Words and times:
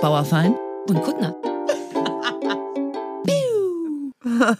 Bauerfein 0.00 0.56
Und 0.88 1.02
Kuttner. 1.02 1.36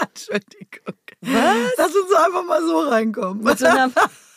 Entschuldigung. 0.00 0.96
Was? 1.20 1.56
Lass 1.76 1.94
uns 1.94 2.12
einfach 2.12 2.44
mal 2.44 2.62
so 2.62 2.80
reinkommen. 2.80 3.44
Mit 3.44 3.58
so 3.58 3.66
einer 3.66 3.90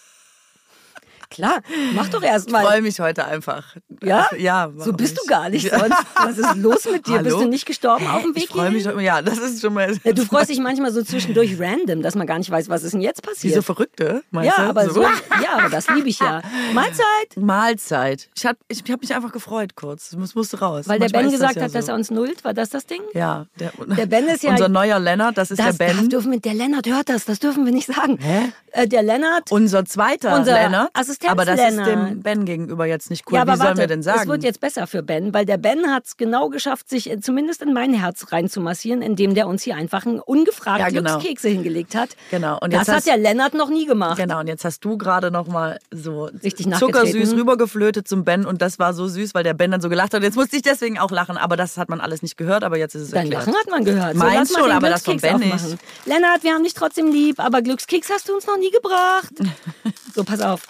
Klar, 1.34 1.62
mach 1.96 2.10
doch 2.10 2.22
erst 2.22 2.48
Ich 2.48 2.54
mal. 2.54 2.64
freue 2.64 2.82
mich 2.84 3.00
heute 3.00 3.26
einfach. 3.26 3.76
Ja? 4.04 4.30
Ja. 4.38 4.72
So 4.78 4.94
bist 4.94 5.18
du 5.18 5.22
nicht? 5.22 5.30
gar 5.30 5.50
nicht 5.50 5.70
sonst. 5.70 5.98
Was 6.16 6.38
ist 6.38 6.56
los 6.58 6.86
mit 6.86 7.08
dir? 7.08 7.20
Bist 7.24 7.36
Hallo? 7.36 7.44
du 7.46 7.50
nicht 7.50 7.66
gestorben 7.66 8.06
auf 8.08 8.22
dem 8.22 8.36
Weg 8.36 8.44
Ich 8.44 8.50
freue 8.50 8.70
mich 8.70 8.86
ja, 8.86 9.22
das 9.24 9.40
ist 9.40 9.62
schon 9.62 9.74
mal. 9.74 9.96
Ja, 10.04 10.12
du 10.14 10.24
freust 10.26 10.50
dich 10.52 10.60
manchmal 10.60 10.92
so 10.92 11.02
zwischendurch 11.04 11.60
random, 11.60 12.04
dass 12.04 12.14
man 12.16 12.28
gar 12.28 12.38
nicht 12.38 12.52
weiß, 12.52 12.70
was 12.70 12.84
ist 12.84 12.94
denn 12.94 13.02
jetzt 13.02 13.24
Wie 13.24 13.30
passiert. 13.30 13.56
so 13.56 13.62
Verrückte, 13.64 14.24
meinst 14.32 14.56
ja, 14.58 14.64
du? 14.66 14.70
aber 14.70 14.90
so, 14.90 15.02
ja, 15.02 15.10
aber 15.58 15.70
das 15.70 15.90
liebe 15.90 16.08
ich 16.10 16.20
ja. 16.20 16.42
Mahlzeit! 16.74 17.04
Mahlzeit. 17.38 18.30
Ich 18.36 18.46
habe 18.46 18.58
ich 18.68 18.84
hab 18.92 19.02
mich 19.02 19.16
einfach 19.16 19.32
gefreut 19.32 19.76
kurz. 19.76 20.12
Das 20.12 20.36
musste 20.36 20.60
raus. 20.60 20.88
Weil 20.88 21.00
der 21.00 21.06
Manchmal 21.12 21.24
Ben 21.24 21.34
ist 21.34 21.42
das 21.42 21.50
gesagt 21.50 21.56
ja 21.58 21.64
hat, 21.64 21.72
so. 21.72 21.78
dass 21.78 21.88
er 21.88 21.96
uns 21.96 22.12
nullt. 22.12 22.44
War 22.44 22.54
das 22.54 22.70
das 22.70 22.86
Ding? 22.86 23.02
Ja, 23.14 23.48
der, 23.60 23.72
Der 23.98 24.06
Ben 24.06 24.28
ist 24.28 24.44
ja- 24.44 24.52
Unser 24.52 24.70
neuer 24.70 25.00
Lennart, 25.00 25.38
das 25.38 25.50
ist 25.52 25.60
Das, 25.60 25.78
der 25.78 25.88
das 25.88 25.98
Ben. 25.98 26.10
dürfen 26.10 26.32
wir, 26.32 26.40
der 26.40 26.54
Lennart 26.54 26.86
hört 26.88 27.10
das, 27.10 27.26
das 27.26 27.40
dürfen 27.40 27.66
wir 27.66 27.72
nicht 27.72 27.88
sagen. 27.88 28.18
Hä? 28.22 28.52
Äh, 28.72 28.88
der 28.88 29.04
Lennart, 29.04 29.52
Unser 29.52 29.86
zweiter 29.86 30.36
Unser 30.38 30.54
Lennart. 30.54 30.90
Aber 31.32 31.46
das 31.46 31.60
ist 31.60 31.78
dem 31.86 32.22
Ben 32.22 32.46
gegenüber 32.46 32.86
jetzt 32.86 33.10
nicht 33.10 33.26
cool. 33.28 33.36
ja, 33.36 33.42
aber 33.42 33.54
Wie 33.54 33.58
sollen 33.58 33.68
warte, 33.70 33.82
wir 33.82 33.88
denn 33.88 34.04
sagen? 34.04 34.22
es 34.22 34.28
wird 34.28 34.44
jetzt 34.44 34.60
besser 34.60 34.88
für 34.88 35.04
Ben, 35.04 35.34
weil 35.34 35.46
der 35.46 35.58
Ben 35.58 35.92
hat 35.92 36.06
es 36.06 36.18
genau 36.18 36.50
geschafft, 36.50 36.90
sich 36.90 37.10
zumindest 37.22 37.62
in 37.62 37.74
mein 37.74 37.94
Herz 37.94 38.32
reinzumassieren, 38.32 39.02
indem 39.02 39.34
der 39.36 39.48
uns 39.48 39.64
hier 39.64 39.76
einfach 39.76 40.06
einen 40.06 40.20
ungefragt 40.20 40.80
Ja, 40.80 40.90
genau. 40.90 41.12
Glückskekse 41.18 41.50
hingelegt 41.50 41.96
hat. 41.96 42.10
Genau, 42.32 42.58
und 42.62 42.74
das 42.74 42.82
jetzt 42.82 42.88
hat 42.90 42.96
hast- 42.98 43.08
der 43.08 43.18
Lennart 43.18 43.54
noch 43.54 43.70
nie 43.70 43.86
gemacht. 43.86 44.18
Genau, 44.18 44.40
und 44.40 44.48
jetzt 44.48 44.66
hast 44.66 44.84
du 44.86 44.98
gerade 44.98 45.32
noch 45.32 45.48
mal 45.48 45.80
so 45.92 46.30
Richtig 46.44 46.72
zuckersüß 46.74 47.34
rübergeflötet 47.34 48.08
zum 48.08 48.24
Ben 48.24 48.46
und 48.46 48.62
das 48.62 48.80
war 48.80 48.94
so 48.94 49.08
süß, 49.08 49.34
weil 49.34 49.44
der 49.44 49.54
Ben 49.54 49.72
dann 49.72 49.82
so 49.82 49.90
gelacht 49.90 50.14
hat. 50.14 50.20
Und 50.20 50.24
jetzt 50.24 50.36
musste 50.36 50.56
ich 50.56 50.62
deswegen 50.62 51.00
auch 51.00 51.12
lachen, 51.12 51.38
aber 51.38 51.56
das 51.58 51.78
hat 51.78 51.90
man 51.90 52.02
alles 52.02 52.22
nicht 52.22 52.38
gehört, 52.38 52.64
aber 52.64 52.78
jetzt 52.78 52.96
ist 52.96 53.02
es 53.04 53.12
Dein 53.12 53.24
erklärt. 53.32 53.46
Lachen 53.48 53.56
hat 53.60 53.70
man 53.70 53.86
gehört. 53.86 54.16
Meins 54.16 54.50
lass 54.50 54.52
mal 54.52 54.60
schon, 54.60 54.72
aber 54.72 54.90
das 54.90 55.04
von 55.04 55.18
Ben 55.18 55.38
nicht. 55.40 55.78
Lennart, 56.06 56.44
wir 56.44 56.54
haben 56.54 56.64
dich 56.64 56.74
trotzdem 56.74 57.12
lieb, 57.12 57.40
aber 57.40 57.62
Glückskeks 57.62 58.10
hast 58.12 58.30
du 58.30 58.34
uns 58.36 58.48
noch 58.48 58.58
nie 58.58 58.72
gebracht. 58.72 59.34
so, 60.16 60.24
pass 60.24 60.42
auf. 60.42 60.62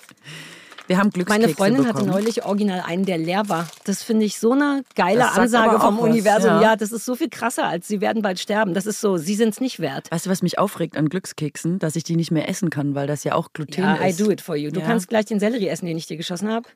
Wir 0.88 0.98
haben 0.98 1.12
Glückskekse 1.12 1.42
Meine 1.42 1.54
Freundin 1.56 1.84
bekommen. 1.86 1.98
hatte 2.10 2.10
neulich 2.10 2.44
original 2.46 2.82
einen, 2.82 3.06
der 3.06 3.18
leer 3.18 3.48
war. 3.48 3.70
Das 3.86 4.04
finde 4.04 4.26
ich 4.26 4.38
so 4.38 4.52
eine 4.52 4.84
geile 4.96 5.32
Ansage 5.32 5.80
vom 5.80 5.96
was, 5.98 6.04
Universum. 6.04 6.50
ja. 6.50 6.62
Ja. 6.62 6.76
das 6.76 6.92
ist 6.92 7.06
so 7.06 7.16
viel 7.16 7.30
krasser, 7.30 7.66
als 7.68 7.88
sie 7.88 8.02
werden 8.02 8.22
bald 8.22 8.38
sterben. 8.40 8.74
Das 8.74 8.86
ist 8.86 9.00
so, 9.00 9.16
sie 9.16 9.36
sind 9.36 9.50
es 9.50 9.62
nicht 9.62 9.80
wert. 9.80 10.12
Weißt 10.12 10.26
du, 10.26 10.30
was 10.30 10.42
mich 10.42 10.60
aufregt 10.60 10.98
an 10.98 11.08
Glückskeksen? 11.08 11.80
Dass 11.80 11.96
ich 11.96 12.04
die 12.04 12.18
nicht 12.18 12.32
mehr 12.32 12.50
essen 12.50 12.70
kann, 12.70 12.96
weil 12.96 13.08
das 13.08 13.24
ja 13.24 13.34
auch 13.36 13.54
Gluten 13.54 13.82
Ja, 13.82 14.02
I 14.02 14.10
ist. 14.10 14.20
do 14.20 14.30
it 14.30 14.42
for 14.42 14.58
you. 14.58 14.72
Du 14.72 14.82
Ja. 14.82 14.86
kannst 14.86 15.08
gleich 15.08 15.24
den 15.26 15.40
Sellerie 15.40 15.70
essen, 15.70 15.86
den 15.86 15.98
ich 15.98 16.06
dir 16.08 16.18
geschossen 16.18 16.50
habe. 16.52 16.68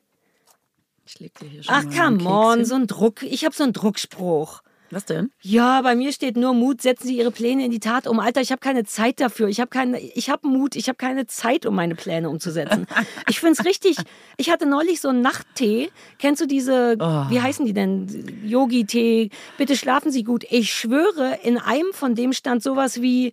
Ich 1.04 1.20
leg 1.20 1.38
dir 1.38 1.46
hier 1.48 1.62
schon 1.62 1.74
Ach, 1.74 1.84
mal 1.84 2.16
come 2.18 2.28
on, 2.30 2.64
so 2.64 2.76
ein 2.76 2.86
Druck. 2.86 3.22
Ich 3.22 3.44
habe 3.44 3.54
so 3.54 3.62
einen 3.64 3.72
Druckspruch. 3.74 4.62
Was 4.90 5.04
denn? 5.04 5.30
Ja, 5.42 5.82
bei 5.82 5.94
mir 5.94 6.12
steht 6.12 6.36
nur 6.36 6.54
Mut, 6.54 6.80
setzen 6.80 7.06
Sie 7.08 7.16
Ihre 7.18 7.30
Pläne 7.30 7.64
in 7.64 7.70
die 7.70 7.80
Tat 7.80 8.06
um. 8.06 8.20
Alter, 8.20 8.40
ich 8.40 8.50
habe 8.50 8.60
keine 8.60 8.84
Zeit 8.84 9.20
dafür. 9.20 9.48
Ich 9.48 9.60
habe 9.60 9.68
keine, 9.68 10.00
ich 10.00 10.30
habe 10.30 10.48
Mut, 10.48 10.76
ich 10.76 10.88
habe 10.88 10.96
keine 10.96 11.26
Zeit, 11.26 11.66
um 11.66 11.74
meine 11.74 11.94
Pläne 11.94 12.30
umzusetzen. 12.30 12.86
Ich 13.28 13.40
find's 13.40 13.64
richtig. 13.66 13.96
Ich 14.38 14.50
hatte 14.50 14.64
neulich 14.66 15.00
so 15.02 15.08
einen 15.08 15.20
Nachttee. 15.20 15.90
Kennst 16.18 16.40
du 16.40 16.46
diese, 16.46 16.96
Oh. 16.98 17.26
wie 17.30 17.40
heißen 17.40 17.66
die 17.66 17.74
denn? 17.74 18.06
Yogi-Tee. 18.44 19.30
Bitte 19.58 19.76
schlafen 19.76 20.10
Sie 20.10 20.24
gut. 20.24 20.44
Ich 20.50 20.72
schwöre, 20.72 21.38
in 21.42 21.58
einem 21.58 21.92
von 21.92 22.14
dem 22.14 22.32
stand 22.32 22.62
sowas 22.62 23.02
wie 23.02 23.32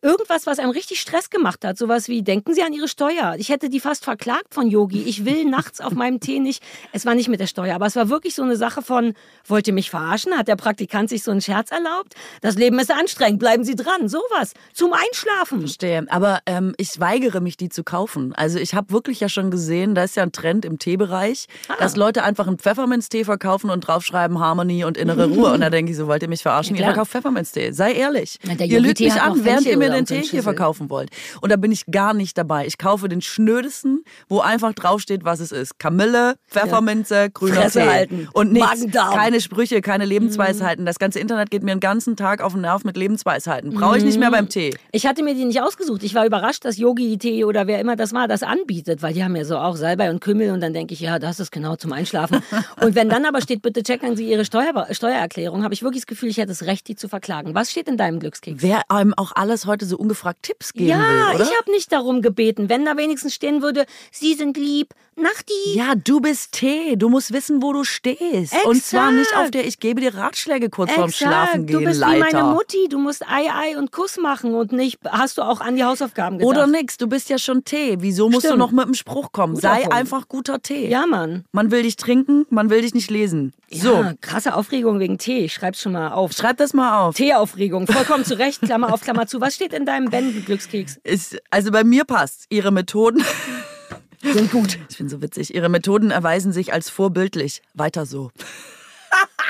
Irgendwas, 0.00 0.46
was 0.46 0.60
einem 0.60 0.70
richtig 0.70 1.00
Stress 1.00 1.28
gemacht 1.28 1.64
hat. 1.64 1.76
Sowas 1.76 2.06
wie, 2.08 2.22
denken 2.22 2.54
Sie 2.54 2.62
an 2.62 2.72
Ihre 2.72 2.86
Steuer. 2.86 3.34
Ich 3.38 3.48
hätte 3.48 3.68
die 3.68 3.80
fast 3.80 4.04
verklagt 4.04 4.54
von 4.54 4.68
Yogi. 4.68 5.02
Ich 5.02 5.24
will 5.24 5.44
nachts 5.50 5.80
auf 5.80 5.92
meinem 5.92 6.20
Tee 6.20 6.38
nicht. 6.38 6.62
Es 6.92 7.04
war 7.04 7.16
nicht 7.16 7.28
mit 7.28 7.40
der 7.40 7.48
Steuer, 7.48 7.74
aber 7.74 7.86
es 7.86 7.96
war 7.96 8.08
wirklich 8.08 8.36
so 8.36 8.42
eine 8.42 8.54
Sache 8.56 8.80
von, 8.82 9.14
wollt 9.46 9.66
ihr 9.66 9.72
mich 9.74 9.90
verarschen? 9.90 10.38
Hat 10.38 10.46
der 10.46 10.54
Praktikant 10.54 11.08
sich 11.08 11.24
so 11.24 11.32
einen 11.32 11.40
Scherz 11.40 11.72
erlaubt? 11.72 12.14
Das 12.42 12.54
Leben 12.54 12.78
ist 12.78 12.92
anstrengend, 12.92 13.40
bleiben 13.40 13.64
Sie 13.64 13.74
dran. 13.74 14.08
Sowas. 14.08 14.52
Zum 14.72 14.92
Einschlafen. 14.92 15.60
Verstehe. 15.60 16.06
Aber 16.10 16.40
ähm, 16.46 16.74
ich 16.76 17.00
weigere 17.00 17.40
mich, 17.40 17.56
die 17.56 17.68
zu 17.68 17.82
kaufen. 17.82 18.32
Also 18.34 18.60
ich 18.60 18.74
habe 18.74 18.92
wirklich 18.92 19.18
ja 19.18 19.28
schon 19.28 19.50
gesehen, 19.50 19.96
da 19.96 20.04
ist 20.04 20.14
ja 20.14 20.22
ein 20.22 20.30
Trend 20.32 20.64
im 20.64 20.78
Teebereich, 20.78 21.46
Ah. 21.68 21.74
dass 21.80 21.96
Leute 21.96 22.22
einfach 22.22 22.46
einen 22.46 22.58
Pfefferminztee 22.58 23.24
verkaufen 23.24 23.68
und 23.68 23.80
draufschreiben 23.80 24.38
Harmony 24.38 24.84
und 24.84 24.96
innere 24.96 25.26
Ruhe. 25.26 25.52
Und 25.58 25.60
da 25.60 25.70
denke 25.70 25.90
ich 25.90 25.98
so, 25.98 26.06
wollt 26.06 26.22
ihr 26.22 26.28
mich 26.28 26.42
verarschen? 26.42 26.76
Ja, 26.76 26.82
ihr 26.82 26.86
verkauft 26.88 27.10
Pfefferminztee. 27.10 27.72
Sei 27.72 27.92
ehrlich. 27.94 28.38
Der 28.44 28.66
ihr 28.66 28.78
lügt 28.80 29.00
mich 29.00 29.20
an, 29.20 29.44
während 29.44 29.66
ihr 29.66 29.76
mir 29.76 29.87
Fenchel 29.92 30.16
den 30.16 30.22
Tee 30.22 30.30
hier 30.30 30.42
verkaufen 30.42 30.90
wollt. 30.90 31.10
Und 31.40 31.50
da 31.50 31.56
bin 31.56 31.72
ich 31.72 31.86
gar 31.86 32.14
nicht 32.14 32.36
dabei. 32.38 32.66
Ich 32.66 32.78
kaufe 32.78 33.08
den 33.08 33.20
schnödesten, 33.20 34.04
wo 34.28 34.40
einfach 34.40 34.72
draufsteht, 34.72 35.24
was 35.24 35.40
es 35.40 35.52
ist. 35.52 35.78
Kamille, 35.78 36.36
Pfefferminze, 36.48 37.30
grüner 37.30 37.62
Fresse 37.62 37.80
Tee. 37.80 37.88
halten. 37.88 38.28
Und 38.32 38.52
nichts. 38.52 38.86
Keine 38.92 39.40
Sprüche, 39.40 39.80
keine 39.80 40.04
Lebensweisheiten. 40.04 40.86
Das 40.86 40.98
ganze 40.98 41.20
Internet 41.20 41.50
geht 41.50 41.62
mir 41.62 41.74
den 41.74 41.80
ganzen 41.80 42.16
Tag 42.16 42.42
auf 42.42 42.52
den 42.52 42.62
Nerv 42.62 42.84
mit 42.84 42.96
Lebensweisheiten. 42.96 43.72
Brauche 43.72 43.98
ich 43.98 44.04
nicht 44.04 44.18
mehr 44.18 44.30
beim 44.30 44.48
Tee. 44.48 44.76
Ich 44.92 45.06
hatte 45.06 45.22
mir 45.22 45.34
die 45.34 45.44
nicht 45.44 45.60
ausgesucht. 45.60 46.02
Ich 46.02 46.14
war 46.14 46.26
überrascht, 46.26 46.64
dass 46.64 46.76
Yogi-Tee 46.76 47.44
oder 47.44 47.66
wer 47.66 47.80
immer 47.80 47.96
das 47.96 48.12
war, 48.12 48.28
das 48.28 48.42
anbietet, 48.42 49.02
weil 49.02 49.14
die 49.14 49.24
haben 49.24 49.36
ja 49.36 49.44
so 49.44 49.56
auch 49.56 49.76
Salbei 49.76 50.10
und 50.10 50.20
Kümmel 50.20 50.50
und 50.52 50.60
dann 50.60 50.72
denke 50.72 50.94
ich, 50.94 51.00
ja, 51.00 51.18
das 51.18 51.40
ist 51.40 51.50
genau 51.50 51.76
zum 51.76 51.92
Einschlafen. 51.92 52.42
und 52.80 52.94
wenn 52.94 53.08
dann 53.08 53.24
aber 53.24 53.40
steht, 53.40 53.62
bitte 53.62 53.82
checken 53.82 54.16
Sie 54.16 54.30
Ihre 54.30 54.44
Steuer 54.44 54.86
Steuererklärung, 54.90 55.64
habe 55.64 55.74
ich 55.74 55.82
wirklich 55.82 56.02
das 56.02 56.06
Gefühl, 56.06 56.28
ich 56.28 56.38
hätte 56.38 56.48
das 56.48 56.62
Recht, 56.62 56.88
die 56.88 56.96
zu 56.96 57.08
verklagen. 57.08 57.54
Was 57.54 57.70
steht 57.70 57.88
in 57.88 57.96
deinem 57.96 58.20
Glückskeks? 58.20 58.62
Wer 58.62 58.90
einem 58.90 59.14
auch 59.16 59.32
alles 59.34 59.66
heute 59.66 59.77
so 59.86 59.96
ungefragt 59.96 60.42
Tipps 60.42 60.72
geben 60.72 60.88
ja, 60.88 60.98
will, 60.98 61.36
oder? 61.36 61.44
ich 61.44 61.56
habe 61.58 61.70
nicht 61.70 61.92
darum 61.92 62.22
gebeten. 62.22 62.68
Wenn 62.68 62.84
da 62.84 62.96
wenigstens 62.96 63.34
stehen 63.34 63.62
würde, 63.62 63.86
Sie 64.10 64.34
sind 64.34 64.56
lieb, 64.56 64.94
Nachti. 65.20 65.52
ja, 65.74 65.94
du 65.96 66.20
bist 66.20 66.52
Tee. 66.52 66.96
Du 66.96 67.08
musst 67.08 67.32
wissen, 67.32 67.60
wo 67.62 67.72
du 67.72 67.84
stehst. 67.84 68.54
Und 68.64 68.82
zwar 68.82 69.10
nicht 69.10 69.34
auf 69.36 69.50
der 69.50 69.66
Ich 69.66 69.80
gebe 69.80 70.00
dir 70.00 70.14
Ratschläge 70.14 70.70
kurz 70.70 70.92
vorm 70.92 71.10
Schlafen 71.10 71.66
du 71.66 71.78
gehen 71.78 71.84
bist 71.86 72.00
wie 72.00 72.04
Leiter. 72.04 72.38
meine 72.42 72.54
Mutti. 72.54 72.88
Du 72.88 72.98
musst 72.98 73.22
Ei, 73.28 73.50
Ei 73.52 73.76
und 73.78 73.90
Kuss 73.92 74.16
machen 74.16 74.54
und 74.54 74.72
nicht, 74.72 74.98
hast 75.08 75.38
du 75.38 75.42
auch 75.42 75.60
an 75.60 75.76
die 75.76 75.84
Hausaufgaben 75.84 76.38
gedacht. 76.38 76.50
Oder 76.56 76.66
nix, 76.66 76.96
du 76.96 77.06
bist 77.08 77.28
ja 77.30 77.38
schon 77.38 77.64
Tee. 77.64 77.96
Wieso 78.00 78.28
musst 78.28 78.44
du 78.44 78.48
Stimmt. 78.48 78.58
noch 78.60 78.70
mit 78.70 78.86
dem 78.86 78.94
Spruch 78.94 79.32
kommen? 79.32 79.54
Guter 79.54 79.68
Sei 79.68 79.80
Punkt. 79.80 79.94
einfach 79.94 80.28
guter 80.28 80.62
Tee. 80.62 80.88
Ja, 80.88 81.06
Mann. 81.06 81.44
Man 81.52 81.70
will 81.70 81.82
dich 81.82 81.96
trinken, 81.96 82.46
man 82.50 82.70
will 82.70 82.82
dich 82.82 82.94
nicht 82.94 83.10
lesen. 83.10 83.52
So, 83.70 83.92
Ja, 83.94 84.14
krasse 84.20 84.54
Aufregung 84.54 84.98
wegen 85.00 85.18
Tee. 85.18 85.40
Ich 85.46 85.52
schreib's 85.52 85.82
schon 85.82 85.92
mal 85.92 86.12
auf. 86.12 86.32
schreib 86.32 86.56
das 86.58 86.72
mal 86.74 87.00
auf. 87.00 87.16
Teeaufregung, 87.16 87.86
vollkommen 87.86 88.24
zu 88.24 88.38
Recht, 88.38 88.60
Klammer 88.62 88.92
auf, 88.94 89.00
Klammer 89.02 89.26
zu. 89.26 89.40
Was 89.40 89.54
steht 89.56 89.72
in 89.74 89.84
deinem 89.84 90.08
Ben-Glückskeks? 90.10 90.98
Ist, 91.04 91.36
also 91.50 91.70
bei 91.70 91.84
mir 91.84 92.04
passt. 92.04 92.46
Ihre 92.50 92.70
Methoden 92.70 93.22
Sind 94.22 94.50
gut. 94.50 94.78
Ich 94.88 94.98
bin 94.98 95.08
so 95.08 95.22
witzig. 95.22 95.54
Ihre 95.54 95.68
Methoden 95.68 96.10
erweisen 96.10 96.52
sich 96.52 96.72
als 96.72 96.90
vorbildlich. 96.90 97.62
Weiter 97.74 98.06
so. 98.06 98.30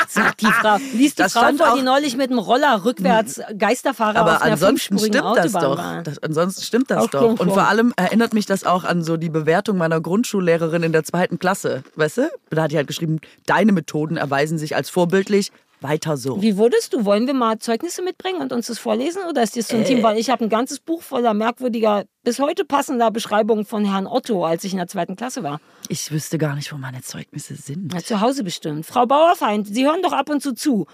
Sagt 0.08 0.40
die 0.40 0.46
Frau. 0.46 0.76
Liest 0.94 1.18
die 1.18 1.22
Das 1.22 1.32
Frau 1.32 1.52
vor, 1.52 1.76
die 1.76 1.82
neulich 1.82 2.16
mit 2.16 2.30
dem 2.30 2.38
Roller 2.38 2.84
rückwärts 2.84 3.40
Geisterfahrer 3.58 4.22
auf 4.22 4.28
Aber 4.28 4.42
einer 4.42 4.52
ansonsten 4.52 4.98
stimmt 4.98 5.14
das 5.16 5.54
Autobahn 5.54 6.04
doch. 6.04 6.12
Das, 6.12 6.22
ansonsten 6.22 6.62
stimmt 6.62 6.90
das 6.90 7.04
Auch 7.04 7.10
doch. 7.10 7.40
Und 7.40 7.50
vor 7.50 7.68
allem 7.68 7.92
erinnert 7.96 8.32
mich 8.32 8.46
das 8.46 8.64
auch 8.64 8.84
an 8.84 9.02
so 9.02 9.16
die 9.16 9.28
Bewertung 9.28 9.76
meiner 9.76 10.00
Grundschullehrerin 10.00 10.82
in 10.82 10.92
der 10.92 11.04
zweiten 11.04 11.38
Klasse. 11.38 11.82
Weißt 11.96 12.18
du? 12.18 12.30
Da 12.50 12.62
hat 12.62 12.72
die 12.72 12.76
halt 12.76 12.86
geschrieben, 12.86 13.20
deine 13.46 13.72
Methoden 13.72 14.16
erweisen 14.16 14.58
sich 14.58 14.76
als 14.76 14.88
vorbildlich. 14.88 15.52
Weiter 15.80 16.16
so. 16.16 16.42
Wie 16.42 16.56
wurdest 16.56 16.92
du? 16.92 17.04
Wollen 17.04 17.26
wir 17.26 17.34
mal 17.34 17.58
Zeugnisse 17.58 18.02
mitbringen 18.02 18.40
und 18.40 18.52
uns 18.52 18.66
das 18.66 18.78
vorlesen? 18.78 19.22
Oder 19.28 19.42
ist 19.42 19.56
das 19.56 19.68
so 19.68 19.76
ein 19.76 19.82
Äh. 19.82 19.86
Team? 19.86 20.02
Weil 20.02 20.18
ich 20.18 20.28
habe 20.30 20.44
ein 20.44 20.48
ganzes 20.48 20.80
Buch 20.80 21.02
voller 21.02 21.34
merkwürdiger, 21.34 22.04
bis 22.24 22.38
heute 22.40 22.64
passender 22.64 23.10
Beschreibungen 23.10 23.64
von 23.64 23.84
Herrn 23.84 24.06
Otto, 24.06 24.44
als 24.44 24.64
ich 24.64 24.72
in 24.72 24.78
der 24.78 24.88
zweiten 24.88 25.16
Klasse 25.16 25.42
war. 25.42 25.60
Ich 25.88 26.10
wüsste 26.10 26.36
gar 26.38 26.54
nicht, 26.54 26.72
wo 26.72 26.76
meine 26.76 27.00
Zeugnisse 27.02 27.54
sind. 27.54 27.92
Ja, 27.94 28.00
zu 28.00 28.20
Hause 28.20 28.42
bestimmt. 28.44 28.86
Frau 28.86 29.06
Bauerfeind, 29.06 29.66
Sie 29.68 29.86
hören 29.86 30.02
doch 30.02 30.12
ab 30.12 30.28
und 30.30 30.42
zu 30.42 30.52
zu. 30.54 30.86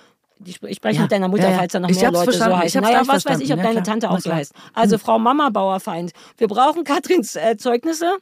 Ich 0.44 0.56
spreche 0.56 0.96
Ja, 0.96 1.02
mit 1.02 1.12
deiner 1.12 1.28
Mutter, 1.28 1.44
ja, 1.44 1.50
ja. 1.52 1.58
falls 1.58 1.72
da 1.72 1.80
noch 1.80 1.88
Ich 1.88 2.00
mehr 2.00 2.10
Leute 2.10 2.24
verstanden, 2.24 2.54
so 2.54 2.58
ich 2.58 2.64
heißen. 2.64 2.80
Naja, 2.82 3.02
was 3.06 3.24
weiß 3.24 3.40
ich, 3.40 3.52
ob 3.52 3.60
verstanden. 3.60 3.60
Ja, 3.60 3.66
deine. 3.72 3.82
Tante 3.82 4.06
Na 4.08 4.12
auch 4.14 4.18
so 4.18 4.32
heißt. 4.32 4.52
Also 4.74 4.98
Frau 4.98 5.18
Mama 5.18 5.48
Bauerfeind, 5.48 6.12
wir 6.36 6.48
brauchen 6.48 6.84
Katrins 6.84 7.36
äh, 7.36 7.56
Zeugnisse. 7.56 8.18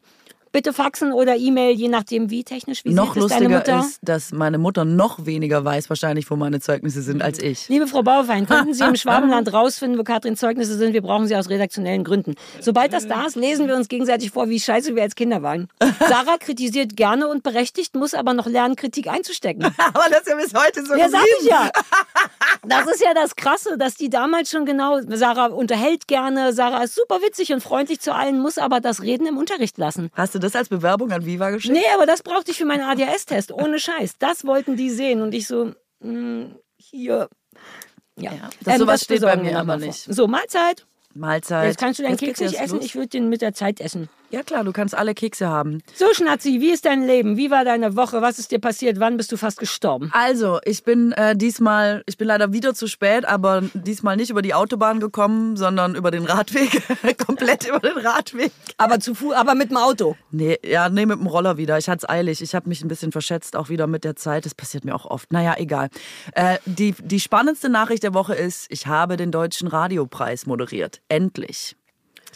Bitte 0.53 0.75
faxen 0.75 1.13
oder 1.13 1.37
E-Mail, 1.37 1.75
je 1.75 1.89
nachdem 1.89 2.29
wie 2.29 2.45
technisch, 2.45 2.85
wie 2.85 2.93
noch 2.93 3.17
lustiger 3.17 3.81
ist, 3.81 3.99
dass 4.03 4.33
meine 4.33 4.59
Mutter 4.59 4.85
noch 4.85 5.25
weniger 5.25 5.65
weiß 5.65 5.89
wahrscheinlich, 5.89 6.31
wo 6.31 6.37
meine 6.37 6.61
Zeugnisse 6.61 7.01
sind, 7.01 7.23
als 7.23 7.39
ich. 7.39 7.71
Liebe 7.71 7.87
Frau 7.87 8.03
Bauerfeind, 8.03 8.49
könnten 8.49 8.75
Sie 8.75 8.85
im 8.85 8.97
Schwabenland 9.03 9.51
rausfinden, 9.53 9.99
wo 9.99 10.05
Katrins 10.05 10.41
Zeugnisse 10.41 10.77
sind? 10.77 10.93
Wir 10.93 11.01
brauchen 11.01 11.27
sie 11.27 11.37
aus 11.37 11.49
redaktionellen 11.49 12.05
Gründen. 12.05 12.35
Sobald 12.61 12.93
das 12.93 13.09
da 13.09 13.25
ist, 13.25 13.37
lesen 13.37 13.67
wir 13.67 13.77
uns 13.77 13.89
gegenseitig 13.89 14.31
vor, 14.31 14.51
wie 14.51 14.61
scheiße 14.61 14.95
wir 14.95 15.03
als 15.03 15.15
Kinder 15.15 15.43
waren. 15.43 15.69
Sarah 16.01 16.37
kritisiert 16.39 16.97
gerne 16.97 17.29
und 17.29 17.43
berechtigt, 17.43 17.95
muss 17.95 18.13
aber 18.13 18.35
noch 18.35 18.47
lernen, 18.47 18.77
Kritik 18.77 19.09
einzustecken. 19.09 19.65
Aber 19.79 20.05
das 20.11 20.21
ist 20.21 20.29
ja 20.29 20.37
bis 20.37 20.55
heute 20.55 20.85
so 20.85 20.95
Ja, 20.95 21.09
sag 21.09 21.25
ich 21.41 21.49
ja. 21.49 21.71
Das 22.65 22.87
ist 22.87 23.01
ja 23.03 23.13
das 23.13 23.35
Krasse, 23.35 23.77
dass 23.77 23.97
die 23.97 24.09
damals 24.09 24.51
schon 24.51 24.65
genau, 24.65 25.01
Sarah 25.09 25.47
unterhält 25.47 26.07
gerne, 26.07 26.53
Sarah 26.53 26.85
ist 26.85 26.95
super 26.95 27.21
witzig 27.21 27.53
und 27.53 27.61
freundlich 27.61 28.01
zu 28.01 28.15
allen, 28.15 28.39
muss 28.39 28.57
aber 28.57 28.81
das 28.81 29.03
Reden 29.03 29.27
im 29.27 29.37
Unterricht 29.37 29.79
lassen. 29.79 30.11
Hast 30.15 30.37
du 30.37 30.39
das 30.39 30.55
als 30.55 30.69
Bewerbung 30.69 31.11
an 31.11 31.27
Viva 31.27 31.51
geschickt? 31.51 31.75
Nee, 31.75 31.83
aber 31.93 32.07
das 32.07 32.23
brauchte 32.23 32.53
ich 32.53 32.59
für 32.59 32.65
meinen 32.65 32.83
ADHS-Test, 32.83 33.51
ohne 33.51 33.81
Scheiß. 33.81 34.15
Das 34.21 34.45
wollten 34.45 34.77
die 34.77 34.91
sehen 34.91 35.23
und 35.23 35.35
ich 35.35 35.49
so, 35.49 35.73
mh, 36.01 36.51
hier. 36.77 37.29
Ja, 38.17 38.33
das 38.63 38.79
sowas 38.79 39.03
steht 39.03 39.23
bei 39.23 39.37
mir 39.37 39.59
aber 39.59 39.77
nicht. 39.77 40.05
vor. 40.05 40.15
So, 40.15 40.29
Mahlzeit. 40.29 40.87
Mahlzeit. 41.15 41.67
Jetzt 41.67 41.79
kannst 41.79 41.99
du 41.99 42.05
deinen 42.05 42.17
Keks 42.17 42.41
nicht 42.41 42.61
essen, 42.61 42.77
los. 42.77 42.85
ich 42.85 42.95
würde 42.95 43.09
den 43.09 43.29
mit 43.29 43.43
der 43.43 43.55
Zeit 43.55 43.81
essen. 43.81 44.09
Ja 44.33 44.43
klar, 44.43 44.65
du 44.65 44.73
kannst 44.73 44.95
alle 44.95 45.13
Kekse 45.13 45.47
haben. 45.47 45.83
So, 45.95 46.07
Schnatzi, 46.15 46.63
wie 46.63 46.71
ist 46.71 46.87
dein 46.87 47.07
Leben? 47.07 47.37
Wie 47.37 47.51
war 47.51 47.67
deine 47.67 47.97
Woche? 47.97 48.23
Was 48.23 48.39
ist 48.39 48.51
dir 48.51 48.61
passiert? 48.61 48.99
Wann 48.99 49.19
bist 49.19 49.31
du 49.31 49.37
fast 49.37 49.59
gestorben? 49.59 50.11
Also, 50.15 50.59
ich 50.65 50.85
bin 50.85 51.13
äh, 51.13 51.37
diesmal, 51.37 52.03
ich 52.07 52.17
bin 52.17 52.29
leider 52.29 52.51
wieder 52.51 52.73
zu 52.73 52.87
spät, 52.87 53.27
aber 53.27 53.63
diesmal 53.75 54.17
nicht 54.17 54.31
über 54.31 54.41
die 54.41 54.55
Autobahn 54.55 55.01
gekommen, 55.01 55.59
sondern 55.59 55.95
über 55.95 56.11
den 56.11 56.25
Radweg. 56.25 56.83
Komplett 57.27 57.69
über 57.69 57.81
den 57.81 57.99
Radweg. 57.99 58.53
Aber 58.79 59.01
zu 59.01 59.15
Fuß, 59.15 59.35
aber 59.35 59.55
mit 59.55 59.69
dem 59.69 59.77
Auto. 59.77 60.17
Nee, 60.31 60.59
ja, 60.65 60.89
nee, 60.89 61.05
mit 61.05 61.19
dem 61.19 61.27
Roller 61.27 61.59
wieder. 61.59 61.77
Ich 61.77 61.91
hatte 61.91 62.07
es 62.07 62.09
eilig. 62.09 62.41
Ich 62.41 62.55
habe 62.55 62.71
mich 62.71 62.83
ein 62.83 62.89
bisschen 62.89 63.13
verschätzt, 63.13 63.55
auch 63.55 63.69
wieder 63.69 63.87
mit 63.87 64.03
der 64.03 64.17
Zeit. 64.17 64.47
Das 64.47 64.55
passiert 64.55 64.87
mir 64.87 64.95
auch 64.95 65.05
oft. 65.05 65.31
Naja, 65.31 65.57
egal. 65.59 65.91
Äh, 66.33 66.57
die, 66.65 66.95
die 66.99 67.21
spannendste 67.21 67.69
Nachricht 67.69 68.03
der 68.03 68.15
Woche 68.15 68.35
ist, 68.35 68.65
ich 68.71 68.87
habe 68.87 69.19
den 69.19 69.31
Deutschen 69.31 69.69
Radiopreis 69.69 70.47
moderiert. 70.47 71.03
Endlich. 71.11 71.77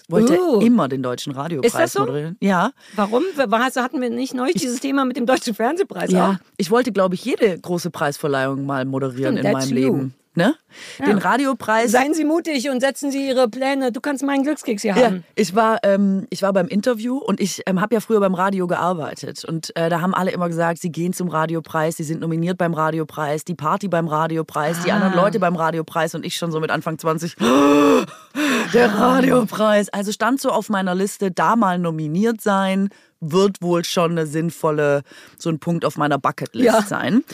Ich 0.09 0.13
wollte 0.13 0.39
Oh. 0.41 0.61
immer 0.61 0.87
den 0.89 1.03
Deutschen 1.03 1.33
Radiopreis 1.33 1.73
Ist 1.73 1.79
das 1.81 1.93
so? 1.95 2.01
moderieren. 2.01 2.37
Ja. 2.41 2.71
Warum? 2.95 3.25
Also 3.37 3.81
hatten 3.83 4.01
wir 4.01 4.09
nicht 4.09 4.35
neulich 4.35 4.55
dieses 4.55 4.79
Thema 4.79 5.05
mit 5.05 5.17
dem 5.17 5.27
Deutschen 5.27 5.53
Fernsehpreis 5.55 6.11
auch? 6.11 6.15
Ja. 6.15 6.41
Ich 6.57 6.71
wollte, 6.71 6.93
glaube 6.93 7.17
ich, 7.17 7.25
jede 7.25 7.59
große 7.59 7.91
Preisverleihung 7.91 8.67
mal 8.67 8.85
moderieren 8.85 9.37
Stimmt, 9.39 9.47
in 9.47 9.53
meinem 9.53 9.69
you. 9.69 9.75
Leben. 9.75 10.15
Ne? 10.39 10.55
Den 11.07 11.17
Radiopreis. 11.17 11.91
Seien 11.91 12.13
Sie 12.13 12.25
mutig 12.25 12.69
und 12.69 12.81
setzen 12.81 13.11
Sie 13.11 13.27
Ihre 13.27 13.49
Pläne. 13.49 13.91
Du 13.91 14.03
kannst 14.03 14.23
meinen 14.23 14.43
Glückskeks 14.43 14.83
hier 14.83 14.95
Ja, 14.95 15.07
haben. 15.07 15.25
ich 15.35 15.55
war, 15.55 15.79
ähm, 15.83 16.27
ich 16.29 16.43
war 16.43 16.53
beim 16.53 16.69
Interview 16.69 17.17
und 17.17 17.41
ich 17.41 17.63
ähm, 17.67 17.81
habe 17.81 17.95
ja 17.95 18.01
früher 18.01 18.21
beim 18.21 18.35
Radio 18.35 18.67
gearbeitet. 18.67 19.47
Und 19.47 19.75
äh, 19.77 19.89
da 19.89 20.03
haben 20.03 20.15
alle 20.15 20.33
immer 20.33 20.49
gesagt, 20.49 20.79
sie 20.83 20.93
gehen 20.93 21.15
zum 21.15 21.29
Radiopreis, 21.29 21.97
sie 21.97 22.05
sind 22.05 22.21
nominiert 22.21 22.59
beim 22.59 22.75
Radiopreis, 22.75 23.45
die 23.47 23.55
Party 23.55 23.89
beim 23.89 24.09
Radiopreis, 24.09 24.83
die 24.85 24.93
Ah. 24.93 24.97
anderen 24.97 25.15
Leute 25.15 25.41
beim 25.41 25.57
Radiopreis 25.57 26.15
und 26.15 26.27
ich 26.27 26.37
schon 26.37 26.53
so 26.53 26.61
mit 26.61 26.71
Anfang 26.71 26.99
20. 26.99 27.37
Der 28.75 28.93
Radiopreis. 28.95 29.89
Also 29.89 30.13
stand 30.13 30.41
so 30.41 30.51
auf 30.51 30.69
meiner 30.69 30.95
Liste, 30.95 31.31
da 31.31 31.57
mal 31.57 31.79
nominiert 31.79 32.41
sein, 32.43 32.91
wird 33.21 33.63
wohl 33.63 33.85
schon 33.85 34.13
eine 34.13 34.27
sinnvolle, 34.27 35.03
so 35.39 35.49
ein 35.51 35.59
Punkt 35.59 35.85
auf 35.85 35.97
meiner 35.97 36.19
Bucketlist 36.19 36.67
Ja. 36.67 36.83
sein. 36.83 37.25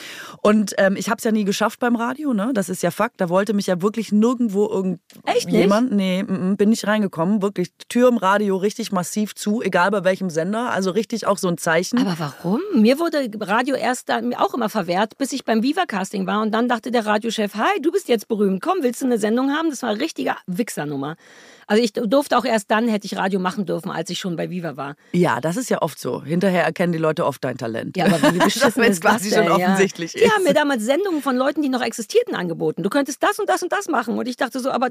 Und 0.42 0.74
ähm, 0.78 0.96
ich 0.96 1.08
habe 1.08 1.18
es 1.18 1.24
ja 1.24 1.32
nie 1.32 1.44
geschafft 1.44 1.80
beim 1.80 1.96
Radio, 1.96 2.32
ne? 2.34 2.50
Das 2.54 2.68
ist 2.68 2.82
ja 2.82 2.90
Fakt. 2.90 3.20
Da 3.20 3.28
wollte 3.28 3.52
mich 3.52 3.66
ja 3.66 3.82
wirklich 3.82 4.12
nirgendwo 4.12 4.68
irgendjemand. 4.68 5.92
Nee, 5.92 6.22
mm, 6.22 6.50
mm, 6.52 6.56
bin 6.56 6.70
nicht 6.70 6.86
reingekommen. 6.86 7.42
Wirklich 7.42 7.72
Tür 7.88 8.08
im 8.08 8.16
Radio 8.16 8.56
richtig 8.56 8.92
massiv 8.92 9.34
zu, 9.34 9.62
egal 9.62 9.90
bei 9.90 10.04
welchem 10.04 10.30
Sender. 10.30 10.70
Also 10.70 10.90
richtig 10.90 11.26
auch 11.26 11.38
so 11.38 11.48
ein 11.48 11.58
Zeichen. 11.58 11.98
Aber 11.98 12.16
warum? 12.18 12.60
Mir 12.74 12.98
wurde 12.98 13.28
Radio 13.40 13.74
erst 13.74 14.08
da, 14.08 14.20
mir 14.20 14.40
auch 14.40 14.54
immer 14.54 14.68
verwehrt, 14.68 15.18
bis 15.18 15.32
ich 15.32 15.44
beim 15.44 15.62
Viva-Casting 15.62 16.26
war. 16.26 16.42
Und 16.42 16.52
dann 16.52 16.68
dachte 16.68 16.90
der 16.90 17.06
Radiochef, 17.06 17.54
hi, 17.54 17.80
du 17.80 17.90
bist 17.90 18.08
jetzt 18.08 18.28
berühmt. 18.28 18.62
Komm, 18.62 18.78
willst 18.82 19.02
du 19.02 19.06
eine 19.06 19.18
Sendung 19.18 19.50
haben? 19.50 19.70
Das 19.70 19.82
war 19.82 19.90
eine 19.90 20.00
richtige 20.00 20.34
Wichsernummer. 20.46 21.16
Also 21.66 21.82
ich 21.82 21.92
durfte 21.92 22.36
auch 22.36 22.44
erst 22.44 22.70
dann, 22.70 22.88
hätte 22.88 23.06
ich 23.06 23.16
Radio 23.16 23.40
machen 23.40 23.66
dürfen, 23.66 23.90
als 23.90 24.10
ich 24.10 24.18
schon 24.18 24.36
bei 24.36 24.50
Viva 24.50 24.76
war. 24.76 24.96
ja, 25.12 25.40
das 25.40 25.56
ist 25.56 25.70
ja 25.70 25.82
oft 25.82 25.98
so. 25.98 26.22
Hinterher 26.22 26.64
erkennen 26.64 26.92
die 26.92 26.98
Leute 26.98 27.24
oft 27.26 27.42
dein 27.44 27.56
Talent. 27.58 27.96
Ja, 27.96 28.06
aber 28.06 28.32
wie 28.34 28.38
beschissen 28.44 28.82
Wenn 28.82 28.90
es 28.90 28.98
ist 28.98 29.04
das 29.04 29.10
quasi 29.12 29.30
schon 29.30 29.46
denn, 29.46 29.58
ja? 29.58 29.66
offensichtlich 29.68 30.12
Die 30.12 30.20
ist. 30.20 30.34
haben 30.34 30.44
mir 30.44 30.54
damals 30.54 30.84
Sendungen 30.84 31.22
von 31.22 31.36
Leuten, 31.36 31.62
die 31.62 31.68
noch 31.68 31.82
existierten, 31.82 32.34
angeboten. 32.34 32.82
Du 32.82 32.90
könntest 32.90 33.22
das 33.22 33.38
und 33.38 33.48
das 33.48 33.62
und 33.62 33.72
das 33.72 33.88
machen. 33.88 34.18
Und 34.18 34.26
ich 34.28 34.36
dachte 34.36 34.60
so, 34.60 34.70
aber 34.70 34.88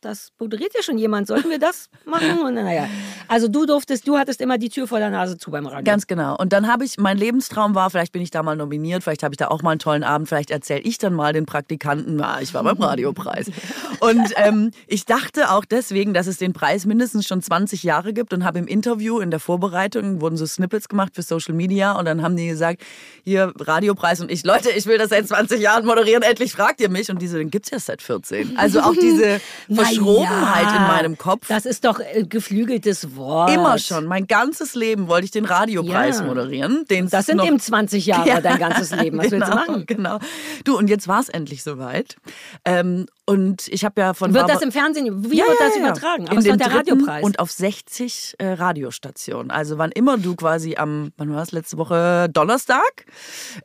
das 0.00 0.30
moderiert 0.38 0.72
ja 0.74 0.82
schon 0.82 0.98
jemand. 0.98 1.26
Sollten 1.26 1.50
wir 1.50 1.58
das 1.58 1.88
machen? 2.04 2.40
Und 2.40 2.54
naja. 2.54 2.88
Also 3.26 3.48
du 3.48 3.66
durftest, 3.66 4.06
du 4.06 4.16
hattest 4.16 4.40
immer 4.40 4.58
die 4.58 4.68
Tür 4.68 4.86
vor 4.86 4.98
der 4.98 5.10
Nase 5.10 5.36
zu 5.36 5.50
beim 5.50 5.66
Radio. 5.66 5.84
Ganz 5.84 6.06
genau. 6.06 6.36
Und 6.36 6.52
dann 6.52 6.66
habe 6.68 6.84
ich, 6.84 6.98
mein 6.98 7.18
Lebenstraum 7.18 7.74
war, 7.74 7.90
vielleicht 7.90 8.12
bin 8.12 8.22
ich 8.22 8.30
da 8.30 8.42
mal 8.42 8.56
nominiert, 8.56 9.02
vielleicht 9.02 9.22
habe 9.22 9.34
ich 9.34 9.38
da 9.38 9.48
auch 9.48 9.62
mal 9.62 9.72
einen 9.72 9.80
tollen 9.80 10.04
Abend, 10.04 10.28
vielleicht 10.28 10.50
erzähle 10.50 10.80
ich 10.80 10.98
dann 10.98 11.14
mal 11.14 11.32
den 11.32 11.46
Praktikanten, 11.46 12.16
na, 12.16 12.40
ich 12.40 12.54
war 12.54 12.62
beim 12.62 12.80
Radiopreis. 12.80 13.50
Und 14.00 14.32
ähm, 14.36 14.70
ich 14.86 15.04
dachte 15.04 15.50
auch 15.50 15.64
deswegen, 15.64 16.14
dass 16.14 16.26
es 16.26 16.38
den 16.38 16.52
Preis 16.52 16.86
mindestens 16.86 17.26
schon 17.26 17.42
20 17.42 17.82
Jahre 17.82 18.12
gibt 18.12 18.32
und 18.32 18.44
habe 18.44 18.60
im 18.60 18.68
Interview, 18.68 19.18
in 19.18 19.30
der 19.30 19.40
Vorbereitung, 19.40 20.20
wurden 20.20 20.36
so 20.36 20.46
Snippets 20.46 20.88
gemacht 20.88 21.12
für 21.16 21.22
Social 21.22 21.54
Media 21.54 21.92
und 21.92 22.04
dann 22.04 22.22
haben 22.22 22.36
die 22.36 22.46
gesagt, 22.46 22.82
hier 23.24 23.52
Radiopreis 23.58 24.20
und 24.20 24.30
ich, 24.30 24.44
Leute, 24.44 24.70
ich 24.70 24.86
will 24.86 24.98
das 24.98 25.08
seit 25.08 25.26
20 25.26 25.60
Jahren 25.60 25.84
moderieren, 25.84 26.22
endlich 26.22 26.52
fragt 26.52 26.80
ihr 26.80 26.88
mich. 26.88 27.10
Und 27.10 27.20
diese, 27.20 27.38
den 27.38 27.50
gibt's 27.50 27.70
ja 27.70 27.78
seit 27.80 28.02
14. 28.02 28.56
Also 28.56 28.80
auch 28.80 28.94
diese 29.00 29.40
Verschrobenheit 29.88 30.64
Na 30.66 30.70
ja, 30.72 30.76
in 30.76 30.82
meinem 30.86 31.18
Kopf. 31.18 31.46
Das 31.48 31.66
ist 31.66 31.84
doch 31.84 32.00
äh, 32.00 32.24
geflügeltes 32.24 33.16
Wort. 33.16 33.50
Immer 33.50 33.78
schon. 33.78 34.06
Mein 34.06 34.26
ganzes 34.26 34.74
Leben 34.74 35.08
wollte 35.08 35.24
ich 35.26 35.30
den 35.30 35.44
Radiopreis 35.44 36.20
Ja. 36.20 36.24
moderieren. 36.26 36.84
Das 37.10 37.26
sind 37.26 37.42
eben 37.42 37.58
20 37.58 38.06
Jahre, 38.06 38.42
dein 38.42 38.58
ganzes 38.58 38.94
Leben. 38.94 39.18
Was 39.18 39.30
genau, 39.30 39.46
willst 39.46 39.66
du 39.68 39.72
machen? 39.72 39.86
Genau. 39.86 40.18
Du, 40.64 40.76
und 40.76 40.88
jetzt 40.88 41.08
war 41.08 41.20
es 41.20 41.28
endlich 41.28 41.62
soweit. 41.62 42.16
Ähm, 42.64 43.06
und 43.26 43.68
ich 43.68 43.84
habe 43.84 44.00
ja 44.00 44.14
von 44.14 44.32
Wird 44.32 44.42
Barbara- 44.46 44.54
das 44.54 44.62
im 44.62 44.72
Fernsehen, 44.72 45.30
wie 45.30 45.36
Ja, 45.36 45.44
wird 45.46 45.58
ja, 45.60 45.66
das 45.66 45.76
ja. 45.76 45.82
übertragen? 45.82 46.28
Aber 46.28 46.38
In 46.38 46.44
den 46.44 46.58
der 46.58 46.74
Radiopreis. 46.74 47.22
Und 47.24 47.38
auf 47.40 47.50
60 47.50 48.36
äh, 48.38 48.46
Radiostationen. 48.52 49.50
Also 49.50 49.76
wann 49.76 49.90
immer 49.92 50.16
du 50.16 50.34
quasi 50.34 50.76
am, 50.76 51.12
wann 51.18 51.34
war 51.34 51.42
es, 51.42 51.52
letzte 51.52 51.76
Woche 51.76 52.28
Donnerstag, 52.32 53.04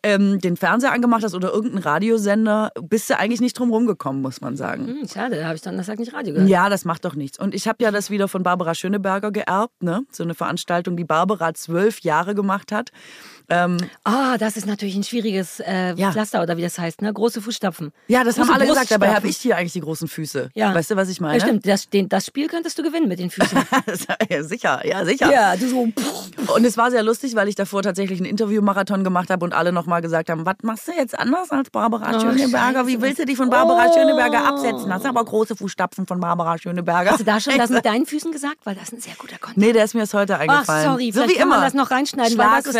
ähm, 0.04 0.40
den 0.40 0.58
Fernseher 0.58 0.92
angemacht 0.92 1.24
hast 1.24 1.34
oder 1.34 1.52
irgendeinen 1.54 1.84
Radiosender, 1.84 2.72
bist 2.82 3.10
du 3.10 3.18
eigentlich 3.18 3.40
nicht 3.42 3.58
drum 3.58 3.72
rumgekommen, 3.72 4.22
muss 4.22 4.42
man 4.42 4.58
sagen. 4.58 4.86
Hm, 4.88 5.08
schade, 5.08 5.38
da 5.38 5.46
habe 5.46 5.56
ich 5.56 5.62
Donnerstag 5.62 5.98
nicht 6.00 6.13
Radio 6.14 6.34
gehört. 6.34 6.50
Ja, 6.50 6.70
das 6.70 6.86
macht 6.86 7.06
doch 7.06 7.16
nichts. 7.16 7.40
Und 7.40 7.54
ich 7.56 7.68
habe 7.68 7.84
ja 7.84 7.92
das 7.92 8.10
wieder 8.10 8.28
von 8.28 8.44
Barbara 8.44 8.76
Schöneberger 8.76 9.32
geerbt, 9.32 9.82
ne? 9.84 10.06
So 10.12 10.24
eine 10.24 10.36
Veranstaltung, 10.36 10.96
die 10.96 11.04
Barbara 11.04 11.54
zwölf 11.54 12.02
Jahre 12.02 12.36
gemacht 12.36 12.72
hat. 12.72 12.92
Ähm, 13.50 13.78
Ah, 14.04 14.38
das 14.38 14.58
ist 14.58 14.66
natürlich 14.66 14.96
ein 14.96 15.04
schwieriges 15.04 15.60
äh, 15.60 15.94
Ja. 15.96 16.12
Pflaster 16.12 16.42
oder 16.42 16.58
wie 16.58 16.62
das 16.62 16.78
heißt, 16.80 17.02
ne? 17.02 17.12
Große 17.14 17.42
Fußstapfen. 17.42 17.92
ja, 18.08 18.24
das 18.24 18.36
Große 18.36 18.48
haben 18.48 18.56
alle 18.56 18.68
gesagt, 18.68 18.92
dabei 18.92 19.14
habe 19.14 19.28
ich 19.28 19.38
hier 19.38 19.58
eigentlich 19.58 19.74
die 19.74 19.82
großen 19.82 20.08
Füße. 20.08 20.50
Ja. 20.54 20.74
Weißt 20.74 20.92
du, 20.92 20.96
was 20.96 21.10
ich 21.10 21.20
meine? 21.22 21.38
Ja, 21.38 21.46
stimmt, 21.46 21.68
das, 21.68 21.90
den, 21.90 22.10
das 22.10 22.26
Spiel 22.26 22.48
könntest 22.48 22.78
du 22.80 22.84
gewinnen 22.84 23.08
mit 23.08 23.20
den 23.20 23.30
Füßen. 23.30 23.58
ja, 24.30 24.44
sicher, 24.44 24.82
ja, 24.86 25.06
sicher. 25.06 25.32
ja, 25.32 25.56
du 25.56 25.68
so. 25.68 25.88
Pff. 25.88 26.50
Und 26.56 26.66
es 26.66 26.78
war 26.78 26.92
sehr 26.92 27.04
lustig, 27.04 27.36
weil 27.36 27.48
ich 27.48 27.56
davor 27.56 27.82
tatsächlich 27.84 28.20
einen 28.20 28.30
Interviewmarathon 28.30 29.04
gemacht 29.04 29.30
habe 29.30 29.44
und 29.46 29.54
alle 29.54 29.72
nochmal 29.72 30.02
gesagt 30.02 30.30
haben, 30.30 30.46
was 30.46 30.56
machst 30.64 30.88
du 30.88 30.92
jetzt 30.94 31.18
anders 31.18 31.52
als 31.52 31.70
Barbara 31.70 32.16
Oh, 32.16 32.20
Schöneberger? 32.20 32.88
Wie 32.88 33.02
willst 33.02 33.20
du 33.20 33.26
dich 33.26 33.38
von 33.38 33.50
Barbara 33.50 33.88
Oh. 33.90 33.94
Schöneberger 33.94 34.46
absetzen? 34.46 34.90
Das 34.90 35.02
sind 35.02 35.10
aber 35.10 35.24
große 35.26 35.56
Fußstapfen 35.56 36.08
von 36.08 36.20
Barbara 36.20 36.58
Schöneberger. 36.58 37.12
Hast 37.12 37.20
du 37.20 37.24
da 37.26 37.40
schon 37.40 37.58
das 37.58 37.70
mit 37.70 37.86
deinen 37.86 38.06
Füßen 38.06 38.32
gesagt? 38.32 38.58
Weil 38.64 38.76
das 38.76 38.86
ist 38.86 38.94
ein 38.94 39.02
sehr 39.02 39.16
guter 39.18 39.38
Content. 39.38 39.58
Nee, 39.58 39.74
der 39.74 39.84
ist 39.86 39.94
mir 39.94 40.02
erst 40.02 40.14
heute 40.14 40.38
eingefallen. 40.38 40.90
sorry, 40.90 41.12
so 41.12 41.20
vielleicht 41.20 41.30
wie 41.30 41.34
kann 41.40 41.48
immer. 41.48 41.56
man 41.58 41.66
das 41.66 41.74
noch 41.74 41.92
reinschneiden, 41.92 42.38
weil 42.38 42.48
das 42.58 42.66
ist 42.68 42.76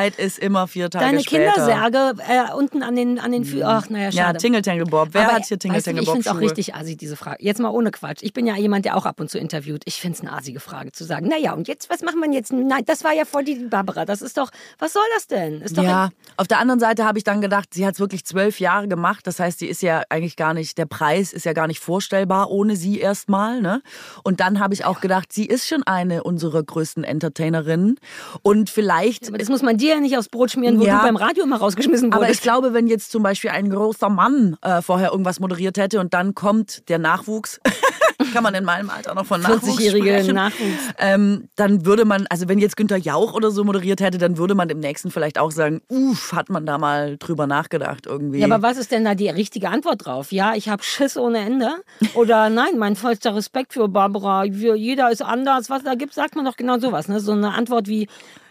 Schlagfertigkeit 0.00 0.18
ist, 0.18 0.38
immer 0.38 0.66
vier 0.68 0.90
Tage 0.90 1.04
Deine 1.04 1.20
später. 1.20 1.52
Kindersärge 1.52 2.14
äh, 2.28 2.54
unten 2.54 2.82
an 2.82 2.96
den, 2.96 3.18
an 3.18 3.32
den 3.32 3.44
Füßen. 3.44 3.62
Ach, 3.64 3.88
naja, 3.88 4.10
Ja, 4.10 4.12
schade. 4.24 4.38
Tingle 4.38 4.62
Tangle 4.62 4.86
Bob. 4.86 5.08
Wer 5.12 5.26
Aber, 5.26 5.32
hat 5.34 5.46
hier 5.46 5.58
Tingle 5.58 5.82
Tangle 5.82 6.02
Ich 6.02 6.06
Bob 6.06 6.16
finde 6.16 6.28
es 6.28 6.36
auch 6.36 6.40
richtig 6.40 6.74
assi, 6.74 6.96
diese 6.96 7.16
Frage. 7.16 7.38
Jetzt 7.40 7.60
mal 7.60 7.68
ohne 7.70 7.90
Quatsch. 7.90 8.22
Ich 8.22 8.32
bin 8.32 8.46
ja 8.46 8.56
jemand, 8.56 8.84
der 8.84 8.96
auch 8.96 9.06
ab 9.06 9.20
und 9.20 9.30
zu 9.30 9.38
interviewt. 9.38 9.82
Ich 9.84 10.00
finde 10.00 10.16
es 10.16 10.20
eine 10.22 10.32
assige 10.32 10.60
Frage 10.60 10.92
zu 10.92 11.04
sagen. 11.04 11.28
Naja, 11.28 11.52
und 11.54 11.68
jetzt, 11.68 11.90
was 11.90 12.02
machen 12.02 12.20
wir 12.20 12.30
jetzt? 12.32 12.52
Nein, 12.52 12.84
das 12.86 13.04
war 13.04 13.12
ja 13.12 13.24
vor 13.24 13.42
die 13.42 13.56
Barbara. 13.56 14.04
Das 14.04 14.22
ist 14.22 14.36
doch, 14.36 14.50
was 14.78 14.92
soll 14.92 15.02
das 15.14 15.26
denn? 15.26 15.60
Ist 15.60 15.76
doch 15.76 15.82
Ja, 15.82 16.10
auf 16.36 16.48
der 16.48 16.58
anderen 16.58 16.80
Seite 16.80 17.04
habe 17.04 17.18
ich 17.18 17.24
dann 17.24 17.40
gedacht, 17.40 17.74
sie 17.74 17.86
hat 17.86 17.94
es 17.94 18.00
wirklich 18.00 18.24
zwölf 18.24 18.60
Jahre 18.60 18.88
gemacht. 18.88 19.26
Das 19.26 19.40
heißt, 19.40 19.58
sie 19.58 19.66
ist 19.66 19.82
ja 19.82 20.02
eigentlich 20.08 20.36
gar 20.36 20.54
nicht, 20.54 20.78
der 20.78 20.86
Preis 20.86 21.32
ist 21.32 21.44
ja 21.44 21.52
gar 21.52 21.66
nicht 21.66 21.80
vorstellbar 21.80 22.50
ohne 22.50 22.76
sie 22.76 22.98
erstmal. 22.98 23.60
Ne? 23.60 23.82
Und 24.24 24.40
dann 24.40 24.60
habe 24.60 24.74
ich 24.74 24.84
auch 24.84 25.00
gedacht, 25.00 25.32
sie 25.32 25.46
ist 25.46 25.68
schon 25.68 25.82
eine 25.84 26.22
unserer 26.22 26.62
größten 26.62 27.04
Entertainerinnen. 27.04 27.98
Und 28.42 28.70
vielleicht 28.70 29.28
Aber 29.28 29.38
das 29.38 29.48
muss 29.48 29.62
man 29.62 29.76
dir 29.76 29.89
ja 29.90 30.00
nicht 30.00 30.16
aufs 30.16 30.28
Brot 30.28 30.50
schmieren, 30.52 30.78
wo 30.80 30.84
Ja. 30.84 30.98
du 30.98 31.04
beim 31.06 31.16
Radio 31.16 31.44
immer 31.44 31.56
rausgeschmissen 31.58 32.12
Aber 32.12 32.22
wurdest. 32.22 32.40
ich 32.40 32.42
glaube, 32.42 32.72
wenn 32.72 32.86
jetzt 32.86 33.10
zum 33.12 33.22
Beispiel 33.22 33.50
ein 33.50 33.68
großer 33.70 34.08
Mann 34.08 34.56
äh, 34.62 34.80
vorher 34.82 35.10
irgendwas 35.12 35.40
moderiert 35.40 35.76
hätte 35.78 36.00
und 36.00 36.14
dann 36.14 36.34
kommt 36.34 36.88
der 36.88 36.98
Nachwuchs, 36.98 37.60
kann 38.32 38.42
man 38.44 38.54
in 38.54 38.64
meinem 38.64 38.90
Alter 38.90 39.14
noch 39.14 39.26
von 39.26 39.40
Nachwuchs 39.40 39.78
40-jährige 39.78 40.08
sprechen, 40.10 40.34
Nachwuchs. 40.34 40.78
Ähm, 40.98 41.48
dann 41.56 41.84
würde 41.86 42.04
man, 42.04 42.26
also 42.28 42.48
wenn 42.48 42.58
jetzt 42.58 42.76
Günther 42.76 42.96
Jauch 42.98 43.32
oder 43.32 43.50
so 43.50 43.64
moderiert 43.64 44.00
hätte, 44.00 44.18
dann 44.18 44.36
würde 44.38 44.54
man 44.54 44.68
dem 44.68 44.78
Nächsten 44.78 45.10
vielleicht 45.10 45.38
auch 45.38 45.50
sagen, 45.50 45.80
uff, 45.88 46.32
hat 46.32 46.48
man 46.48 46.64
da 46.66 46.78
mal 46.78 47.16
drüber 47.18 47.46
nachgedacht 47.46 48.06
irgendwie. 48.06 48.38
Ja, 48.38 48.46
aber 48.46 48.62
was 48.62 48.76
ist 48.76 48.92
denn 48.92 49.04
da 49.04 49.14
die 49.14 49.28
richtige 49.28 49.68
Antwort 49.70 50.04
drauf? 50.06 50.30
Ja, 50.32 50.54
ich 50.54 50.68
habe 50.68 50.82
Schiss 50.82 51.16
ohne 51.16 51.38
Ende. 51.38 51.70
Oder 52.14 52.50
nein, 52.50 52.78
mein 52.78 52.94
vollster 52.94 53.34
Respekt 53.34 53.72
für 53.72 53.88
Barbara. 53.88 54.44
Jeder 54.44 55.10
ist 55.10 55.22
anders. 55.22 55.70
Was 55.70 55.82
da 55.82 55.94
gibt, 55.94 56.14
sagt 56.14 56.36
man 56.36 56.44
doch 56.44 56.56
genau 56.56 56.78
sowas. 56.78 57.08
Ne? 57.08 57.18
So 57.20 57.32
eine 57.32 57.52
Antwort 57.54 57.88
wie, 57.88 58.06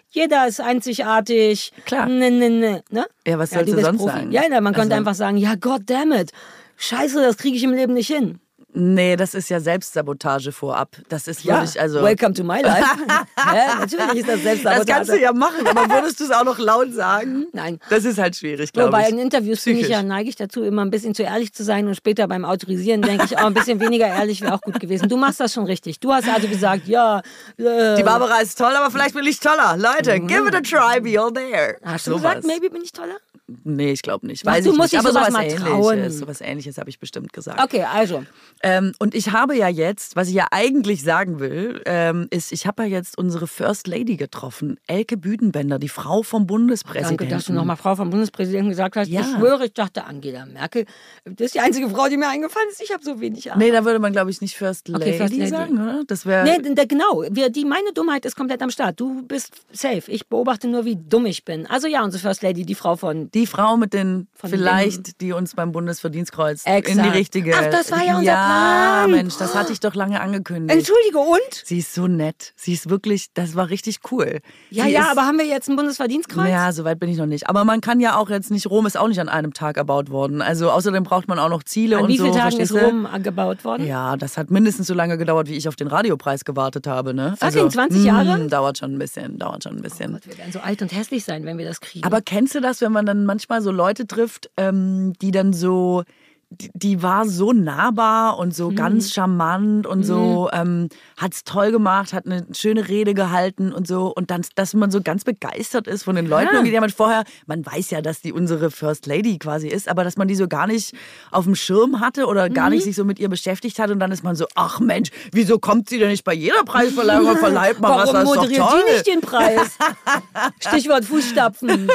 jeder 0.09 0.47
ist 0.47 0.59
einzigartig. 0.59 1.71
Klar. 1.85 2.07
Ne, 2.07 2.31
ne, 2.31 2.49
ne. 2.49 2.83
ne? 2.89 3.05
Ja, 3.25 3.37
was 3.39 3.51
du 3.51 3.63
bist 3.63 3.79
sonst 3.81 3.99
Profi. 3.99 4.13
sagen? 4.13 4.31
Ja, 4.31 4.43
ja, 4.49 4.61
man 4.61 4.73
könnte 4.73 4.95
Also- 4.95 4.99
einfach 5.01 5.15
sagen, 5.15 5.37
ja, 5.37 5.55
God 5.55 5.83
damn 5.85 6.11
it. 6.11 6.31
Scheiße, 6.77 7.21
das 7.21 7.37
kriege 7.37 7.57
ich 7.57 7.63
im 7.63 7.73
Leben 7.73 7.93
nicht 7.93 8.07
hin. 8.07 8.39
Nee, 8.73 9.15
das 9.15 9.33
ist 9.33 9.49
ja 9.49 9.59
Selbstsabotage 9.59 10.51
vorab. 10.51 10.95
Das 11.09 11.27
ist 11.27 11.43
Ja, 11.43 11.55
wirklich, 11.61 11.79
also. 11.81 12.01
welcome 12.03 12.33
to 12.33 12.43
my 12.43 12.61
life. 12.61 12.85
Hä? 13.37 13.79
Natürlich 13.79 14.13
ist 14.15 14.27
das 14.27 14.35
das 14.35 14.43
Selbstsabotage. 14.43 14.85
kannst 14.91 15.11
du 15.11 15.19
ja 15.19 15.33
machen, 15.33 15.65
aber 15.67 15.89
würdest 15.93 16.19
du 16.19 16.25
es 16.25 16.31
auch 16.31 16.43
noch 16.43 16.59
laut 16.59 16.93
sagen? 16.93 17.47
Nein. 17.53 17.79
Das 17.89 18.05
ist 18.05 18.17
halt 18.19 18.35
schwierig, 18.35 18.71
glaube 18.73 18.91
bei 18.91 19.01
ich. 19.03 19.07
den 19.07 19.19
Interviews 19.19 19.63
finde 19.63 19.81
ich 19.81 19.89
ja, 19.89 20.03
neige 20.03 20.29
ich 20.29 20.35
dazu, 20.35 20.63
immer 20.63 20.83
ein 20.83 20.91
bisschen 20.91 21.15
zu 21.15 21.23
ehrlich 21.23 21.53
zu 21.53 21.63
sein 21.63 21.87
und 21.87 21.95
später 21.95 22.27
beim 22.27 22.45
Autorisieren 22.45 23.01
denke 23.01 23.25
ich, 23.25 23.33
oh, 23.33 23.45
ein 23.45 23.53
bisschen 23.53 23.79
weniger 23.79 24.07
ehrlich 24.07 24.41
wäre 24.41 24.53
auch 24.53 24.61
gut 24.61 24.79
gewesen. 24.79 25.09
Du 25.09 25.17
machst 25.17 25.39
das 25.39 25.53
schon 25.53 25.65
richtig. 25.65 25.99
Du 25.99 26.13
hast 26.13 26.27
also 26.29 26.47
gesagt, 26.47 26.87
ja. 26.87 27.19
Äh, 27.57 27.95
Die 27.97 28.03
Barbara 28.03 28.39
ist 28.39 28.57
toll, 28.57 28.73
aber 28.75 28.91
vielleicht 28.91 29.15
bin 29.15 29.25
ich 29.25 29.39
toller. 29.39 29.75
Leute, 29.77 30.19
give 30.19 30.47
it 30.47 30.55
a 30.55 30.61
try, 30.61 30.99
be 31.01 31.19
all 31.19 31.31
there. 31.33 31.77
hast 31.83 32.07
du 32.07 32.13
gesagt, 32.15 32.43
maybe 32.45 32.69
bin 32.69 32.81
ich 32.83 32.91
toller? 32.91 33.15
Nee, 33.63 33.93
ich 33.93 34.03
glaube 34.03 34.27
nicht. 34.27 34.43
Ach, 34.47 34.51
Weiß 34.53 34.63
du 34.63 34.71
ich 34.71 34.77
musst 34.77 34.93
nicht. 34.93 35.01
dich 35.03 35.09
Aber 35.09 35.09
sowas 35.09 35.27
sowas 35.29 35.33
mal 35.33 35.43
ähnliches, 35.43 35.67
trauen. 35.67 36.09
sowas 36.11 36.41
ähnliches 36.41 36.77
habe 36.77 36.87
ich 36.91 36.99
bestimmt 36.99 37.33
gesagt. 37.33 37.59
Okay, 37.59 37.83
also. 37.83 38.23
Ähm, 38.61 38.91
und 38.99 39.15
ich 39.15 39.31
habe 39.31 39.55
ja 39.55 39.69
jetzt, 39.69 40.15
was 40.17 40.27
ich 40.27 40.33
ja 40.33 40.47
eigentlich 40.51 41.01
sagen 41.03 41.39
will, 41.39 41.81
ähm, 41.85 42.27
ist, 42.29 42.51
ich 42.51 42.67
habe 42.67 42.83
ja 42.83 42.89
jetzt 42.89 43.17
unsere 43.17 43.47
First 43.47 43.87
Lady 43.87 44.17
getroffen, 44.17 44.77
Elke 44.87 45.15
Büdenbender, 45.15 45.79
die 45.79 45.87
Frau 45.87 46.23
vom 46.23 46.45
Bundespräsidenten. 46.45 47.17
Danke, 47.17 47.33
dass 47.35 47.45
du 47.45 47.53
nochmal 47.53 47.77
Frau 47.77 47.95
vom 47.95 48.09
Bundespräsidenten 48.09 48.69
gesagt 48.69 48.97
hast. 48.97 49.07
Ja. 49.07 49.21
Ich 49.21 49.27
schwöre, 49.27 49.65
ich 49.67 49.73
dachte 49.73 50.03
Angela 50.05 50.45
Merkel. 50.45 50.85
Das 51.23 51.45
ist 51.47 51.55
die 51.55 51.61
einzige 51.61 51.89
Frau, 51.89 52.09
die 52.09 52.17
mir 52.17 52.27
eingefallen 52.27 52.67
ist. 52.69 52.81
Ich 52.81 52.91
habe 52.91 53.03
so 53.03 53.21
wenig 53.21 53.49
Ahnung. 53.51 53.63
Nee, 53.65 53.71
da 53.71 53.85
würde 53.85 53.99
man, 53.99 54.11
glaube 54.11 54.29
ich, 54.29 54.41
nicht 54.41 54.57
First 54.57 54.89
Lady, 54.89 55.03
Okay, 55.03 55.17
First 55.17 55.33
Lady. 55.37 55.47
sagen, 55.47 55.81
oder? 55.81 56.03
Das 56.07 56.25
wäre. 56.25 56.43
Nee, 56.43 56.61
d- 56.61 56.75
d- 56.75 56.85
genau. 56.85 57.23
Wir, 57.31 57.49
die, 57.49 57.63
meine 57.65 57.93
Dummheit 57.93 58.25
ist 58.25 58.35
komplett 58.35 58.61
am 58.61 58.69
Start. 58.71 58.99
Du 58.99 59.23
bist 59.23 59.53
safe. 59.71 60.03
Ich 60.11 60.27
beobachte 60.27 60.67
nur, 60.67 60.83
wie 60.85 60.97
dumm 60.97 61.25
ich 61.27 61.45
bin. 61.45 61.65
Also 61.67 61.87
ja, 61.87 62.03
unsere 62.03 62.21
First 62.21 62.43
Lady, 62.43 62.65
die 62.65 62.75
Frau 62.75 62.95
von... 62.97 63.31
Die 63.31 63.47
Frau 63.47 63.77
mit 63.77 63.93
den, 63.93 64.27
vielleicht, 64.33 65.21
die 65.21 65.31
uns 65.31 65.55
beim 65.55 65.71
Bundesverdienstkreuz 65.71 66.65
in 66.65 66.73
Exakt. 66.73 67.05
die 67.05 67.09
richtige. 67.17 67.55
Ach, 67.55 67.67
das 67.69 67.91
war 67.91 68.03
ja 68.03 68.17
unser 68.17 68.23
Ja, 68.31 68.48
Plan. 68.49 69.11
Mensch, 69.11 69.37
das 69.37 69.55
hatte 69.55 69.71
ich 69.71 69.79
doch 69.79 69.95
lange 69.95 70.19
angekündigt. 70.21 70.77
Entschuldige, 70.77 71.17
und? 71.19 71.63
Sie 71.63 71.79
ist 71.79 71.93
so 71.93 72.07
nett. 72.07 72.53
Sie 72.55 72.73
ist 72.73 72.89
wirklich, 72.89 73.27
das 73.33 73.55
war 73.55 73.69
richtig 73.69 73.99
cool. 74.11 74.39
Ja, 74.69 74.85
Sie 74.85 74.91
ja, 74.91 75.11
aber 75.11 75.25
haben 75.25 75.37
wir 75.37 75.45
jetzt 75.45 75.69
ein 75.69 75.75
Bundesverdienstkreuz? 75.75 76.49
Ja, 76.49 76.71
so 76.71 76.83
weit 76.83 76.99
bin 76.99 77.09
ich 77.09 77.17
noch 77.17 77.25
nicht. 77.25 77.47
Aber 77.47 77.63
man 77.65 77.81
kann 77.81 77.99
ja 77.99 78.17
auch 78.17 78.29
jetzt 78.29 78.51
nicht, 78.51 78.69
Rom 78.69 78.85
ist 78.85 78.97
auch 78.97 79.07
nicht 79.07 79.19
an 79.19 79.29
einem 79.29 79.53
Tag 79.53 79.77
erbaut 79.77 80.09
worden. 80.09 80.41
Also 80.41 80.71
außerdem 80.71 81.03
braucht 81.03 81.27
man 81.27 81.39
auch 81.39 81.49
noch 81.49 81.63
Ziele 81.63 81.97
An 81.97 82.03
und 82.03 82.09
wie 82.09 82.17
so. 82.17 82.25
vielen 82.25 82.35
Tagen 82.35 82.59
ist? 82.59 82.73
Rom 82.73 83.07
gebaut 83.23 83.63
worden? 83.63 83.85
Ja, 83.85 84.17
das 84.17 84.37
hat 84.37 84.51
mindestens 84.51 84.87
so 84.87 84.93
lange 84.93 85.17
gedauert, 85.17 85.47
wie 85.47 85.55
ich 85.55 85.67
auf 85.67 85.75
den 85.75 85.87
Radiopreis 85.87 86.45
gewartet 86.45 86.87
habe. 86.87 87.13
Ne? 87.13 87.35
Fucking 87.39 87.69
20 87.69 88.03
Jahre? 88.03 88.37
mm, 88.37 88.49
dauert 88.49 88.77
schon 88.77 88.93
ein 88.93 88.99
bisschen, 88.99 89.37
dauert 89.37 89.63
schon 89.63 89.77
ein 89.77 89.81
bisschen. 89.81 90.13
Gott, 90.13 90.27
wir 90.27 90.37
werden 90.37 90.51
so 90.51 90.59
alt 90.59 90.81
und 90.81 90.91
hässlich 90.91 91.23
sein, 91.23 91.45
wenn 91.45 91.57
wir 91.57 91.65
das 91.65 91.81
kriegen. 91.81 92.05
Aber 92.05 92.21
kennst 92.21 92.55
du 92.55 92.61
das, 92.61 92.81
wenn 92.81 92.91
man 92.91 93.05
dann 93.05 93.25
manchmal 93.25 93.61
so 93.61 93.71
Leute 93.71 94.07
trifft, 94.07 94.49
ähm, 94.57 95.13
die 95.21 95.31
dann 95.31 95.53
so, 95.53 96.03
die, 96.51 96.71
die 96.73 97.03
war 97.03 97.27
so 97.27 97.53
nahbar 97.53 98.39
und 98.39 98.47
Mhm. 98.49 98.53
so 98.53 98.69
ganz 98.71 99.13
charmant 99.13 99.85
und 99.85 100.03
so, 100.03 100.49
ähm, 100.51 100.89
hat's 101.15 101.43
toll 101.43 101.71
gemacht, 101.71 102.11
hat 102.11 102.25
eine 102.25 102.45
schöne 102.53 102.87
Rede 102.87 103.13
gehalten 103.13 103.71
und 103.71 103.87
so. 103.87 104.07
Und 104.15 104.31
dann, 104.31 104.41
dass 104.55 104.73
man 104.73 104.89
so 104.89 105.01
ganz 105.01 105.23
begeistert 105.23 105.85
ist 105.85 106.03
von 106.03 106.15
den 106.15 106.25
Leuten. 106.25 106.57
Und 106.57 106.65
die 106.65 106.79
man 106.79 106.89
vorher, 106.89 107.23
man 107.45 107.63
weiß 107.65 107.91
ja, 107.91 108.01
dass 108.01 108.21
die 108.21 108.33
unsere 108.33 108.71
First 108.71 109.05
Lady 109.05 109.37
quasi 109.37 109.67
ist, 109.67 109.87
aber 109.87 110.03
dass 110.03 110.17
man 110.17 110.27
die 110.27 110.33
so 110.35 110.47
gar 110.47 110.65
nicht 110.65 110.95
auf 111.31 111.43
dem 111.45 111.53
Schirm 111.53 111.99
hatte 111.99 112.25
oder 112.25 112.49
gar 112.49 112.65
Mhm. 112.69 112.75
nicht 112.75 112.83
sich 112.85 112.95
so 112.95 113.05
mit 113.05 113.19
ihr 113.19 113.29
beschäftigt 113.29 113.77
hat. 113.77 113.91
Und 113.91 113.99
dann 113.99 114.11
ist 114.11 114.23
man 114.23 114.35
so, 114.35 114.45
ach 114.55 114.79
Mensch, 114.79 115.11
wieso 115.31 115.59
kommt 115.59 115.87
sie 115.87 115.99
denn 115.99 116.09
nicht 116.09 116.23
bei 116.23 116.33
jeder 116.33 116.63
Preisverleihung 116.63 117.37
verleiht 117.37 117.79
mal 117.79 117.89
was? 117.89 118.07
Warum 118.07 118.13
Das 118.13 118.23
ist 118.23 118.29
doch 118.29 118.35
moderiert 118.41 118.69
toll. 118.69 118.81
die 118.87 118.93
nicht 118.93 119.07
den 119.07 119.21
Preis? 119.21 119.77
Stichwort 120.59 121.05
Fußstapfen. 121.05 121.89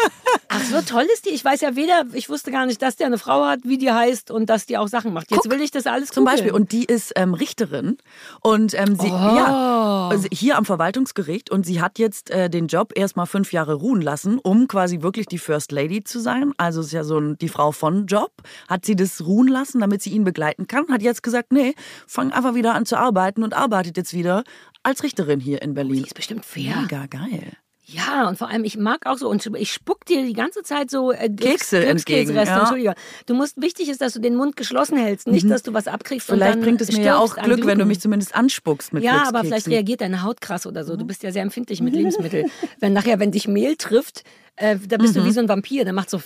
Ach, 0.49 0.63
so 0.71 0.81
toll 0.83 1.07
ist 1.13 1.27
die. 1.27 1.31
Ich 1.31 1.45
weiß 1.45 1.61
ja 1.61 1.75
weder, 1.77 2.05
ich 2.13 2.29
wusste 2.29 2.51
gar 2.53 2.67
nicht, 2.67 2.81
dass 2.83 2.97
der 2.97 3.07
eine 3.09 3.19
Frau 3.19 3.45
hat, 3.45 3.61
wie 3.65 3.79
die 3.79 3.91
heißt 3.91 4.31
und 4.31 4.44
dass 4.47 4.67
die 4.67 4.77
auch 4.79 4.89
Sachen 4.89 5.13
macht. 5.13 5.31
Jetzt 5.31 5.43
Guck, 5.43 5.53
will 5.53 5.61
ich 5.61 5.71
das 5.71 5.87
alles 5.87 6.09
Zum 6.11 6.25
googeln. 6.25 6.37
Beispiel. 6.39 6.53
Und 6.53 6.73
die 6.73 6.85
ist 6.85 7.13
ähm, 7.17 7.35
Richterin 7.35 7.97
und 8.41 8.75
ähm, 8.75 8.97
sie, 8.97 9.09
Oh. 9.09 9.37
ja, 9.37 10.09
also 10.11 10.29
hier 10.33 10.57
am 10.57 10.65
Verwaltungsgericht 10.65 11.51
und 11.51 11.65
sie 11.67 11.81
hat 11.81 11.99
jetzt 11.99 12.31
äh, 12.31 12.49
den 12.51 12.67
Job 12.67 12.93
erstmal 12.97 13.27
fünf 13.27 13.53
Jahre 13.53 13.75
ruhen 13.75 14.01
lassen, 14.01 14.39
um 14.39 14.69
quasi 14.69 15.03
wirklich 15.03 15.27
die 15.27 15.39
First 15.39 15.73
Lady 15.73 16.03
zu 16.05 16.21
sein. 16.21 16.53
Also 16.57 16.81
ist 16.81 16.93
ja 16.93 17.05
so 17.05 17.19
ein, 17.19 17.37
die 17.39 17.49
Frau 17.49 17.73
von 17.73 18.07
Job. 18.07 18.33
Hat 18.69 18.85
sie 18.85 18.97
das 18.97 19.25
ruhen 19.25 19.49
lassen, 19.49 19.81
damit 19.81 20.03
sie 20.03 20.11
ihn 20.11 20.25
begleiten 20.25 20.67
kann. 20.67 20.87
Hat 20.91 21.03
jetzt 21.03 21.23
gesagt, 21.23 21.53
nee, 21.53 21.75
fang 22.07 22.33
einfach 22.33 22.55
wieder 22.55 22.75
an 22.75 22.87
zu 22.87 22.97
arbeiten 22.97 23.43
und 23.43 23.55
arbeitet 23.55 23.97
jetzt 23.97 24.15
wieder 24.15 24.45
als 24.83 25.03
Richterin 25.03 25.41
hier 25.41 25.63
in 25.63 25.75
Berlin. 25.75 25.97
Die 26.03 26.03
ist 26.07 26.15
bestimmt 26.15 26.45
fair. 26.45 26.77
Mega 26.83 27.07
geil. 27.07 27.53
Ja, 27.95 28.29
und 28.29 28.39
vor 28.39 28.49
allem, 28.49 28.65
ich 28.65 28.77
mag 28.77 29.07
auch 29.07 29.19
so, 29.19 29.29
und 29.29 29.47
ich 29.57 29.73
spuck 29.73 30.05
dir 30.05 30.25
die 30.25 30.33
ganze 30.33 30.63
Zeit 30.63 30.91
so 30.91 31.13
äh, 31.13 31.29
Kekse 31.29 31.85
entgegen, 31.85 32.35
ja. 32.35 32.61
Entschuldige. 32.61 32.95
Du 33.27 33.35
musst, 33.35 33.61
wichtig 33.61 33.89
ist, 33.89 34.01
dass 34.01 34.15
du 34.15 34.21
den 34.21 34.35
Mund 34.37 34.57
geschlossen 34.57 34.97
hältst, 34.97 35.27
nicht, 35.27 35.49
dass 35.49 35.63
du 35.63 35.73
was 35.73 35.87
abkriegst 35.87 36.29
Mhm. 36.29 36.35
Vielleicht 36.35 36.61
bringt 36.61 36.81
es 36.81 36.93
mir 36.93 37.05
ja 37.05 37.19
auch 37.19 37.37
Glück, 37.37 37.67
wenn 37.67 37.79
du 37.79 37.85
mich 37.85 38.01
zumindest 38.01 38.35
anspuckst 38.35 38.93
mit 38.93 39.05
Ja, 39.05 39.25
aber 39.29 39.45
vielleicht 39.45 39.69
reagiert 39.69 40.01
deine 40.01 40.23
Haut 40.23 40.41
krass 40.41 40.67
oder 40.67 40.85
so. 40.85 40.97
Du 40.97 41.05
bist 41.05 41.23
ja 41.23 41.33
sehr 41.33 41.43
empfindlich 41.43 41.81
mit 41.81 41.95
Lebensmitteln. 41.95 42.51
wenn 42.81 42.93
nachher, 42.93 43.21
wenn 43.21 43.31
dich 43.31 43.47
Mehl 43.49 43.77
trifft, 43.77 44.25
äh, 44.57 44.77
da 44.89 44.97
bist 44.97 45.17
du 45.17 45.25
wie 45.25 45.33
so 45.33 45.41
ein 45.41 45.49
Vampir, 45.49 45.85
der 45.85 45.93
macht 45.93 46.11
so. 46.11 46.21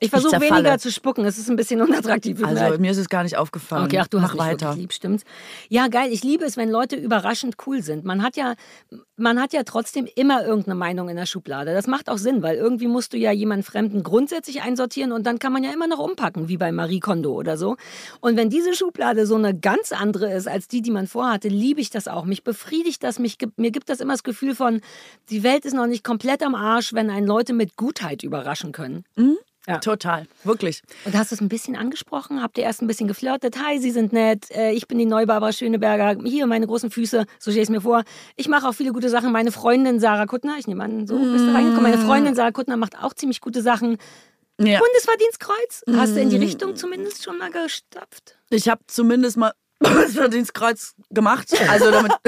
Ich 0.00 0.10
versuche 0.10 0.40
weniger 0.40 0.78
zu 0.78 0.90
spucken. 0.90 1.24
Es 1.24 1.38
ist 1.38 1.48
ein 1.48 1.56
bisschen 1.56 1.80
unattraktiv. 1.86 2.38
Mir 2.38 2.52
leid. 2.52 2.62
Also 2.62 2.78
mir 2.78 2.90
ist 2.90 2.98
es 2.98 3.08
gar 3.08 3.22
nicht 3.22 3.36
aufgefallen. 3.36 3.84
Okay, 3.84 3.98
ach, 4.00 4.08
du 4.08 4.18
Mach 4.18 4.30
hast 4.30 4.38
weiter. 4.38 4.74
lieb, 4.74 4.92
stimmt's? 4.92 5.24
Ja, 5.68 5.88
geil. 5.88 6.12
Ich 6.12 6.22
liebe 6.22 6.44
es, 6.44 6.56
wenn 6.56 6.70
Leute 6.70 6.96
überraschend 6.96 7.56
cool 7.66 7.82
sind. 7.82 8.04
Man 8.04 8.22
hat 8.22 8.36
ja, 8.36 8.54
man 9.16 9.40
hat 9.40 9.52
ja 9.52 9.62
trotzdem 9.62 10.06
immer 10.14 10.44
irgendeine 10.44 10.74
Meinung 10.74 11.08
in 11.08 11.16
der 11.16 11.26
Schublade. 11.26 11.72
Das 11.74 11.86
macht 11.86 12.08
auch 12.08 12.18
Sinn, 12.18 12.42
weil 12.42 12.56
irgendwie 12.56 12.88
musst 12.88 13.12
du 13.12 13.16
ja 13.16 13.32
jemanden 13.32 13.64
Fremden 13.64 14.02
grundsätzlich 14.02 14.62
einsortieren 14.62 15.12
und 15.12 15.24
dann 15.26 15.38
kann 15.38 15.52
man 15.52 15.64
ja 15.64 15.72
immer 15.72 15.86
noch 15.86 15.98
umpacken, 15.98 16.48
wie 16.48 16.56
bei 16.56 16.72
Marie 16.72 17.00
Kondo 17.00 17.32
oder 17.32 17.56
so. 17.56 17.76
Und 18.20 18.36
wenn 18.36 18.50
diese 18.50 18.74
Schublade 18.74 19.26
so 19.26 19.34
eine 19.34 19.58
ganz 19.58 19.92
andere 19.92 20.32
ist 20.32 20.48
als 20.48 20.68
die, 20.68 20.82
die 20.82 20.90
man 20.90 21.06
vorhatte, 21.06 21.48
liebe 21.48 21.80
ich 21.80 21.90
das 21.90 22.08
auch. 22.08 22.24
Mich 22.24 22.44
befriedigt 22.44 23.02
das, 23.02 23.18
mich, 23.18 23.38
mir 23.56 23.70
gibt 23.70 23.88
das 23.88 24.00
immer 24.00 24.14
das 24.14 24.22
Gefühl 24.22 24.54
von, 24.54 24.80
die 25.30 25.42
Welt 25.42 25.64
ist 25.64 25.74
noch 25.74 25.86
nicht 25.86 26.04
komplett 26.04 26.42
am 26.42 26.54
Arsch, 26.54 26.92
wenn 26.92 27.10
einen 27.10 27.26
Leute 27.26 27.52
mit 27.52 27.76
Gutheit 27.76 28.22
überraschen 28.22 28.72
können. 28.72 29.04
Ja. 29.66 29.78
Total, 29.78 30.26
wirklich. 30.44 30.82
Und 31.04 31.16
hast 31.16 31.32
du 31.32 31.34
es 31.34 31.40
ein 31.40 31.48
bisschen 31.48 31.74
angesprochen? 31.74 32.42
Habt 32.42 32.56
ihr 32.56 32.64
erst 32.64 32.82
ein 32.82 32.86
bisschen 32.86 33.08
geflirtet? 33.08 33.56
Hi, 33.64 33.78
Sie 33.80 33.90
sind 33.90 34.12
nett. 34.12 34.50
Äh, 34.50 34.72
Ich 34.72 34.86
bin 34.86 34.98
die 34.98 35.06
neue 35.06 35.26
Barbara 35.26 35.52
Schöneberger. 35.52 36.20
Hier 36.24 36.46
meine 36.46 36.66
großen 36.66 36.90
Füße. 36.90 37.24
So 37.40 37.50
stelle 37.50 37.62
ich 37.62 37.68
es 37.68 37.70
mir 37.70 37.80
vor. 37.80 38.04
Ich 38.36 38.48
mache 38.48 38.68
auch 38.68 38.74
viele 38.74 38.92
gute 38.92 39.08
Sachen. 39.08 39.32
Meine 39.32 39.50
Freundin 39.50 39.98
Sarah 39.98 40.26
Kuttner, 40.26 40.56
ich 40.58 40.66
nehme 40.68 40.84
an, 40.84 41.06
so 41.06 41.18
bist 41.18 41.44
du 41.46 41.52
reingekommen. 41.52 41.82
Meine 41.90 41.98
Freundin 41.98 42.34
Sarah 42.36 42.52
Kuttner 42.52 42.76
macht 42.76 42.96
auch 43.02 43.12
ziemlich 43.14 43.40
gute 43.40 43.60
Sachen. 43.62 43.98
Ja. 44.58 44.78
Bundesverdienstkreuz? 44.78 45.84
Hast 45.96 46.16
du 46.16 46.20
in 46.20 46.30
die 46.30 46.38
Richtung 46.38 46.76
zumindest 46.76 47.22
schon 47.24 47.36
mal 47.36 47.50
gestapft? 47.50 48.38
Ich 48.50 48.68
habe 48.68 48.80
zumindest 48.86 49.36
mal 49.36 49.52
das 49.78 50.14
Verdienstkreuz 50.14 50.94
gemacht. 51.10 51.48
Also 51.68 51.90
damit. 51.90 52.12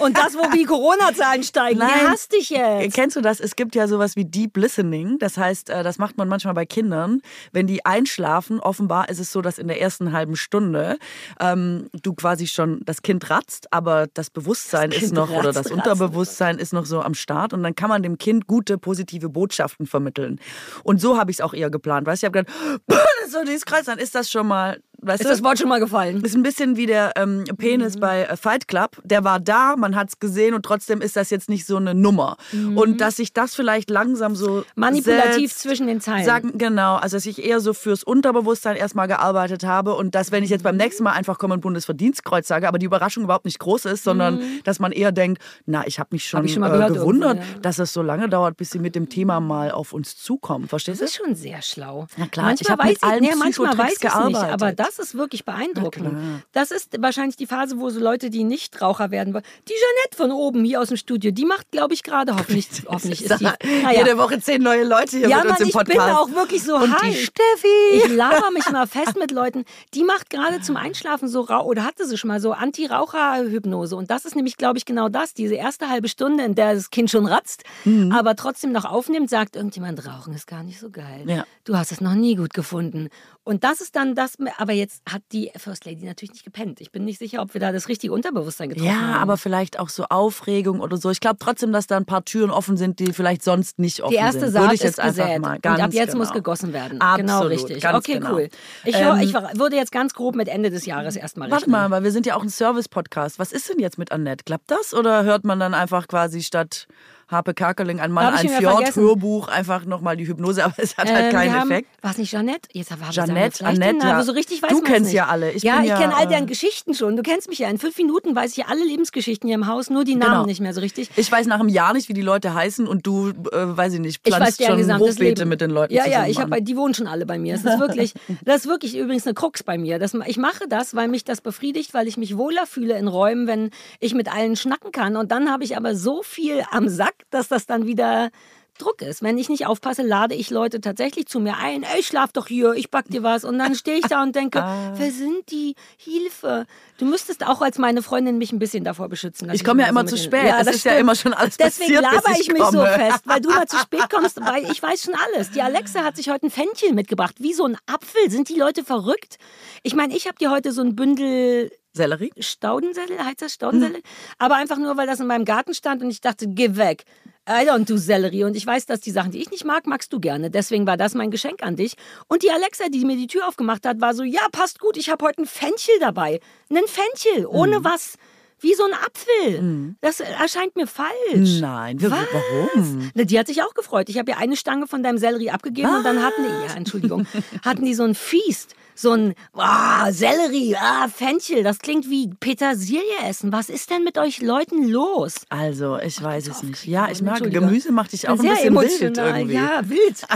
Und 0.00 0.18
das, 0.18 0.34
wo 0.34 0.50
die 0.54 0.64
Corona-Zahlen 0.64 1.42
steigen. 1.42 1.78
Nein. 1.78 1.90
Wer 1.94 2.10
hasst 2.10 2.32
dich 2.32 2.50
jetzt? 2.50 2.94
Kennst 2.94 3.16
du 3.16 3.20
das? 3.20 3.40
Es 3.40 3.56
gibt 3.56 3.74
ja 3.74 3.88
sowas 3.88 4.16
wie 4.16 4.24
Deep 4.24 4.56
Listening. 4.56 5.18
Das 5.18 5.38
heißt, 5.38 5.70
äh, 5.70 5.82
das 5.82 5.98
macht 5.98 6.18
man 6.18 6.28
manchmal 6.28 6.54
bei 6.54 6.66
Kindern. 6.66 7.22
Wenn 7.52 7.66
die 7.66 7.84
einschlafen, 7.86 8.60
offenbar 8.60 9.08
ist 9.08 9.18
es 9.18 9.32
so, 9.32 9.40
dass 9.40 9.58
in 9.58 9.68
der 9.68 9.80
ersten 9.80 10.12
halben 10.12 10.36
Stunde 10.36 10.98
ähm, 11.40 11.88
du 12.02 12.14
quasi 12.14 12.46
schon 12.46 12.80
das 12.84 13.02
Kind 13.02 13.30
ratzt, 13.30 13.72
aber 13.72 14.06
das 14.12 14.30
Bewusstsein 14.30 14.90
Das 14.90 15.02
ist 15.02 15.14
noch 15.14 15.30
oder 15.30 15.48
ratzt, 15.48 15.58
das 15.58 15.66
ratzt. 15.66 15.72
Unterbewusstsein 15.72 16.58
ist 16.58 16.72
noch 16.72 16.86
so 16.86 17.00
am 17.00 17.14
Start 17.14 17.52
und 17.52 17.62
dann 17.62 17.74
kann 17.74 17.88
man 17.88 18.02
dem 18.02 18.18
Kind 18.18 18.46
gute, 18.46 18.78
positive 18.78 19.28
Botschaften 19.28 19.86
vermitteln. 19.86 20.40
Und 20.84 21.00
so 21.00 21.16
habe 21.16 21.30
ich 21.30 21.38
es 21.38 21.40
auch 21.40 21.54
eher 21.54 21.70
geplant. 21.70 22.06
Weißt 22.06 22.22
du, 22.22 22.26
ich 22.26 22.34
habe 22.34 22.44
gedacht, 22.44 22.56
das 23.22 23.32
soll 23.32 23.44
dieses 23.44 23.64
Kreuz 23.64 23.86
sein, 23.86 23.98
ist 23.98 24.14
das 24.14 24.30
schon 24.30 24.46
mal, 24.46 24.80
weißt 25.00 25.20
Ist 25.20 25.26
du? 25.26 25.30
das 25.32 25.42
Wort 25.44 25.58
schon 25.58 25.68
mal 25.68 25.80
gefallen? 25.80 26.22
Ist 26.24 26.34
ein 26.34 26.42
bisschen 26.42 26.76
wie 26.76 26.86
der 26.86 27.12
ähm, 27.16 27.44
Penis 27.56 27.96
Mhm. 27.96 28.00
bei 28.00 28.22
äh, 28.24 28.36
Fight 28.36 28.68
Club. 28.68 28.96
Der 29.04 29.24
war 29.24 29.40
da, 29.40 29.76
man 29.76 29.94
hat 29.96 30.08
es 30.08 30.18
gesehen 30.18 30.54
und 30.54 30.62
trotzdem 30.64 31.00
ist 31.00 31.16
das 31.16 31.30
jetzt 31.30 31.48
nicht 31.48 31.66
so 31.66 31.76
eine 31.76 31.94
Nummer. 31.94 32.36
Und 32.74 33.00
dass 33.00 33.16
sich 33.16 33.32
das 33.32 33.54
vielleicht 33.54 33.90
langsam 33.90 34.34
so 34.36 34.48
Mhm. 34.58 34.64
Manipulativ 34.76 35.50
setzt, 35.52 35.62
zwischen 35.62 35.86
den 35.86 36.00
Zeilen. 36.00 36.24
Sagen, 36.24 36.52
genau, 36.58 36.96
also 36.96 37.16
dass 37.16 37.26
ich 37.26 37.44
eher 37.44 37.60
so 37.60 37.74
fürs 37.74 38.02
Unterbewusstsein 38.04 38.76
erstmal 38.76 39.08
gearbeitet 39.08 39.64
habe 39.64 39.94
und 39.94 40.14
dass, 40.14 40.32
wenn 40.32 40.42
ich 40.44 40.50
jetzt 40.50 40.62
beim 40.64 40.76
nächsten 40.76 41.02
Mal 41.04 41.12
einfach 41.12 41.38
komme 41.38 41.54
und 41.54 41.60
Bundesverdienstkreuz 41.60 42.46
sage, 42.48 42.68
aber 42.68 42.78
die 42.78 42.86
Überraschung 42.86 43.24
überhaupt 43.24 43.44
nicht 43.44 43.58
groß 43.58 43.84
ist, 43.86 44.04
sondern 44.04 44.40
dass 44.64 44.78
man 44.80 44.92
eher 44.92 45.12
denkt, 45.12 45.42
na, 45.66 45.86
ich 45.86 45.98
habe 45.98 46.08
mich 46.12 46.24
schon 46.26 46.40
Mhm. 46.40 46.46
ich 46.46 46.52
schon 46.54 46.60
mal 46.60 46.80
äh, 46.82 46.92
gewundert, 46.92 47.38
ja. 47.38 47.44
dass 47.62 47.78
es 47.78 47.92
so 47.92 48.02
lange 48.02 48.28
dauert, 48.28 48.56
bis 48.56 48.70
sie 48.70 48.78
mit 48.78 48.94
dem 48.94 49.08
Thema 49.08 49.40
mal 49.40 49.70
auf 49.70 49.92
uns 49.92 50.16
zukommen. 50.16 50.68
Verstehst 50.68 51.00
Das 51.02 51.12
du? 51.12 51.22
ist 51.22 51.26
schon 51.26 51.34
sehr 51.34 51.62
schlau. 51.62 52.06
Na 52.16 52.26
klar, 52.26 52.46
manchmal 52.46 52.62
ich 52.66 52.70
hab 52.70 52.78
weiß 52.80 52.88
mit 52.88 53.04
allen 53.04 53.20
nee, 53.22 53.28
manchmal 53.36 53.68
Psychotricks 53.70 53.78
weiß 53.78 53.92
ich 53.92 54.26
nicht, 54.26 54.32
gearbeitet. 54.40 54.52
aber 54.52 54.72
das 54.72 54.87
ist 54.98 55.14
wirklich 55.16 55.44
beeindruckend. 55.44 56.42
Das 56.52 56.70
ist 56.70 57.02
wahrscheinlich 57.02 57.36
die 57.36 57.46
Phase, 57.46 57.78
wo 57.78 57.90
so 57.90 58.00
Leute, 58.00 58.30
die 58.30 58.44
nicht 58.44 58.80
Raucher 58.80 59.10
werden 59.10 59.34
wollen. 59.34 59.44
Die 59.68 59.72
Jeanette 59.74 60.16
von 60.16 60.32
oben 60.32 60.64
hier 60.64 60.80
aus 60.80 60.88
dem 60.88 60.96
Studio, 60.96 61.30
die 61.30 61.44
macht, 61.44 61.70
glaube 61.72 61.92
ich, 61.92 62.02
gerade 62.02 62.34
hoffentlich, 62.34 62.68
hoffentlich 62.86 63.24
ist 63.24 63.40
die. 63.40 63.44
Naja. 63.44 63.98
Jede 64.04 64.16
Woche 64.16 64.40
zehn 64.40 64.62
neue 64.62 64.84
Leute 64.84 65.18
hier 65.18 65.28
Ja, 65.28 65.38
mit 65.38 65.44
Mann, 65.46 65.52
uns 65.52 65.60
im 65.60 65.66
ich 65.68 65.74
Podcast. 65.74 65.98
bin 66.06 66.16
auch 66.16 66.30
wirklich 66.30 66.62
so 66.62 66.76
Und 66.76 66.96
hi. 67.02 67.10
die 67.10 67.16
Steffi. 67.16 67.68
Ich 68.06 68.08
laber 68.08 68.50
mich 68.52 68.70
mal 68.70 68.86
fest 68.86 69.16
mit 69.18 69.30
Leuten. 69.32 69.64
Die 69.94 70.04
macht 70.04 70.30
gerade 70.30 70.60
zum 70.62 70.76
Einschlafen 70.78 71.28
so 71.28 71.40
Rauch 71.42 71.64
oder 71.66 71.84
hatte 71.84 72.06
sie 72.06 72.16
schon 72.16 72.28
mal 72.28 72.40
so 72.40 72.52
Anti-Raucher-Hypnose. 72.52 73.96
Und 73.96 74.10
das 74.10 74.24
ist 74.24 74.36
nämlich, 74.36 74.56
glaube 74.56 74.78
ich, 74.78 74.84
genau 74.84 75.08
das. 75.08 75.34
Diese 75.34 75.54
erste 75.54 75.88
halbe 75.88 76.08
Stunde, 76.08 76.44
in 76.44 76.54
der 76.54 76.74
das 76.74 76.90
Kind 76.90 77.10
schon 77.10 77.26
ratzt, 77.26 77.64
Mhm. 77.84 78.12
aber 78.12 78.36
trotzdem 78.36 78.72
noch 78.72 78.84
aufnimmt, 78.84 79.30
sagt 79.30 79.56
irgendjemand, 79.56 80.06
Rauchen 80.06 80.34
ist 80.34 80.46
gar 80.46 80.62
nicht 80.62 80.78
so 80.78 80.90
geil. 80.90 81.24
Ja. 81.26 81.44
Du 81.64 81.76
hast 81.76 81.92
es 81.92 82.00
noch 82.00 82.14
nie 82.14 82.34
gut 82.36 82.54
gefunden. 82.54 83.08
Und 83.44 83.64
das 83.64 83.80
ist 83.80 83.96
dann 83.96 84.14
das, 84.14 84.34
aber 84.58 84.72
jetzt 84.78 85.02
hat 85.08 85.22
die 85.32 85.50
First 85.56 85.84
Lady 85.84 86.04
natürlich 86.06 86.32
nicht 86.32 86.44
gepennt. 86.44 86.80
Ich 86.80 86.90
bin 86.90 87.04
nicht 87.04 87.18
sicher, 87.18 87.42
ob 87.42 87.52
wir 87.54 87.60
da 87.60 87.72
das 87.72 87.88
richtige 87.88 88.12
Unterbewusstsein 88.12 88.70
getroffen 88.70 88.90
haben. 88.90 89.10
Ja, 89.12 89.18
aber 89.18 89.36
vielleicht 89.36 89.78
auch 89.78 89.88
so 89.88 90.04
Aufregung 90.08 90.80
oder 90.80 90.96
so. 90.96 91.10
Ich 91.10 91.20
glaube 91.20 91.36
trotzdem, 91.38 91.72
dass 91.72 91.86
da 91.86 91.96
ein 91.96 92.06
paar 92.06 92.24
Türen 92.24 92.50
offen 92.50 92.76
sind, 92.76 92.98
die 92.98 93.12
vielleicht 93.12 93.42
sonst 93.42 93.78
nicht 93.78 94.02
offen 94.02 94.12
Die 94.12 94.16
erste 94.16 94.40
sind. 94.40 94.52
Saat 94.52 94.62
Würde 94.62 94.74
ich 94.74 94.80
ist 94.80 94.84
jetzt 94.86 95.00
einfach 95.00 95.24
gesät. 95.26 95.40
mal. 95.40 95.56
und 95.56 95.62
Ganz 95.62 95.80
ab 95.80 95.92
jetzt 95.92 96.12
genau. 96.12 96.18
muss 96.24 96.32
gegossen 96.32 96.72
werden. 96.72 97.00
Absolut, 97.00 97.26
genau 97.26 97.46
richtig. 97.46 97.86
okay, 97.88 98.12
genau. 98.14 98.34
cool. 98.34 98.48
Ich, 98.84 98.94
Ähm, 98.94 99.20
ich 99.20 99.34
würde 99.34 99.76
jetzt 99.76 99.92
ganz 99.92 100.14
grob 100.14 100.34
mit 100.34 100.48
Ende 100.48 100.70
des 100.70 100.86
Jahres 100.86 101.16
erstmal 101.16 101.50
Warte 101.50 101.68
mal, 101.68 101.90
weil 101.90 102.02
wir 102.04 102.12
sind 102.12 102.26
ja 102.26 102.36
auch 102.36 102.42
ein 102.42 102.50
Service-Podcast. 102.50 103.38
Was 103.38 103.52
ist 103.52 103.68
denn 103.68 103.78
jetzt 103.78 103.98
mit 103.98 104.12
Annette? 104.12 104.44
Klappt 104.44 104.70
das 104.70 104.94
oder 104.94 105.24
hört 105.24 105.44
man 105.44 105.60
dann 105.60 105.74
einfach 105.74 106.08
quasi 106.08 106.42
statt 106.42 106.86
Harpe 107.28 107.52
Kerkeling, 107.54 108.00
ein 108.00 108.10
Mann, 108.10 108.26
Hab 108.26 108.32
ein 108.34 108.38
schon 108.40 108.48
wieder 108.50 108.58
Fjord, 108.60 108.76
vergessen. 108.76 109.02
Hörbuch, 109.02 109.48
einfach 109.48 109.84
nochmal 109.84 110.16
die 110.16 110.26
Hypnose, 110.26 110.64
aber 110.64 110.74
es 110.78 110.96
hat 110.96 111.12
halt 111.12 111.26
Ähm, 111.26 111.32
keinen 111.32 111.52
wir 111.52 111.60
haben, 111.60 111.70
Effekt. 111.70 111.88
War 112.02 112.10
es 112.12 112.18
nicht 112.18 112.30
Jeanette? 112.30 112.68
Jetzt 112.72 112.90
haben 112.90 113.00
wir 113.02 113.10
Jeanette, 113.10 113.64
Annette, 113.66 114.06
ja. 114.06 114.14
aber 114.14 114.24
so 114.24 114.32
richtig 114.32 114.62
weiß 114.62 114.70
Du 114.70 114.80
kennst 114.80 115.04
nicht. 115.06 115.12
ja 115.14 115.26
alle. 115.26 115.52
Ich 115.52 115.62
ja, 115.62 115.80
ich 115.82 115.88
ja, 115.88 115.98
kenne 115.98 116.16
all 116.16 116.24
äh, 116.24 116.28
deren 116.28 116.46
Geschichten 116.46 116.94
schon. 116.94 117.16
Du 117.16 117.22
kennst 117.22 117.48
mich 117.48 117.58
ja. 117.58 117.68
In 117.68 117.78
fünf 117.78 117.96
Minuten 117.98 118.34
weiß 118.34 118.52
ich 118.52 118.56
ja 118.56 118.64
alle 118.68 118.84
Lebensgeschichten 118.84 119.46
hier 119.46 119.56
im 119.56 119.66
Haus, 119.66 119.90
nur 119.90 120.04
die 120.04 120.14
Namen 120.14 120.32
Genau. 120.32 120.46
nicht 120.46 120.60
mehr 120.60 120.72
so 120.74 120.80
richtig. 120.80 121.10
Ich 121.16 121.30
weiß 121.30 121.46
nach 121.46 121.60
einem 121.60 121.68
Jahr 121.68 121.92
nicht, 121.92 122.08
wie 122.08 122.14
die 122.14 122.22
Leute 122.22 122.54
heißen 122.54 122.86
und 122.86 123.06
du, 123.06 123.28
äh, 123.28 123.32
weiß 123.52 123.94
ich 123.94 124.00
nicht, 124.00 124.20
Ich 124.26 124.32
weiß 124.32 124.56
schon 124.64 124.98
Hochbeete 124.98 125.44
mit 125.44 125.60
den 125.60 125.70
Leuten 125.70 125.92
Ja, 125.94 126.06
ja, 126.06 126.26
ich 126.26 126.38
an. 126.38 126.50
habe, 126.50 126.62
die 126.62 126.76
wohnen 126.76 126.94
schon 126.94 127.06
alle 127.06 127.26
bei 127.26 127.38
mir. 127.38 127.54
Das 127.58 127.64
ist 127.64 127.78
wirklich, 127.80 128.14
das 128.44 128.56
ist 128.64 128.66
wirklich 128.68 128.96
übrigens 128.96 129.26
eine 129.26 129.34
Krux 129.34 129.62
bei 129.62 129.76
mir. 129.78 129.98
Das, 129.98 130.14
ich 130.26 130.36
mache 130.38 130.66
das, 130.68 130.94
weil 130.94 131.08
mich 131.08 131.24
das 131.24 131.40
befriedigt, 131.40 131.94
weil 131.94 132.08
ich 132.08 132.16
mich 132.16 132.36
wohler 132.36 132.66
fühle 132.66 132.96
in 132.98 133.08
Räumen, 133.08 133.46
wenn 133.46 133.70
ich 134.00 134.14
mit 134.14 134.32
allen 134.32 134.56
schnacken 134.56 134.92
kann. 134.92 135.16
Und 135.16 135.30
dann 135.32 135.50
habe 135.50 135.64
ich 135.64 135.76
aber 135.76 135.94
so 135.94 136.22
viel 136.22 136.62
am 136.70 136.88
Sack, 136.88 137.14
dass 137.30 137.48
das 137.48 137.66
dann 137.66 137.86
wieder 137.86 138.30
Druck 138.78 139.02
ist. 139.02 139.22
Wenn 139.22 139.36
ich 139.38 139.48
nicht 139.48 139.66
aufpasse, 139.66 140.02
lade 140.02 140.34
ich 140.34 140.50
Leute 140.50 140.80
tatsächlich 140.80 141.26
zu 141.26 141.40
mir 141.40 141.56
ein. 141.58 141.82
Ey, 141.82 142.02
schlaf 142.02 142.32
doch 142.32 142.46
hier, 142.46 142.72
ich 142.74 142.90
back 142.90 143.06
dir 143.08 143.22
was. 143.22 143.44
Und 143.44 143.58
dann 143.58 143.74
stehe 143.74 143.98
ich 143.98 144.06
da 144.06 144.22
und 144.22 144.34
denke, 144.34 144.62
Ah. 144.68 144.92
wer 144.96 145.10
sind 145.10 145.50
die? 145.50 145.74
Hilfe. 145.96 146.66
Du 146.98 147.04
müsstest 147.04 147.46
auch 147.46 147.60
als 147.60 147.78
meine 147.78 148.02
Freundin 148.02 148.38
mich 148.38 148.52
ein 148.52 148.58
bisschen 148.58 148.84
davor 148.84 149.08
beschützen. 149.08 149.50
Ich 149.52 149.64
komme 149.64 149.82
ja 149.82 149.88
immer 149.88 150.06
zu 150.06 150.16
spät. 150.16 150.54
Es 150.60 150.66
ist 150.68 150.84
ja 150.84 150.92
stimmt. 150.92 151.00
immer 151.00 151.14
schon 151.14 151.32
alles 151.34 151.56
Deswegen 151.56 151.94
passiert, 151.94 152.12
laber 152.14 152.30
ich 152.32 152.48
ich 152.48 152.52
mich 152.52 152.62
so 152.64 152.82
fest, 152.84 153.20
weil 153.24 153.40
du 153.40 153.50
mal 153.50 153.66
zu 153.66 153.76
spät 153.78 154.08
kommst, 154.10 154.40
weil 154.40 154.70
ich 154.70 154.82
weiß 154.82 155.02
schon 155.02 155.14
alles. 155.14 155.50
Die 155.50 155.62
Alexa 155.62 156.02
hat 156.04 156.16
sich 156.16 156.30
heute 156.30 156.46
ein 156.46 156.50
Fenchel 156.50 156.92
mitgebracht, 156.92 157.36
wie 157.38 157.52
so 157.52 157.64
ein 157.64 157.76
Apfel. 157.86 158.30
Sind 158.30 158.48
die 158.48 158.58
Leute 158.58 158.84
verrückt? 158.84 159.38
Ich 159.82 159.94
meine, 159.94 160.16
ich 160.16 160.26
habe 160.26 160.38
dir 160.38 160.50
heute 160.50 160.72
so 160.72 160.82
ein 160.82 160.94
Bündel 160.96 161.70
Sellerie? 161.94 162.30
Staudensellerie, 162.38 163.18
heißt 163.18 163.42
das 163.42 163.54
Staudensellerie? 163.54 164.02
Aber 164.38 164.56
einfach 164.56 164.76
nur, 164.76 164.96
weil 164.96 165.06
das 165.06 165.20
in 165.20 165.26
meinem 165.26 165.44
Garten 165.44 165.74
stand 165.74 166.02
und 166.02 166.10
ich 166.10 166.20
dachte, 166.20 166.46
geh 166.48 166.76
weg. 166.76 167.04
I 167.48 167.64
don't 167.66 167.86
do 167.88 167.96
Sellerie. 167.96 168.44
Und 168.44 168.56
ich 168.56 168.66
weiß, 168.66 168.84
dass 168.86 169.00
die 169.00 169.10
Sachen, 169.10 169.30
die 169.32 169.40
ich 169.40 169.50
nicht 169.50 169.64
mag, 169.64 169.86
magst 169.86 170.12
du 170.12 170.20
gerne. 170.20 170.50
Deswegen 170.50 170.86
war 170.86 170.96
das 170.98 171.14
mein 171.14 171.30
Geschenk 171.30 171.62
an 171.62 171.76
dich. 171.76 171.94
Und 172.28 172.42
die 172.42 172.50
Alexa, 172.50 172.88
die 172.90 173.04
mir 173.04 173.16
die 173.16 173.26
Tür 173.26 173.48
aufgemacht 173.48 173.86
hat, 173.86 174.00
war 174.00 174.14
so, 174.14 174.22
ja, 174.22 174.42
passt 174.52 174.80
gut, 174.80 174.96
ich 174.98 175.08
habe 175.10 175.24
heute 175.24 175.42
ein 175.42 175.46
Fenchel 175.46 175.94
dabei. 176.00 176.40
Einen 176.68 176.86
Fenchel, 176.86 177.46
ohne 177.46 177.82
was. 177.84 178.14
Wie 178.60 178.74
so 178.74 178.82
ein 178.84 178.92
Apfel. 178.92 179.94
Das 180.00 180.18
erscheint 180.18 180.74
mir 180.74 180.88
falsch. 180.88 181.60
Nein, 181.60 182.00
wir- 182.00 182.10
Was? 182.10 182.18
warum? 182.32 183.10
Na, 183.14 183.22
die 183.22 183.38
hat 183.38 183.46
sich 183.46 183.62
auch 183.62 183.72
gefreut. 183.72 184.08
Ich 184.08 184.18
habe 184.18 184.32
ihr 184.32 184.38
eine 184.38 184.56
Stange 184.56 184.88
von 184.88 185.02
deinem 185.04 185.16
Sellerie 185.18 185.50
abgegeben 185.50 185.88
und 185.94 186.02
dann 186.04 186.22
hatten 186.24 186.42
die, 186.42 186.66
ja, 186.68 186.74
Entschuldigung, 186.76 187.24
hatten 187.64 187.84
die 187.84 187.94
so 187.94 188.02
ein 188.02 188.16
Feast. 188.16 188.74
So 189.00 189.12
ein 189.12 189.34
ah, 189.54 190.10
Sellerie, 190.10 190.74
ah, 190.74 191.06
Fenchel, 191.06 191.62
das 191.62 191.78
klingt 191.78 192.10
wie 192.10 192.30
Petersilie 192.40 193.00
essen. 193.28 193.52
Was 193.52 193.68
ist 193.68 193.90
denn 193.90 194.02
mit 194.02 194.18
euch 194.18 194.42
Leuten 194.42 194.88
los? 194.88 195.36
Also, 195.50 196.00
ich 196.00 196.20
weiß 196.20 196.48
es 196.48 196.64
nicht. 196.64 196.84
Ja, 196.84 197.08
ich 197.08 197.22
mag. 197.22 197.38
Gemüse, 197.48 197.92
macht 197.92 198.12
dich 198.12 198.28
auch 198.28 198.32
ein 198.32 198.40
Sehr 198.40 198.50
bisschen 198.50 198.74
wild 198.74 199.00
emotional, 199.00 199.38
irgendwie. 199.38 199.54
ja, 199.54 199.88
wild. 199.88 200.26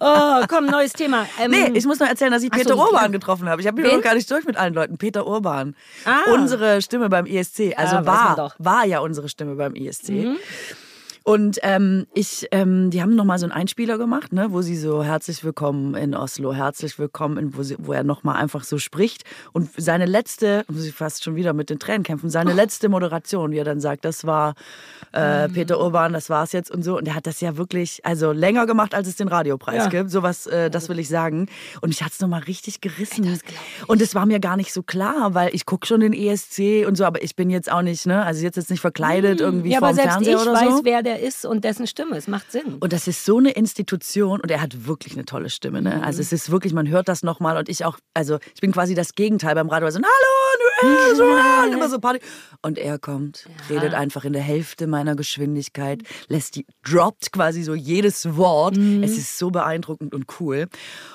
Oh, 0.00 0.44
komm, 0.48 0.66
neues 0.66 0.92
Thema. 0.92 1.24
Ähm, 1.40 1.52
Nee, 1.52 1.70
ich 1.74 1.86
muss 1.86 2.00
noch 2.00 2.08
erzählen, 2.08 2.32
dass 2.32 2.42
ich 2.42 2.50
Ach 2.52 2.58
so, 2.58 2.64
Peter 2.64 2.76
Urban 2.76 3.12
getroffen 3.12 3.48
habe. 3.48 3.62
Ich 3.62 3.68
habe 3.68 3.80
Wen? 3.80 3.96
noch 3.96 4.02
gar 4.02 4.14
nicht 4.14 4.28
durch 4.28 4.44
mit 4.44 4.56
allen 4.56 4.74
Leuten. 4.74 4.98
Peter 4.98 5.24
Urban. 5.26 5.76
Ah. 6.04 6.32
Unsere 6.34 6.82
Stimme 6.82 7.08
beim 7.08 7.26
ISC. 7.26 7.74
Also 7.76 7.96
Ja, 7.96 8.06
war, 8.06 8.34
doch. 8.36 8.58
Mhm. 8.58 8.64
war 8.64 8.84
ja 8.86 8.98
unsere 8.98 9.28
Stimme 9.28 9.54
beim 9.54 9.76
ISC. 9.76 10.26
Und 11.30 11.60
ähm, 11.62 12.08
ich, 12.12 12.48
ähm, 12.50 12.90
die 12.90 13.00
haben 13.02 13.14
nochmal 13.14 13.38
so 13.38 13.44
einen 13.44 13.52
Einspieler 13.52 13.98
gemacht, 13.98 14.32
ne, 14.32 14.48
wo 14.50 14.62
sie 14.62 14.76
so 14.76 15.04
herzlich 15.04 15.44
willkommen 15.44 15.94
in 15.94 16.16
Oslo, 16.16 16.52
herzlich 16.52 16.98
willkommen, 16.98 17.36
in, 17.36 17.56
wo, 17.56 17.62
sie, 17.62 17.76
wo 17.78 17.92
er 17.92 18.02
nochmal 18.02 18.34
einfach 18.34 18.64
so 18.64 18.78
spricht. 18.78 19.22
Und 19.52 19.70
seine 19.76 20.06
letzte, 20.06 20.64
muss 20.66 20.84
ich 20.84 20.92
fast 20.92 21.22
schon 21.22 21.36
wieder 21.36 21.52
mit 21.52 21.70
den 21.70 21.78
Tränen 21.78 22.02
kämpfen, 22.02 22.26
Oh. 22.26 22.30
seine 22.30 22.52
letzte 22.52 22.88
Moderation, 22.88 23.52
wie 23.52 23.58
er 23.58 23.64
dann 23.64 23.78
sagt, 23.78 24.04
das 24.04 24.26
war 24.26 24.54
äh, 25.12 25.46
Mhm. 25.46 25.52
Peter 25.52 25.78
Urban, 25.80 26.12
das 26.12 26.30
war's 26.30 26.50
jetzt 26.50 26.68
und 26.68 26.82
so. 26.82 26.98
Und 26.98 27.06
er 27.06 27.14
hat 27.14 27.28
das 27.28 27.40
ja 27.40 27.56
wirklich, 27.56 28.00
also 28.04 28.32
länger 28.32 28.66
gemacht, 28.66 28.92
als 28.92 29.06
es 29.06 29.14
den 29.14 29.28
Radiopreis 29.28 29.84
Ja. 29.84 29.88
gibt. 29.88 30.10
Sowas, 30.10 30.48
äh, 30.48 30.68
das 30.68 30.88
will 30.88 30.98
ich 30.98 31.08
sagen. 31.08 31.46
Und 31.80 31.90
mich 31.90 32.02
hat's 32.02 32.18
nochmal 32.20 32.42
richtig 32.42 32.80
gerissen. 32.80 33.38
und 33.86 34.02
es 34.02 34.16
war 34.16 34.26
mir 34.26 34.40
gar 34.40 34.56
nicht 34.56 34.72
so 34.72 34.82
klar, 34.82 35.32
weil 35.34 35.54
ich 35.54 35.64
gucke 35.64 35.86
schon 35.86 36.00
den 36.00 36.12
ESC 36.12 36.86
und 36.88 36.96
so, 36.96 37.04
aber 37.04 37.22
ich 37.22 37.36
bin 37.36 37.50
jetzt 37.50 37.70
auch 37.70 37.82
nicht, 37.82 38.04
ne, 38.06 38.24
also 38.24 38.42
jetzt 38.42 38.56
jetzt 38.56 38.70
nicht 38.70 38.80
verkleidet 38.80 39.40
irgendwie 39.40 39.68
Mhm. 39.68 39.72
ja, 39.74 39.78
vor 39.78 39.88
aber 39.88 39.96
dem 39.96 40.02
selbst 40.02 40.12
Fernseher 40.14 40.36
ich 40.36 40.42
oder 40.42 40.52
weiß, 40.54 40.76
so. 40.78 40.84
wer 40.84 41.02
der 41.04 41.19
ist 41.20 41.44
und 41.44 41.64
dessen 41.64 41.86
Stimme. 41.86 42.16
Es 42.16 42.26
macht 42.26 42.50
Sinn. 42.50 42.76
Und 42.80 42.92
das 42.92 43.06
ist 43.06 43.24
so 43.24 43.38
eine 43.38 43.50
Institution 43.50 44.40
und 44.40 44.50
er 44.50 44.60
hat 44.60 44.86
wirklich 44.86 45.14
eine 45.14 45.24
tolle 45.24 45.50
Stimme. 45.50 45.82
Ne? 45.82 45.96
Mhm. 45.96 46.02
Also 46.02 46.20
es 46.20 46.32
ist 46.32 46.50
wirklich, 46.50 46.72
man 46.72 46.88
hört 46.88 47.08
das 47.08 47.22
nochmal 47.22 47.56
und 47.56 47.68
ich 47.68 47.84
auch, 47.84 47.98
also 48.14 48.38
ich 48.54 48.60
bin 48.60 48.72
quasi 48.72 48.94
das 48.94 49.14
Gegenteil 49.14 49.54
beim 49.54 49.68
Radio. 49.68 49.86
Also, 49.86 49.98
hallo, 50.00 51.10
und, 51.10 51.16
so, 51.16 51.24
äh, 51.24 51.66
und 51.66 51.72
immer 51.74 51.88
so 51.88 51.98
Party. 51.98 52.20
Und 52.62 52.78
er 52.78 52.98
kommt, 52.98 53.46
redet 53.68 53.94
einfach 53.94 54.24
in 54.24 54.32
der 54.32 54.42
Hälfte 54.42 54.86
meiner 54.86 55.14
Geschwindigkeit, 55.16 56.02
lässt 56.28 56.56
die, 56.56 56.66
droppt 56.84 57.32
quasi 57.32 57.62
so 57.62 57.74
jedes 57.74 58.36
Wort. 58.36 58.76
Mhm. 58.76 59.02
Es 59.02 59.18
ist 59.18 59.38
so 59.38 59.50
beeindruckend 59.50 60.14
und 60.14 60.26
cool. 60.40 60.66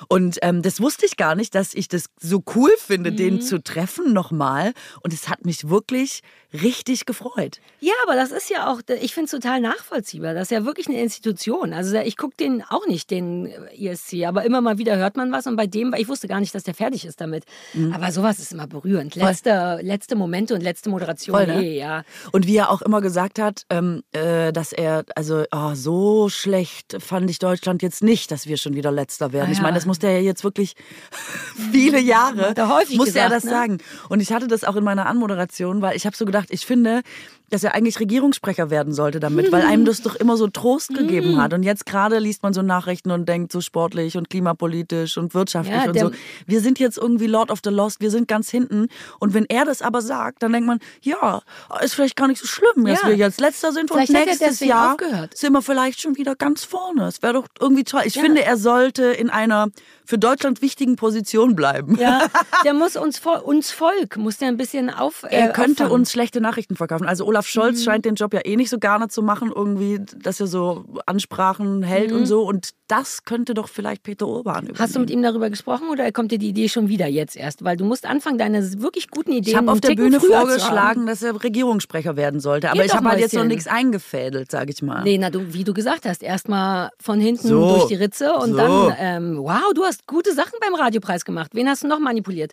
Und 0.08 0.38
ähm, 0.42 0.62
das 0.62 0.80
wusste 0.80 1.06
ich 1.06 1.16
gar 1.16 1.34
nicht, 1.34 1.54
dass 1.54 1.74
ich 1.74 1.88
das 1.88 2.06
so 2.20 2.42
cool 2.54 2.70
finde, 2.78 3.10
Mhm. 3.10 3.16
den 3.16 3.40
zu 3.42 3.62
treffen 3.62 4.12
nochmal. 4.12 4.72
Und 5.02 5.12
es 5.12 5.28
hat 5.28 5.44
mich 5.44 5.68
wirklich 5.68 6.22
richtig 6.52 7.06
gefreut. 7.06 7.60
Ja, 7.80 7.92
aber 8.04 8.14
das 8.14 8.30
ist 8.30 8.48
ja 8.50 8.70
auch, 8.70 8.80
ich 9.00 9.14
finde 9.14 9.24
es 9.26 9.30
total 9.32 9.60
nachvollziehbar. 9.60 9.85
Das 10.34 10.44
ist 10.44 10.50
ja 10.50 10.64
wirklich 10.64 10.88
eine 10.88 11.00
Institution. 11.00 11.72
Also 11.72 11.96
ich 11.98 12.16
gucke 12.16 12.36
den 12.36 12.62
auch 12.62 12.86
nicht, 12.86 13.10
den 13.10 13.46
ESC, 13.78 14.24
aber 14.26 14.44
immer 14.44 14.60
mal 14.60 14.78
wieder 14.78 14.96
hört 14.96 15.16
man 15.16 15.32
was 15.32 15.46
und 15.46 15.56
bei 15.56 15.66
dem, 15.66 15.94
ich 15.96 16.08
wusste 16.08 16.28
gar 16.28 16.40
nicht, 16.40 16.54
dass 16.54 16.64
der 16.64 16.74
fertig 16.74 17.04
ist 17.04 17.20
damit. 17.20 17.44
Mhm. 17.74 17.92
Aber 17.92 18.10
sowas 18.12 18.38
ist 18.38 18.52
immer 18.52 18.66
berührend. 18.66 19.14
Letzte, 19.14 19.78
letzte 19.82 20.16
Momente 20.16 20.54
und 20.54 20.62
letzte 20.62 20.90
Moderation. 20.90 21.36
Voll, 21.36 21.46
ne? 21.46 21.60
nee, 21.60 21.78
ja. 21.78 22.04
Und 22.32 22.46
wie 22.46 22.56
er 22.56 22.70
auch 22.70 22.82
immer 22.82 23.00
gesagt 23.00 23.38
hat, 23.38 23.64
ähm, 23.70 24.02
äh, 24.12 24.52
dass 24.52 24.72
er, 24.72 25.04
also 25.14 25.44
oh, 25.54 25.74
so 25.74 26.28
schlecht 26.28 26.96
fand 27.00 27.30
ich 27.30 27.38
Deutschland 27.38 27.82
jetzt 27.82 28.02
nicht, 28.02 28.30
dass 28.30 28.46
wir 28.46 28.56
schon 28.56 28.74
wieder 28.74 28.92
letzter 28.92 29.32
werden. 29.32 29.48
Ah, 29.48 29.52
Ich 29.52 29.60
meine, 29.60 29.74
das 29.74 29.86
musste 29.86 30.06
er 30.06 30.14
ja 30.14 30.20
jetzt 30.20 30.44
wirklich 30.44 30.74
viele 31.72 32.00
Jahre, 32.00 32.54
er 32.56 32.68
häufig 32.74 32.96
musste 32.96 33.18
er 33.18 33.28
gesagt, 33.28 33.36
das 33.36 33.44
ne? 33.44 33.50
sagen. 33.50 33.78
Und 34.08 34.20
ich 34.20 34.32
hatte 34.32 34.46
das 34.46 34.64
auch 34.64 34.76
in 34.76 34.84
meiner 34.84 35.06
Anmoderation, 35.06 35.82
weil 35.82 35.96
ich 35.96 36.06
habe 36.06 36.16
so 36.16 36.24
gedacht, 36.24 36.48
ich 36.50 36.66
finde, 36.66 37.02
dass 37.50 37.62
er 37.64 37.74
eigentlich 37.74 38.00
Regierungssprecher 38.00 38.70
werden 38.70 38.92
sollte 38.92 39.20
damit, 39.20 39.52
weil 39.52 39.62
einem 39.62 39.84
das 39.84 40.02
doch 40.02 40.16
immer 40.16 40.36
so 40.36 40.48
Trost 40.48 40.90
Mhm. 40.90 40.94
gegeben 40.96 41.40
hat. 41.42 41.52
Und 41.54 41.62
jetzt 41.62 41.86
gerade 41.86 42.18
liest 42.18 42.42
man 42.42 42.52
so 42.52 42.62
Nachrichten 42.62 43.10
und 43.10 43.28
denkt 43.28 43.52
so 43.52 43.60
sportlich 43.60 44.16
und 44.16 44.30
klimapolitisch 44.30 45.16
und 45.16 45.34
wirtschaftlich 45.34 45.76
Ja, 45.84 45.90
und 45.90 45.98
so. 45.98 46.10
Wir 46.46 46.60
sind 46.60 46.78
jetzt 46.78 46.98
irgendwie 46.98 47.26
Lord 47.26 47.50
of 47.50 47.60
the 47.64 47.70
Lost, 47.70 48.00
wir 48.00 48.10
sind 48.10 48.26
ganz 48.28 48.50
hinten. 48.50 48.88
Und 49.20 49.34
wenn 49.34 49.44
er 49.46 49.64
das 49.64 49.82
aber 49.82 50.02
sagt, 50.02 50.42
dann 50.42 50.52
denkt 50.52 50.66
man, 50.66 50.80
ja, 51.02 51.40
ist 51.82 51.94
vielleicht 51.94 52.16
gar 52.16 52.28
nicht 52.28 52.40
so 52.40 52.46
schlimm, 52.46 52.84
dass 52.84 53.02
Ja. 53.02 53.08
wir 53.08 53.16
jetzt 53.16 53.40
letzter 53.40 53.72
sind 53.72 53.90
und 53.90 53.96
Vielleicht 54.06 54.12
nächstes 54.26 54.60
Jahr 54.60 54.96
sind 55.34 55.52
wir 55.52 55.62
vielleicht 55.62 56.00
schon 56.00 56.16
wieder 56.16 56.34
ganz 56.34 56.64
vorne. 56.64 57.06
Es 57.06 57.22
wäre 57.22 57.34
doch 57.34 57.46
irgendwie 57.60 57.84
toll. 57.84 58.02
Ich 58.04 58.14
finde, 58.18 58.42
er 58.44 58.56
sollte 58.56 59.04
in 59.04 59.30
einer 59.30 59.68
für 60.06 60.18
Deutschland 60.18 60.62
wichtigen 60.62 60.96
Position 60.96 61.54
bleiben. 61.56 61.96
Ja, 62.00 62.26
der 62.64 62.74
muss 62.74 62.96
uns, 62.96 63.20
uns 63.44 63.70
Volk, 63.70 64.16
muss 64.16 64.38
der 64.38 64.48
ein 64.48 64.56
bisschen 64.56 64.88
auf. 64.90 65.24
Er 65.28 65.50
äh, 65.50 65.52
könnte 65.52 65.84
auffangen. 65.84 65.92
uns 65.92 66.12
schlechte 66.12 66.40
Nachrichten 66.40 66.76
verkaufen. 66.76 67.06
Also 67.06 67.24
Olaf 67.26 67.44
Mhm. 67.46 67.48
Scholz 67.48 67.84
scheint 67.84 68.04
den 68.04 68.14
Job 68.14 68.32
ja 68.34 68.40
eh 68.44 68.56
nicht 68.56 68.70
so 68.70 68.78
gerne 68.78 69.08
zu 69.08 69.22
machen, 69.22 69.52
irgendwie, 69.54 70.00
dass 70.18 70.40
er 70.40 70.46
so 70.46 70.84
Ansprachen 71.06 71.82
hält 71.82 72.12
und 72.12 72.26
so. 72.26 72.42
Und 72.42 72.70
das 72.88 73.24
könnte 73.24 73.54
doch 73.54 73.68
vielleicht 73.68 74.02
Peter 74.04 74.26
Urban 74.26 74.54
übernehmen. 74.64 74.74
Mhm. 74.76 74.82
Hast 74.82 74.94
du 74.96 75.00
mit 75.00 75.10
ihm 75.10 75.22
darüber 75.22 75.50
gesprochen 75.50 75.88
oder 75.90 76.10
kommt 76.12 76.30
dir 76.32 76.38
die 76.38 76.48
Idee 76.48 76.68
schon 76.68 76.88
wieder 76.88 77.06
jetzt 77.06 77.36
erst? 77.36 77.64
Weil 77.64 77.76
du 77.76 77.84
musst 77.84 78.06
anfangen, 78.06 78.38
deine 78.38 78.62
wirklich 78.80 79.10
guten 79.10 79.32
Ideen 79.32 79.50
ich 79.52 79.56
habe 79.56 79.70
auf 79.72 79.80
der 79.80 79.94
Bühne 79.94 80.20
vorgeschlagen, 80.20 81.06
dass 81.06 81.22
er 81.22 81.42
Regierungssprecher 81.42 82.16
werden 82.16 82.40
sollte. 82.40 82.68
Aber 82.70 82.78
Geht 82.82 82.86
ich 82.90 82.94
habe 82.96 83.08
halt 83.08 83.20
jetzt 83.20 83.34
noch 83.34 83.44
nichts 83.44 83.66
eingefädelt, 83.66 84.50
sage 84.50 84.70
ich 84.72 84.82
mal. 84.82 85.02
Nee, 85.02 85.18
na, 85.18 85.30
du, 85.30 85.52
wie 85.52 85.64
du 85.64 85.74
gesagt 85.74 86.06
hast, 86.06 86.22
erstmal 86.22 86.90
von 87.00 87.20
hinten 87.20 87.48
So. 87.48 87.68
durch 87.76 87.86
die 87.86 87.94
Ritze 87.94 88.32
und 88.34 88.50
So. 88.52 88.56
dann, 88.56 88.94
ähm, 88.98 89.38
wow, 89.38 89.72
du 89.74 89.82
hast 89.84 89.95
gute 90.06 90.34
Sachen 90.34 90.58
beim 90.60 90.74
Radiopreis 90.74 91.24
gemacht. 91.24 91.50
Wen 91.54 91.68
hast 91.68 91.84
du 91.84 91.88
noch 91.88 91.98
manipuliert? 91.98 92.52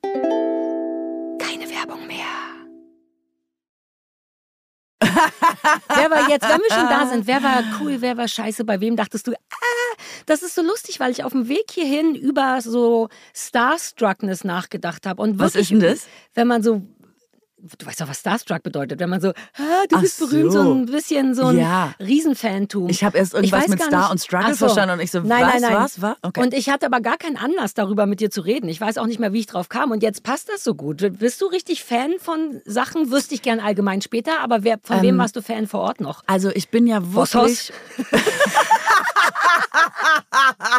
Wer 5.95 6.11
war 6.11 6.29
jetzt, 6.29 6.47
wenn 6.47 6.59
wir 6.59 6.75
schon 6.75 6.89
da 6.89 7.07
sind, 7.07 7.27
wer 7.27 7.43
war 7.43 7.63
cool, 7.79 7.97
wer 7.99 8.17
war 8.17 8.27
scheiße, 8.27 8.63
bei 8.63 8.79
wem 8.79 8.95
dachtest 8.95 9.27
du, 9.27 9.31
ah, 9.33 9.97
das 10.25 10.41
ist 10.41 10.55
so 10.55 10.61
lustig, 10.61 10.99
weil 10.99 11.11
ich 11.11 11.23
auf 11.23 11.31
dem 11.31 11.47
Weg 11.47 11.71
hierhin 11.71 12.15
über 12.15 12.59
so 12.61 13.09
Starstruckness 13.33 14.43
nachgedacht 14.43 15.05
habe. 15.05 15.21
Und 15.21 15.39
Was 15.39 15.55
ist 15.55 15.71
denn 15.71 15.79
das? 15.79 16.07
Wenn 16.33 16.47
man 16.47 16.63
so, 16.63 16.81
du 17.77 17.85
weißt 17.85 18.01
doch, 18.01 18.07
was 18.07 18.19
Starstruck 18.19 18.63
bedeutet, 18.63 18.99
wenn 18.99 19.09
man 19.09 19.21
so, 19.21 19.29
ah, 19.29 19.85
du 19.89 19.95
Ach 19.97 20.01
bist 20.01 20.19
berühmt, 20.19 20.51
so 20.51 20.63
so. 20.63 20.73
ein 20.73 20.85
bisschen 20.85 21.35
so 21.35 21.47
ein 21.47 21.59
Ja. 21.59 21.93
Riesenfantum. 21.99 22.89
Ich 22.89 23.03
habe 23.03 23.17
erst 23.17 23.33
irgendwas 23.33 23.67
mit 23.67 23.81
Star 23.81 24.01
nicht- 24.01 24.11
und 24.11 24.21
Struggle 24.21 24.53
so. 24.53 24.65
verstanden 24.65 24.95
und 24.95 24.99
ich 25.01 25.11
so, 25.11 25.19
nein, 25.19 25.43
was, 25.45 25.53
nein, 25.53 25.61
nein. 25.61 25.73
was, 25.75 26.01
was? 26.01 26.15
Okay. 26.21 26.41
Und 26.41 26.53
ich 26.53 26.69
hatte 26.69 26.85
aber 26.85 27.01
gar 27.01 27.17
keinen 27.17 27.37
Anlass, 27.37 27.73
darüber 27.73 28.05
mit 28.05 28.19
dir 28.19 28.31
zu 28.31 28.41
reden. 28.41 28.67
Ich 28.69 28.81
weiß 28.81 28.97
auch 28.97 29.05
nicht 29.07 29.19
mehr, 29.19 29.33
wie 29.33 29.39
ich 29.39 29.47
drauf 29.47 29.69
kam. 29.69 29.91
Und 29.91 30.03
jetzt 30.03 30.23
passt 30.23 30.49
das 30.49 30.63
so 30.63 30.75
gut. 30.75 31.19
Bist 31.19 31.41
du 31.41 31.45
richtig 31.45 31.83
Fan 31.83 32.13
von 32.19 32.61
Sachen? 32.65 33.11
Wüsste 33.11 33.35
ich 33.35 33.41
gern 33.41 33.59
allgemein 33.59 34.01
später. 34.01 34.39
Aber 34.41 34.63
wer, 34.63 34.79
von 34.81 35.01
wem 35.01 35.17
warst 35.17 35.35
du 35.35 35.41
Fan 35.41 35.67
vor 35.67 35.81
Ort 35.81 36.01
noch? 36.01 36.23
Also 36.27 36.49
ich 36.53 36.69
bin 36.69 36.87
ja 36.87 37.13
wirklich... 37.13 37.71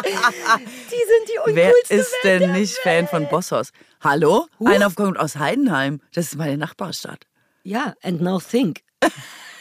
Die 0.03 1.03
sind 1.05 1.27
die 1.27 1.53
Wer 1.55 1.67
uncoolste 1.67 1.93
ist 1.95 2.13
Welt 2.23 2.41
denn 2.41 2.51
nicht 2.53 2.77
Fan 2.77 3.07
von 3.07 3.27
Bosshaus? 3.27 3.71
Hallo? 4.03 4.47
Huch. 4.59 4.67
Einer 4.67 4.89
kommt 4.91 5.17
aus 5.17 5.37
Heidenheim. 5.37 6.01
Das 6.13 6.27
ist 6.27 6.35
meine 6.35 6.57
Nachbarstadt. 6.57 7.25
Ja, 7.63 7.93
and 8.03 8.21
now 8.21 8.39
think. 8.39 8.81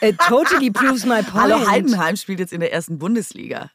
It 0.00 0.18
totally 0.18 0.70
proves 0.72 1.04
my 1.04 1.22
point. 1.22 1.34
Hallo, 1.34 1.70
Heidenheim 1.70 2.16
spielt 2.16 2.40
jetzt 2.40 2.52
in 2.52 2.60
der 2.60 2.72
ersten 2.72 2.98
Bundesliga. 2.98 3.70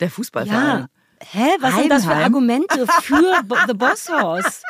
Der 0.00 0.10
Fußballverein. 0.10 0.80
Ja. 0.80 0.86
Hä, 1.22 1.56
was 1.60 1.76
sind 1.76 1.90
das 1.90 2.04
für? 2.06 2.12
Argumente 2.12 2.86
für 3.02 3.42
The 3.66 3.74
Boss 3.74 4.08
House? 4.08 4.62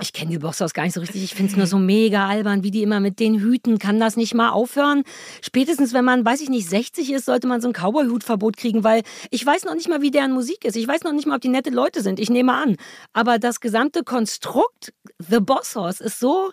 Ich 0.00 0.12
kenne 0.12 0.32
die 0.32 0.38
Boss 0.38 0.60
House 0.60 0.74
gar 0.74 0.82
nicht 0.82 0.94
so 0.94 1.00
richtig. 1.00 1.22
Ich 1.22 1.34
finde 1.34 1.52
es 1.52 1.56
nur 1.56 1.66
so 1.66 1.78
mega 1.78 2.26
albern, 2.26 2.62
wie 2.62 2.70
die 2.70 2.82
immer 2.82 3.00
mit 3.00 3.20
den 3.20 3.38
Hüten. 3.38 3.78
Kann 3.78 4.00
das 4.00 4.16
nicht 4.16 4.34
mal 4.34 4.50
aufhören? 4.50 5.04
Spätestens, 5.40 5.92
wenn 5.92 6.04
man, 6.04 6.24
weiß 6.24 6.40
ich 6.40 6.48
nicht, 6.48 6.68
60 6.68 7.12
ist, 7.12 7.26
sollte 7.26 7.46
man 7.46 7.60
so 7.60 7.68
ein 7.68 7.72
Cowboy-Hutverbot 7.72 8.56
kriegen, 8.56 8.84
weil 8.84 9.02
ich 9.30 9.44
weiß 9.44 9.64
noch 9.64 9.74
nicht 9.74 9.88
mal, 9.88 10.02
wie 10.02 10.10
deren 10.10 10.32
Musik 10.32 10.64
ist. 10.64 10.76
Ich 10.76 10.88
weiß 10.88 11.04
noch 11.04 11.12
nicht 11.12 11.26
mal, 11.26 11.36
ob 11.36 11.40
die 11.40 11.48
nette 11.48 11.70
Leute 11.70 12.02
sind. 12.02 12.18
Ich 12.18 12.30
nehme 12.30 12.52
an. 12.54 12.76
Aber 13.12 13.38
das 13.38 13.60
gesamte 13.60 14.02
Konstrukt 14.02 14.92
The 15.18 15.40
Boss 15.40 15.76
House 15.76 16.00
ist 16.00 16.18
so. 16.18 16.50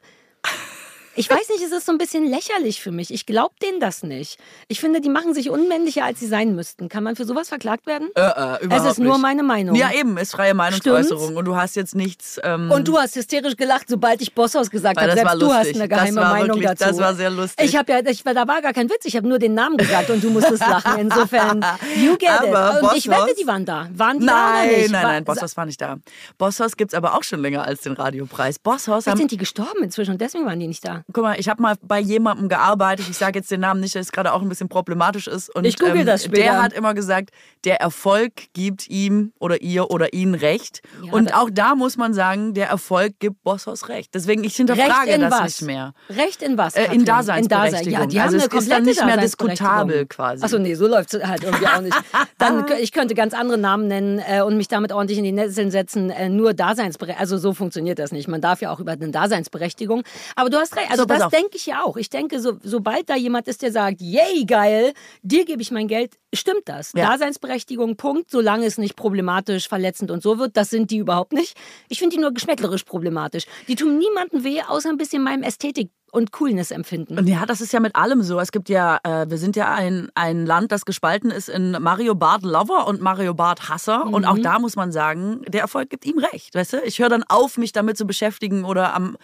Ich 1.18 1.30
weiß 1.30 1.50
nicht, 1.50 1.64
es 1.64 1.72
ist 1.72 1.86
so 1.86 1.92
ein 1.92 1.98
bisschen 1.98 2.28
lächerlich 2.30 2.82
für 2.82 2.92
mich. 2.92 3.14
Ich 3.14 3.26
glaube 3.26 3.56
denen 3.62 3.80
das 3.80 4.04
nicht. 4.04 4.38
Ich 4.68 4.80
finde, 4.80 5.00
die 5.02 5.10
machen 5.10 5.34
sich 5.34 5.50
unmännlicher, 5.50 6.04
als 6.04 6.20
sie 6.20 6.28
sein 6.28 6.56
müssten. 6.56 6.90
Kann 6.90 7.04
man 7.04 7.16
für 7.16 7.26
sowas 7.26 7.50
verklagt 7.50 7.86
werden? 7.88 8.10
Äh, 8.16 8.22
äh, 8.22 8.64
überhaupt 8.66 8.86
es 8.86 8.92
ist 8.94 9.00
nur 9.00 9.14
nicht. 9.14 9.22
meine 9.22 9.44
Meinung. 9.44 9.76
Ja, 9.76 9.92
eben, 9.94 10.18
ist 10.18 10.32
freie 10.34 10.54
Meinungsäußerung. 10.54 11.36
Und 11.38 11.46
du 11.46 11.56
hast 11.56 11.76
jetzt 11.76 11.96
nichts. 11.96 12.40
Ähm, 12.44 12.70
Und 12.70 12.88
du 12.88 12.98
hast 12.98 13.16
hysterisch 13.16 13.56
gelacht, 13.56 13.88
sobald 13.88 14.22
ich 14.22 14.34
Bosshaus 14.34 14.70
gesagt 14.70 15.00
habe. 15.00 15.14
Selbst 15.14 15.42
du 15.42 15.54
hast 15.54 15.74
eine 15.76 15.88
geheime 15.88 16.22
Meinung 16.22 16.60
wirklich- 16.60 16.78
dazu. 16.80 16.84
das 16.86 16.98
war 17.00 17.16
sehr 17.16 17.30
lustig. 17.30 17.66
Ich 17.66 17.76
habe 17.78 17.92
ja, 17.94 18.00
ich, 18.06 18.24
da 18.24 18.48
war 18.48 18.62
gar 18.62 18.74
kein 18.74 18.90
Witz. 18.90 19.06
Ich 19.06 19.16
habe 19.16 19.28
nur 19.28 19.40
den 19.40 19.54
Namen 19.54 19.78
gesagt 19.78 20.10
und 20.10 20.22
du 20.24 20.30
musstest 20.30 20.60
lachen. 20.68 21.00
Insofern, 21.00 21.64
you 21.96 22.18
get 22.18 22.30
Aber 22.30 22.80
it. 22.80 22.84
Und 22.84 22.98
ich 22.98 23.08
wette, 23.10 23.34
die 23.40 23.48
waren 23.48 23.64
da. 23.66 23.88
Waren 23.94 24.20
die 24.20 24.26
da 24.26 24.34
Nein, 24.34 24.70
oder 24.70 24.78
nicht? 24.80 24.92
nein, 24.92 25.04
nein, 25.04 25.24
Bosshaus 25.24 25.56
war 25.56 25.66
nicht 25.66 25.80
da. 25.80 25.98
Bosshaus 26.38 26.76
gibt 26.76 26.92
es 26.92 26.98
aber 26.98 27.16
auch 27.16 27.24
schon 27.24 27.40
länger 27.40 27.64
als 27.64 27.82
den 27.82 27.94
Radiopreis. 27.94 28.60
Bosshaus 28.60 29.08
haben. 29.08 29.18
sind 29.18 29.32
die 29.32 29.38
gestorben 29.38 29.84
inzwischen 29.84 30.12
und 30.12 30.22
deswegen 30.22 30.46
waren 30.46 30.60
die 30.60 30.68
nicht 30.68 30.84
da. 30.86 31.05
Guck 31.14 31.24
mal, 31.24 31.40
ich 31.40 31.48
habe 31.50 31.62
mal 31.62 31.76
bei 31.84 32.00
jemandem 32.00 32.50
gearbeitet. 32.50 33.08
Ich 33.10 33.18
sage 33.18 33.38
jetzt 33.40 33.52
den 33.52 33.60
Namen 33.60 33.80
nicht, 33.80 33.94
weil 33.94 34.02
es 34.02 34.12
gerade 34.12 34.34
auch 34.34 34.42
ein 34.42 34.50
bisschen 34.50 34.70
problematisch 34.70 35.28
ist. 35.28 35.54
Und, 35.54 35.64
ähm, 35.64 35.70
Ich 35.70 35.78
google 35.78 36.04
das 36.04 36.24
später. 36.24 36.42
Der 36.42 36.64
hat 36.64 36.74
immer 36.74 36.94
gesagt, 36.96 37.30
der 37.66 37.82
Erfolg 37.82 38.32
gibt 38.54 38.88
ihm 38.90 39.34
oder 39.40 39.62
ihr 39.62 39.90
oder 39.92 40.14
ihnen 40.14 40.36
Recht. 40.36 40.82
Ja, 41.04 41.12
und 41.12 41.34
auch 41.34 41.50
da 41.52 41.76
muss 41.76 41.98
man 41.98 42.14
sagen, 42.14 42.54
der 42.54 42.68
Erfolg 42.68 43.20
gibt 43.20 43.44
Bosshaus 43.44 43.90
Recht. 43.90 44.14
Deswegen, 44.14 44.44
ich 44.44 44.56
hinterfrage 44.56 45.12
in 45.12 45.22
das 45.22 45.32
was? 45.32 45.44
nicht 45.44 45.62
mehr. 45.64 45.94
Recht 46.10 46.42
in 46.42 46.58
was? 46.58 46.76
Äh, 46.76 46.94
in 46.94 47.06
Daseinsberechtigung. 47.06 47.92
Ja, 47.92 48.06
die 48.06 48.20
Also 48.20 48.38
haben 48.40 48.46
es 48.48 48.52
eine 48.52 48.60
ist 48.62 48.72
dann 48.72 48.84
nicht 48.84 49.04
mehr 49.06 49.16
Daseinsberechtigung. 49.16 49.50
diskutabel 49.50 50.06
quasi. 50.06 50.44
Achso, 50.44 50.60
nee, 50.60 50.76
so 50.76 50.88
läuft 50.88 51.14
es 51.14 51.24
halt 51.26 51.44
irgendwie 51.44 51.68
auch 51.68 51.82
nicht. 51.82 51.98
Dann, 52.38 52.66
ich 52.80 52.92
könnte 52.92 53.16
ganz 53.16 53.34
andere 53.34 53.58
Namen 53.58 53.88
nennen 53.88 54.22
äh, 54.28 54.42
und 54.42 54.58
mich 54.58 54.68
damit 54.68 54.92
ordentlich 54.92 55.18
in 55.18 55.24
die 55.24 55.32
Nesseln 55.32 55.72
setzen. 55.72 56.10
Äh, 56.10 56.30
nur 56.30 56.54
Daseinsberechtigung. 56.54 57.20
Also 57.20 57.38
so 57.38 57.54
funktioniert 57.54 58.00
das 58.00 58.12
nicht. 58.12 58.28
Man 58.28 58.42
darf 58.42 58.62
ja 58.62 58.72
auch 58.72 58.80
über 58.80 58.92
eine 58.92 59.10
Daseinsberechtigung. 59.10 60.04
Aber 60.36 60.50
du 60.50 60.58
hast 60.58 60.76
recht. 60.76 60.92
Also 60.92 61.04
So, 61.04 61.08
das 61.08 61.30
denke 61.30 61.56
ich 61.56 61.66
ja 61.66 61.84
auch. 61.84 61.98
Ich 61.98 62.10
denke, 62.10 62.40
so, 62.40 62.58
sobald 62.64 63.10
da 63.10 63.16
jemand 63.16 63.48
ist, 63.48 63.62
der 63.62 63.72
sagt, 63.72 64.02
yay, 64.02 64.46
geil, 64.46 64.94
dir 65.22 65.46
gebe 65.46 65.62
ich 65.62 65.72
mein 65.72 65.88
Geld, 65.88 66.16
stimmt 66.34 66.64
das. 66.66 66.94
Ja. 66.94 67.06
Gleichberechtigung, 67.56 67.96
Punkt, 67.96 68.30
solange 68.30 68.66
es 68.66 68.78
nicht 68.78 68.96
problematisch, 68.96 69.70
verletzend 69.70 70.12
und 70.12 70.22
so 70.22 70.38
wird. 70.38 70.58
Das 70.58 70.70
sind 70.70 70.92
die 70.92 70.98
überhaupt 70.98 71.32
nicht. 71.32 71.56
Ich 71.88 72.00
finde 72.00 72.16
die 72.16 72.22
nur 72.22 72.34
geschmäcklerisch 72.34 72.84
problematisch. 72.84 73.46
Die 73.68 73.76
tun 73.76 73.98
niemandem 73.98 74.44
weh, 74.44 74.62
außer 74.62 74.90
ein 74.90 74.98
bisschen 74.98 75.24
meinem 75.24 75.44
Ästhetik 75.44 75.90
und 76.12 76.32
Coolness 76.32 76.72
empfinden. 76.72 77.26
Ja, 77.28 77.46
das 77.46 77.62
ist 77.62 77.72
ja 77.74 77.80
mit 77.80 77.96
allem 77.96 78.24
so. 78.24 78.40
Es 78.40 78.52
gibt 78.52 78.70
ja, 78.70 79.00
äh, 79.04 79.30
wir 79.30 79.38
sind 79.38 79.56
ja 79.56 79.74
ein, 79.74 80.10
ein 80.16 80.46
Land, 80.46 80.72
das 80.72 80.86
gespalten 80.86 81.32
ist 81.32 81.50
in 81.50 81.72
Mario 81.72 82.16
Bart 82.16 82.44
Lover 82.44 82.88
und 82.88 83.02
Mario 83.02 83.34
Bart 83.34 83.70
Hasser. 83.70 84.06
Mhm. 84.06 84.14
Und 84.14 84.26
auch 84.26 84.38
da 84.38 84.60
muss 84.60 84.76
man 84.76 84.92
sagen, 84.92 85.42
der 85.48 85.62
Erfolg 85.62 85.90
gibt 85.90 86.06
ihm 86.06 86.20
recht. 86.20 86.56
Weißt 86.56 86.74
du? 86.74 86.82
Ich 86.84 87.00
höre 87.00 87.10
dann 87.10 87.24
auf, 87.24 87.58
mich 87.58 87.72
damit 87.72 87.98
zu 87.98 88.06
beschäftigen 88.06 88.66
oder 88.66 88.94
am 88.94 89.18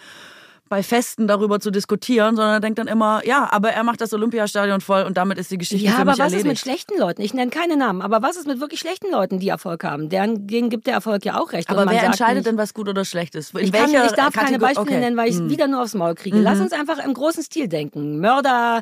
bei 0.71 0.83
Festen 0.83 1.27
darüber 1.27 1.59
zu 1.59 1.69
diskutieren, 1.69 2.37
sondern 2.37 2.53
er 2.53 2.59
denkt 2.61 2.79
dann 2.79 2.87
immer, 2.87 3.21
ja, 3.25 3.51
aber 3.51 3.71
er 3.71 3.83
macht 3.83 3.99
das 3.99 4.13
Olympiastadion 4.13 4.79
voll 4.79 5.03
und 5.03 5.17
damit 5.17 5.37
ist 5.37 5.51
die 5.51 5.57
Geschichte 5.57 5.85
ja, 5.85 5.91
für 5.91 6.05
mich 6.05 6.17
erledigt. 6.17 6.17
Ja, 6.17 6.23
aber 6.23 6.33
was 6.33 6.39
ist 6.39 6.47
mit 6.47 6.59
schlechten 6.59 6.97
Leuten? 6.97 7.21
Ich 7.21 7.33
nenne 7.33 7.51
keine 7.51 7.75
Namen, 7.75 8.01
aber 8.01 8.21
was 8.21 8.37
ist 8.37 8.47
mit 8.47 8.61
wirklich 8.61 8.79
schlechten 8.79 9.11
Leuten, 9.11 9.39
die 9.39 9.49
Erfolg 9.49 9.83
haben? 9.83 10.07
Deren 10.07 10.47
gibt 10.47 10.87
der 10.87 10.93
Erfolg 10.93 11.25
ja 11.25 11.37
auch 11.41 11.51
recht. 11.51 11.69
Aber 11.69 11.85
wer 11.89 12.03
entscheidet 12.03 12.37
nicht, 12.37 12.47
denn, 12.47 12.57
was 12.57 12.73
gut 12.73 12.87
oder 12.87 13.03
schlecht 13.03 13.35
ist? 13.35 13.53
In 13.53 13.65
ich, 13.65 13.73
kann, 13.73 13.89
ich 13.89 14.11
darf 14.13 14.33
Kategor 14.33 14.43
keine 14.45 14.59
Beispiele 14.59 14.81
okay. 14.91 14.99
nennen, 15.01 15.17
weil 15.17 15.29
ich 15.29 15.39
hm. 15.39 15.49
wieder 15.49 15.67
nur 15.67 15.83
aufs 15.83 15.93
Maul 15.93 16.15
kriege. 16.15 16.37
Mhm. 16.37 16.43
Lass 16.43 16.61
uns 16.61 16.71
einfach 16.71 17.03
im 17.03 17.13
großen 17.13 17.43
Stil 17.43 17.67
denken. 17.67 18.21
Mörder, 18.21 18.81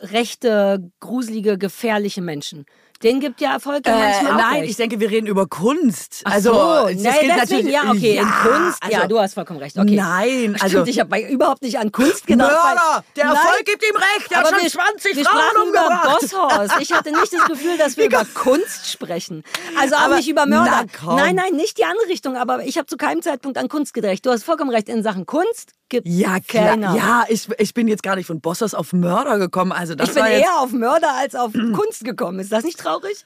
rechte, 0.00 0.90
gruselige, 0.98 1.58
gefährliche 1.58 2.22
Menschen. 2.22 2.66
Den 3.02 3.18
gibt 3.20 3.40
ja 3.40 3.54
Erfolg 3.54 3.86
äh, 3.86 3.90
manchmal 3.90 4.36
Nein, 4.36 4.60
recht. 4.60 4.70
ich 4.70 4.76
denke, 4.76 5.00
wir 5.00 5.10
reden 5.10 5.26
über 5.26 5.46
Kunst. 5.46 6.20
Ach 6.24 6.32
also, 6.32 6.52
so, 6.52 6.58
das 6.58 6.94
nee, 6.96 7.20
gilt 7.20 7.32
deswegen, 7.42 7.68
ja, 7.70 7.90
okay, 7.90 8.16
ja, 8.16 8.22
in 8.22 8.28
Kunst, 8.28 8.82
also, 8.82 8.96
ja, 8.96 9.06
du 9.06 9.18
hast 9.18 9.34
vollkommen 9.34 9.58
recht. 9.58 9.78
Okay. 9.78 9.96
Nein, 9.96 10.56
also 10.60 10.68
Stimmt, 10.68 10.88
ich 10.88 11.00
habe 11.00 11.18
überhaupt 11.20 11.62
nicht 11.62 11.78
an 11.78 11.92
Kunst 11.92 12.26
gedacht. 12.26 12.50
Mörder, 12.50 13.04
der 13.16 13.24
Erfolg 13.24 13.42
nein, 13.44 13.64
gibt 13.64 13.82
ihm 13.82 13.96
recht, 13.96 14.30
der 14.30 14.38
hat 14.38 14.48
schon 14.48 14.60
wir, 14.60 14.70
20 14.70 15.16
wir 15.16 15.24
Frauen 15.24 15.62
umgebracht. 15.62 16.04
über 16.04 16.48
Bosshorst. 16.48 16.74
Ich 16.80 16.92
hatte 16.92 17.10
nicht 17.10 17.32
das 17.32 17.44
Gefühl, 17.46 17.78
dass 17.78 17.96
wir 17.96 18.04
über 18.06 18.26
Kunst 18.34 18.90
sprechen. 18.90 19.44
Also 19.80 19.94
auch 19.94 20.00
aber, 20.00 20.16
nicht 20.16 20.28
über 20.28 20.44
Mörder. 20.44 20.84
nein, 21.06 21.36
nein, 21.36 21.54
nicht 21.54 21.78
die 21.78 21.84
andere 21.84 22.06
Richtung, 22.08 22.36
aber 22.36 22.64
ich 22.64 22.76
habe 22.76 22.86
zu 22.86 22.98
keinem 22.98 23.22
Zeitpunkt 23.22 23.56
an 23.56 23.68
Kunst 23.68 23.94
gedacht. 23.94 24.26
Du 24.26 24.30
hast 24.30 24.44
vollkommen 24.44 24.70
recht, 24.70 24.90
in 24.90 25.02
Sachen 25.02 25.24
Kunst 25.24 25.72
gibt 25.90 26.06
ja, 26.08 26.38
klar. 26.40 26.78
Ja, 26.96 27.24
ich, 27.28 27.48
ich 27.58 27.74
bin 27.74 27.88
jetzt 27.88 28.02
gar 28.02 28.16
nicht 28.16 28.26
von 28.26 28.40
Bossers 28.40 28.74
auf 28.74 28.92
Mörder 28.94 29.38
gekommen. 29.38 29.72
Also 29.72 29.94
das 29.94 30.10
ich 30.10 30.14
bin 30.14 30.24
eher 30.24 30.60
auf 30.60 30.72
Mörder 30.72 31.12
als 31.14 31.34
auf 31.34 31.52
Kunst 31.52 32.04
gekommen. 32.04 32.38
Ist 32.38 32.52
das 32.52 32.64
nicht 32.64 32.78
traurig? 32.78 32.89
Galgas 32.90 33.24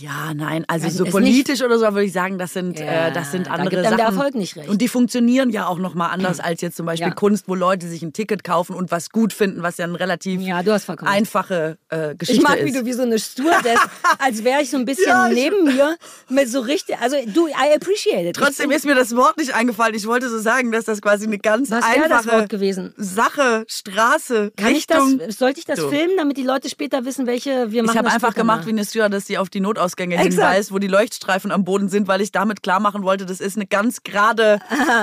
Ja, 0.00 0.32
nein, 0.34 0.64
also 0.68 0.88
so 0.88 1.04
politisch 1.04 1.60
oder 1.62 1.78
so 1.78 1.84
würde 1.86 2.04
ich 2.04 2.12
sagen, 2.12 2.38
das 2.38 2.52
sind, 2.52 2.78
ja, 2.78 3.08
äh, 3.08 3.12
das 3.12 3.30
sind 3.30 3.50
andere 3.50 3.76
da 3.76 3.82
Sachen. 3.84 3.96
Der 3.96 4.06
Erfolg 4.06 4.34
nicht 4.34 4.56
recht. 4.56 4.68
Und 4.68 4.80
die 4.80 4.88
funktionieren 4.88 5.50
ja 5.50 5.66
auch 5.66 5.78
nochmal 5.78 6.10
anders 6.10 6.40
als 6.40 6.60
jetzt 6.60 6.76
zum 6.76 6.86
Beispiel 6.86 7.08
ja. 7.08 7.14
Kunst, 7.14 7.46
wo 7.46 7.54
Leute 7.54 7.88
sich 7.88 8.02
ein 8.02 8.12
Ticket 8.12 8.42
kaufen 8.42 8.74
und 8.74 8.90
was 8.90 9.10
gut 9.10 9.32
finden, 9.32 9.62
was 9.62 9.76
ja 9.76 9.84
eine 9.84 9.98
relativ 10.00 10.40
ja, 10.40 10.62
einfache 11.02 11.78
äh, 11.90 12.14
Geschichte 12.14 12.22
ist. 12.22 12.30
Ich 12.30 12.42
mag, 12.42 12.58
ist. 12.58 12.66
wie 12.66 12.72
du 12.72 12.86
wie 12.86 12.92
so 12.92 13.02
eine 13.02 13.18
Stewardess, 13.18 13.80
als 14.18 14.44
wäre 14.44 14.62
ich 14.62 14.70
so 14.70 14.78
ein 14.78 14.84
bisschen 14.84 15.08
ja, 15.08 15.28
neben 15.28 15.64
mir 15.76 15.96
mit 16.28 16.48
so 16.48 16.60
richtig, 16.60 16.96
also 16.98 17.16
du, 17.26 17.48
I 17.48 17.74
appreciate 17.74 18.28
it. 18.28 18.36
Trotzdem 18.36 18.70
ist 18.70 18.86
mir 18.86 18.94
das 18.94 19.14
Wort 19.14 19.36
nicht 19.36 19.54
eingefallen. 19.54 19.94
Ich 19.94 20.06
wollte 20.06 20.30
so 20.30 20.38
sagen, 20.38 20.72
dass 20.72 20.86
das 20.86 21.02
quasi 21.02 21.26
eine 21.26 21.38
ganz 21.38 21.70
was 21.70 21.84
einfache 21.84 22.48
Sache, 22.96 23.64
Straße, 23.68 24.52
Kann 24.56 24.68
Richtung. 24.68 25.20
Ich 25.20 25.26
das, 25.26 25.38
sollte 25.38 25.58
ich 25.58 25.66
das 25.66 25.80
so. 25.80 25.90
filmen, 25.90 26.16
damit 26.16 26.36
die 26.36 26.44
Leute 26.44 26.68
später 26.68 27.04
wissen, 27.04 27.26
welche 27.26 27.72
wir 27.72 27.82
machen? 27.82 27.94
Ich 27.94 27.98
habe 27.98 28.10
einfach 28.10 28.34
gemacht 28.34 28.66
wie 28.66 28.70
eine 28.70 28.84
Stewardess, 28.84 29.26
die 29.26 29.38
auf 29.38 29.50
die 29.50 29.60
Not 29.60 29.81
Notausgänge 29.82 30.14
Exakt. 30.14 30.32
hinweist, 30.32 30.72
wo 30.72 30.78
die 30.78 30.86
Leuchtstreifen 30.86 31.50
am 31.50 31.64
Boden 31.64 31.88
sind, 31.88 32.08
weil 32.08 32.20
ich 32.20 32.32
damit 32.32 32.62
klar 32.62 32.80
machen 32.80 33.02
wollte, 33.02 33.26
das 33.26 33.40
ist 33.40 33.56
eine 33.56 33.66
ganz 33.66 34.02
gerade 34.02 34.60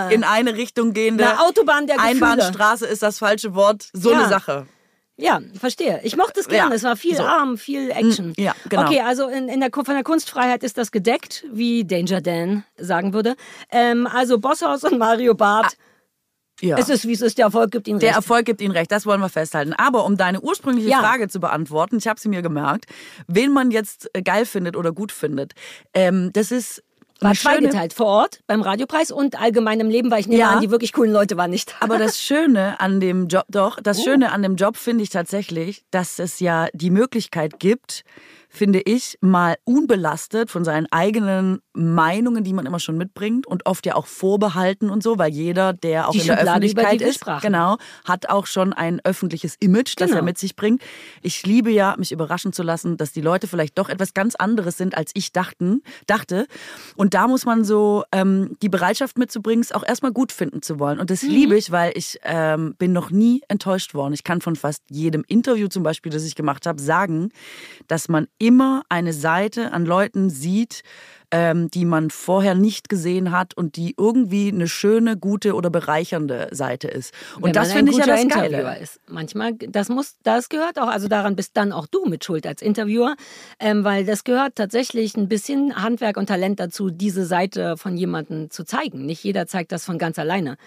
in 0.09 0.23
eine 0.23 0.55
Richtung 0.55 0.93
gehende 0.93 1.27
eine 1.27 1.41
Autobahn 1.41 1.87
der 1.87 1.97
Gefühle. 1.97 2.13
Einbahnstraße 2.13 2.85
ist 2.85 3.03
das 3.03 3.19
falsche 3.19 3.55
Wort. 3.55 3.89
So 3.93 4.11
ja. 4.11 4.19
eine 4.19 4.29
Sache. 4.29 4.65
Ja, 5.17 5.41
verstehe. 5.59 5.99
Ich 6.03 6.15
mochte 6.15 6.39
es 6.39 6.47
gerne. 6.47 6.69
Ja. 6.69 6.75
Es 6.75 6.83
war 6.83 6.95
viel 6.95 7.17
so. 7.17 7.23
Arm, 7.23 7.57
viel 7.57 7.91
Action. 7.91 8.33
Ja, 8.37 8.55
genau. 8.69 8.83
Okay, 8.83 9.01
also 9.01 9.27
in, 9.27 9.49
in 9.49 9.59
der, 9.59 9.69
von 9.73 9.83
der 9.85 10.03
Kunstfreiheit 10.03 10.63
ist 10.63 10.77
das 10.77 10.91
gedeckt, 10.91 11.45
wie 11.51 11.83
Danger 11.83 12.21
Dan 12.21 12.63
sagen 12.77 13.13
würde. 13.13 13.35
Ähm, 13.69 14.07
also 14.07 14.39
Bosshaus 14.39 14.85
und 14.85 14.97
Mario 14.97 15.33
Barth. 15.33 15.75
Ah 15.77 15.88
ja. 16.61 16.77
Es 16.77 16.89
ist, 16.89 17.07
wie 17.07 17.13
es 17.13 17.21
ist, 17.21 17.37
der 17.37 17.45
Erfolg 17.45 17.71
gibt 17.71 17.87
Ihnen 17.87 17.99
recht. 17.99 18.09
Der 18.09 18.15
Erfolg 18.15 18.45
gibt 18.45 18.61
Ihnen 18.61 18.71
recht, 18.71 18.91
das 18.91 19.05
wollen 19.05 19.21
wir 19.21 19.29
festhalten. 19.29 19.73
Aber 19.73 20.05
um 20.05 20.17
deine 20.17 20.41
ursprüngliche 20.41 20.89
ja. 20.89 20.99
Frage 20.99 21.27
zu 21.27 21.39
beantworten, 21.39 21.97
ich 21.97 22.07
habe 22.07 22.19
sie 22.19 22.29
mir 22.29 22.41
gemerkt, 22.41 22.85
wen 23.27 23.51
man 23.51 23.71
jetzt 23.71 24.09
äh, 24.13 24.21
geil 24.21 24.45
findet 24.45 24.75
oder 24.75 24.91
gut 24.91 25.11
findet, 25.11 25.53
ähm, 25.93 26.31
das 26.33 26.51
ist 26.51 26.83
war 27.21 27.33
zweigeteilt 27.33 27.93
vor 27.93 28.05
Ort 28.05 28.39
beim 28.47 28.61
Radiopreis 28.61 29.11
und 29.11 29.39
allgemein 29.39 29.79
im 29.81 29.89
Leben, 29.89 30.09
weil 30.09 30.21
ich 30.21 30.27
nehme 30.27 30.39
ja. 30.39 30.51
an, 30.51 30.61
die 30.61 30.71
wirklich 30.71 30.93
coolen 30.93 31.11
Leute 31.11 31.35
waren 31.35 31.51
nicht. 31.51 31.75
Aber 31.81 31.97
das 31.97 32.17
Schöne 32.21 32.79
an 32.79 32.99
dem 33.01 33.27
Job, 33.27 33.43
doch, 33.49 33.79
das 33.81 33.99
oh. 33.99 34.03
Schöne 34.03 34.31
an 34.31 34.41
dem 34.41 34.55
Job 34.55 34.77
finde 34.77 35.03
ich 35.03 35.09
tatsächlich, 35.09 35.83
dass 35.91 36.19
es 36.19 36.39
ja 36.39 36.67
die 36.73 36.89
Möglichkeit 36.89 37.59
gibt, 37.59 38.03
finde 38.59 38.81
ich, 38.81 39.17
mal 39.21 39.55
unbelastet 39.63 40.51
von 40.51 40.65
seinen 40.65 40.85
eigenen 40.91 41.61
Meinungen, 41.73 42.43
die 42.43 42.51
man 42.51 42.65
immer 42.65 42.81
schon 42.81 42.97
mitbringt 42.97 43.47
und 43.47 43.65
oft 43.65 43.85
ja 43.85 43.95
auch 43.95 44.05
vorbehalten 44.05 44.89
und 44.89 45.01
so, 45.01 45.17
weil 45.17 45.31
jeder, 45.31 45.71
der 45.71 46.09
auch 46.09 46.11
die 46.11 46.19
in 46.19 46.27
der 46.27 46.41
Öffentlichkeit 46.41 47.01
ist, 47.01 47.23
genau, 47.41 47.77
hat 48.03 48.27
auch 48.27 48.47
schon 48.47 48.73
ein 48.73 48.99
öffentliches 49.05 49.55
Image, 49.61 49.93
das 49.95 50.09
genau. 50.09 50.19
er 50.19 50.23
mit 50.23 50.37
sich 50.37 50.57
bringt. 50.57 50.81
Ich 51.21 51.45
liebe 51.45 51.71
ja, 51.71 51.95
mich 51.97 52.11
überraschen 52.11 52.51
zu 52.51 52.61
lassen, 52.61 52.97
dass 52.97 53.13
die 53.13 53.21
Leute 53.21 53.47
vielleicht 53.47 53.77
doch 53.77 53.87
etwas 53.87 54.13
ganz 54.13 54.35
anderes 54.35 54.75
sind, 54.75 54.97
als 54.97 55.11
ich 55.13 55.31
dachten, 55.31 55.81
dachte. 56.05 56.45
Und 56.97 57.13
da 57.13 57.29
muss 57.29 57.45
man 57.45 57.63
so 57.63 58.03
ähm, 58.11 58.57
die 58.61 58.67
Bereitschaft 58.67 59.17
mitzubringen, 59.17 59.61
es 59.61 59.71
auch 59.71 59.87
erstmal 59.87 60.11
gut 60.11 60.33
finden 60.33 60.61
zu 60.61 60.79
wollen. 60.79 60.99
Und 60.99 61.11
das 61.11 61.23
mhm. 61.23 61.29
liebe 61.29 61.55
ich, 61.55 61.71
weil 61.71 61.93
ich 61.95 62.19
ähm, 62.23 62.75
bin 62.77 62.91
noch 62.91 63.09
nie 63.09 63.41
enttäuscht 63.47 63.93
worden. 63.93 64.13
Ich 64.13 64.25
kann 64.25 64.41
von 64.41 64.57
fast 64.57 64.83
jedem 64.89 65.23
Interview 65.29 65.69
zum 65.69 65.83
Beispiel, 65.83 66.11
das 66.11 66.25
ich 66.25 66.35
gemacht 66.35 66.65
habe, 66.65 66.81
sagen, 66.81 67.29
dass 67.87 68.09
man 68.09 68.27
immer 68.37 68.48
eine 68.89 69.13
Seite 69.13 69.71
an 69.71 69.85
Leuten 69.85 70.29
sieht, 70.29 70.83
ähm, 71.31 71.69
die 71.69 71.85
man 71.85 72.09
vorher 72.09 72.55
nicht 72.55 72.89
gesehen 72.89 73.31
hat 73.31 73.55
und 73.55 73.75
die 73.75 73.93
irgendwie 73.97 74.49
eine 74.49 74.67
schöne, 74.67 75.17
gute 75.17 75.53
oder 75.53 75.69
bereichernde 75.69 76.49
Seite 76.51 76.87
ist. 76.87 77.13
Und 77.35 77.45
Wenn 77.45 77.53
das 77.53 77.71
finde 77.71 77.91
ich 77.91 77.97
ja 77.97 78.05
das 78.05 78.27
Geile. 78.27 78.79
Ist. 78.79 78.99
Manchmal, 79.07 79.53
das 79.53 79.89
muss, 79.89 80.15
das 80.23 80.49
gehört 80.49 80.79
auch, 80.79 80.87
also 80.87 81.07
daran 81.07 81.35
bist 81.35 81.55
dann 81.55 81.71
auch 81.71 81.87
du 81.87 82.05
mit 82.05 82.25
Schuld 82.25 82.47
als 82.47 82.61
Interviewer, 82.61 83.15
ähm, 83.59 83.83
weil 83.83 84.05
das 84.05 84.23
gehört 84.23 84.55
tatsächlich 84.55 85.15
ein 85.17 85.27
bisschen 85.27 85.75
Handwerk 85.75 86.17
und 86.17 86.27
Talent 86.27 86.59
dazu, 86.59 86.89
diese 86.89 87.25
Seite 87.25 87.77
von 87.77 87.95
jemandem 87.95 88.49
zu 88.49 88.63
zeigen. 88.63 89.05
Nicht 89.05 89.23
jeder 89.23 89.45
zeigt 89.47 89.71
das 89.71 89.85
von 89.85 89.97
ganz 89.97 90.17
alleine. 90.17 90.57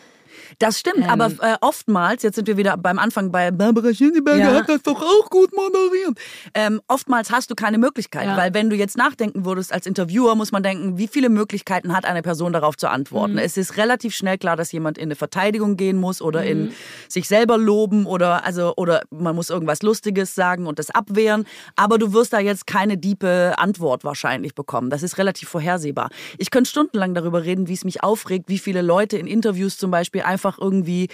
Das 0.58 0.78
stimmt, 0.78 1.04
ähm, 1.04 1.10
aber 1.10 1.26
äh, 1.26 1.56
oftmals, 1.60 2.22
jetzt 2.22 2.36
sind 2.36 2.46
wir 2.46 2.56
wieder 2.56 2.76
beim 2.76 2.98
Anfang 2.98 3.32
bei 3.32 3.50
Barbara 3.50 3.94
Schöneberger 3.94 4.38
ja. 4.38 4.54
hat 4.54 4.68
das 4.68 4.82
doch 4.82 5.00
auch 5.00 5.30
gut 5.30 5.54
moderiert. 5.54 6.18
Ähm, 6.54 6.80
oftmals 6.88 7.30
hast 7.30 7.50
du 7.50 7.54
keine 7.54 7.78
Möglichkeit, 7.78 8.26
ja. 8.26 8.36
weil 8.36 8.54
wenn 8.54 8.70
du 8.70 8.76
jetzt 8.76 8.96
nachdenken 8.96 9.44
würdest 9.44 9.72
als 9.72 9.86
Interviewer, 9.86 10.34
muss 10.34 10.52
man 10.52 10.62
denken, 10.62 10.98
wie 10.98 11.08
viele 11.08 11.28
Möglichkeiten 11.28 11.94
hat 11.94 12.04
eine 12.04 12.22
Person 12.22 12.52
darauf 12.52 12.76
zu 12.76 12.88
antworten. 12.88 13.34
Mhm. 13.34 13.38
Es 13.38 13.56
ist 13.56 13.76
relativ 13.76 14.14
schnell 14.14 14.38
klar, 14.38 14.56
dass 14.56 14.72
jemand 14.72 14.98
in 14.98 15.04
eine 15.04 15.16
Verteidigung 15.16 15.76
gehen 15.76 15.98
muss 15.98 16.22
oder 16.22 16.42
mhm. 16.42 16.48
in 16.48 16.72
sich 17.08 17.28
selber 17.28 17.58
loben 17.58 18.06
oder 18.06 18.44
also 18.44 18.74
oder 18.76 19.02
man 19.10 19.34
muss 19.34 19.50
irgendwas 19.50 19.82
Lustiges 19.82 20.34
sagen 20.34 20.66
und 20.66 20.78
das 20.78 20.90
abwehren. 20.90 21.46
Aber 21.76 21.98
du 21.98 22.12
wirst 22.12 22.32
da 22.32 22.40
jetzt 22.40 22.66
keine 22.66 22.98
diepe 22.98 23.54
Antwort 23.58 24.04
wahrscheinlich 24.04 24.54
bekommen. 24.54 24.90
Das 24.90 25.02
ist 25.02 25.18
relativ 25.18 25.48
vorhersehbar. 25.48 26.10
Ich 26.38 26.50
könnte 26.50 26.70
stundenlang 26.70 27.14
darüber 27.14 27.44
reden, 27.44 27.68
wie 27.68 27.74
es 27.74 27.84
mich 27.84 28.02
aufregt, 28.02 28.48
wie 28.48 28.58
viele 28.58 28.82
Leute 28.82 29.16
in 29.16 29.26
Interviews 29.26 29.78
zum 29.78 29.90
Beispiel 29.90 30.22
einfach 30.32 30.58
irgendwie 30.58 31.08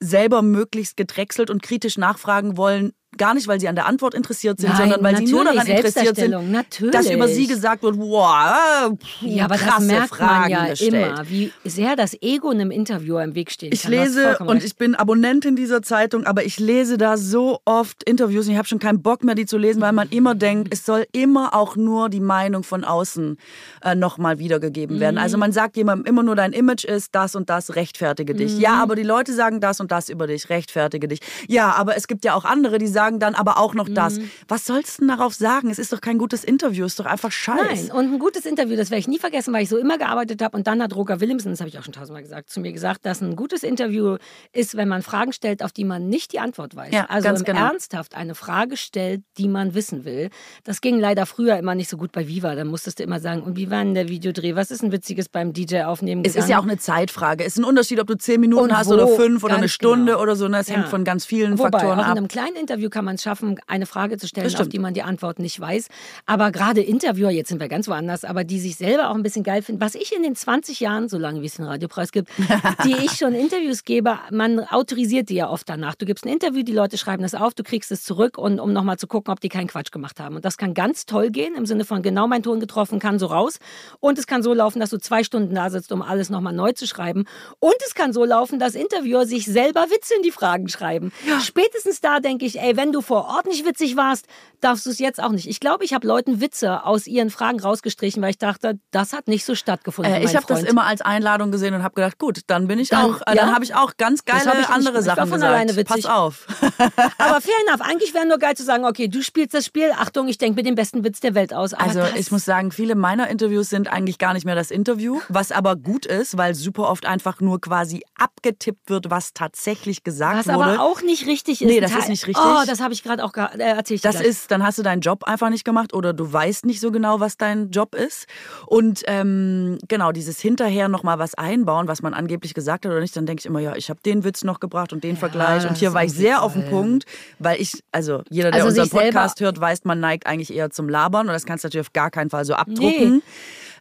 selber 0.00 0.42
möglichst 0.42 0.96
gedrechselt 0.96 1.50
und 1.50 1.62
kritisch 1.62 1.98
nachfragen 1.98 2.56
wollen, 2.56 2.92
gar 3.16 3.34
nicht, 3.34 3.48
weil 3.48 3.58
sie 3.58 3.68
an 3.68 3.74
der 3.74 3.86
Antwort 3.86 4.14
interessiert 4.14 4.60
sind, 4.60 4.70
Nein, 4.70 4.78
sondern 4.90 5.02
weil 5.02 5.16
sie 5.16 5.32
nur 5.32 5.44
daran 5.44 5.66
interessiert 5.66 6.16
sind, 6.16 6.52
natürlich. 6.52 6.92
dass 6.92 7.10
über 7.10 7.26
sie 7.26 7.46
gesagt 7.46 7.82
wird, 7.82 7.96
wow, 7.98 8.92
ja, 9.22 9.44
aber 9.44 9.56
das 9.56 9.80
merkt 9.80 10.08
Fragen 10.10 10.40
man 10.40 10.50
ja 10.50 10.68
gestellt. 10.68 10.94
immer, 10.94 11.28
wie 11.28 11.52
sehr 11.64 11.96
das 11.96 12.16
Ego 12.20 12.50
einem 12.50 12.70
Interviewer 12.70 13.24
im 13.24 13.34
Weg 13.34 13.50
steht. 13.50 13.72
Ich 13.72 13.88
lese 13.88 14.38
und 14.38 14.62
ich 14.62 14.76
bin 14.76 14.94
Abonnentin 14.94 15.56
dieser 15.56 15.82
Zeitung, 15.82 16.26
aber 16.26 16.44
ich 16.44 16.60
lese 16.60 16.98
da 16.98 17.16
so 17.16 17.60
oft 17.64 18.02
Interviews 18.04 18.46
und 18.46 18.52
ich 18.52 18.58
habe 18.58 18.68
schon 18.68 18.78
keinen 18.78 19.02
Bock 19.02 19.24
mehr, 19.24 19.34
die 19.34 19.46
zu 19.46 19.56
lesen, 19.56 19.80
weil 19.80 19.92
man 19.92 20.08
immer 20.10 20.34
denkt, 20.34 20.68
es 20.72 20.84
soll 20.84 21.06
immer 21.12 21.54
auch 21.54 21.76
nur 21.76 22.10
die 22.10 22.20
Meinung 22.20 22.62
von 22.62 22.84
außen 22.84 23.38
äh, 23.82 23.94
nochmal 23.94 24.38
wiedergegeben 24.38 25.00
werden. 25.00 25.16
Mhm. 25.16 25.22
Also 25.22 25.38
man 25.38 25.52
sagt 25.52 25.76
jemandem 25.76 26.06
immer 26.06 26.22
nur, 26.22 26.36
dein 26.36 26.52
Image 26.52 26.84
ist 26.84 27.14
das 27.14 27.34
und 27.34 27.48
das, 27.48 27.74
rechtfertige 27.74 28.34
dich. 28.34 28.54
Mhm. 28.54 28.60
Ja, 28.60 28.82
aber 28.82 28.96
die 28.96 29.02
Leute 29.02 29.32
sagen 29.32 29.60
das 29.60 29.80
und 29.80 29.90
das 29.90 30.08
über 30.08 30.26
dich, 30.26 30.50
rechtfertige 30.50 31.08
dich. 31.08 31.20
Ja, 31.48 31.72
aber 31.72 31.96
es 31.96 32.06
gibt 32.06 32.24
ja 32.24 32.34
auch 32.34 32.44
andere, 32.44 32.78
die 32.78 32.86
sagen, 32.86 32.97
sagen 32.98 33.20
dann 33.20 33.36
aber 33.36 33.58
auch 33.58 33.74
noch 33.74 33.88
das. 33.88 34.18
Mhm. 34.18 34.28
Was 34.48 34.66
sollst 34.66 34.98
du 34.98 35.02
denn 35.02 35.16
darauf 35.16 35.32
sagen? 35.32 35.70
Es 35.70 35.78
ist 35.78 35.92
doch 35.92 36.00
kein 36.00 36.18
gutes 36.18 36.42
Interview, 36.42 36.84
es 36.84 36.92
ist 36.92 36.98
doch 36.98 37.06
einfach 37.06 37.30
scheiße. 37.30 37.86
Nein, 37.86 37.90
und 37.92 38.14
ein 38.14 38.18
gutes 38.18 38.44
Interview, 38.44 38.76
das 38.76 38.90
werde 38.90 38.98
ich 38.98 39.06
nie 39.06 39.20
vergessen, 39.20 39.54
weil 39.54 39.62
ich 39.62 39.68
so 39.68 39.78
immer 39.78 39.98
gearbeitet 39.98 40.42
habe. 40.42 40.56
Und 40.56 40.66
dann 40.66 40.82
hat 40.82 40.96
Roger 40.96 41.20
Williamson, 41.20 41.52
das 41.52 41.60
habe 41.60 41.68
ich 41.68 41.78
auch 41.78 41.84
schon 41.84 41.92
tausendmal 41.92 42.22
gesagt, 42.22 42.50
zu 42.50 42.60
mir 42.60 42.72
gesagt, 42.72 43.06
dass 43.06 43.20
ein 43.20 43.36
gutes 43.36 43.62
Interview 43.62 44.16
ist, 44.52 44.76
wenn 44.76 44.88
man 44.88 45.02
Fragen 45.02 45.32
stellt, 45.32 45.62
auf 45.62 45.70
die 45.70 45.84
man 45.84 46.08
nicht 46.08 46.32
die 46.32 46.40
Antwort 46.40 46.74
weiß. 46.74 46.92
Ja, 46.92 47.04
also 47.04 47.28
ganz 47.28 47.44
genau. 47.44 47.66
ernsthaft 47.66 48.16
eine 48.16 48.34
Frage 48.34 48.76
stellt, 48.76 49.22
die 49.36 49.46
man 49.46 49.74
wissen 49.74 50.04
will. 50.04 50.30
Das 50.64 50.80
ging 50.80 50.98
leider 50.98 51.24
früher 51.24 51.56
immer 51.56 51.76
nicht 51.76 51.88
so 51.88 51.96
gut 51.96 52.10
bei 52.10 52.26
Viva. 52.26 52.56
Da 52.56 52.64
musstest 52.64 52.98
du 52.98 53.04
immer 53.04 53.20
sagen, 53.20 53.42
und 53.42 53.56
wie 53.56 53.70
war 53.70 53.84
denn 53.84 53.94
der 53.94 54.08
Videodreh? 54.08 54.56
Was 54.56 54.72
ist 54.72 54.82
ein 54.82 54.90
Witziges 54.90 55.28
beim 55.28 55.52
DJ 55.52 55.82
aufnehmen? 55.82 56.22
Es 56.24 56.34
ist 56.34 56.48
ja 56.48 56.58
auch 56.58 56.64
eine 56.64 56.78
Zeitfrage. 56.78 57.44
Es 57.44 57.52
ist 57.52 57.58
ein 57.58 57.64
Unterschied, 57.64 58.00
ob 58.00 58.08
du 58.08 58.16
zehn 58.16 58.40
Minuten 58.40 58.64
und 58.64 58.76
hast 58.76 58.88
wo, 58.88 58.94
oder 58.94 59.06
fünf 59.06 59.44
oder 59.44 59.56
eine 59.56 59.68
Stunde 59.68 60.12
genau. 60.12 60.22
oder 60.22 60.34
so. 60.34 60.48
Das 60.48 60.68
ja. 60.68 60.74
hängt 60.74 60.88
von 60.88 61.04
ganz 61.04 61.24
vielen 61.24 61.58
Wobei, 61.58 61.70
Faktoren 61.70 62.00
ab. 62.00 62.12
In 62.12 62.18
einem 62.18 62.28
kleinen 62.28 62.56
Interview 62.56 62.87
Interview 62.88 62.98
kann 62.98 63.04
man 63.04 63.14
es 63.16 63.22
schaffen, 63.22 63.58
eine 63.66 63.86
Frage 63.86 64.16
zu 64.16 64.26
stellen, 64.26 64.54
auf 64.54 64.68
die 64.68 64.78
man 64.78 64.94
die 64.94 65.02
Antwort 65.02 65.38
nicht 65.38 65.60
weiß. 65.60 65.88
Aber 66.26 66.50
gerade 66.50 66.80
Interviewer, 66.80 67.30
jetzt 67.30 67.48
sind 67.48 67.60
wir 67.60 67.68
ganz 67.68 67.88
woanders, 67.88 68.24
aber 68.24 68.44
die 68.44 68.58
sich 68.58 68.76
selber 68.76 69.10
auch 69.10 69.14
ein 69.14 69.22
bisschen 69.22 69.44
geil 69.44 69.62
finden. 69.62 69.80
Was 69.80 69.94
ich 69.94 70.14
in 70.14 70.22
den 70.22 70.34
20 70.34 70.80
Jahren, 70.80 71.08
so 71.08 71.18
lange 71.18 71.42
wie 71.42 71.46
es 71.46 71.56
den 71.56 71.66
Radiopreis 71.66 72.12
gibt, 72.12 72.30
die 72.84 72.94
ich 73.04 73.12
schon 73.12 73.34
Interviews 73.34 73.84
gebe, 73.84 74.18
man 74.30 74.60
autorisiert 74.60 75.28
die 75.28 75.34
ja 75.34 75.48
oft 75.48 75.68
danach. 75.68 75.94
Du 75.94 76.06
gibst 76.06 76.24
ein 76.24 76.32
Interview, 76.32 76.62
die 76.62 76.72
Leute 76.72 76.98
schreiben 76.98 77.22
das 77.22 77.34
auf, 77.34 77.54
du 77.54 77.62
kriegst 77.62 77.92
es 77.92 78.02
zurück 78.04 78.38
und 78.38 78.60
um 78.60 78.72
nochmal 78.72 78.98
zu 78.98 79.06
gucken, 79.06 79.32
ob 79.32 79.40
die 79.40 79.48
keinen 79.48 79.68
Quatsch 79.68 79.92
gemacht 79.92 80.18
haben. 80.20 80.36
Und 80.36 80.44
das 80.44 80.56
kann 80.56 80.74
ganz 80.74 81.06
toll 81.06 81.30
gehen, 81.30 81.54
im 81.54 81.66
Sinne 81.66 81.84
von 81.84 82.02
genau 82.02 82.26
mein 82.26 82.42
Ton 82.42 82.60
getroffen, 82.60 82.98
kann 82.98 83.18
so 83.18 83.26
raus. 83.26 83.58
Und 84.00 84.18
es 84.18 84.26
kann 84.26 84.42
so 84.42 84.54
laufen, 84.54 84.80
dass 84.80 84.90
du 84.90 84.98
zwei 84.98 85.24
Stunden 85.24 85.54
da 85.54 85.70
sitzt, 85.70 85.92
um 85.92 86.02
alles 86.02 86.30
nochmal 86.30 86.54
neu 86.54 86.72
zu 86.72 86.86
schreiben. 86.86 87.26
Und 87.60 87.76
es 87.86 87.94
kann 87.94 88.12
so 88.12 88.24
laufen, 88.24 88.58
dass 88.58 88.74
Interviewer 88.74 89.26
sich 89.26 89.44
selber 89.44 89.90
Witze 89.90 90.14
in 90.14 90.22
die 90.22 90.30
Fragen 90.30 90.68
schreiben. 90.68 91.12
Ja. 91.26 91.40
Spätestens 91.40 92.00
da 92.00 92.20
denke 92.20 92.46
ich, 92.46 92.58
ey, 92.60 92.76
wenn 92.78 92.92
du 92.92 93.00
vor 93.00 93.24
Ort 93.26 93.46
nicht 93.46 93.66
witzig 93.66 93.96
warst, 93.96 94.26
darfst 94.60 94.86
du 94.86 94.90
es 94.90 95.00
jetzt 95.00 95.20
auch 95.20 95.32
nicht. 95.32 95.48
Ich 95.48 95.58
glaube, 95.58 95.84
ich 95.84 95.92
habe 95.92 96.06
Leuten 96.06 96.40
Witze 96.40 96.84
aus 96.84 97.08
ihren 97.08 97.28
Fragen 97.28 97.58
rausgestrichen, 97.58 98.22
weil 98.22 98.30
ich 98.30 98.38
dachte, 98.38 98.78
das 98.92 99.12
hat 99.12 99.26
nicht 99.26 99.44
so 99.44 99.56
stattgefunden. 99.56 100.14
Äh, 100.14 100.24
ich 100.24 100.36
habe 100.36 100.46
das 100.46 100.62
immer 100.62 100.84
als 100.84 101.00
Einladung 101.00 101.50
gesehen 101.50 101.74
und 101.74 101.82
habe 101.82 101.94
gedacht, 101.94 102.18
gut, 102.18 102.42
dann 102.46 102.68
bin 102.68 102.78
ich 102.78 102.90
dann, 102.90 103.04
auch, 103.04 103.20
äh, 103.22 103.34
ja? 103.34 103.34
dann 103.34 103.54
habe 103.54 103.64
ich 103.64 103.74
auch 103.74 103.96
ganz 103.96 104.24
geile 104.24 104.68
andere 104.68 104.98
nicht, 104.98 105.04
Sachen 105.04 105.28
von 105.28 105.40
gesagt. 105.40 105.76
Witzig. 105.76 106.04
Pass 106.04 106.06
auf. 106.06 106.46
Aber 107.18 107.40
fair 107.40 107.54
enough. 107.66 107.80
Eigentlich 107.80 108.14
wäre 108.14 108.26
nur 108.26 108.38
geil 108.38 108.56
zu 108.56 108.62
sagen, 108.62 108.84
okay, 108.84 109.08
du 109.08 109.22
spielst 109.22 109.54
das 109.54 109.66
Spiel. 109.66 109.90
Achtung, 109.96 110.28
ich 110.28 110.38
denke 110.38 110.56
mir 110.56 110.62
den 110.62 110.76
besten 110.76 111.02
Witz 111.02 111.18
der 111.18 111.34
Welt 111.34 111.52
aus. 111.52 111.74
Aber 111.74 111.84
also 111.84 112.02
ich 112.16 112.30
muss 112.30 112.44
sagen, 112.44 112.70
viele 112.70 112.94
meiner 112.94 113.28
Interviews 113.28 113.70
sind 113.70 113.88
eigentlich 113.88 114.18
gar 114.18 114.34
nicht 114.34 114.46
mehr 114.46 114.54
das 114.54 114.70
Interview, 114.70 115.20
was 115.28 115.50
aber 115.50 115.74
gut 115.74 116.06
ist, 116.06 116.36
weil 116.36 116.54
super 116.54 116.88
oft 116.88 117.06
einfach 117.06 117.40
nur 117.40 117.60
quasi 117.60 118.02
abgetippt 118.16 118.88
wird, 118.88 119.10
was 119.10 119.32
tatsächlich 119.32 120.04
gesagt 120.04 120.38
was 120.38 120.46
wurde. 120.46 120.58
Was 120.58 120.78
aber 120.78 120.82
auch 120.82 121.02
nicht 121.02 121.26
richtig 121.26 121.60
ist. 121.62 121.68
Nee, 121.68 121.80
das 121.80 121.94
ist 121.96 122.08
nicht 122.08 122.26
richtig. 122.26 122.44
Oh, 122.44 122.67
das 122.68 122.80
habe 122.80 122.94
ich 122.94 123.02
gerade 123.02 123.24
auch 123.24 123.32
äh, 123.34 123.58
erzählt. 123.58 124.04
Das 124.04 124.20
ist, 124.20 124.50
dann 124.50 124.64
hast 124.64 124.78
du 124.78 124.82
deinen 124.82 125.00
Job 125.00 125.24
einfach 125.24 125.50
nicht 125.50 125.64
gemacht 125.64 125.94
oder 125.94 126.12
du 126.12 126.32
weißt 126.32 126.66
nicht 126.66 126.80
so 126.80 126.90
genau, 126.90 127.20
was 127.20 127.36
dein 127.36 127.70
Job 127.70 127.94
ist. 127.94 128.26
Und 128.66 129.02
ähm, 129.06 129.78
genau, 129.88 130.12
dieses 130.12 130.40
hinterher 130.40 130.88
nochmal 130.88 131.18
was 131.18 131.34
einbauen, 131.34 131.88
was 131.88 132.02
man 132.02 132.14
angeblich 132.14 132.54
gesagt 132.54 132.84
hat 132.84 132.92
oder 132.92 133.00
nicht, 133.00 133.16
dann 133.16 133.26
denke 133.26 133.40
ich 133.40 133.46
immer, 133.46 133.60
ja, 133.60 133.76
ich 133.76 133.90
habe 133.90 134.00
den 134.04 134.24
Witz 134.24 134.44
noch 134.44 134.60
gebracht 134.60 134.92
und 134.92 135.04
den 135.04 135.14
ja, 135.14 135.20
Vergleich. 135.20 135.68
Und 135.68 135.76
hier 135.76 135.94
war 135.94 136.04
ich 136.04 136.12
sehr 136.12 136.42
auf 136.42 136.52
den 136.52 136.68
Punkt, 136.68 137.04
weil 137.38 137.60
ich, 137.60 137.82
also 137.92 138.22
jeder, 138.30 138.50
der 138.50 138.64
also 138.64 138.80
unseren 138.80 138.90
Podcast 138.90 139.40
hört, 139.40 139.60
weiß, 139.60 139.84
man 139.84 140.00
neigt 140.00 140.26
eigentlich 140.26 140.52
eher 140.52 140.70
zum 140.70 140.88
Labern 140.88 141.26
und 141.28 141.32
das 141.32 141.46
kannst 141.46 141.64
du 141.64 141.68
natürlich 141.68 141.86
auf 141.86 141.92
gar 141.92 142.10
keinen 142.10 142.30
Fall 142.30 142.44
so 142.44 142.54
abdrucken. 142.54 143.16
Nee. 143.16 143.22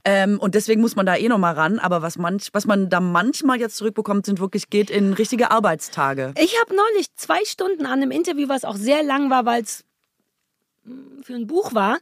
Ähm, 0.10 0.40
und 0.40 0.56
deswegen 0.56 0.80
muss 0.80 0.96
man 0.96 1.06
da 1.06 1.18
eh 1.18 1.28
nochmal 1.28 1.56
ran. 1.56 1.80
Aber 1.80 2.02
was, 2.02 2.18
manch, 2.18 2.48
was 2.54 2.66
man 2.66 2.90
da 2.90 3.02
manchmal 3.02 3.60
jetzt 3.60 3.76
zurückbekommt, 3.76 4.26
sind 4.26 4.40
wirklich, 4.40 4.70
geht 4.70 4.90
in 4.90 5.12
richtige 5.12 5.52
Arbeitstage. 5.52 6.34
Ich 6.40 6.58
habe 6.62 6.74
neulich 6.74 7.14
zwei 7.18 7.44
Stunden 7.44 7.86
an 7.86 8.02
einem 8.02 8.12
Interview, 8.12 8.48
was 8.48 8.64
auch 8.64 8.78
sehr 8.78 9.04
lang 9.04 9.30
war, 9.30 9.46
weil 9.46 9.64
es 9.64 9.84
hm, 10.86 11.24
für 11.24 11.34
ein 11.34 11.46
Buch 11.46 11.74
war. 11.74 11.98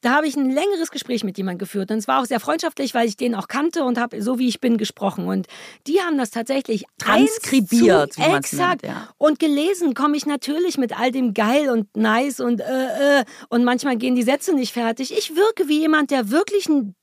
Da 0.00 0.14
habe 0.14 0.26
ich 0.26 0.34
ein 0.34 0.50
längeres 0.50 0.90
Gespräch 0.90 1.24
mit 1.24 1.36
jemandem 1.36 1.58
geführt. 1.58 1.90
Und 1.90 1.98
es 1.98 2.08
war 2.08 2.22
auch 2.22 2.24
sehr 2.24 2.40
freundschaftlich, 2.40 2.94
weil 2.94 3.06
ich 3.06 3.18
den 3.18 3.34
auch 3.34 3.48
kannte 3.48 3.84
und 3.84 3.98
habe 3.98 4.22
so 4.22 4.38
wie 4.38 4.48
ich 4.48 4.58
bin 4.58 4.78
gesprochen. 4.78 5.26
Und 5.26 5.46
die 5.86 6.00
haben 6.00 6.16
das 6.16 6.30
tatsächlich 6.30 6.86
transkribiert. 6.96 8.14
Zu, 8.14 8.22
exakt. 8.22 8.82
Nennt, 8.82 8.96
ja. 8.96 9.08
Und 9.18 9.38
gelesen 9.38 9.92
komme 9.92 10.16
ich 10.16 10.24
natürlich 10.24 10.78
mit 10.78 10.98
all 10.98 11.12
dem 11.12 11.34
geil 11.34 11.68
und 11.68 11.94
nice 11.98 12.40
und 12.40 12.62
äh, 12.62 13.20
äh. 13.20 13.24
Und 13.50 13.62
manchmal 13.64 13.98
gehen 13.98 14.14
die 14.14 14.22
Sätze 14.22 14.54
nicht 14.54 14.72
fertig. 14.72 15.16
Ich 15.16 15.36
wirke 15.36 15.68
wie 15.68 15.80
jemand, 15.80 16.10
der 16.10 16.30
wirklich 16.30 16.66
ein 16.70 16.96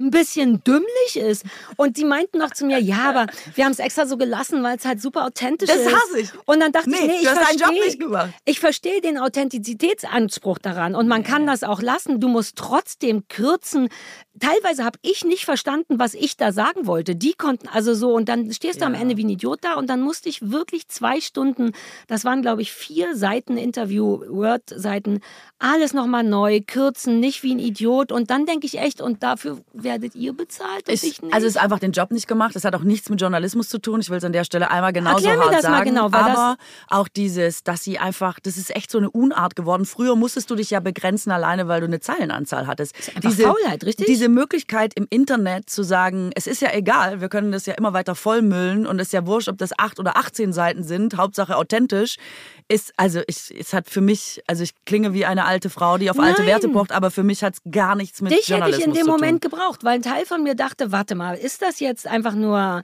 ein 0.00 0.10
bisschen 0.10 0.62
dümmlich 0.64 1.16
ist. 1.16 1.44
Und 1.76 1.96
die 1.96 2.04
meinten 2.04 2.38
noch 2.38 2.50
zu 2.50 2.66
mir, 2.66 2.78
ja, 2.78 3.08
aber 3.08 3.26
wir 3.54 3.64
haben 3.64 3.72
es 3.72 3.78
extra 3.78 4.06
so 4.06 4.16
gelassen, 4.16 4.62
weil 4.62 4.76
es 4.76 4.84
halt 4.84 5.00
super 5.00 5.24
authentisch 5.26 5.68
das 5.68 5.78
ist. 5.78 5.86
Das 5.86 5.94
hasse 5.94 6.20
ich. 6.20 6.30
Und 6.46 6.60
dann 6.60 6.72
dachte 6.72 6.90
nee, 6.90 6.96
ich, 6.96 7.06
nee, 7.06 7.20
ich 7.22 7.28
verstehe, 7.28 8.32
ich 8.44 8.60
verstehe 8.60 9.00
den 9.00 9.18
Authentizitätsanspruch 9.18 10.58
daran. 10.58 10.94
Und 10.94 11.08
man 11.08 11.22
kann 11.22 11.46
das 11.46 11.62
auch 11.62 11.82
lassen. 11.82 12.20
Du 12.20 12.28
musst 12.28 12.56
trotzdem 12.56 13.28
kürzen 13.28 13.88
teilweise 14.40 14.84
habe 14.84 14.98
ich 15.02 15.24
nicht 15.24 15.44
verstanden, 15.44 15.98
was 15.98 16.14
ich 16.14 16.36
da 16.36 16.52
sagen 16.52 16.86
wollte. 16.86 17.14
Die 17.14 17.34
konnten 17.34 17.68
also 17.68 17.94
so 17.94 18.14
und 18.14 18.28
dann 18.28 18.52
stehst 18.52 18.76
du 18.76 18.80
ja. 18.80 18.86
am 18.86 18.94
Ende 18.94 19.16
wie 19.16 19.24
ein 19.24 19.28
Idiot 19.28 19.58
da 19.62 19.74
und 19.74 19.88
dann 19.88 20.00
musste 20.00 20.28
ich 20.28 20.50
wirklich 20.50 20.88
zwei 20.88 21.20
Stunden, 21.20 21.72
das 22.06 22.24
waren 22.24 22.42
glaube 22.42 22.62
ich 22.62 22.72
vier 22.72 23.16
Seiten 23.16 23.56
Interview, 23.56 24.20
Word-Seiten, 24.28 25.20
alles 25.58 25.92
nochmal 25.92 26.24
neu, 26.24 26.60
kürzen, 26.66 27.20
nicht 27.20 27.42
wie 27.42 27.54
ein 27.54 27.58
Idiot 27.58 28.10
und 28.12 28.30
dann 28.30 28.46
denke 28.46 28.66
ich 28.66 28.78
echt 28.78 29.00
und 29.00 29.22
dafür 29.22 29.60
werdet 29.92 30.14
ihr 30.14 30.32
bezahlt 30.32 30.88
und 30.88 30.94
ich, 30.94 31.04
ich 31.04 31.22
nicht. 31.22 31.34
Also 31.34 31.46
es 31.46 31.56
ist 31.56 31.60
einfach 31.60 31.78
den 31.78 31.92
Job 31.92 32.10
nicht 32.10 32.26
gemacht, 32.26 32.54
das 32.54 32.64
hat 32.64 32.74
auch 32.74 32.82
nichts 32.82 33.08
mit 33.10 33.20
Journalismus 33.20 33.68
zu 33.68 33.78
tun, 33.78 34.00
ich 34.00 34.10
will 34.10 34.18
es 34.18 34.24
an 34.24 34.32
der 34.32 34.44
Stelle 34.44 34.70
einmal 34.70 34.92
genauso 34.92 35.26
Erklär 35.26 35.50
hart 35.50 35.62
sagen. 35.62 35.90
Genau, 35.90 36.06
aber 36.06 36.56
auch 36.88 37.08
dieses, 37.08 37.62
dass 37.62 37.84
sie 37.84 37.98
einfach, 37.98 38.40
das 38.40 38.56
ist 38.56 38.74
echt 38.74 38.90
so 38.90 38.98
eine 38.98 39.10
Unart 39.10 39.56
geworden. 39.56 39.84
Früher 39.84 40.16
musstest 40.16 40.50
du 40.50 40.54
dich 40.54 40.70
ja 40.70 40.80
begrenzen 40.80 41.30
alleine, 41.30 41.68
weil 41.68 41.80
du 41.80 41.86
eine 41.86 42.00
Zeilenanzahl 42.00 42.66
hattest. 42.66 42.94
Das 42.94 43.08
ist 43.08 43.24
diese, 43.24 43.42
Faulheit, 43.42 43.84
richtig? 43.84 44.06
Diese 44.06 44.28
Möglichkeit 44.28 44.92
im 44.94 45.06
Internet 45.10 45.68
zu 45.68 45.82
sagen, 45.82 46.30
es 46.34 46.46
ist 46.46 46.62
ja 46.62 46.72
egal, 46.72 47.20
wir 47.20 47.28
können 47.28 47.52
das 47.52 47.66
ja 47.66 47.74
immer 47.74 47.92
weiter 47.92 48.14
vollmüllen 48.14 48.86
und 48.86 48.98
es 49.00 49.08
ist 49.08 49.12
ja 49.12 49.26
wurscht, 49.26 49.48
ob 49.48 49.58
das 49.58 49.70
acht 49.78 50.00
oder 50.00 50.16
18 50.16 50.52
Seiten 50.52 50.82
sind, 50.82 51.16
Hauptsache 51.16 51.56
authentisch, 51.56 52.16
ist, 52.68 52.92
also 52.96 53.20
ich, 53.26 53.54
es 53.58 53.72
hat 53.72 53.90
für 53.90 54.00
mich, 54.00 54.42
also 54.46 54.62
ich 54.62 54.72
klinge 54.84 55.12
wie 55.12 55.26
eine 55.26 55.44
alte 55.44 55.68
Frau, 55.68 55.98
die 55.98 56.10
auf 56.10 56.16
Nein. 56.16 56.28
alte 56.28 56.46
Werte 56.46 56.68
pocht, 56.68 56.92
aber 56.92 57.10
für 57.10 57.22
mich 57.22 57.42
hat 57.42 57.54
es 57.54 57.60
gar 57.70 57.94
nichts 57.94 58.22
mit 58.22 58.32
Dich 58.32 58.48
Journalismus 58.48 58.80
hätte 58.80 58.92
ich 58.92 59.00
in 59.00 59.06
dem 59.06 59.12
Moment 59.12 59.42
tun. 59.42 59.50
Gebraucht, 59.72 59.84
weil 59.84 59.94
ein 59.94 60.02
Teil 60.02 60.26
von 60.26 60.42
mir 60.42 60.54
dachte, 60.54 60.92
warte 60.92 61.14
mal, 61.14 61.34
ist 61.34 61.62
das 61.62 61.80
jetzt 61.80 62.06
einfach 62.06 62.34
nur 62.34 62.82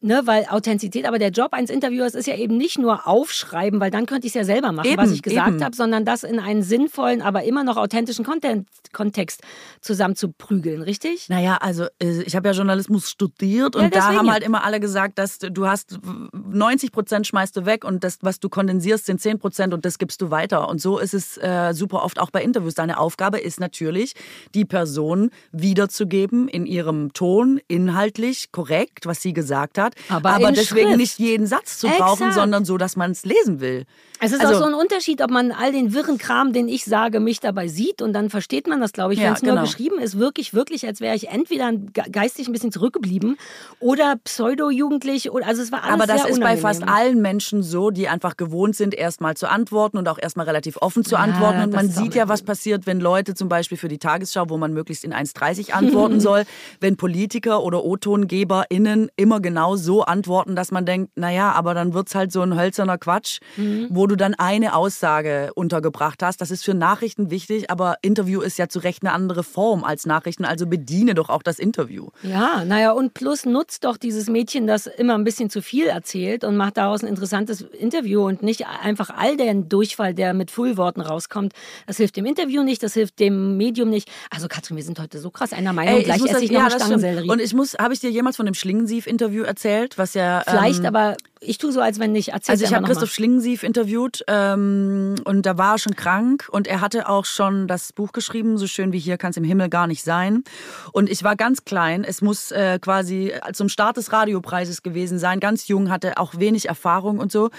ne, 0.00 0.22
weil 0.26 0.46
Authentizität, 0.48 1.06
aber 1.06 1.18
der 1.18 1.30
Job 1.30 1.52
eines 1.52 1.70
Interviewers 1.70 2.14
ist 2.14 2.26
ja 2.26 2.36
eben 2.36 2.56
nicht 2.56 2.78
nur 2.78 3.08
aufschreiben, 3.08 3.80
weil 3.80 3.90
dann 3.90 4.06
könnte 4.06 4.26
ich 4.26 4.30
es 4.30 4.34
ja 4.34 4.44
selber 4.44 4.70
machen, 4.72 4.88
eben, 4.88 4.96
was 4.96 5.10
ich 5.10 5.22
gesagt 5.22 5.62
habe, 5.62 5.74
sondern 5.74 6.04
das 6.04 6.22
in 6.22 6.38
einen 6.38 6.62
sinnvollen, 6.62 7.20
aber 7.20 7.42
immer 7.44 7.64
noch 7.64 7.76
authentischen 7.76 8.24
Content, 8.24 8.68
Kontext 8.92 9.42
zusammenzuprügeln, 9.80 10.82
richtig? 10.82 11.28
Naja, 11.28 11.56
also 11.60 11.86
äh, 12.00 12.22
ich 12.22 12.36
habe 12.36 12.48
ja 12.48 12.54
Journalismus 12.54 13.10
studiert 13.10 13.74
und 13.74 13.82
ja, 13.82 13.90
da 13.90 14.14
haben 14.14 14.30
halt 14.30 14.44
immer 14.44 14.64
alle 14.64 14.78
gesagt, 14.80 15.18
dass 15.18 15.38
du 15.38 15.66
hast 15.66 15.98
90 16.32 16.92
Prozent 16.92 17.26
schmeißt 17.26 17.56
du 17.56 17.66
weg 17.66 17.84
und 17.84 18.04
das, 18.04 18.18
was 18.22 18.38
du 18.38 18.48
kondensierst, 18.48 19.06
sind 19.06 19.20
10 19.20 19.38
Prozent 19.38 19.74
und 19.74 19.84
das 19.84 19.98
gibst 19.98 20.22
du 20.22 20.30
weiter. 20.30 20.68
Und 20.68 20.80
so 20.80 20.98
ist 20.98 21.14
es 21.14 21.36
äh, 21.38 21.72
super 21.74 22.04
oft 22.04 22.20
auch 22.20 22.30
bei 22.30 22.42
Interviews. 22.42 22.74
Deine 22.74 22.98
Aufgabe 22.98 23.38
ist 23.38 23.58
natürlich, 23.58 24.14
die 24.54 24.64
Person 24.64 25.30
wiederzugeben 25.50 26.48
in 26.48 26.66
ihrem 26.66 27.12
Ton, 27.12 27.60
inhaltlich 27.66 28.52
korrekt, 28.52 29.06
was 29.06 29.22
sie 29.22 29.32
gesagt 29.32 29.78
hat 29.78 29.87
hat. 29.88 29.94
Aber, 30.08 30.30
aber 30.30 30.52
deswegen 30.52 30.88
Schrift. 30.88 30.96
nicht 30.98 31.18
jeden 31.18 31.46
Satz 31.46 31.78
zu 31.78 31.86
Exakt. 31.86 32.04
brauchen, 32.04 32.32
sondern 32.32 32.64
so, 32.64 32.78
dass 32.78 32.96
man 32.96 33.10
es 33.10 33.24
lesen 33.24 33.60
will. 33.60 33.84
Es 34.20 34.32
ist 34.32 34.40
also, 34.40 34.54
auch 34.54 34.58
so 34.58 34.64
ein 34.64 34.74
Unterschied, 34.74 35.22
ob 35.22 35.30
man 35.30 35.52
all 35.52 35.72
den 35.72 35.92
wirren 35.92 36.18
Kram, 36.18 36.52
den 36.52 36.68
ich 36.68 36.84
sage, 36.84 37.20
mich 37.20 37.40
dabei 37.40 37.68
sieht 37.68 38.02
und 38.02 38.12
dann 38.12 38.30
versteht 38.30 38.66
man 38.66 38.80
das, 38.80 38.92
glaube 38.92 39.14
ich. 39.14 39.20
Wenn 39.20 39.32
es 39.32 39.40
genau. 39.40 39.54
nur 39.54 39.62
geschrieben 39.62 39.98
ist, 39.98 40.18
wirklich, 40.18 40.54
wirklich, 40.54 40.86
als 40.86 41.00
wäre 41.00 41.14
ich 41.14 41.28
entweder 41.28 41.72
geistig 41.72 42.48
ein 42.48 42.52
bisschen 42.52 42.72
zurückgeblieben 42.72 43.38
oder 43.78 44.16
pseudo-jugendlich. 44.24 45.30
Also 45.32 45.62
es 45.62 45.70
war 45.70 45.84
alles 45.84 45.94
Aber 45.94 46.06
das 46.06 46.24
ist 46.28 46.38
unangenehm. 46.38 46.62
bei 46.62 46.68
fast 46.68 46.88
allen 46.88 47.22
Menschen 47.22 47.62
so, 47.62 47.90
die 47.90 48.08
einfach 48.08 48.36
gewohnt 48.36 48.74
sind, 48.74 48.94
erstmal 48.94 49.36
zu 49.36 49.48
antworten 49.48 49.98
und 49.98 50.08
auch 50.08 50.18
erstmal 50.18 50.46
relativ 50.46 50.78
offen 50.78 51.04
zu 51.04 51.16
antworten. 51.16 51.58
Ja, 51.58 51.64
und 51.64 51.72
man 51.72 51.88
sieht 51.88 52.14
ja, 52.14 52.28
was 52.28 52.42
passiert, 52.42 52.86
wenn 52.86 53.00
Leute 53.00 53.34
zum 53.34 53.48
Beispiel 53.48 53.78
für 53.78 53.88
die 53.88 53.98
Tagesschau, 53.98 54.48
wo 54.48 54.56
man 54.58 54.72
möglichst 54.72 55.04
in 55.04 55.14
1,30 55.14 55.72
antworten 55.72 56.20
soll, 56.20 56.44
wenn 56.80 56.96
Politiker 56.96 57.62
oder 57.62 57.84
O-TongeberInnen 57.84 59.10
immer 59.16 59.40
genau 59.40 59.76
so 59.76 60.02
antworten, 60.02 60.56
dass 60.56 60.72
man 60.72 60.84
denkt, 60.84 61.12
naja, 61.16 61.52
aber 61.52 61.74
dann 61.74 61.94
wird 61.94 62.08
es 62.08 62.14
halt 62.14 62.32
so 62.32 62.42
ein 62.42 62.58
hölzerner 62.58 62.98
Quatsch, 62.98 63.38
mhm. 63.56 63.86
wo 63.90 64.07
du 64.08 64.16
dann 64.16 64.34
eine 64.34 64.74
Aussage 64.74 65.52
untergebracht 65.54 66.22
hast. 66.22 66.40
Das 66.40 66.50
ist 66.50 66.64
für 66.64 66.74
Nachrichten 66.74 67.30
wichtig, 67.30 67.70
aber 67.70 67.96
Interview 68.02 68.40
ist 68.40 68.58
ja 68.58 68.68
zu 68.68 68.80
Recht 68.80 69.02
eine 69.02 69.12
andere 69.12 69.44
Form 69.44 69.84
als 69.84 70.06
Nachrichten, 70.06 70.44
also 70.44 70.66
bediene 70.66 71.14
doch 71.14 71.28
auch 71.28 71.42
das 71.42 71.58
Interview. 71.58 72.08
Ja, 72.22 72.64
naja, 72.64 72.92
und 72.92 73.14
plus 73.14 73.44
nutzt 73.46 73.84
doch 73.84 73.96
dieses 73.96 74.28
Mädchen, 74.28 74.66
das 74.66 74.86
immer 74.86 75.14
ein 75.14 75.24
bisschen 75.24 75.50
zu 75.50 75.62
viel 75.62 75.86
erzählt 75.86 76.44
und 76.44 76.56
macht 76.56 76.76
daraus 76.76 77.02
ein 77.02 77.08
interessantes 77.08 77.62
Interview 77.62 78.26
und 78.26 78.42
nicht 78.42 78.66
einfach 78.66 79.10
all 79.10 79.36
den 79.36 79.68
Durchfall, 79.68 80.14
der 80.14 80.34
mit 80.34 80.50
Fullworten 80.50 81.00
rauskommt. 81.00 81.52
Das 81.86 81.98
hilft 81.98 82.16
dem 82.16 82.26
Interview 82.26 82.62
nicht, 82.62 82.82
das 82.82 82.94
hilft 82.94 83.20
dem 83.20 83.56
Medium 83.56 83.90
nicht. 83.90 84.10
Also 84.30 84.48
Katrin, 84.48 84.76
wir 84.76 84.84
sind 84.84 84.98
heute 84.98 85.18
so 85.18 85.30
krass 85.30 85.52
einer 85.52 85.72
Meinung, 85.72 85.96
Ey, 85.96 86.02
gleich 86.02 86.24
esse 86.24 86.44
ich 86.44 86.50
noch 86.50 86.62
ja, 86.62 86.70
Stangensellerie. 86.70 87.30
Und 87.30 87.40
ich 87.40 87.54
muss, 87.54 87.74
habe 87.74 87.94
ich 87.94 88.00
dir 88.00 88.10
jemals 88.10 88.36
von 88.36 88.46
dem 88.46 88.54
Schlingensief-Interview 88.54 89.42
erzählt, 89.44 89.98
was 89.98 90.14
ja... 90.14 90.42
Vielleicht, 90.46 90.80
ähm, 90.80 90.86
aber 90.86 91.16
ich 91.40 91.58
tue 91.58 91.72
so, 91.72 91.80
als 91.80 91.98
wenn 91.98 92.12
nicht. 92.12 92.28
Erzähl's 92.28 92.60
also 92.60 92.64
ich 92.64 92.74
habe 92.74 92.86
Christoph 92.86 93.12
Schlingensief 93.12 93.62
interviewt 93.62 94.24
ähm, 94.26 95.16
und 95.24 95.46
da 95.46 95.58
war 95.58 95.74
er 95.74 95.78
schon 95.78 95.94
krank 95.94 96.48
und 96.50 96.66
er 96.66 96.80
hatte 96.80 97.08
auch 97.08 97.24
schon 97.24 97.68
das 97.68 97.92
Buch 97.92 98.12
geschrieben, 98.12 98.58
so 98.58 98.66
schön 98.66 98.92
wie 98.92 98.98
hier 98.98 99.18
kann 99.18 99.30
es 99.30 99.36
im 99.36 99.44
Himmel 99.44 99.68
gar 99.68 99.86
nicht 99.86 100.02
sein. 100.02 100.44
Und 100.92 101.08
ich 101.10 101.22
war 101.24 101.36
ganz 101.36 101.64
klein, 101.64 102.04
es 102.04 102.22
muss 102.22 102.50
äh, 102.50 102.78
quasi 102.80 103.32
zum 103.52 103.68
Start 103.68 103.96
des 103.96 104.12
Radiopreises 104.12 104.82
gewesen 104.82 105.18
sein, 105.18 105.40
ganz 105.40 105.68
jung, 105.68 105.90
hatte 105.90 106.18
auch 106.18 106.38
wenig 106.38 106.68
Erfahrung 106.68 107.18
und 107.18 107.30
so. 107.30 107.50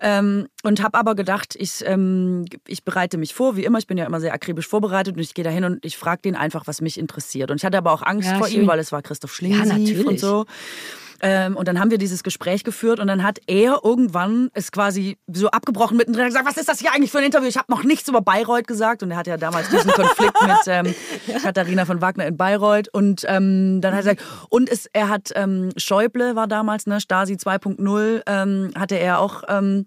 Ähm, 0.00 0.48
und 0.62 0.82
habe 0.82 0.98
aber 0.98 1.14
gedacht, 1.14 1.54
ich, 1.56 1.84
ähm, 1.84 2.44
ich 2.66 2.84
bereite 2.84 3.18
mich 3.18 3.34
vor, 3.34 3.56
wie 3.56 3.64
immer, 3.64 3.78
ich 3.78 3.86
bin 3.86 3.98
ja 3.98 4.04
immer 4.04 4.20
sehr 4.20 4.32
akribisch 4.32 4.68
vorbereitet 4.68 5.16
und 5.16 5.22
ich 5.22 5.34
gehe 5.34 5.44
da 5.44 5.50
hin 5.50 5.64
und 5.64 5.84
ich 5.84 5.96
frage 5.96 6.22
den 6.22 6.36
einfach, 6.36 6.66
was 6.66 6.80
mich 6.80 6.98
interessiert. 6.98 7.50
Und 7.50 7.56
ich 7.56 7.64
hatte 7.64 7.78
aber 7.78 7.92
auch 7.92 8.02
Angst 8.02 8.28
ja, 8.28 8.38
vor 8.38 8.48
schön. 8.48 8.62
ihm, 8.62 8.66
weil 8.66 8.78
es 8.78 8.92
war 8.92 9.02
Christoph 9.02 9.34
Schlingensief 9.34 10.02
ja, 10.02 10.06
und 10.06 10.20
so. 10.20 10.46
Ähm, 11.22 11.56
und 11.56 11.68
dann 11.68 11.78
haben 11.78 11.92
wir 11.92 11.98
dieses 11.98 12.24
Gespräch 12.24 12.64
geführt 12.64 12.98
und 12.98 13.06
dann 13.06 13.22
hat 13.22 13.38
er 13.46 13.80
irgendwann 13.84 14.50
es 14.54 14.72
quasi 14.72 15.16
so 15.32 15.48
abgebrochen 15.50 15.96
mittendrin. 15.96 16.24
Und 16.24 16.30
gesagt, 16.30 16.46
was 16.46 16.56
ist 16.56 16.68
das 16.68 16.80
hier 16.80 16.92
eigentlich 16.92 17.12
für 17.12 17.18
ein 17.18 17.24
Interview? 17.24 17.48
Ich 17.48 17.56
habe 17.56 17.70
noch 17.70 17.84
nichts 17.84 18.08
über 18.08 18.20
Bayreuth 18.20 18.66
gesagt. 18.66 19.04
Und 19.04 19.12
er 19.12 19.16
hatte 19.16 19.30
ja 19.30 19.36
damals 19.36 19.68
diesen 19.70 19.90
Konflikt 19.92 20.34
mit 20.42 20.58
ähm, 20.66 20.94
Katharina 21.40 21.84
von 21.84 22.00
Wagner 22.00 22.26
in 22.26 22.36
Bayreuth. 22.36 22.88
Und 22.92 23.24
ähm, 23.28 23.80
dann 23.80 23.94
hat 23.94 24.04
er 24.04 24.14
gesagt, 24.14 24.48
und 24.48 24.68
es, 24.68 24.86
er 24.92 25.08
hat 25.08 25.30
ähm, 25.36 25.70
Schäuble 25.76 26.34
war 26.34 26.48
damals, 26.48 26.86
ne, 26.86 27.00
Stasi 27.00 27.34
2.0, 27.34 28.22
ähm, 28.26 28.72
hatte 28.76 28.96
er 28.96 29.20
auch 29.20 29.44
ähm, 29.48 29.86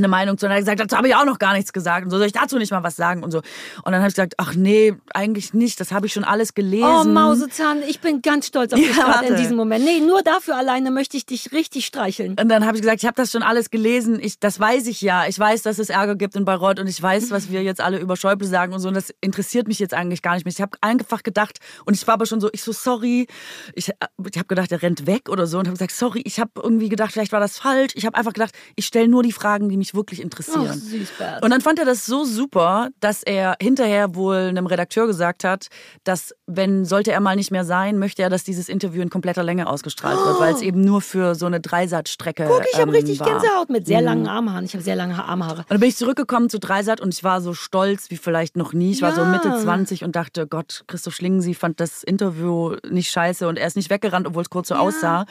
eine 0.00 0.08
Meinung 0.08 0.38
zu. 0.38 0.46
Und 0.46 0.52
er 0.52 0.56
hat 0.56 0.62
gesagt, 0.62 0.80
dazu 0.80 0.96
habe 0.96 1.08
ich 1.08 1.14
auch 1.14 1.24
noch 1.24 1.38
gar 1.38 1.52
nichts 1.52 1.72
gesagt. 1.72 2.04
Und 2.04 2.10
so 2.10 2.18
soll 2.18 2.26
ich 2.26 2.32
dazu 2.32 2.58
nicht 2.58 2.72
mal 2.72 2.82
was 2.82 2.96
sagen 2.96 3.22
und 3.22 3.30
so. 3.30 3.38
Und 3.38 3.92
dann 3.92 3.96
habe 3.96 4.08
ich 4.08 4.14
gesagt, 4.14 4.34
ach 4.38 4.54
nee, 4.54 4.94
eigentlich 5.14 5.54
nicht. 5.54 5.80
Das 5.80 5.92
habe 5.92 6.06
ich 6.06 6.12
schon 6.12 6.24
alles 6.24 6.54
gelesen. 6.54 6.84
Oh, 6.84 7.04
Mausezahn, 7.04 7.82
ich 7.88 8.00
bin 8.00 8.22
ganz 8.22 8.46
stolz 8.46 8.72
auf 8.72 8.78
dich 8.78 8.96
Ja, 8.96 9.04
gerade 9.04 9.26
in 9.26 9.36
diesem 9.36 9.56
Moment. 9.56 9.84
Nee, 9.84 10.00
nur 10.00 10.22
dafür 10.22 10.56
alleine 10.56 10.90
möchte 10.90 11.16
ich 11.16 11.26
dich 11.26 11.52
richtig 11.52 11.86
streicheln. 11.86 12.36
Und 12.40 12.48
dann 12.48 12.66
habe 12.66 12.76
ich 12.76 12.82
gesagt, 12.82 13.02
ich 13.02 13.06
habe 13.06 13.16
das 13.16 13.30
schon 13.30 13.42
alles 13.42 13.70
gelesen. 13.70 14.18
Ich, 14.20 14.38
das 14.38 14.58
weiß 14.58 14.86
ich 14.86 15.00
ja. 15.00 15.26
Ich 15.26 15.38
weiß, 15.38 15.62
dass 15.62 15.78
es 15.78 15.90
Ärger 15.90 16.16
gibt 16.16 16.36
in 16.36 16.44
Bayreuth 16.44 16.80
und 16.80 16.88
ich 16.88 17.00
weiß, 17.00 17.30
was 17.30 17.50
wir 17.50 17.62
jetzt 17.62 17.80
alle 17.80 17.98
über 17.98 18.16
Schäuble 18.16 18.46
sagen 18.46 18.72
und 18.72 18.80
so. 18.80 18.88
Und 18.88 18.94
das 18.94 19.12
interessiert 19.20 19.68
mich 19.68 19.78
jetzt 19.78 19.94
eigentlich 19.94 20.22
gar 20.22 20.34
nicht 20.34 20.44
mehr. 20.44 20.52
Ich 20.52 20.60
habe 20.60 20.76
einfach 20.80 21.22
gedacht 21.22 21.58
und 21.84 21.94
ich 21.94 22.06
war 22.06 22.14
aber 22.14 22.26
schon 22.26 22.40
so, 22.40 22.48
ich 22.52 22.62
so 22.62 22.72
sorry. 22.72 23.26
Ich, 23.74 23.88
ich 23.88 24.38
habe 24.38 24.46
gedacht, 24.46 24.72
er 24.72 24.82
rennt 24.82 25.06
weg 25.06 25.28
oder 25.28 25.46
so 25.46 25.58
und 25.58 25.66
habe 25.66 25.74
gesagt, 25.74 25.92
sorry. 25.92 26.22
Ich 26.24 26.40
habe 26.40 26.50
irgendwie 26.56 26.88
gedacht, 26.88 27.12
vielleicht 27.12 27.32
war 27.32 27.40
das 27.40 27.58
falsch. 27.58 27.92
Ich 27.94 28.06
habe 28.06 28.16
einfach 28.16 28.32
gedacht, 28.32 28.54
ich 28.76 28.86
stelle 28.86 29.08
nur 29.08 29.22
die 29.22 29.32
Fragen, 29.32 29.68
die 29.68 29.76
mich 29.76 29.89
wirklich 29.94 30.20
interessieren. 30.20 30.80
Bert. 31.18 31.42
Und 31.42 31.50
dann 31.50 31.60
fand 31.60 31.78
er 31.78 31.84
das 31.84 32.06
so 32.06 32.24
super, 32.24 32.88
dass 33.00 33.22
er 33.22 33.56
hinterher 33.60 34.14
wohl 34.14 34.36
einem 34.36 34.66
Redakteur 34.66 35.06
gesagt 35.06 35.44
hat, 35.44 35.68
dass 36.04 36.34
wenn 36.46 36.84
sollte 36.84 37.12
er 37.12 37.20
mal 37.20 37.36
nicht 37.36 37.50
mehr 37.50 37.64
sein, 37.64 37.98
möchte 37.98 38.22
er, 38.22 38.30
dass 38.30 38.44
dieses 38.44 38.68
Interview 38.68 39.02
in 39.02 39.10
kompletter 39.10 39.42
Länge 39.42 39.68
ausgestrahlt 39.68 40.18
wird, 40.18 40.40
weil 40.40 40.54
es 40.54 40.62
eben 40.62 40.82
nur 40.82 41.00
für 41.00 41.34
so 41.34 41.46
eine 41.46 41.60
Dreisatzstrecke 41.60 42.46
Guck, 42.46 42.62
ich 42.72 42.78
habe 42.78 42.90
ähm, 42.90 42.96
richtig 42.96 43.20
war. 43.20 43.28
Mhm. 43.28 43.32
Gänsehaut 43.32 43.70
mit 43.70 43.86
sehr 43.86 44.00
langen 44.00 44.26
Armhaaren. 44.26 44.64
Ich 44.64 44.74
habe 44.74 44.82
sehr 44.82 44.96
lange 44.96 45.22
Armhaare. 45.22 45.60
Und 45.60 45.70
dann 45.70 45.80
bin 45.80 45.88
ich 45.88 45.96
zurückgekommen 45.96 46.48
zu 46.50 46.58
Dreisat 46.58 47.00
und 47.00 47.14
ich 47.14 47.24
war 47.24 47.40
so 47.40 47.54
stolz 47.54 48.10
wie 48.10 48.16
vielleicht 48.16 48.56
noch 48.56 48.72
nie. 48.72 48.92
Ich 48.92 49.02
war 49.02 49.12
so 49.12 49.20
Ja. 49.20 49.28
Mitte 49.28 49.56
20 49.60 50.04
und 50.04 50.16
dachte, 50.16 50.46
Gott, 50.46 50.84
Christoph 50.86 51.14
Schlingensief 51.14 51.58
fand 51.58 51.80
das 51.80 52.02
Interview 52.02 52.76
nicht 52.88 53.10
scheiße 53.10 53.46
und 53.46 53.58
er 53.58 53.66
ist 53.66 53.76
nicht 53.76 53.90
weggerannt, 53.90 54.26
obwohl 54.26 54.42
es 54.42 54.50
kurz 54.50 54.68
so 54.68 54.74
aussah. 54.74 55.26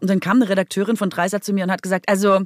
Und 0.00 0.08
dann 0.08 0.20
kam 0.20 0.36
eine 0.36 0.48
Redakteurin 0.48 0.96
von 0.96 1.10
Dreisat 1.10 1.44
zu 1.44 1.52
mir 1.52 1.64
und 1.64 1.70
hat 1.70 1.82
gesagt, 1.82 2.08
also 2.08 2.40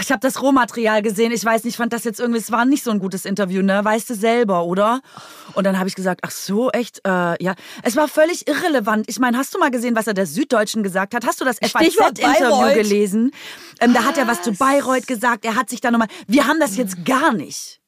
ich 0.00 0.10
habe 0.10 0.20
das 0.20 0.40
Rohmaterial 0.40 1.02
gesehen. 1.02 1.32
Ich 1.32 1.44
weiß 1.44 1.64
nicht, 1.64 1.74
ich 1.74 1.76
fand 1.76 1.92
das 1.92 2.04
jetzt 2.04 2.20
irgendwie, 2.20 2.40
es 2.40 2.50
war 2.50 2.64
nicht 2.64 2.82
so 2.82 2.90
ein 2.90 2.98
gutes 2.98 3.24
Interview, 3.24 3.62
ne? 3.62 3.84
Weißt 3.84 4.08
du 4.08 4.14
selber, 4.14 4.64
oder? 4.64 5.00
Und 5.54 5.64
dann 5.64 5.78
habe 5.78 5.88
ich 5.88 5.94
gesagt, 5.94 6.20
ach 6.22 6.30
so, 6.30 6.70
echt? 6.70 7.00
Äh, 7.06 7.42
ja. 7.42 7.54
Es 7.82 7.96
war 7.96 8.08
völlig 8.08 8.48
irrelevant. 8.48 9.06
Ich 9.08 9.18
meine, 9.18 9.36
hast 9.36 9.54
du 9.54 9.58
mal 9.58 9.70
gesehen, 9.70 9.94
was 9.96 10.06
er 10.06 10.14
der 10.14 10.26
Süddeutschen 10.26 10.82
gesagt 10.82 11.14
hat? 11.14 11.26
Hast 11.26 11.40
du 11.40 11.44
das 11.44 11.58
FAZ-Interview 11.58 12.74
gelesen? 12.74 13.32
Ähm, 13.80 13.92
da 13.92 14.04
hat 14.04 14.16
er 14.16 14.26
was 14.26 14.42
zu 14.42 14.52
Bayreuth 14.52 15.06
gesagt. 15.06 15.44
Er 15.44 15.56
hat 15.56 15.68
sich 15.68 15.80
da 15.80 15.90
nochmal. 15.90 16.08
Wir 16.26 16.46
haben 16.46 16.60
das 16.60 16.76
jetzt 16.76 17.04
gar 17.04 17.32
nicht. 17.32 17.80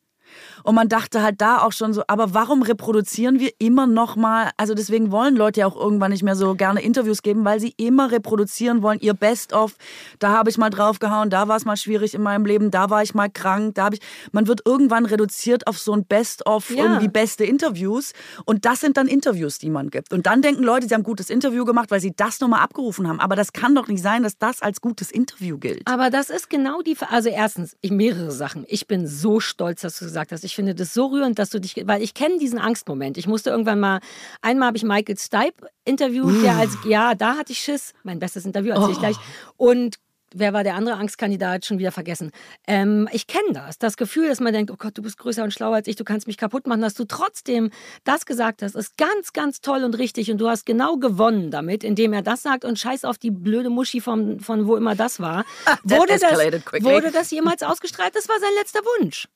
Und 0.69 0.75
man 0.75 0.91
dachte 0.91 1.23
halt 1.23 1.41
da 1.41 1.63
auch 1.63 1.73
schon 1.73 1.95
so, 1.95 2.03
aber 2.09 2.35
warum 2.35 2.61
reproduzieren 2.61 3.41
wir 3.41 3.53
immer 3.59 3.87
noch 3.87 4.17
mal? 4.17 4.51
Also 4.59 4.75
deswegen 4.75 5.11
wollen 5.11 5.35
Leute 5.35 5.61
ja 5.61 5.67
auch 5.67 5.77
irgendwann 5.77 6.11
nicht 6.11 6.23
mehr 6.23 6.37
so 6.37 6.55
gerne 6.55 6.83
Interviews 6.83 7.23
geben, 7.23 7.47
weil 7.47 7.59
sie 7.59 7.73
immer 7.79 8.13
reproduzieren 8.13 8.83
wollen, 8.83 9.01
ihr 9.01 9.15
Best-of. 9.15 9.77
Da 10.19 10.29
habe 10.29 10.51
ich 10.51 10.59
mal 10.59 10.69
draufgehauen, 10.69 11.31
da 11.31 11.49
war 11.49 11.57
es 11.57 11.65
mal 11.65 11.79
schwierig 11.79 12.13
in 12.13 12.21
meinem 12.21 12.45
Leben, 12.45 12.71
da 12.71 12.91
war 12.91 13.03
ich 13.03 13.15
mal 13.15 13.31
krank, 13.31 13.77
da 13.77 13.85
habe 13.85 13.95
ich. 13.97 14.03
Man 14.33 14.47
wird 14.47 14.61
irgendwann 14.67 15.07
reduziert 15.07 15.67
auf 15.67 15.79
so 15.79 15.95
ein 15.95 16.05
Best-of, 16.05 16.69
Ja. 16.69 16.85
irgendwie 16.85 17.09
beste 17.09 17.47
Interviews. 17.47 18.13
Und 18.45 18.67
das 18.67 18.81
sind 18.81 18.99
dann 18.99 19.09
Interviews, 19.09 19.59
die 19.59 19.71
man 19.71 19.89
gibt. 19.89 20.13
Und 20.13 20.27
dann 20.27 20.43
denken 20.43 20.65
Leute, 20.65 20.87
sie 20.87 20.93
haben 20.93 21.01
ein 21.01 21.05
gutes 21.05 21.31
Interview 21.31 21.65
gemacht, 21.65 21.91
weil 21.91 22.01
sie 22.01 22.13
das 22.15 22.41
nochmal 22.41 22.61
abgerufen 22.61 23.09
haben. 23.09 23.21
Aber 23.21 23.37
das 23.37 23.55
kann 23.55 23.75
doch 23.75 23.89
nicht 23.89 24.03
sein, 24.03 24.23
dass 24.23 24.37
das 24.37 24.61
als 24.61 24.83
gutes 24.83 25.11
Interview 25.11 25.57
gilt. 25.57 25.81
Aber 25.87 26.11
das 26.11 26.29
ist 26.29 26.51
genau 26.51 26.83
die, 26.83 26.95
also 27.09 27.31
erstens, 27.31 27.75
ich, 27.81 27.91
mehrere 27.91 28.33
Sachen. 28.33 28.67
Ich 28.69 28.87
bin 28.87 29.07
so 29.07 29.41
stolz, 29.41 29.81
dass 29.81 29.99
du 29.99 30.05
gesagt 30.05 30.31
hast. 30.31 30.45
Ich 30.45 30.58
finde 30.59 30.75
das 30.75 30.93
so 30.93 31.07
rührend, 31.07 31.39
dass 31.39 31.51
du 31.51 31.61
dich, 31.61 31.77
weil 31.87 32.03
ich 32.03 32.15
kenne 32.15 32.37
diesen 32.39 32.59
Angstmoment. 32.59 33.17
Ich 33.17 33.29
musste 33.29 33.51
irgendwann 33.51 33.79
mal, 33.79 34.01
einmal 34.43 34.67
habe 34.67 34.77
ich 34.77 34.83
Michael 34.83 35.17
Stipe 35.17 35.69
interviewt, 35.85 36.43
der 36.43 36.57
als, 36.57 36.77
ja, 36.85 37.15
da 37.15 37.37
hatte 37.37 37.53
ich 37.53 37.61
Schiss. 37.61 37.95
Mein 38.03 38.19
bestes 38.19 38.45
Interview 38.45 38.73
erzähle 38.73 38.91
ich 38.91 38.99
gleich. 38.99 39.17
Und 39.57 40.01
Wer 40.35 40.53
war 40.53 40.63
der 40.63 40.75
andere 40.75 40.97
Angstkandidat? 40.97 41.65
Schon 41.65 41.79
wieder 41.79 41.91
vergessen. 41.91 42.33
Ähm, 42.67 43.09
ich 43.13 43.27
kenne 43.27 43.55
das. 43.55 43.79
Das 43.79 43.97
Gefühl, 43.97 44.29
dass 44.29 44.41
man 44.41 44.53
denkt, 44.53 44.71
oh 44.71 44.77
Gott, 44.77 44.99
du 44.99 45.01
bist 45.01 45.17
größer 45.17 45.43
und 45.43 45.55
schlauer 45.55 45.77
als 45.77 45.89
ich, 45.89 45.97
du 45.97 46.05
kannst 46.05 46.27
mich 46.27 46.37
kaputt 46.37 46.67
machen, 46.67 46.83
dass 46.83 46.93
du 46.93 47.07
trotzdem 47.07 47.71
das 48.05 48.27
gesagt 48.27 48.61
hast, 48.61 48.75
ist 48.75 48.99
ganz, 48.99 49.33
ganz 49.33 49.63
toll 49.63 49.85
und 49.85 49.97
richtig. 49.97 50.31
Und 50.31 50.37
du 50.37 50.49
hast 50.51 50.67
genau 50.67 50.99
gewonnen 50.99 51.51
damit, 51.51 51.83
indem 51.83 52.13
er 52.13 52.21
das 52.21 52.43
sagt 52.43 52.67
und 52.67 52.79
scheiß 52.79 53.07
auf 53.07 53.17
die 53.17 53.31
blöde 53.31 53.71
Muschi 53.71 54.03
von, 54.03 54.39
von 54.41 54.67
wo 54.67 54.77
immer 54.77 54.95
das 54.95 55.19
war. 55.19 55.47
Wurde, 55.83 56.19
das, 56.19 56.83
wurde 56.83 57.11
das 57.11 57.31
jemals 57.31 57.63
ausgestrahlt? 57.63 58.15
Das 58.15 58.29
war 58.29 58.39
sein 58.39 58.51
letzter 58.59 58.81
Wunsch. 58.81 59.29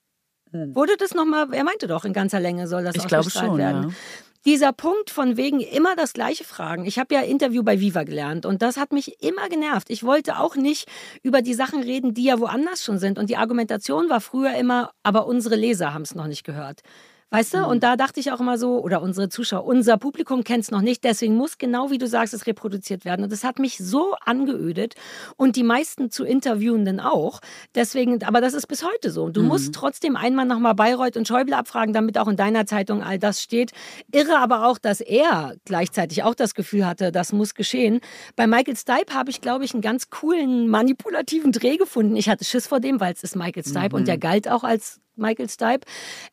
Wurde 0.53 0.97
das 0.99 1.15
nochmal, 1.15 1.53
er 1.53 1.65
meinte 1.65 1.87
doch, 1.87 2.05
in 2.05 2.13
ganzer 2.13 2.41
Länge 2.41 2.69
soll 2.69 2.85
das 2.85 2.95
Hm. 2.95 3.03
Ich 3.07 3.17
ausgestrahlt 3.17 3.49
schon, 3.49 3.59
werden. 3.59 3.83
ja. 3.91 3.95
Dieser 4.45 4.73
Punkt 4.73 5.11
von 5.11 5.37
wegen 5.37 5.61
immer 5.61 5.95
das 5.95 6.15
gleiche 6.15 6.43
Fragen. 6.43 6.85
Ich 6.85 6.99
habe 6.99 7.15
ja 7.15 7.21
Interview 7.21 7.63
bei 7.63 7.79
Viva 7.79 8.03
gelernt 8.03 8.45
und 8.45 8.61
das 8.61 8.77
hat 8.77 8.93
mich 8.93 9.23
immer 9.23 9.49
genervt. 9.49 9.89
Ich 9.89 10.03
wollte 10.03 10.41
auch 10.41 10.57
nicht 10.57 10.89
über 11.23 11.43
die 11.43 11.55
Sachen 11.55 11.81
reden, 11.81 12.13
die 12.13 12.25
ja 12.25 12.41
woanders 12.41 12.83
schon 12.83 12.99
sind. 12.99 13.21
Und 13.21 13.31
die 13.31 13.37
Argumentation 13.37 14.11
war 14.11 14.21
früher 14.21 14.57
immer, 14.57 14.91
aber 15.05 15.27
unsere 15.27 15.55
Leser 15.55 15.95
haben 15.95 16.03
es 16.03 16.17
noch 16.17 16.27
nicht 16.27 16.43
gehört. 16.43 16.81
Weißt 17.33 17.55
du? 17.55 17.59
Mhm. 17.61 17.65
Und 17.65 17.83
da 17.83 17.97
dachte 17.97 18.21
ich 18.21 18.31
auch 18.31 18.41
immer 18.41 18.59
so, 18.59 18.79
oder 18.81 19.01
unsere 19.01 19.31
Zuschauer, 19.31 19.65
unser 19.65 19.97
Publikum 19.97 20.45
kennt 20.45 20.65
es 20.65 20.71
noch 20.71 20.83
nicht, 20.83 21.03
deswegen 21.03 21.35
muss 21.35 21.57
genau 21.57 21.91
wie 21.91 21.97
du 21.97 22.07
sagst, 22.07 22.35
es 22.35 22.47
reproduziert 22.47 23.07
werden. 23.07 23.25
Und 23.25 23.33
das 23.33 23.43
hat 23.43 23.59
mich 23.59 23.79
so 23.79 24.15
angeödet 24.21 24.97
und 25.37 25.57
die 25.57 25.63
meisten 25.63 26.11
zu 26.11 26.25
Interviewenden 26.25 27.01
auch. 27.01 27.41
Deswegen, 27.75 28.23
aber 28.23 28.43
das 28.43 28.53
ist 28.53 28.67
bis 28.67 28.85
heute 28.85 29.11
so. 29.11 29.29
Mhm. 29.29 29.33
Du 29.33 29.43
musst 29.45 29.75
trotzdem 29.75 30.15
einmal 30.15 30.45
nochmal 30.45 30.75
Bayreuth 30.75 31.17
und 31.17 31.27
Schäuble 31.27 31.57
abfragen, 31.57 31.95
damit 31.95 32.19
auch 32.19 32.29
in 32.29 32.37
deiner 32.37 32.67
Zeitung 32.67 33.03
all 33.03 33.19
das 33.19 33.41
steht. 33.41 33.73
Irre 34.13 34.39
aber 34.39 34.67
auch, 34.67 34.77
dass 34.77 35.01
er 35.01 35.55
gleichzeitig 35.65 36.25
auch 36.25 36.35
das 36.35 36.55
Gefühl 36.55 36.87
hatte, 36.87 37.13
das 37.13 37.33
muss 37.33 37.55
geschehen. 37.55 38.01
Bei 38.37 38.47
Michael 38.47 38.77
Stipe 38.77 39.15
habe 39.15 39.31
ich, 39.31 39.41
glaube 39.41 39.65
ich, 39.65 39.73
einen 39.73 39.81
ganz 39.81 40.11
coolen 40.11 40.69
manipulativen 40.69 41.51
Dreh 41.51 41.79
gefunden. 41.79 42.15
Ich 42.15 42.29
hatte 42.29 42.45
Schiss 42.45 42.67
vor 42.67 42.81
dem, 42.81 43.01
weil 43.01 43.15
es 43.15 43.23
ist 43.23 43.37
Michael 43.37 43.65
Stipe 43.65 43.97
und 43.97 44.07
der 44.07 44.19
galt 44.19 44.49
auch 44.51 44.65
als 44.65 45.02
Michael 45.17 45.49
Stipe. 45.49 45.87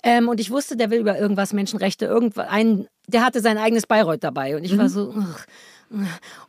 Ähm, 0.03 0.29
und 0.29 0.39
ich 0.39 0.51
wusste, 0.51 0.77
der 0.77 0.89
will 0.89 0.99
über 0.99 1.17
irgendwas 1.17 1.53
Menschenrechte, 1.53 2.05
irgendein, 2.05 2.87
der 3.07 3.25
hatte 3.25 3.41
sein 3.41 3.57
eigenes 3.57 3.87
Bayreuth 3.87 4.23
dabei. 4.23 4.55
Und 4.55 4.63
ich 4.63 4.77
war 4.77 4.89
so, 4.89 5.09
ugh. 5.09 5.45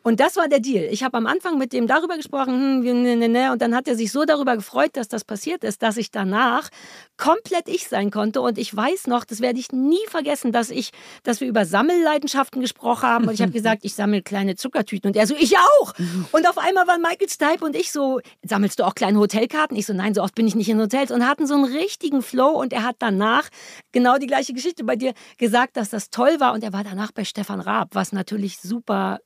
Und 0.02 0.20
das 0.20 0.36
war 0.36 0.48
der 0.48 0.60
Deal. 0.60 0.84
Ich 0.90 1.02
habe 1.02 1.16
am 1.16 1.26
Anfang 1.26 1.58
mit 1.58 1.72
dem 1.72 1.86
darüber 1.86 2.16
gesprochen, 2.16 2.84
hm, 2.84 3.02
ne, 3.02 3.16
ne, 3.16 3.28
ne, 3.28 3.52
und 3.52 3.62
dann 3.62 3.74
hat 3.74 3.88
er 3.88 3.96
sich 3.96 4.12
so 4.12 4.24
darüber 4.24 4.54
gefreut, 4.56 4.90
dass 4.94 5.08
das 5.08 5.24
passiert 5.24 5.64
ist, 5.64 5.82
dass 5.82 5.96
ich 5.96 6.10
danach 6.10 6.68
komplett 7.16 7.68
ich 7.68 7.88
sein 7.88 8.10
konnte. 8.10 8.40
Und 8.40 8.58
ich 8.58 8.74
weiß 8.74 9.06
noch, 9.06 9.24
das 9.24 9.40
werde 9.40 9.58
ich 9.58 9.72
nie 9.72 10.04
vergessen, 10.08 10.52
dass 10.52 10.70
ich, 10.70 10.90
dass 11.22 11.40
wir 11.40 11.48
über 11.48 11.64
Sammelleidenschaften 11.64 12.60
gesprochen 12.60 13.08
haben. 13.08 13.28
Und 13.28 13.34
ich 13.34 13.42
habe 13.42 13.52
gesagt, 13.52 13.84
ich 13.84 13.94
sammle 13.94 14.22
kleine 14.22 14.56
Zuckertüten. 14.56 15.08
Und 15.08 15.16
er 15.16 15.26
so, 15.26 15.34
ich 15.34 15.56
auch. 15.56 15.94
Und 16.32 16.48
auf 16.48 16.58
einmal 16.58 16.86
waren 16.86 17.00
Michael 17.00 17.28
Stipe 17.28 17.64
und 17.64 17.76
ich 17.76 17.92
so, 17.92 18.20
sammelst 18.42 18.78
du 18.78 18.84
auch 18.84 18.94
kleine 18.94 19.18
Hotelkarten? 19.18 19.76
Ich 19.76 19.86
so, 19.86 19.92
nein, 19.92 20.14
so 20.14 20.22
oft 20.22 20.34
bin 20.34 20.46
ich 20.46 20.54
nicht 20.54 20.68
in 20.68 20.80
Hotels. 20.80 21.10
Und 21.10 21.26
hatten 21.26 21.46
so 21.46 21.54
einen 21.54 21.64
richtigen 21.64 22.22
Flow. 22.22 22.60
Und 22.60 22.72
er 22.72 22.82
hat 22.82 22.96
danach 22.98 23.48
genau 23.92 24.18
die 24.18 24.26
gleiche 24.26 24.52
Geschichte 24.52 24.84
bei 24.84 24.96
dir 24.96 25.14
gesagt, 25.38 25.76
dass 25.76 25.90
das 25.90 26.10
toll 26.10 26.40
war. 26.40 26.52
Und 26.52 26.62
er 26.62 26.72
war 26.72 26.84
danach 26.84 27.12
bei 27.12 27.24
Stefan 27.24 27.60
Raab, 27.60 27.88
was 27.92 28.12
natürlich 28.12 28.58
super 28.58 29.18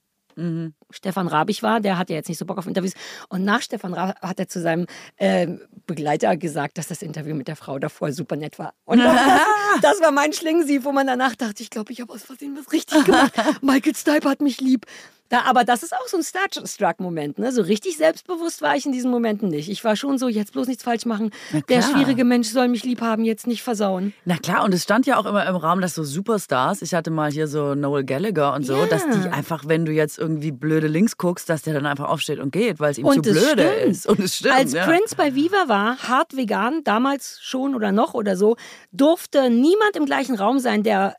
Stefan 0.91 1.29
Rabich 1.29 1.63
war, 1.63 1.81
der 1.81 1.99
hatte 1.99 2.13
jetzt 2.13 2.29
nicht 2.29 2.39
so 2.39 2.47
Bock 2.47 2.59
auf 2.59 2.67
Interviews. 2.67 2.95
Und 3.29 3.45
nach 3.45 3.63
Stefan 3.63 3.95
Raab 3.95 4.21
hat 4.21 4.39
er 4.39 4.49
zu 4.49 4.61
seinem 4.61 4.87
ähm, 5.19 5.61
Begleiter 5.87 6.37
gesagt, 6.37 6.79
dass 6.79 6.89
das 6.89 7.03
Interview 7.03 7.35
mit 7.35 7.49
der 7.49 7.57
Frau 7.57 7.79
davor 7.79 8.13
super 8.13 8.37
nett 8.37 8.59
war. 8.59 8.75
Und 8.85 8.99
das, 8.99 9.41
das 9.83 10.01
war 10.01 10.13
mein 10.13 10.33
Schlingensief, 10.33 10.85
wo 10.85 10.93
man 10.93 11.07
danach 11.07 11.35
dachte, 11.35 11.63
ich 11.63 11.71
glaube, 11.71 11.93
ich 11.93 12.01
habe 12.01 12.13
aus 12.13 12.23
Versehen 12.23 12.57
was 12.59 12.73
richtig 12.73 13.05
gemacht. 13.05 13.33
Michael 13.63 13.95
Stipe 13.95 14.29
hat 14.29 14.41
mich 14.41 14.61
lieb. 14.61 14.87
Da, 15.35 15.43
aber 15.47 15.65
das 15.65 15.83
ist 15.83 15.93
auch 15.93 16.07
so 16.07 16.17
ein 16.17 16.23
Starstruck-Moment. 16.23 17.41
Ne? 17.41 17.51
So 17.51 17.63
richtig 17.63 17.97
selbstbewusst 17.97 18.63
war 18.63 18.77
ich 18.77 18.87
in 18.87 18.93
diesen 18.93 19.11
Momenten 19.11 19.49
nicht. 19.49 19.69
Ich 19.69 19.83
war 19.83 19.97
schon 19.97 20.17
so, 20.17 20.29
jetzt 20.29 20.53
bloß 20.53 20.69
nichts 20.69 20.85
falsch 20.85 21.07
machen. 21.07 21.31
Der 21.69 21.83
schwierige 21.83 22.25
Mensch 22.25 22.49
soll 22.49 22.69
mich 22.69 22.85
lieb 22.85 23.01
haben, 23.01 23.25
jetzt 23.25 23.49
nicht 23.49 23.65
versauen. 23.65 24.15
Na 24.25 24.37
klar, 24.37 24.63
und 24.63 24.73
es 24.73 24.85
stand 24.85 25.07
ja 25.07 25.17
auch 25.19 25.27
immer 25.27 25.45
im 25.47 25.57
Raum, 25.57 25.81
dass 25.81 25.97
so 25.97 26.05
Superstars, 26.05 26.83
ich 26.83 26.95
hatte 26.95 27.11
mal 27.11 27.33
hier 27.33 27.49
so 27.49 27.75
Noel 27.75 28.05
Gallagher 28.05 28.55
und 28.55 28.65
so, 28.65 28.77
Ja. 28.77 28.87
dass 28.87 29.03
die 29.09 29.29
einfach, 29.29 29.65
wenn 29.67 29.85
du 29.85 29.91
jetzt 29.91 30.19
irgendwie 30.21 30.53
blöde 30.53 30.87
Links 30.87 31.17
guckst, 31.17 31.49
dass 31.49 31.63
der 31.63 31.75
dann 31.75 31.87
einfach 31.87 32.09
aufsteht 32.09 32.39
und 32.39 32.53
geht, 32.53 32.79
weil 32.79 32.93
es 32.93 32.99
ihm 32.99 33.07
Und 33.07 33.25
zu 33.27 33.33
blöde 33.33 33.69
stimmt. 33.73 33.91
ist. 33.91 34.07
Und 34.07 34.21
es 34.21 34.37
stimmt. 34.37 34.55
Als 34.55 34.73
ja. 34.73 34.85
Prince 34.87 35.17
bei 35.17 35.35
Viva 35.35 35.65
war, 35.69 35.99
hart 35.99 36.37
vegan, 36.37 36.85
damals 36.85 37.39
schon 37.43 37.75
oder 37.75 37.91
noch 37.91 38.15
oder 38.15 38.37
so, 38.37 38.55
durfte 38.93 39.51
niemand 39.51 39.97
im 39.97 40.05
gleichen 40.07 40.37
Raum 40.37 40.61
sein, 40.61 40.85
der 40.85 41.17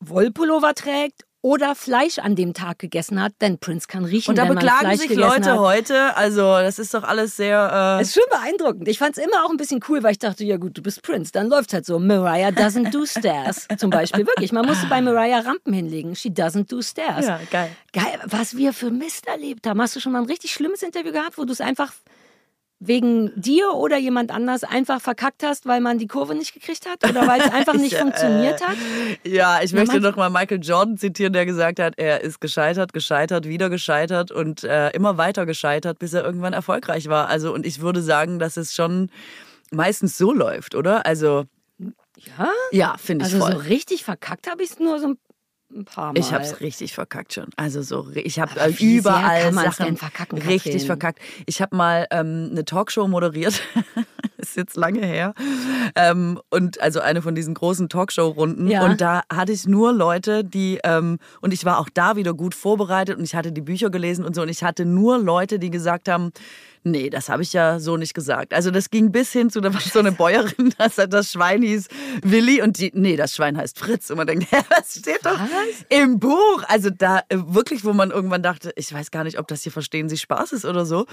Wollpullover 0.00 0.74
trägt 0.74 1.25
oder 1.46 1.76
Fleisch 1.76 2.18
an 2.18 2.34
dem 2.34 2.54
Tag 2.54 2.80
gegessen 2.80 3.22
hat, 3.22 3.32
denn 3.40 3.58
Prince 3.58 3.86
kann 3.86 4.04
riechen, 4.04 4.30
Und 4.30 4.36
da 4.36 4.46
beklagen 4.46 4.96
sich 4.96 5.14
Leute 5.14 5.52
hat. 5.52 5.58
heute, 5.60 6.16
also 6.16 6.40
das 6.40 6.80
ist 6.80 6.92
doch 6.92 7.04
alles 7.04 7.36
sehr... 7.36 7.96
Äh, 7.98 8.02
Es 8.02 8.08
ist 8.08 8.14
schon 8.14 8.24
beeindruckend. 8.30 8.88
Ich 8.88 8.98
fand 8.98 9.16
es 9.16 9.24
immer 9.24 9.44
auch 9.44 9.50
ein 9.50 9.56
bisschen 9.56 9.78
cool, 9.88 10.02
weil 10.02 10.10
ich 10.10 10.18
dachte, 10.18 10.42
ja 10.44 10.56
gut, 10.56 10.76
du 10.76 10.82
bist 10.82 11.02
Prince, 11.02 11.30
dann 11.30 11.46
läuft 11.48 11.72
halt 11.72 11.86
so. 11.86 12.00
Mariah 12.00 12.48
doesn't 12.48 12.90
do 12.90 13.06
stairs. 13.06 13.68
Zum 13.78 13.90
Beispiel 13.90 14.26
wirklich. 14.26 14.50
Man 14.50 14.66
musste 14.66 14.88
bei 14.88 15.00
Mariah 15.00 15.38
Rampen 15.38 15.72
hinlegen. 15.72 16.16
She 16.16 16.30
doesn't 16.30 16.68
do 16.68 16.82
stairs. 16.82 17.26
Ja, 17.26 17.38
geil. 17.48 17.70
Geil, 17.92 18.18
was 18.24 18.56
wir 18.56 18.72
für 18.72 18.90
Mist 18.90 19.28
erlebt 19.28 19.68
haben. 19.68 19.80
Hast 19.80 19.94
du 19.94 20.00
schon 20.00 20.10
mal 20.10 20.22
ein 20.22 20.26
richtig 20.26 20.52
schlimmes 20.52 20.82
Interview 20.82 21.12
gehabt, 21.12 21.38
wo 21.38 21.44
du 21.44 21.52
es 21.52 21.60
einfach 21.60 21.92
wegen 22.78 23.32
dir 23.40 23.70
oder 23.72 23.96
jemand 23.96 24.30
anders 24.30 24.62
einfach 24.62 25.00
verkackt 25.00 25.42
hast, 25.42 25.64
weil 25.66 25.80
man 25.80 25.98
die 25.98 26.06
Kurve 26.08 26.34
nicht 26.34 26.52
gekriegt 26.52 26.86
hat 26.86 27.08
oder 27.08 27.26
weil 27.26 27.40
es 27.40 27.50
einfach 27.52 27.72
nicht 27.74 27.92
Ich, 27.94 27.98
funktioniert 27.98 28.60
hat? 28.66 28.76
Ja, 29.24 29.60
ich 29.62 29.72
Na, 29.72 29.80
möchte 29.80 29.96
manch- 29.96 30.02
noch 30.02 30.16
mal 30.16 30.28
Michael 30.30 30.60
Jordan 30.62 30.98
zitieren, 30.98 31.32
der 31.32 31.46
gesagt 31.46 31.78
hat, 31.80 31.94
er 31.96 32.20
ist 32.20 32.40
gescheitert, 32.40 32.92
gescheitert, 32.92 33.48
wieder 33.48 33.70
gescheitert 33.70 34.30
und 34.30 34.62
äh, 34.64 34.90
immer 34.90 35.16
weiter 35.16 35.46
gescheitert, 35.46 35.98
bis 35.98 36.12
er 36.12 36.22
irgendwann 36.24 36.52
erfolgreich 36.52 37.08
war. 37.08 37.28
Also 37.28 37.54
und 37.54 37.64
ich 37.64 37.80
würde 37.80 38.02
sagen, 38.02 38.38
dass 38.38 38.56
es 38.58 38.74
schon 38.74 39.10
meistens 39.70 40.18
so 40.18 40.32
läuft, 40.32 40.74
oder? 40.74 41.06
Also 41.06 41.44
Ja? 42.38 42.50
ja, 42.72 42.96
finde 42.98 43.24
ich 43.26 43.32
Also 43.32 43.44
voll. 43.46 43.52
so 43.52 43.58
richtig 43.68 44.04
verkackt 44.04 44.50
habe 44.50 44.62
ich 44.62 44.70
es 44.72 44.78
nur 44.78 44.98
so 45.00 45.08
ein- 45.08 45.18
ein 45.74 45.84
paar 45.84 46.12
Mal. 46.12 46.18
Ich 46.18 46.32
habe 46.32 46.44
es 46.44 46.60
richtig 46.60 46.94
verkackt 46.94 47.34
schon. 47.34 47.46
Also 47.56 47.82
so, 47.82 48.08
ich 48.14 48.38
habe 48.38 48.52
überall 48.78 49.52
Sachen 49.52 49.86
denn 49.86 49.96
verkacken, 49.96 50.38
richtig 50.38 50.86
verkackt. 50.86 51.18
Ich 51.46 51.60
habe 51.60 51.76
mal 51.76 52.06
ähm, 52.10 52.48
eine 52.50 52.64
Talkshow 52.64 53.08
moderiert. 53.08 53.60
ist 54.38 54.56
jetzt 54.56 54.76
lange 54.76 55.04
her. 55.04 55.34
Ähm, 55.94 56.40
und 56.50 56.80
also 56.80 57.00
eine 57.00 57.22
von 57.22 57.34
diesen 57.34 57.54
großen 57.54 57.88
Talkshow-Runden. 57.88 58.68
Ja. 58.68 58.84
Und 58.84 59.00
da 59.00 59.22
hatte 59.32 59.52
ich 59.52 59.66
nur 59.66 59.92
Leute, 59.92 60.44
die 60.44 60.78
ähm, 60.84 61.18
und 61.40 61.52
ich 61.52 61.64
war 61.64 61.78
auch 61.78 61.88
da 61.92 62.16
wieder 62.16 62.34
gut 62.34 62.54
vorbereitet 62.54 63.18
und 63.18 63.24
ich 63.24 63.34
hatte 63.34 63.52
die 63.52 63.60
Bücher 63.60 63.90
gelesen 63.90 64.24
und 64.24 64.34
so 64.34 64.42
und 64.42 64.48
ich 64.48 64.62
hatte 64.62 64.84
nur 64.84 65.18
Leute, 65.18 65.58
die 65.58 65.70
gesagt 65.70 66.08
haben. 66.08 66.30
Nee, 66.88 67.10
das 67.10 67.28
habe 67.28 67.42
ich 67.42 67.52
ja 67.52 67.80
so 67.80 67.96
nicht 67.96 68.14
gesagt. 68.14 68.54
Also 68.54 68.70
das 68.70 68.90
ging 68.90 69.10
bis 69.10 69.32
hin 69.32 69.50
zu, 69.50 69.60
da 69.60 69.74
war 69.74 69.80
so 69.80 69.98
eine 69.98 70.12
Bäuerin, 70.12 70.72
das, 70.78 70.94
das 70.94 71.32
Schwein 71.32 71.60
hieß 71.62 71.88
Willi 72.22 72.62
und 72.62 72.78
die, 72.78 72.92
nee, 72.94 73.16
das 73.16 73.34
Schwein 73.34 73.56
heißt 73.58 73.76
Fritz. 73.76 74.08
Und 74.10 74.18
man 74.18 74.26
denkt, 74.28 74.46
hä, 74.52 74.58
das 74.70 74.94
steht 75.00 75.26
doch 75.26 75.32
Was? 75.36 75.84
im 75.88 76.20
Buch. 76.20 76.62
Also 76.68 76.90
da 76.90 77.22
äh, 77.28 77.38
wirklich, 77.48 77.84
wo 77.84 77.92
man 77.92 78.12
irgendwann 78.12 78.44
dachte, 78.44 78.72
ich 78.76 78.92
weiß 78.92 79.10
gar 79.10 79.24
nicht, 79.24 79.40
ob 79.40 79.48
das 79.48 79.64
hier 79.64 79.72
Verstehen 79.72 80.08
Sie 80.08 80.16
Spaß 80.16 80.52
ist 80.52 80.64
oder 80.64 80.86
so. 80.86 81.06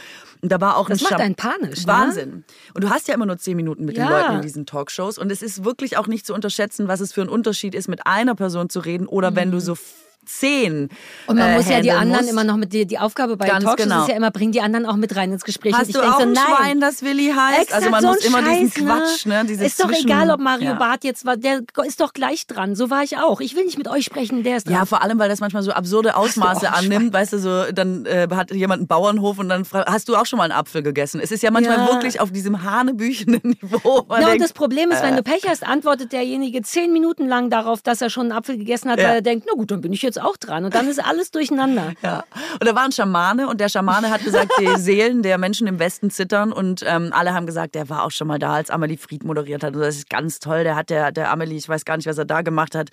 Und 0.44 0.52
da 0.52 0.62
war 0.62 0.78
auch 0.78 0.90
Das 0.90 1.00
ein 1.00 1.04
macht 1.06 1.12
Scham- 1.14 1.22
einen 1.22 1.36
panisch, 1.36 1.80
ne? 1.80 1.88
Wahnsinn. 1.88 2.44
Und 2.76 2.84
du 2.84 2.92
hast 2.92 3.08
ja 3.08 3.16
immer 3.16 3.26
nur 3.26 3.38
zehn 3.40 3.58
Minuten 3.58 3.86
mit 3.86 3.98
den 3.98 4.04
Ja. 4.04 4.10
Leuten 4.22 4.36
in 4.36 4.42
diesen 4.44 4.68
Talkshows. 4.68 5.18
Und 5.18 5.32
es 5.32 5.42
ist 5.42 5.66
wirklich 5.66 5.98
auch 5.98 6.06
nicht 6.06 6.28
zu 6.28 6.36
unterschätzen, 6.36 6.88
was 6.88 7.00
es 7.00 7.14
für 7.14 7.22
ein 7.24 7.30
Unterschied 7.30 7.74
ist, 7.74 7.88
mit 7.88 8.06
einer 8.06 8.36
Person 8.36 8.70
zu 8.70 8.80
reden 8.80 9.08
oder 9.08 9.36
wenn 9.36 9.50
du 9.50 9.60
so 9.60 9.72
f- 9.72 10.03
zehn. 10.26 10.90
Und 11.28 11.38
man 11.38 11.50
äh, 11.52 11.56
muss 11.58 11.70
ja 11.70 11.82
die 11.82 11.92
anderen 11.92 12.22
musst. 12.24 12.32
immer 12.32 12.44
noch 12.44 12.58
mit 12.58 12.74
die, 12.74 12.86
die 12.86 13.00
Aufgabe 13.00 13.38
bei 13.38 13.48
Ganz 13.48 13.64
Talkshows 13.64 13.88
genau. 13.90 14.02
ist 14.04 14.10
ja 14.10 14.16
immer, 14.16 14.32
bring 14.32 14.52
die 14.52 14.62
anderen 14.62 14.86
auch 14.86 14.96
mit 14.96 15.16
rein 15.16 15.32
ins 15.32 15.44
Gespräch. 15.44 15.74
Und 15.74 15.80
Hast 15.80 15.96
du 15.96 16.02
auch 16.02 16.18
so, 16.20 16.24
ein 16.24 16.34
nein. 16.34 16.44
Schwein, 16.58 16.80
das 16.82 17.02
Willi 17.04 17.32
heißt? 17.36 17.62
Exakt, 17.64 17.74
also 17.74 17.90
man 17.90 18.02
so 18.02 18.08
muss 18.10 18.26
immer 18.26 18.42
diesen 18.42 18.72
Scheiß, 18.72 18.84
Quatsch, 18.86 19.26
ne? 19.26 19.44
Dieses 19.48 19.68
ist 19.68 19.80
doch 19.84 19.88
Zwischen- 19.88 20.08
egal, 20.08 20.30
ob 20.32 20.40
Mario 20.40 20.70
ja. 20.72 20.74
Barth 20.74 21.04
jetzt 21.04 21.26
war, 21.26 21.38
der 21.38 21.62
ist 21.86 22.00
doch 22.02 22.14
gleich 22.14 22.48
dran. 22.48 22.76
So 22.76 22.90
war 22.90 23.04
ich 23.04 23.18
auch. 23.18 23.42
Ich 23.42 23.56
will 23.56 23.66
nicht 23.66 23.78
mit 23.78 23.88
euch 23.88 24.06
sprechen, 24.06 24.44
der 24.44 24.58
ist 24.58 24.68
dran. 24.68 24.76
Ja, 24.76 24.86
vor 24.86 25.02
allem, 25.02 25.20
weil 25.20 25.30
das 25.30 25.40
manchmal 25.40 25.64
so 25.64 25.72
absurde 25.72 26.16
Ausmaße 26.16 26.72
annimmt. 26.72 27.14
Weißt 27.14 27.34
du, 27.34 27.40
so 27.40 27.72
dann 27.72 28.06
äh, 28.06 28.28
hat 28.34 28.52
jemand 28.52 28.80
einen 28.80 28.88
Bauernhof 28.88 29.40
und 29.40 29.50
dann 29.50 29.66
fra- 29.66 29.86
hast 29.88 30.10
du 30.10 30.16
auch 30.16 30.26
schon 30.26 30.38
mal 30.38 30.44
einen 30.44 30.54
Apfel 30.54 30.84
gegessen. 30.84 31.20
Es 31.22 31.32
ist 31.32 31.44
ja 31.44 31.52
manchmal 31.52 31.78
Ja. 31.78 31.88
wirklich 31.88 32.20
auf 32.20 32.32
diesem 32.32 32.64
hanebüchenen 32.64 33.42
Niveau. 33.44 34.06
Ja, 34.10 34.16
und 34.18 34.26
denkt, 34.28 34.42
das 34.44 34.54
Problem 34.54 34.92
ist, 34.92 35.00
äh. 35.00 35.04
wenn 35.04 35.16
du 35.16 35.24
Pech 35.24 35.44
hast, 35.48 35.66
antwortet 35.66 36.12
derjenige 36.12 36.62
zehn 36.62 36.92
Minuten 36.94 37.28
lang 37.28 37.50
darauf, 37.50 37.82
dass 37.82 38.02
er 38.02 38.10
schon 38.10 38.24
einen 38.24 38.32
Apfel 38.32 38.58
gegessen 38.58 38.90
hat, 38.90 39.00
Ja. 39.00 39.08
weil 39.10 39.16
er 39.16 39.22
denkt, 39.22 39.46
na 39.48 39.54
gut, 39.56 39.72
dann 39.72 39.82
bin 39.82 39.94
ich 39.94 40.02
jetzt 40.02 40.13
auch 40.22 40.38
dran. 40.38 40.66
Und 40.66 40.76
dann 40.76 40.88
ist 40.88 41.04
alles 41.04 41.32
durcheinander. 41.32 41.94
Ja. 42.04 42.24
Und 42.60 42.68
da 42.68 42.76
war 42.76 42.84
ein 42.84 42.92
Schamane 42.92 43.48
und 43.48 43.62
der 43.62 43.70
Schamane 43.70 44.10
hat 44.10 44.24
gesagt, 44.24 44.52
die 44.60 44.68
Seelen 44.78 45.24
der 45.24 45.38
Menschen 45.38 45.68
im 45.68 45.80
Westen 45.80 46.10
zittern 46.10 46.52
und 46.52 46.84
ähm, 46.86 47.12
alle 47.14 47.34
haben 47.34 47.46
gesagt, 47.46 47.76
der 47.76 47.88
war 47.88 48.04
auch 48.04 48.12
schon 48.12 48.28
mal 48.28 48.40
da, 48.40 48.54
als 48.56 48.70
Amelie 48.70 48.98
Fried 48.98 49.24
moderiert 49.24 49.64
hat. 49.64 49.74
Und 49.74 49.82
das 49.82 49.96
ist 49.96 50.10
ganz 50.10 50.40
toll. 50.40 50.64
Der 50.64 50.76
hat 50.76 50.90
der, 50.90 51.12
der 51.14 51.32
Amelie, 51.32 51.58
ich 51.58 51.70
weiß 51.70 51.86
gar 51.86 51.96
nicht, 51.96 52.08
was 52.08 52.18
er 52.18 52.26
da 52.26 52.42
gemacht 52.42 52.76
hat, 52.76 52.90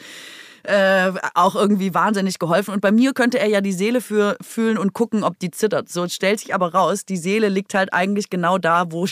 äh, 0.62 1.12
auch 1.34 1.56
irgendwie 1.56 1.94
wahnsinnig 1.94 2.38
geholfen. 2.38 2.72
Und 2.74 2.80
bei 2.80 2.92
mir 2.92 3.12
könnte 3.12 3.38
er 3.38 3.48
ja 3.48 3.60
die 3.60 3.72
Seele 3.72 4.00
für, 4.00 4.36
fühlen 4.40 4.78
und 4.78 4.92
gucken, 4.92 5.24
ob 5.24 5.38
die 5.38 5.50
zittert. 5.50 5.88
So 5.88 6.06
stellt 6.08 6.40
sich 6.40 6.54
aber 6.54 6.72
raus, 6.72 7.04
die 7.04 7.16
Seele 7.16 7.48
liegt 7.48 7.74
halt 7.74 7.92
eigentlich 7.92 8.30
genau 8.30 8.58
da, 8.58 8.92
wo, 8.92 9.06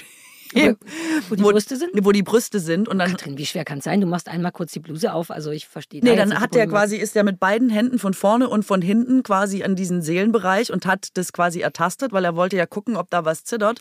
Wo 1.28 1.34
die 1.34 1.42
Brüste 1.42 1.76
sind? 1.76 1.90
Wo 1.94 2.12
die 2.12 2.22
Brüste 2.22 2.60
sind. 2.60 2.88
Und 2.88 2.98
dann 2.98 3.10
Katrin, 3.10 3.38
wie 3.38 3.46
schwer 3.46 3.64
kann 3.64 3.78
es 3.78 3.84
sein? 3.84 4.00
Du 4.00 4.06
machst 4.06 4.28
einmal 4.28 4.52
kurz 4.52 4.72
die 4.72 4.80
Bluse 4.80 5.12
auf. 5.12 5.30
Also 5.30 5.50
ich 5.50 5.68
verstehe. 5.68 6.00
Nee, 6.02 6.16
da 6.16 6.24
dann 6.24 6.40
hat 6.40 6.54
der 6.54 6.66
wo 6.66 6.72
quasi, 6.72 6.96
ist 6.96 7.14
der 7.14 7.24
mit 7.24 7.40
beiden 7.40 7.70
Händen 7.70 7.98
von 7.98 8.14
vorne 8.14 8.48
und 8.48 8.64
von 8.64 8.82
hinten 8.82 9.22
quasi 9.22 9.62
an 9.62 9.76
diesen 9.76 10.02
Seelenbereich 10.02 10.72
und 10.72 10.86
hat 10.86 11.08
das 11.14 11.32
quasi 11.32 11.60
ertastet, 11.60 12.12
weil 12.12 12.24
er 12.24 12.36
wollte 12.36 12.56
ja 12.56 12.66
gucken, 12.66 12.96
ob 12.96 13.10
da 13.10 13.24
was 13.24 13.44
zittert. 13.44 13.80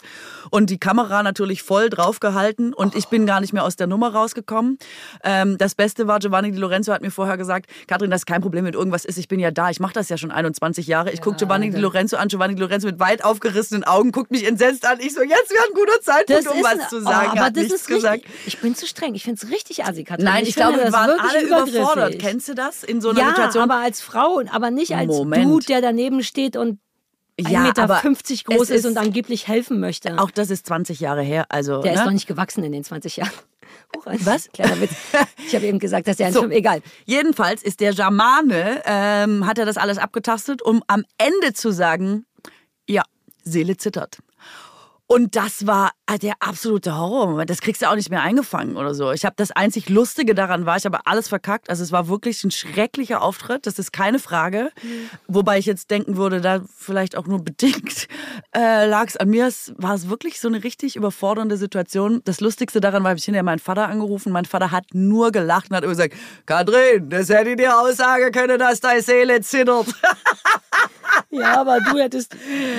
Und 0.51 0.69
die 0.69 0.77
Kamera 0.77 1.23
natürlich 1.23 1.63
voll 1.63 1.89
draufgehalten 1.89 2.73
und 2.73 2.95
ich 2.95 3.07
bin 3.07 3.25
gar 3.25 3.41
nicht 3.41 3.53
mehr 3.53 3.63
aus 3.63 3.75
der 3.75 3.87
Nummer 3.87 4.13
rausgekommen. 4.13 4.77
Ähm, 5.23 5.57
das 5.57 5.75
Beste 5.75 6.07
war, 6.07 6.19
Giovanni 6.19 6.51
Di 6.51 6.57
Lorenzo 6.57 6.93
hat 6.93 7.01
mir 7.01 7.11
vorher 7.11 7.37
gesagt, 7.37 7.69
Katrin, 7.87 8.11
das 8.11 8.21
ist 8.21 8.25
kein 8.25 8.41
Problem, 8.41 8.65
wenn 8.65 8.73
irgendwas 8.73 9.05
ist, 9.05 9.17
ich 9.17 9.27
bin 9.27 9.39
ja 9.39 9.51
da, 9.51 9.69
ich 9.69 9.79
mache 9.79 9.93
das 9.93 10.09
ja 10.09 10.17
schon 10.17 10.31
21 10.31 10.87
Jahre. 10.87 11.11
Ich 11.11 11.21
gucke 11.21 11.37
Giovanni 11.37 11.69
Di 11.69 11.79
Lorenzo 11.79 12.17
an, 12.17 12.27
Giovanni 12.27 12.55
Di 12.55 12.61
Lorenzo 12.61 12.87
mit 12.87 12.99
weit 12.99 13.23
aufgerissenen 13.23 13.83
Augen, 13.83 14.11
guckt 14.11 14.31
mich 14.31 14.45
entsetzt 14.45 14.85
an. 14.85 14.99
Ich 14.99 15.13
so, 15.13 15.21
jetzt 15.21 15.51
wäre 15.51 15.63
ein 15.63 15.73
guter 15.73 16.01
Zeitpunkt, 16.01 16.47
um 16.47 16.56
was 16.63 16.79
ein- 16.79 16.89
zu 16.89 17.01
sagen. 17.01 17.27
Oh, 17.29 17.31
aber 17.31 17.41
hat 17.45 17.57
das 17.57 17.65
ist 17.65 17.87
gesagt. 17.87 18.25
richtig. 18.25 18.47
Ich 18.47 18.59
bin 18.59 18.75
zu 18.75 18.87
streng. 18.87 19.15
Ich 19.15 19.23
finde 19.23 19.39
es 19.43 19.51
richtig 19.51 19.85
assi, 19.85 20.03
Katrin. 20.03 20.25
Nein, 20.25 20.43
ich, 20.43 20.53
finde 20.53 20.73
glaube, 20.73 20.77
wir 20.79 20.91
das 20.91 20.93
waren 20.93 21.19
alle 21.19 21.41
überfordert. 21.43 22.19
Kennst 22.19 22.47
du 22.49 22.53
das 22.55 22.83
in 22.83 23.01
so 23.01 23.09
einer 23.09 23.19
ja, 23.19 23.27
Situation? 23.29 23.63
aber 23.63 23.75
als 23.81 24.01
Frau, 24.01 24.41
aber 24.51 24.71
nicht 24.71 24.95
als 24.95 25.07
Moment. 25.07 25.45
Dude, 25.45 25.65
der 25.65 25.81
daneben 25.81 26.23
steht 26.23 26.55
und 26.55 26.79
Ja, 27.39 27.61
1,50 27.61 27.63
Meter 27.63 27.83
aber 27.83 27.95
50 27.97 28.45
groß 28.45 28.69
ist, 28.71 28.85
und 28.85 28.97
angeblich 28.97 29.47
helfen 29.47 29.79
möchte. 29.79 30.17
Auch 30.19 30.31
das 30.31 30.49
ist 30.49 30.65
20 30.67 30.99
Jahre 30.99 31.21
her. 31.21 31.45
Also, 31.49 31.81
der 31.81 31.93
ne? 31.93 31.99
ist 31.99 32.05
doch 32.05 32.11
nicht 32.11 32.27
gewachsen 32.27 32.63
in 32.63 32.71
den 32.71 32.83
20 32.83 33.17
Jahren. 33.17 33.31
Huch, 33.95 34.05
Was? 34.21 34.49
Kleiner 34.51 34.79
Witz. 34.81 34.91
Ich 35.45 35.53
habe 35.55 35.65
eben 35.65 35.79
gesagt, 35.79 36.07
dass 36.07 36.17
der 36.17 36.27
ein 36.27 36.33
So. 36.33 36.39
Film, 36.39 36.51
egal. 36.51 36.81
Jedenfalls 37.05 37.63
ist 37.63 37.79
der 37.79 37.93
Germane, 37.93 38.81
ähm, 38.85 39.45
hat 39.45 39.57
er 39.59 39.65
das 39.65 39.77
alles 39.77 39.97
abgetastet, 39.97 40.61
um 40.61 40.83
am 40.87 41.03
Ende 41.17 41.53
zu 41.53 41.71
sagen, 41.71 42.25
ja, 42.87 43.03
Seele 43.43 43.77
zittert. 43.77 44.19
Und 45.09 45.37
das 45.37 45.65
war 45.65 45.91
äh, 46.05 46.19
der 46.19 46.33
absolute 46.41 46.97
Horrormoment. 46.97 47.49
Das 47.49 47.61
kriegst 47.61 47.81
du 47.81 47.89
auch 47.89 47.95
nicht 47.95 48.09
mehr 48.09 48.21
eingefangen 48.21 48.75
oder 48.75 48.93
so. 48.93 49.13
Ich 49.13 49.23
habe 49.23 49.35
das 49.37 49.51
einzig 49.51 49.87
Lustige 49.87 50.35
daran 50.35 50.65
war, 50.65 50.75
ich 50.75 50.85
habe 50.85 50.99
alles 51.05 51.29
verkackt. 51.29 51.69
Also 51.69 51.81
es 51.81 51.93
war 51.93 52.09
wirklich 52.09 52.43
ein 52.43 52.51
schrecklicher 52.51 53.21
Auftritt. 53.21 53.65
Das 53.65 53.79
ist 53.79 53.93
keine 53.93 54.19
Frage. 54.19 54.69
Wobei 55.27 55.59
ich 55.59 55.65
jetzt 55.65 55.91
denken 55.91 56.17
würde, 56.17 56.41
da 56.41 56.61
vielleicht 56.75 57.15
auch 57.15 57.25
nur 57.25 57.41
bedingt 57.41 58.07
äh, 58.53 58.85
lag 58.85 59.07
es 59.07 59.15
an 59.15 59.29
mir. 59.29 59.47
Es 59.47 59.73
war 59.77 59.95
es 59.95 60.09
wirklich 60.09 60.41
so 60.41 60.49
eine 60.49 60.65
richtig 60.65 60.97
überfordernde 60.97 61.55
Situation. 61.55 62.21
Das 62.25 62.41
Lustigste 62.41 62.81
daran 62.81 63.03
war, 63.03 63.11
habe 63.11 63.19
ich 63.19 63.25
hinterher 63.25 63.43
meinen 63.43 63.59
Vater 63.59 63.87
angerufen. 63.87 64.33
Mein 64.33 64.45
Vater 64.45 64.71
hat 64.71 64.87
nur 64.93 65.31
gelacht 65.31 65.69
und 65.69 65.77
hat 65.77 65.83
immer 65.83 65.93
gesagt, 65.93 66.15
Katrin, 66.45 67.09
das 67.09 67.29
hätte 67.29 67.55
die 67.55 67.67
Aussage 67.67 68.29
können, 68.31 68.59
dass 68.59 68.81
deine 68.81 69.01
Seele 69.01 69.39
zittert. 69.39 69.87
Ja, 71.29 71.61
aber 71.61 71.79
du 71.79 71.97
hättest 71.97 72.33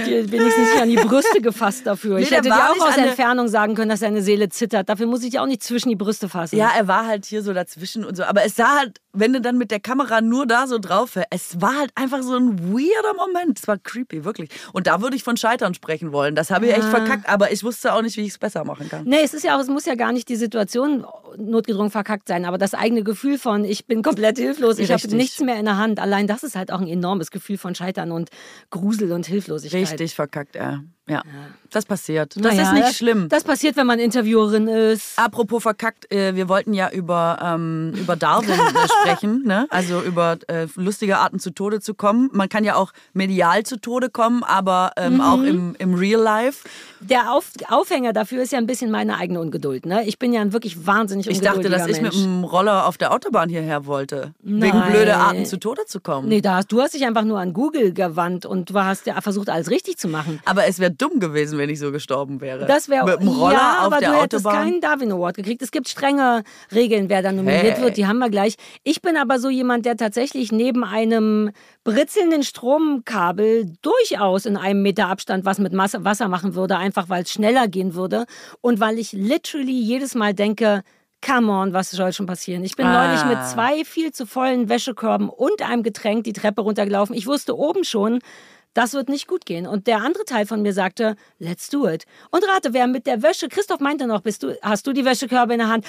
dir 0.07 0.31
wenigstens 0.31 0.73
nicht 0.73 0.83
an 0.83 0.89
die 0.89 0.97
Brüste 0.97 1.41
gefasst 1.41 1.87
dafür. 1.87 2.18
Nee, 2.19 2.25
ich 2.25 2.31
hätte 2.31 2.49
dir 2.49 2.55
auch 2.55 2.87
aus 2.89 2.95
der- 2.95 3.07
Entfernung 3.09 3.49
sagen 3.49 3.75
können, 3.75 3.89
dass 3.91 4.01
deine 4.01 4.23
Seele 4.23 4.49
zittert. 4.49 4.89
Dafür 4.89 5.07
muss 5.07 5.23
ich 5.23 5.31
dir 5.31 5.43
auch 5.43 5.47
nicht 5.47 5.63
zwischen 5.63 5.89
die 5.89 5.97
Brüste 5.97 6.29
fassen. 6.29 6.57
Ja, 6.57 6.71
er 6.77 6.87
war 6.89 7.07
halt 7.07 7.25
hier 7.27 7.43
so 7.43 7.53
dazwischen 7.53 8.05
und 8.05 8.17
so. 8.17 8.25
Aber 8.25 8.45
es 8.45 8.57
sah 8.57 8.77
halt, 8.79 9.01
wenn 9.19 9.33
du 9.33 9.41
dann 9.41 9.59
mit 9.59 9.71
der 9.71 9.81
Kamera 9.81 10.21
nur 10.21 10.47
da 10.47 10.67
so 10.67 10.79
drauf 10.79 11.17
wär, 11.17 11.27
es 11.31 11.61
war 11.61 11.77
halt 11.77 11.91
einfach 11.95 12.23
so 12.23 12.37
ein 12.37 12.59
weirder 12.73 13.15
Moment. 13.17 13.59
Es 13.59 13.69
war 13.69 13.79
creepy, 13.79 14.25
wirklich. 14.25 14.51
Und 14.73 14.87
da 14.87 15.01
würde 15.03 15.17
ich 15.17 15.25
von 15.25 15.37
Scheitern 15.37 15.75
sprechen 15.75 16.13
wollen. 16.13 16.35
Das 16.35 16.51
habe 16.51 16.67
ich 16.67 16.73
echt 16.73 16.85
Ja. 16.85 16.91
verkackt, 16.91 17.29
aber 17.29 17.53
ich 17.53 17.63
wusste 17.65 17.93
auch 17.95 18.03
nicht, 18.03 18.17
wie 18.17 18.23
ich 18.23 18.29
es 18.31 18.39
besser 18.39 18.65
machen 18.65 18.89
kann. 18.89 19.05
Nee, 19.05 19.21
es 19.23 19.35
ist 19.35 19.45
ja 19.45 19.57
auch, 19.57 19.61
es 19.61 19.69
muss 19.69 19.85
ja 19.87 19.95
gar 19.95 20.13
nicht 20.13 20.29
die 20.29 20.37
Situation 20.37 21.05
notgedrungen 21.37 21.91
verkackt 21.91 22.29
sein, 22.29 22.45
aber 22.45 22.59
das 22.59 22.75
eigene 22.75 23.03
Gefühl 23.03 23.39
von, 23.39 23.65
ich 23.65 23.87
bin 23.87 24.03
komplett 24.03 24.39
hilflos, 24.39 24.79
ich 24.79 24.91
habe 24.93 25.07
nichts 25.17 25.41
mehr 25.41 25.57
in 25.57 25.65
der 25.67 25.77
Hand. 25.77 25.99
Allein 26.01 26.27
das 26.27 26.43
ist 26.43 26.57
halt 26.57 26.73
auch 26.73 26.81
ein 26.81 26.89
enormes 26.89 27.31
Gefühl 27.31 27.59
von 27.59 27.75
Scheitern 27.75 28.13
und 28.13 28.31
Grusel 28.71 29.13
und 29.13 29.27
Hilflosigkeit. 29.27 29.83
Richtig 29.83 30.15
verkackt, 30.15 30.55
ja. 30.57 30.81
ja. 31.09 31.23
Das 31.71 31.85
passiert. 31.85 32.35
Das 32.37 32.43
Naja, 32.43 32.63
ist 32.63 32.73
nicht 32.73 32.87
das, 32.89 32.97
schlimm. 32.97 33.29
Das 33.29 33.45
passiert, 33.45 33.77
wenn 33.77 33.87
man 33.87 33.99
Interviewerin 33.99 34.69
ist. 34.69 35.19
Apropos 35.19 35.63
verkackt, 35.63 36.11
äh, 36.11 36.35
wir 36.35 36.49
wollten 36.49 36.73
ja 36.73 36.91
über, 36.91 37.39
ähm, 37.43 37.93
über 37.97 38.17
Darwin 38.17 38.51
äh, 39.07 39.08
sprechen, 39.17 39.43
ne? 39.45 39.67
also 39.71 40.01
über 40.03 40.37
äh, 40.49 40.67
lustige 40.77 41.19
Arten 41.19 41.39
zu 41.39 41.51
Tode 41.51 41.81
zu 41.81 41.95
kommen. 41.95 42.31
Man 42.33 42.49
kann 42.49 42.65
ja 42.65 42.75
auch 42.77 42.93
medial 43.13 43.63
zu 43.65 43.81
Tode 43.81 44.11
kommen, 44.11 44.43
aber 44.45 44.93
ähm, 44.97 45.15
Mhm. 45.15 45.21
auch 45.21 45.43
im, 45.43 45.77
im 45.79 45.95
Real 45.95 46.21
Life. 46.21 46.69
Der 47.01 47.33
Auf, 47.33 47.51
Aufhänger 47.69 48.13
dafür 48.13 48.43
ist 48.43 48.53
ja 48.53 48.59
ein 48.59 48.67
bisschen 48.67 48.91
meine 48.91 49.17
eigene 49.19 49.41
Ungeduld. 49.41 49.87
Ne? 49.87 50.05
Ich 50.07 50.19
bin 50.19 50.33
ja 50.33 50.41
ein 50.41 50.53
wirklich 50.53 50.87
wahnsinnig 50.87 51.27
Ich 51.29 51.41
dachte, 51.41 51.69
dass 51.69 51.87
ich 51.87 52.01
mit 52.01 52.13
dem 52.13 52.45
Roller 52.45 52.87
auf 52.87 52.99
der 52.99 53.13
Autobahn 53.13 53.49
hierher 53.49 53.87
wollte, 53.87 54.33
wegen 54.43 54.59
Nein. 54.79 54.91
blöde 54.93 55.17
Arten 55.17 55.45
zu 55.47 55.59
Tode 55.59 55.83
zu 55.87 56.01
kommen. 56.01 56.29
Nee, 56.29 56.41
da 56.41 56.57
hast, 56.57 56.73
du 56.73 56.81
hast 56.81 56.95
dich 56.95 57.05
einfach 57.07 57.25
nur 57.25 57.39
an 57.39 57.53
Google 57.53 57.93
gewandt 57.93 58.47
und 58.47 58.71
du 58.71 58.75
hast 58.79 59.07
ja 59.07 59.21
versucht, 59.21 59.49
alles 59.49 59.71
richtig 59.71 59.97
zu 59.99 60.09
machen. 60.09 60.41
Aber 60.45 60.67
es 60.67 60.79
wäre 60.79 60.91
dumm 60.91 61.21
gewesen, 61.21 61.59
wenn 61.59 61.71
ich 61.71 61.79
so 61.79 61.93
gestorben 61.93 62.41
wäre. 62.41 62.67
Das 62.67 62.89
wäre 62.89 63.05
Mit 63.07 63.21
dem 63.21 63.29
Roller 63.29 63.53
ja, 63.55 63.79
auf 63.81 63.85
aber 63.87 63.99
der 63.99 64.11
du 64.13 64.23
hättest 64.23 64.47
Autobahn. 64.47 64.65
keinen 64.65 64.81
Darwin 64.81 65.13
Award 65.13 65.37
gekriegt. 65.37 65.63
Es 65.63 65.71
gibt 65.71 65.89
strenge 65.89 66.43
Regeln, 66.75 67.09
wer 67.09 67.23
da 67.23 67.33
nominiert 67.33 67.77
Hey. 67.77 67.83
wird. 67.83 67.97
Die 67.97 68.07
haben 68.07 68.19
wir 68.19 68.29
gleich. 68.31 68.57
Ich 68.83 68.98
bin 69.03 69.17
aber 69.17 69.39
so 69.39 69.49
jemand, 69.51 69.85
der 69.87 69.97
tatsächlich 69.97 70.53
neben 70.53 70.85
einem 70.85 71.51
britzelnden 71.85 72.43
Stromkabel 72.43 73.73
durchaus 73.83 74.47
in 74.47 74.57
einem 74.57 74.83
Meter 74.83 75.09
Abstand 75.09 75.45
was 75.45 75.59
mit 75.59 75.73
Wasser 75.77 76.29
machen 76.29 76.55
würde, 76.55 76.77
einfach 76.77 77.09
weil 77.09 77.23
es 77.23 77.33
schneller 77.33 77.69
gehen 77.69 77.95
würde 77.95 78.27
und 78.61 78.81
weil 78.81 78.99
ich 78.99 79.13
literally 79.13 79.79
jedes 79.81 80.15
Mal 80.15 80.35
denke, 80.35 80.83
Come 81.27 81.51
on, 81.51 81.73
was 81.73 81.91
soll 81.91 82.13
schon 82.13 82.27
passieren? 82.27 82.63
Ich 82.63 82.77
bin 82.77 82.87
Ah. 82.87 83.09
neulich 83.09 83.25
mit 83.25 83.45
zwei 83.49 83.85
viel 83.85 84.13
zu 84.13 84.25
vollen 84.25 84.69
Wäschekörben 84.69 85.29
und 85.29 85.63
einem 85.63 85.83
Getränk 85.83 86.23
die 86.23 86.33
Treppe 86.33 86.61
runtergelaufen. 86.61 87.13
Ich 87.17 87.27
wusste 87.27 87.59
oben 87.59 87.83
schon, 87.83 88.21
das 88.75 88.95
wird 88.95 89.09
nicht 89.09 89.27
gut 89.27 89.47
gehen. 89.47 89.67
Und 89.67 89.87
der 89.87 89.99
andere 89.99 90.25
Teil 90.25 90.47
von 90.47 90.63
mir 90.63 90.73
sagte, 90.73 91.17
let's 91.39 91.69
do 91.69 91.89
it. 91.89 92.05
Und 92.31 92.45
rate, 92.49 92.73
wer 92.73 92.87
mit 92.87 93.07
der 93.07 93.23
Wäsche, 93.23 93.49
Christoph 93.49 93.81
meinte 93.81 94.07
noch, 94.07 94.21
bist 94.21 94.43
du, 94.43 94.57
hast 94.63 94.87
du 94.87 94.93
die 94.93 95.05
Wäschekörbe 95.05 95.55
in 95.55 95.59
der 95.59 95.69
Hand? 95.69 95.87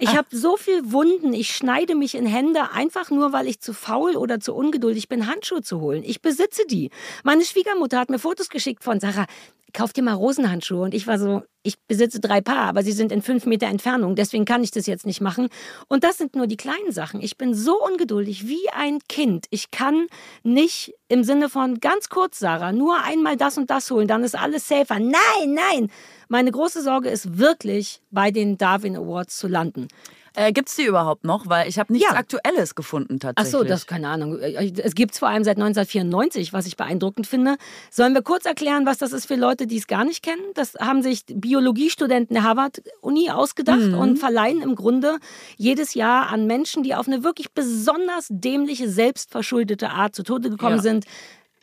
Ich 0.00 0.16
habe 0.16 0.28
so 0.30 0.56
viel 0.56 0.92
Wunden, 0.92 1.32
ich 1.32 1.54
schneide 1.54 1.94
mich 1.94 2.14
in 2.14 2.26
Hände, 2.26 2.70
einfach 2.72 3.10
nur, 3.10 3.32
weil 3.32 3.46
ich 3.46 3.60
zu 3.60 3.72
faul 3.72 4.16
oder 4.16 4.40
zu 4.40 4.54
ungeduldig 4.54 5.08
bin, 5.08 5.26
Handschuhe 5.26 5.62
zu 5.62 5.80
holen. 5.80 6.02
Ich 6.04 6.22
besitze 6.22 6.62
die. 6.66 6.90
Meine 7.22 7.44
Schwiegermutter 7.44 7.98
hat 7.98 8.10
mir 8.10 8.18
Fotos 8.18 8.48
geschickt 8.48 8.82
von 8.82 9.00
Sarah. 9.00 9.26
Kauf 9.74 9.92
dir 9.92 10.02
mal 10.02 10.14
Rosenhandschuhe. 10.14 10.84
Und 10.84 10.94
ich 10.94 11.06
war 11.06 11.18
so, 11.18 11.42
ich 11.64 11.74
besitze 11.86 12.20
drei 12.20 12.40
Paar, 12.40 12.68
aber 12.68 12.84
sie 12.84 12.92
sind 12.92 13.10
in 13.10 13.22
fünf 13.22 13.44
Meter 13.44 13.66
Entfernung. 13.66 14.14
Deswegen 14.14 14.44
kann 14.44 14.62
ich 14.62 14.70
das 14.70 14.86
jetzt 14.86 15.04
nicht 15.04 15.20
machen. 15.20 15.48
Und 15.88 16.04
das 16.04 16.16
sind 16.16 16.36
nur 16.36 16.46
die 16.46 16.56
kleinen 16.56 16.92
Sachen. 16.92 17.20
Ich 17.20 17.36
bin 17.36 17.54
so 17.54 17.84
ungeduldig 17.84 18.46
wie 18.46 18.70
ein 18.72 19.00
Kind. 19.08 19.46
Ich 19.50 19.72
kann 19.72 20.06
nicht 20.44 20.94
im 21.08 21.24
Sinne 21.24 21.48
von 21.48 21.80
ganz 21.80 22.08
kurz, 22.08 22.38
Sarah, 22.38 22.72
nur 22.72 23.02
einmal 23.02 23.36
das 23.36 23.58
und 23.58 23.68
das 23.68 23.90
holen, 23.90 24.08
dann 24.08 24.22
ist 24.22 24.38
alles 24.38 24.68
safer. 24.68 25.00
Nein, 25.00 25.12
nein. 25.48 25.90
Meine 26.28 26.52
große 26.52 26.82
Sorge 26.82 27.10
ist 27.10 27.38
wirklich, 27.38 28.00
bei 28.10 28.30
den 28.30 28.56
Darwin 28.56 28.96
Awards 28.96 29.36
zu 29.36 29.48
landen. 29.48 29.88
Äh, 30.36 30.52
Gibt 30.52 30.68
es 30.68 30.76
die 30.76 30.82
überhaupt 30.84 31.24
noch? 31.24 31.48
Weil 31.48 31.68
ich 31.68 31.78
habe 31.78 31.92
nichts 31.92 32.10
Ja. 32.10 32.16
Aktuelles 32.16 32.74
gefunden 32.74 33.16
Ach 33.20 33.34
tatsächlich. 33.34 33.52
so, 33.52 33.64
das 33.64 33.86
keine 33.86 34.08
Ahnung. 34.08 34.38
Es 34.38 34.94
gibt 34.94 35.12
es 35.12 35.18
vor 35.20 35.28
allem 35.28 35.44
seit 35.44 35.56
1994, 35.58 36.52
was 36.52 36.66
ich 36.66 36.76
beeindruckend 36.76 37.26
finde. 37.26 37.56
Sollen 37.90 38.14
wir 38.14 38.22
kurz 38.22 38.44
erklären, 38.44 38.84
was 38.84 38.98
das 38.98 39.12
ist 39.12 39.26
für 39.26 39.36
Leute, 39.36 39.66
die 39.66 39.76
es 39.76 39.86
gar 39.86 40.04
nicht 40.04 40.22
kennen? 40.22 40.42
Das 40.54 40.74
haben 40.80 41.02
sich 41.02 41.22
Biologiestudenten 41.26 42.34
der 42.34 42.42
Harvard-Uni 42.42 43.30
ausgedacht 43.30 43.92
und 43.94 44.18
verleihen 44.18 44.60
im 44.60 44.74
Grunde 44.74 45.18
jedes 45.56 45.94
Jahr 45.94 46.28
an 46.30 46.46
Menschen, 46.46 46.82
die 46.82 46.94
auf 46.94 47.06
eine 47.06 47.22
wirklich 47.22 47.52
besonders 47.52 48.26
dämliche, 48.30 48.88
selbstverschuldete 48.88 49.90
Art 49.90 50.14
zu 50.14 50.22
Tode 50.24 50.50
gekommen 50.50 50.76
Ja. 50.76 50.82
sind. 50.82 51.04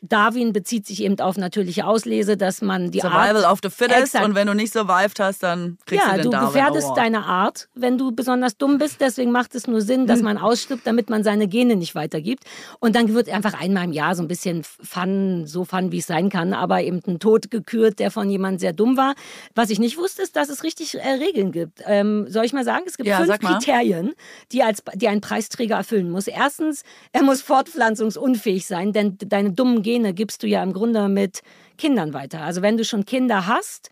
Darwin 0.02 0.52
bezieht 0.52 0.88
sich 0.88 1.04
eben 1.04 1.20
auf 1.20 1.38
natürliche 1.38 1.86
Auslese, 1.86 2.36
dass 2.36 2.62
man 2.62 2.90
die 2.90 3.00
Survival 3.02 3.46
Art 3.46 3.54
of 3.54 3.60
the 3.64 3.70
fittest 3.70 4.00
Exakt. 4.16 4.26
und 4.26 4.34
wenn 4.36 4.48
du 4.48 4.56
nicht 4.56 4.74
survived 4.74 5.20
hast, 5.20 5.44
dann 5.44 5.78
kriegst 5.86 6.04
ja, 6.06 6.12
du 6.14 6.18
den 6.18 6.24
du 6.26 6.30
Darwin 6.32 6.48
gefährdest 6.54 6.86
Award. 6.88 6.98
deine 6.98 7.26
Art, 7.26 7.70
wenn 7.76 7.98
du 8.00 8.12
besonders 8.12 8.58
dumm 8.58 8.80
bist. 8.80 9.00
Deswegen 9.00 9.32
macht 9.32 9.54
es 9.54 9.68
nur 9.68 9.82
Sinn, 9.82 10.02
Hm. 10.02 10.08
dass 10.08 10.22
man 10.24 10.38
ausstirbt, 10.40 10.88
damit 10.88 11.10
man 11.12 11.24
seine 11.24 11.48
Gene 11.48 11.76
nicht 11.76 11.94
weitergibt. 11.94 12.46
Und 12.80 12.96
dann 12.96 13.14
wird 13.14 13.30
einfach 13.30 13.54
einmal 13.62 13.86
im 13.86 13.92
Jahr 13.94 14.16
so 14.16 14.24
ein 14.24 14.28
bisschen 14.28 14.64
Fun, 14.64 15.46
so 15.46 15.66
Fun, 15.66 15.92
wie 15.92 16.00
es 16.00 16.08
sein 16.08 16.30
kann, 16.30 16.54
aber 16.54 16.82
eben 16.82 17.00
ein 17.06 17.20
Tod 17.20 17.52
gekürt, 17.52 18.00
der 18.00 18.10
von 18.10 18.28
jemandem 18.30 18.60
sehr 18.60 18.74
dumm 18.74 18.98
war. 18.98 19.14
Was 19.54 19.70
ich 19.70 19.78
nicht 19.80 19.98
wusste, 19.98 20.24
ist, 20.24 20.36
dass 20.36 20.50
es 20.50 20.64
richtig 20.64 20.96
äh, 20.96 21.08
Regeln 21.08 21.52
gibt. 21.52 21.82
Ähm, 21.86 22.26
soll 22.28 22.46
ich 22.46 22.54
mal 22.54 22.64
sagen? 22.66 22.86
Es 22.88 22.98
gibt 22.98 23.08
Ja, 23.08 23.18
fünf. 23.24 23.38
Kriterien, 23.40 24.14
die, 24.52 24.64
als, 24.64 24.82
die 24.96 25.08
ein 25.08 25.22
Preisträger 25.22 25.76
erfüllen 25.76 26.10
muss. 26.10 26.26
Erstens, 26.28 26.82
er 27.12 27.22
muss 27.22 27.42
fortpflanzungsunfähig 27.42 28.66
sein, 28.66 28.94
denn 28.94 29.18
deine 29.20 29.52
dummen 29.52 29.84
Gene 29.84 29.91
gibst 30.14 30.44
du 30.44 30.48
ja 30.48 30.64
im 30.64 30.74
Grunde 30.74 31.10
mit 31.10 31.42
Kindern 31.78 32.14
weiter. 32.14 32.42
Also 32.42 32.62
wenn 32.62 32.78
du 32.78 32.86
schon 32.86 33.06
Kinder 33.06 33.48
hast, 33.48 33.90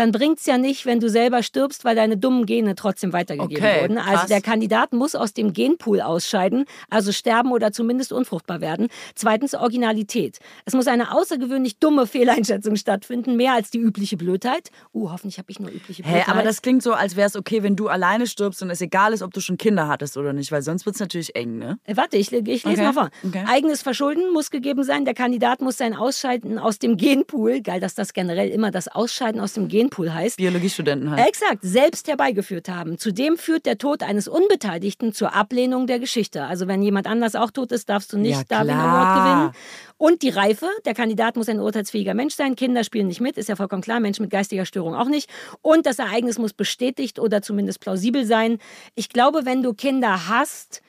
dann 0.00 0.10
bringt 0.12 0.38
es 0.40 0.46
ja 0.46 0.58
nicht, 0.58 0.86
wenn 0.86 0.98
du 0.98 1.08
selber 1.08 1.42
stirbst, 1.42 1.84
weil 1.84 1.94
deine 1.94 2.16
dummen 2.16 2.46
Gene 2.46 2.74
trotzdem 2.74 3.12
weitergegeben 3.12 3.56
Okay, 3.64 3.82
wurden. 3.82 3.98
Also 3.98 4.10
krass. 4.20 4.26
der 4.28 4.40
Kandidat 4.40 4.92
muss 4.92 5.14
aus 5.14 5.32
dem 5.34 5.52
Genpool 5.52 6.00
ausscheiden, 6.00 6.64
also 6.88 7.12
sterben 7.12 7.52
oder 7.52 7.70
zumindest 7.70 8.12
unfruchtbar 8.12 8.60
werden. 8.60 8.88
Zweitens 9.14 9.54
Originalität. 9.54 10.38
Es 10.64 10.74
muss 10.74 10.86
eine 10.88 11.12
außergewöhnlich 11.14 11.78
dumme 11.78 12.06
Fehleinschätzung 12.06 12.76
stattfinden, 12.76 13.36
mehr 13.36 13.52
als 13.54 13.70
die 13.70 13.78
übliche 13.78 14.16
Blödheit. 14.16 14.70
Uh, 14.94 15.10
hoffentlich 15.12 15.38
habe 15.38 15.50
ich 15.50 15.60
nur 15.60 15.70
übliche 15.70 16.02
Hä, 16.02 16.08
Blödheit. 16.12 16.28
aber 16.28 16.42
das 16.42 16.62
klingt 16.62 16.82
so, 16.82 16.92
als 16.94 17.14
wäre 17.16 17.28
es 17.28 17.36
okay, 17.36 17.62
wenn 17.62 17.76
du 17.76 17.88
alleine 17.88 18.26
stirbst 18.26 18.62
und 18.62 18.70
es 18.70 18.80
egal 18.80 19.12
ist, 19.12 19.22
ob 19.22 19.34
du 19.34 19.40
schon 19.40 19.58
Kinder 19.58 19.86
hattest 19.88 20.16
oder 20.16 20.32
nicht, 20.32 20.50
weil 20.50 20.62
sonst 20.62 20.86
wird 20.86 20.96
es 20.96 21.00
natürlich 21.00 21.36
eng, 21.36 21.58
ne? 21.58 21.78
Äh, 21.84 21.96
Warte, 21.96 22.16
ich, 22.16 22.32
ich 22.32 22.64
lese 22.64 22.68
Okay, 22.68 22.82
mal 22.82 22.92
vor. 22.94 23.10
okay. 23.22 23.44
Eigenes 23.46 23.82
Verschulden 23.82 24.32
muss 24.32 24.50
gegeben 24.50 24.82
sein. 24.82 25.04
Der 25.04 25.14
Kandidat 25.14 25.60
muss 25.60 25.76
sein 25.76 25.94
Ausscheiden 25.94 26.58
aus 26.58 26.78
dem 26.78 26.96
Genpool, 26.96 27.60
geil, 27.60 27.80
dass 27.80 27.94
das 27.94 28.12
generell 28.14 28.48
immer 28.48 28.70
das 28.70 28.88
Ausscheiden 28.88 29.40
aus 29.40 29.52
dem 29.52 29.68
Genpool 29.68 29.89
heißt, 29.98 30.36
Biologiestudenten 30.36 31.10
halt. 31.10 31.28
Exakt, 31.28 31.58
selbst 31.62 32.08
herbeigeführt 32.08 32.68
haben. 32.68 32.98
Zudem 32.98 33.36
führt 33.36 33.66
der 33.66 33.78
Tod 33.78 34.02
eines 34.02 34.28
Unbeteiligten 34.28 35.12
zur 35.12 35.34
Ablehnung 35.34 35.86
der 35.86 35.98
Geschichte. 35.98 36.44
Also 36.44 36.68
wenn 36.68 36.82
jemand 36.82 37.06
anders 37.06 37.34
auch 37.34 37.50
tot 37.50 37.72
ist, 37.72 37.88
darfst 37.88 38.12
du 38.12 38.18
nicht 38.18 38.36
Ja, 38.36 38.42
Darwin. 38.48 38.74
Award 38.74 39.16
gewinnen. 39.16 39.52
Und 39.98 40.22
die 40.22 40.30
Reife, 40.30 40.66
der 40.86 40.94
Kandidat 40.94 41.36
muss 41.36 41.48
ein 41.48 41.60
urteilsfähiger 41.60 42.14
Mensch 42.14 42.34
sein. 42.34 42.56
Kinder 42.56 42.84
spielen 42.84 43.08
nicht 43.08 43.20
mit, 43.20 43.36
ist 43.36 43.48
ja 43.48 43.56
vollkommen 43.56 43.82
klar. 43.82 44.00
Menschen 44.00 44.22
mit 44.22 44.30
geistiger 44.30 44.64
Störung 44.64 44.94
auch 44.94 45.08
nicht. 45.08 45.28
Und 45.60 45.84
das 45.84 45.98
Ereignis 45.98 46.38
muss 46.38 46.54
bestätigt 46.54 47.18
oder 47.18 47.42
zumindest 47.42 47.80
plausibel 47.80 48.24
sein. 48.24 48.58
Ich 48.94 49.10
glaube, 49.10 49.44
wenn 49.44 49.62
du 49.62 49.74
Kinder 49.74 50.28
hast, 50.28 50.82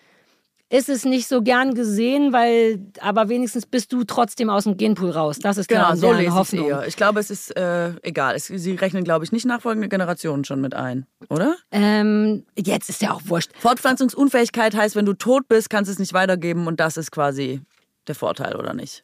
ist 0.71 0.87
es 0.87 1.03
nicht 1.03 1.27
so 1.27 1.41
gern 1.41 1.75
gesehen, 1.75 2.31
weil, 2.31 2.79
aber 3.01 3.27
wenigstens 3.27 3.65
bist 3.65 3.91
du 3.91 4.05
trotzdem 4.05 4.49
aus 4.49 4.63
dem 4.63 4.77
Genpool 4.77 5.09
raus. 5.11 5.37
Das 5.39 5.57
ist 5.57 5.67
Genau, 5.67 5.93
so 5.95 6.11
lese 6.13 6.23
ich 6.23 6.31
Hoffnung. 6.31 6.65
eher. 6.67 6.87
Ich 6.87 6.95
glaube, 6.95 7.19
es 7.19 7.29
ist 7.29 7.55
äh, 7.57 7.91
egal. 8.03 8.35
Es, 8.35 8.45
sie 8.47 8.75
rechnen, 8.75 9.03
glaube 9.03 9.25
ich, 9.25 9.33
nicht 9.33 9.45
nachfolgende 9.45 9.89
Generationen 9.89 10.45
schon 10.45 10.61
mit 10.61 10.73
ein, 10.73 11.05
oder? 11.29 11.55
Ähm, 11.71 12.45
jetzt 12.57 12.89
ist 12.89 13.01
ja 13.01 13.11
auch 13.11 13.21
wurscht. 13.25 13.51
Fortpflanzungsunfähigkeit 13.59 14.73
heißt, 14.75 14.95
wenn 14.95 15.05
du 15.05 15.13
tot 15.13 15.47
bist, 15.49 15.69
kannst 15.69 15.89
du 15.89 15.93
es 15.93 15.99
nicht 15.99 16.13
weitergeben 16.13 16.67
und 16.67 16.79
das 16.79 16.95
ist 16.95 17.11
quasi 17.11 17.61
der 18.07 18.15
Vorteil, 18.15 18.55
oder 18.55 18.73
nicht? 18.73 19.03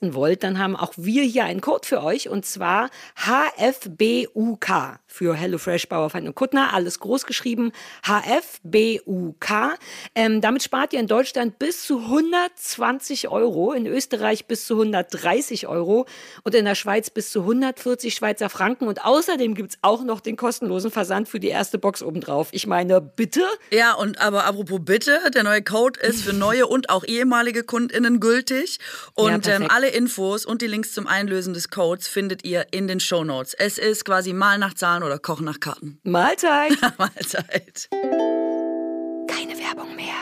wollt, 0.00 0.42
dann 0.42 0.58
haben 0.58 0.76
auch 0.76 0.92
wir 0.96 1.22
hier 1.24 1.44
einen 1.44 1.60
Code 1.60 1.86
für 1.86 2.02
euch 2.02 2.28
und 2.28 2.46
zwar 2.46 2.90
HFBUK 3.16 4.98
für 5.10 5.34
HelloFresh, 5.34 5.88
Bauerfeind 5.88 6.26
und 6.26 6.34
Kuttner. 6.34 6.72
Alles 6.72 7.00
groß 7.00 7.26
geschrieben. 7.26 7.72
HFBUK. 8.06 9.78
Ähm, 10.14 10.40
damit 10.40 10.62
spart 10.62 10.92
ihr 10.92 11.00
in 11.00 11.08
Deutschland 11.08 11.58
bis 11.58 11.84
zu 11.84 11.98
120 11.98 13.28
Euro, 13.28 13.72
in 13.72 13.86
Österreich 13.86 14.46
bis 14.46 14.66
zu 14.66 14.74
130 14.74 15.66
Euro 15.66 16.06
und 16.44 16.54
in 16.54 16.64
der 16.64 16.74
Schweiz 16.74 17.10
bis 17.10 17.30
zu 17.30 17.40
140 17.40 18.14
Schweizer 18.14 18.48
Franken. 18.48 18.86
Und 18.86 19.04
außerdem 19.04 19.54
gibt's 19.54 19.78
auch 19.82 20.04
noch 20.04 20.20
den 20.20 20.36
kostenlosen 20.36 20.90
Versand 20.90 21.28
für 21.28 21.40
die 21.40 21.48
erste 21.48 21.78
Box 21.78 22.02
obendrauf. 22.02 22.48
Ich 22.52 22.66
meine, 22.66 23.00
bitte? 23.00 23.42
Ja, 23.70 23.94
und 23.94 24.20
aber 24.20 24.44
apropos 24.44 24.80
bitte, 24.82 25.18
der 25.34 25.42
neue 25.42 25.62
Code 25.62 25.98
ist 26.00 26.22
für 26.22 26.32
neue 26.32 26.66
und 26.66 26.88
auch 26.88 27.04
ehemalige 27.04 27.64
KundInnen 27.64 28.20
gültig. 28.20 28.78
Und 29.14 29.46
Ja, 29.46 29.56
ähm, 29.56 29.66
alle 29.68 29.88
Infos 29.88 30.46
und 30.46 30.62
die 30.62 30.66
Links 30.68 30.92
zum 30.92 31.06
Einlösen 31.06 31.52
des 31.52 31.70
Codes 31.70 32.06
findet 32.06 32.44
ihr 32.44 32.66
in 32.70 32.86
den 32.86 33.00
Shownotes. 33.00 33.54
Es 33.54 33.78
ist 33.78 34.04
quasi 34.04 34.32
mal 34.32 34.58
nach 34.58 34.74
Zahlen 34.74 34.99
oder 35.02 35.18
Kochen 35.18 35.44
nach 35.44 35.60
Karten. 35.60 36.00
Mahlzeit. 36.04 36.72
Mahlzeit. 36.98 37.88
Keine 37.90 39.58
Werbung 39.58 39.94
mehr. 39.96 40.14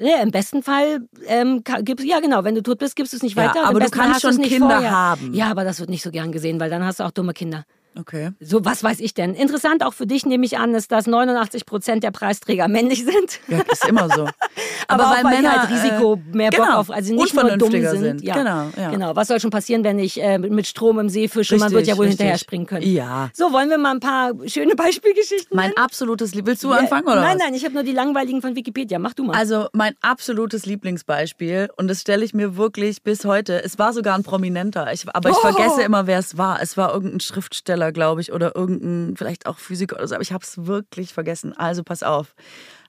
Ja, 0.00 0.20
Im 0.20 0.32
besten 0.32 0.62
Fall 0.64 1.06
ähm, 1.26 1.62
ka- 1.62 1.80
gibst 1.80 2.04
ja 2.04 2.18
genau, 2.18 2.42
wenn 2.42 2.56
du 2.56 2.62
tot 2.62 2.78
bist, 2.78 2.96
gibst 2.96 3.12
du 3.12 3.18
es 3.18 3.22
nicht 3.22 3.36
Ja, 3.36 3.44
weiter. 3.48 3.66
aber 3.66 3.78
du 3.78 3.88
kannst 3.88 4.22
schon 4.22 4.34
nicht 4.36 4.48
Kinder 4.50 4.70
vorher. 4.70 4.90
haben. 4.90 5.32
Ja, 5.32 5.48
aber 5.50 5.62
das 5.62 5.78
wird 5.78 5.90
nicht 5.90 6.02
so 6.02 6.10
gern 6.10 6.32
gesehen, 6.32 6.58
weil 6.58 6.70
dann 6.70 6.84
hast 6.84 6.98
du 6.98 7.04
auch 7.04 7.12
dumme 7.12 7.34
Kinder. 7.34 7.64
Okay. 7.98 8.30
So, 8.40 8.64
was 8.64 8.82
weiß 8.82 9.00
ich 9.00 9.14
denn? 9.14 9.34
Interessant 9.34 9.84
auch 9.84 9.92
für 9.92 10.06
dich 10.06 10.24
nehme 10.26 10.44
ich 10.46 10.58
an, 10.58 10.74
ist, 10.74 10.92
dass 10.92 11.06
89 11.06 11.66
Prozent 11.66 12.02
der 12.02 12.10
Preisträger 12.10 12.68
männlich 12.68 13.04
sind. 13.04 13.40
Ja, 13.48 13.60
ist 13.70 13.86
immer 13.86 14.08
so. 14.08 14.28
Aber, 14.88 15.06
auch, 15.08 15.24
weil, 15.24 15.24
Männer, 15.24 15.62
halt 15.62 15.70
Risiko 15.70 16.14
äh, 16.14 16.36
mehr 16.36 16.50
Bock 16.50 16.64
genau, 16.66 16.78
auf, 16.78 16.90
also 16.90 17.14
nicht 17.14 17.34
nur 17.34 17.56
dumm 17.56 17.70
sind. 17.70 17.98
sind. 17.98 18.22
Ja. 18.22 18.34
Genau, 18.34 18.66
ja. 18.76 18.90
genau. 18.90 19.16
Was 19.16 19.28
soll 19.28 19.40
schon 19.40 19.50
passieren, 19.50 19.84
wenn 19.84 19.98
ich 19.98 20.20
äh, 20.22 20.38
mit 20.38 20.66
Strom 20.66 20.98
im 20.98 21.08
See 21.08 21.28
fische? 21.28 21.56
Man 21.56 21.70
wird 21.72 21.86
ja 21.86 21.96
wohl 21.96 22.06
richtig. 22.06 22.18
hinterher 22.20 22.38
springen 22.38 22.66
können. 22.66 22.86
Ja. 22.86 23.30
So, 23.34 23.52
wollen 23.52 23.70
wir 23.70 23.78
mal 23.78 23.92
ein 23.92 24.00
paar 24.00 24.32
schöne 24.46 24.74
Beispielgeschichten 24.74 25.56
Mein 25.56 25.70
nennen? 25.70 25.76
absolutes. 25.78 26.32
Willst 26.34 26.64
du 26.64 26.70
Ja, 26.70 26.78
anfangen 26.78 27.06
oder 27.06 27.20
Nein, 27.20 27.36
was? 27.38 27.44
nein, 27.44 27.54
ich 27.54 27.64
habe 27.64 27.74
nur 27.74 27.82
die 27.84 27.92
langweiligen 27.92 28.40
von 28.42 28.56
Wikipedia. 28.56 28.98
Mach 28.98 29.14
du 29.14 29.24
mal. 29.24 29.36
Also 29.36 29.66
mein 29.72 29.94
absolutes 30.02 30.66
Lieblingsbeispiel 30.66 31.68
und 31.76 31.88
das 31.88 32.00
stelle 32.00 32.24
ich 32.24 32.34
mir 32.34 32.56
wirklich 32.56 33.02
bis 33.02 33.24
heute. 33.24 33.62
Es 33.62 33.78
war 33.78 33.92
sogar 33.92 34.14
ein 34.16 34.22
Prominenter, 34.22 34.92
ich, 34.92 35.04
aber 35.14 35.30
ich 35.30 35.36
Oh. 35.36 35.40
vergesse 35.40 35.82
immer, 35.82 36.06
wer 36.06 36.18
es 36.18 36.36
war. 36.38 36.60
Es 36.62 36.76
war 36.76 36.92
irgendein 36.94 37.20
Schriftsteller, 37.20 37.81
glaube 37.90 38.20
ich, 38.20 38.32
oder 38.32 38.54
irgendein 38.54 39.16
vielleicht 39.16 39.46
auch 39.46 39.58
Physiker 39.58 39.96
oder 39.96 40.06
so. 40.08 40.14
Aber 40.14 40.22
ich 40.22 40.32
habe 40.32 40.44
es 40.44 40.66
wirklich 40.66 41.12
vergessen. 41.12 41.52
Also 41.56 41.82
pass 41.82 42.02
auf, 42.02 42.34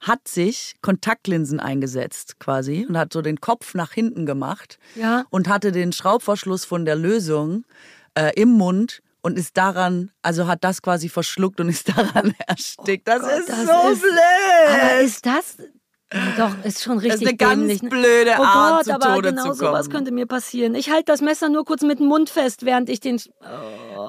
hat 0.02 0.28
sich 0.28 0.76
Kontaktlinsen 0.82 1.60
eingesetzt 1.60 2.40
quasi 2.40 2.86
und 2.88 2.98
hat 2.98 3.12
so 3.14 3.22
den 3.22 3.42
Kopf 3.42 3.74
nach 3.74 3.92
hinten 3.94 4.26
gemacht 4.26 4.78
Ja. 4.96 5.26
und 5.30 5.48
hatte 5.50 5.72
den 5.72 5.92
Schraubverschluss 5.94 6.66
von 6.66 6.86
der 6.86 6.96
Lösung 6.96 7.66
äh, 8.16 8.32
im 8.36 8.50
Mund. 8.50 9.02
Und 9.26 9.40
ist 9.40 9.56
daran, 9.56 10.12
also 10.22 10.48
hat 10.48 10.66
das 10.66 10.82
quasi 10.82 11.08
verschluckt 11.08 11.62
und 11.62 11.70
ist 11.70 11.88
daran 11.98 12.36
erstickt. 12.46 13.08
das 13.08 13.22
Oh 13.24 13.26
Gott, 13.26 13.40
ist 13.40 13.50
das 13.50 13.58
so 13.66 13.90
ist- 13.94 14.02
blöd. 14.02 14.70
Aber 14.70 15.00
ist 15.00 15.26
das. 15.26 15.58
Doch, 16.38 16.52
ist 16.64 16.84
schon 16.84 17.00
richtig 17.00 17.22
ist 17.22 17.28
eine 17.28 17.38
ganz 17.38 17.60
dämlich. 17.60 17.82
ne? 17.82 17.90
blöde 17.90 18.36
oh 18.38 18.44
Art, 18.44 18.78
Gott, 18.78 18.86
zu 18.86 18.94
aber 18.94 19.16
Tode 19.16 19.30
genau 19.30 19.44
zu 19.44 19.54
sowas 19.54 19.86
kommen. 19.86 19.96
könnte 19.96 20.12
mir 20.12 20.26
passieren. 20.28 20.76
Ich 20.76 20.92
halte 20.92 21.06
das 21.06 21.22
Messer 21.22 21.50
nur 21.50 21.66
kurz 21.66 21.82
mit 21.82 22.00
dem 22.00 22.08
Mund 22.08 22.30
fest, 22.30 22.66
während 22.66 22.90
ich 22.90 23.00
den. 23.00 23.20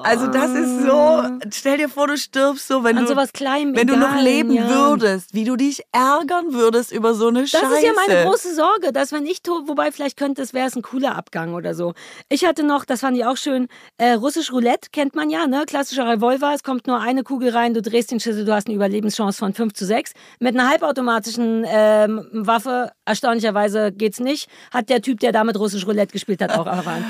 Also 0.03 0.27
das 0.27 0.51
ist 0.51 0.83
so, 0.83 1.23
stell 1.51 1.77
dir 1.77 1.89
vor, 1.89 2.07
du 2.07 2.17
stirbst 2.17 2.67
so, 2.67 2.83
wenn 2.83 2.97
An 2.97 3.05
du 3.05 3.09
sowas 3.09 3.33
Kleinem, 3.33 3.75
wenn 3.75 3.87
du 3.87 3.97
noch 3.97 4.19
leben 4.21 4.51
ja. 4.51 4.69
würdest, 4.69 5.33
wie 5.33 5.45
du 5.45 5.55
dich 5.55 5.81
ärgern 5.91 6.53
würdest 6.53 6.91
über 6.91 7.15
so 7.15 7.29
eine 7.29 7.41
Das 7.41 7.51
Scheiße. 7.51 7.65
ist 7.73 7.83
ja 7.83 7.91
meine 8.07 8.25
große 8.25 8.53
Sorge, 8.53 8.91
dass 8.91 9.11
wenn 9.11 9.25
ich 9.25 9.41
tot, 9.41 9.67
wobei 9.67 9.91
vielleicht 9.91 10.17
könnte 10.17 10.41
es, 10.43 10.53
wäre 10.53 10.67
es 10.67 10.75
ein 10.75 10.83
cooler 10.83 11.15
Abgang 11.15 11.53
oder 11.55 11.73
so. 11.73 11.93
Ich 12.29 12.45
hatte 12.45 12.63
noch, 12.63 12.85
das 12.85 13.01
fand 13.01 13.17
ich 13.17 13.25
auch 13.25 13.37
schön, 13.37 13.67
äh, 13.97 14.11
russisch 14.11 14.51
Roulette 14.51 14.89
kennt 14.91 15.15
man 15.15 15.29
ja, 15.29 15.47
ne? 15.47 15.63
Klassischer 15.65 16.07
Revolver, 16.07 16.53
es 16.53 16.63
kommt 16.63 16.85
nur 16.87 16.99
eine 16.99 17.23
Kugel 17.23 17.49
rein, 17.49 17.73
du 17.73 17.81
drehst 17.81 18.11
den 18.11 18.19
Schlüssel, 18.19 18.45
du 18.45 18.53
hast 18.53 18.67
eine 18.67 18.75
Überlebenschance 18.75 19.39
von 19.39 19.53
5 19.53 19.73
zu 19.73 19.85
6. 19.85 20.11
Mit 20.39 20.55
einer 20.55 20.69
halbautomatischen 20.69 21.63
ähm, 22.03 22.27
Waffe, 22.31 22.91
erstaunlicherweise 23.05 23.91
geht's 23.91 24.19
nicht, 24.19 24.49
hat 24.71 24.89
der 24.89 25.01
Typ, 25.01 25.19
der 25.19 25.31
damit 25.31 25.57
russisch 25.57 25.85
Roulette 25.87 26.11
gespielt 26.13 26.41
hat, 26.41 26.51
auch 26.57 26.67
erfahren. 26.67 27.03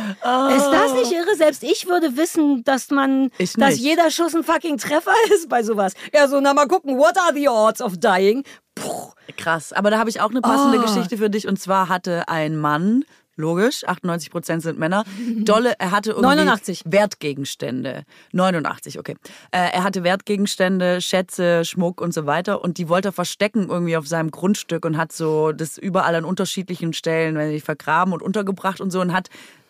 Ist 0.55 0.67
das 0.67 0.93
nicht 0.93 1.11
irre? 1.11 1.35
Selbst 1.35 1.63
ich 1.63 1.87
würde 1.87 2.15
wissen, 2.17 2.63
dass 2.63 2.89
man, 2.91 3.29
dass 3.57 3.79
jeder 3.79 4.11
Schuss 4.11 4.35
ein 4.35 4.43
fucking 4.43 4.77
Treffer 4.77 5.11
ist 5.33 5.49
bei 5.49 5.63
sowas. 5.63 5.93
Ja, 6.13 6.27
so, 6.27 6.39
na 6.39 6.53
mal 6.53 6.67
gucken, 6.67 6.97
what 6.97 7.17
are 7.17 7.33
the 7.33 7.47
odds 7.49 7.81
of 7.81 7.97
dying? 7.97 8.43
Puh. 8.75 9.11
Krass, 9.37 9.73
aber 9.73 9.89
da 9.89 9.97
habe 9.97 10.09
ich 10.09 10.21
auch 10.21 10.29
eine 10.29 10.41
passende 10.41 10.77
Oh. 10.77 10.81
Geschichte 10.81 11.17
für 11.17 11.29
dich 11.29 11.47
und 11.47 11.59
zwar 11.59 11.89
hatte 11.89 12.27
ein 12.27 12.57
Mann 12.57 13.03
Logisch, 13.37 13.85
98 13.85 14.31
Prozent 14.31 14.63
sind 14.63 14.79
Männer. 14.79 15.03
Dolle, 15.39 15.73
er 15.77 15.91
hatte 15.91 16.11
irgendwie 16.11 16.27
89. 16.27 16.83
Wertgegenstände. 16.85 18.05
89, 18.31 18.97
okay. 18.97 19.15
Äh, 19.51 19.71
er 19.73 19.83
hatte 19.83 20.03
Wertgegenstände, 20.03 21.01
Schätze, 21.01 21.65
Schmuck 21.65 21.99
und 21.99 22.13
so 22.13 22.25
weiter 22.25 22.63
und 22.63 22.77
die 22.77 22.87
wollte 22.87 23.09
er 23.09 23.11
verstecken 23.11 23.67
irgendwie 23.69 23.97
auf 23.97 24.07
seinem 24.07 24.31
Grundstück 24.31 24.85
und 24.85 24.97
hat 24.97 25.11
so 25.11 25.51
das 25.51 25.77
überall 25.77 26.15
an 26.15 26.23
unterschiedlichen 26.25 26.93
Stellen 26.93 27.35
wenn 27.35 27.51
ich, 27.51 27.63
vergraben 27.63 28.13
und 28.13 28.21
untergebracht 28.21 28.79
und 28.79 28.91
so 28.91 29.01
und 29.01 29.11
hat 29.11 29.29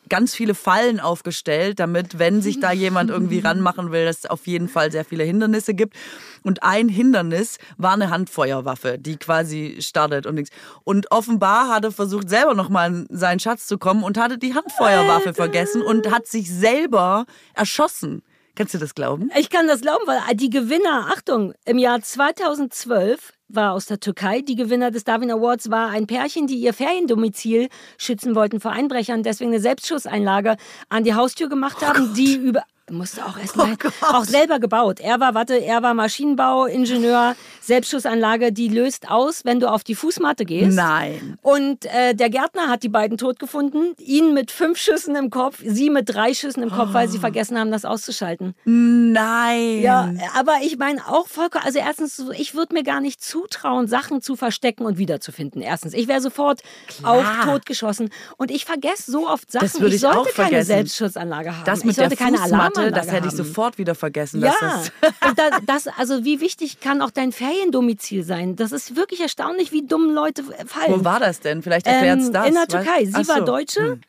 ganz 0.10 0.36
viele 0.36 0.56
Fallen 0.56 1.00
aufgestellt, 1.00 1.80
damit, 1.80 2.20
wenn 2.20 2.42
sich 2.42 2.60
da 2.60 2.72
jemand 2.72 3.10
irgendwie 3.10 3.40
ranmachen 3.46 3.92
will, 3.92 4.06
dass 4.06 4.20
es 4.20 4.26
auf 4.26 4.48
jeden 4.48 4.68
Fall 4.68 4.92
sehr 4.92 5.06
viele 5.06 5.24
Hindernisse 5.24 5.74
gibt. 5.74 5.96
Und 6.44 6.64
ein 6.64 6.90
Hindernis 6.90 7.58
war 7.78 7.94
eine 7.94 8.10
Handfeuerwaffe, 8.10 8.98
die 9.00 9.18
quasi 9.18 9.78
startet 9.80 10.26
und 10.26 10.36
nichts. 10.36 10.56
Und 10.84 11.12
offenbar 11.12 11.70
hat 11.70 11.84
er 11.86 11.92
versucht, 11.92 12.30
selber 12.30 12.54
nochmal 12.54 12.88
an 12.88 13.08
seinen 13.10 13.40
Schatz 13.40 13.68
zu 13.68 13.78
kommen 13.78 14.04
und 14.04 14.18
hatte 14.18 14.38
die 14.38 14.54
Handfeuerwaffe 14.54 15.34
vergessen 15.34 15.82
und 15.82 16.12
hat 16.12 16.28
sich 16.28 16.52
selber 16.52 17.26
erschossen. 17.54 18.22
Kannst 18.56 18.74
du 18.74 18.78
das 18.78 18.96
glauben? 18.96 19.30
Ich 19.38 19.50
kann 19.50 19.68
das 19.68 19.82
glauben, 19.82 20.08
weil 20.08 20.36
die 20.36 20.50
Gewinner, 20.50 21.12
Achtung, 21.14 21.54
im 21.66 21.78
Jahr 21.78 22.02
2012 22.02 23.34
war 23.50 23.74
aus 23.74 23.86
der 23.86 24.00
Türkei. 24.00 24.42
Die 24.42 24.56
Gewinner 24.56 24.92
des 24.92 25.04
Darwin 25.04 25.30
Awards 25.30 25.70
war 25.70 25.90
ein 25.90 26.08
Pärchen, 26.08 26.48
die 26.48 26.56
ihr 26.56 26.74
Feriendomizil 26.74 27.68
schützen 27.98 28.34
wollten 28.34 28.60
vor 28.62 28.72
Einbrechern, 28.72 29.24
deswegen 29.24 29.52
eine 29.52 29.60
Selbstschusseinlage 29.60 30.56
an 30.90 31.04
die 31.04 31.14
Haustür 31.14 31.50
gemacht 31.50 31.86
haben, 31.86 32.14
die 32.14 32.36
über 32.36 32.64
musste 32.92 33.26
auch 33.26 33.38
erst 33.38 33.56
mal 33.56 33.76
auch 34.02 34.26
selber 34.26 34.60
gebaut. 34.60 35.00
Er 35.00 35.20
war, 35.20 35.34
warte, 35.34 35.56
er 35.56 35.82
war 35.82 35.94
Maschinenbauingenieur, 35.94 37.36
Selbstschussanlage, 37.62 38.52
die 38.52 38.68
löst 38.68 39.10
aus, 39.10 39.44
wenn 39.44 39.60
du 39.60 39.70
auf 39.70 39.84
die 39.84 39.96
Fußmatte 39.96 40.46
gehst. 40.46 40.76
Nein. 40.76 41.38
Und 41.42 41.86
äh, 41.86 42.14
der 42.14 42.30
Gärtner 42.30 42.68
hat 42.68 42.84
die 42.84 42.90
beiden 42.90 43.18
tot 43.18 43.40
gefunden, 43.40 43.96
ihn 43.98 44.34
mit 44.34 44.52
fünf 44.52 44.78
Schüssen 44.78 45.16
im 45.16 45.30
Kopf, 45.30 45.62
sie 45.66 45.90
mit 45.90 46.14
drei 46.14 46.34
Schüssen 46.34 46.62
im 46.64 46.70
Kopf, 46.70 46.94
weil 46.94 47.08
sie 47.08 47.18
vergessen 47.18 47.58
haben, 47.58 47.72
das 47.72 47.86
auszuschalten. 47.86 48.54
Nein. 48.66 49.82
Ja, 49.82 50.12
aber 50.36 50.56
ich 50.62 50.78
meine 50.78 51.08
auch 51.08 51.28
vollkommen, 51.28 51.66
also 51.66 51.80
erstens, 51.80 52.22
ich 52.38 52.54
würde 52.56 52.74
mir 52.74 52.84
gar 52.84 53.02
nicht 53.02 53.24
zutrauen, 53.24 53.88
Sachen 53.88 54.22
zu 54.22 54.36
verstecken 54.36 54.86
und 54.86 54.98
wiederzufinden. 54.98 55.62
Erstens, 55.62 55.94
ich 55.94 56.08
wäre 56.08 56.22
sofort 56.22 56.62
auf 57.04 57.26
totgeschossen 57.44 58.10
und 58.38 58.52
ich 58.52 58.66
vergesse 58.66 59.12
so 59.12 59.28
oft 59.28 59.52
Sachen. 59.52 59.66
Das 59.66 59.80
würde 59.80 59.96
ich 59.96 60.02
sollte 60.02 60.20
auch 60.20 60.24
keine 60.26 60.34
vergessen. 60.50 60.68
Selbstschussanlage 60.68 61.56
haben. 61.56 61.66
Das 61.66 61.80
ich 61.80 61.86
mit 61.86 61.98
der 61.98 62.10
sollte 62.10 62.24
keine 62.24 62.38
Fußmatte, 62.38 62.75
Alarmanlage 62.82 63.06
das 63.06 63.16
hätte 63.16 63.28
ich 63.28 63.34
haben. 63.34 63.46
sofort 63.46 63.78
wieder 63.78 63.96
vergessen. 63.96 64.42
Ja, 64.42 64.54
das 64.60 64.92
und 65.30 65.40
da, 65.40 65.50
das, 65.66 65.88
also 65.88 66.24
wie 66.24 66.40
wichtig 66.42 66.80
kann 66.80 67.02
auch 67.02 67.12
dein 67.12 67.32
Feriendomizil 67.32 68.24
sein? 68.24 68.56
Das 68.56 68.72
ist 68.72 68.96
wirklich 68.96 69.22
erstaunlich, 69.22 69.72
wie 69.72 69.86
dumm 69.86 70.14
Leute 70.14 70.44
fallen. 70.44 71.00
Wo 71.00 71.04
war 71.04 71.20
das 71.20 71.40
denn? 71.40 71.62
Vielleicht 71.62 71.88
erklärt 71.88 72.20
es 72.20 72.28
Ähm, 72.28 72.34
das. 72.34 72.48
In 72.48 72.54
der 72.54 72.68
Türkei. 72.68 73.06
Sie 73.06 73.14
Ach 73.14 73.28
war 73.28 73.40
so. 73.40 73.46
Hm. 73.82 74.02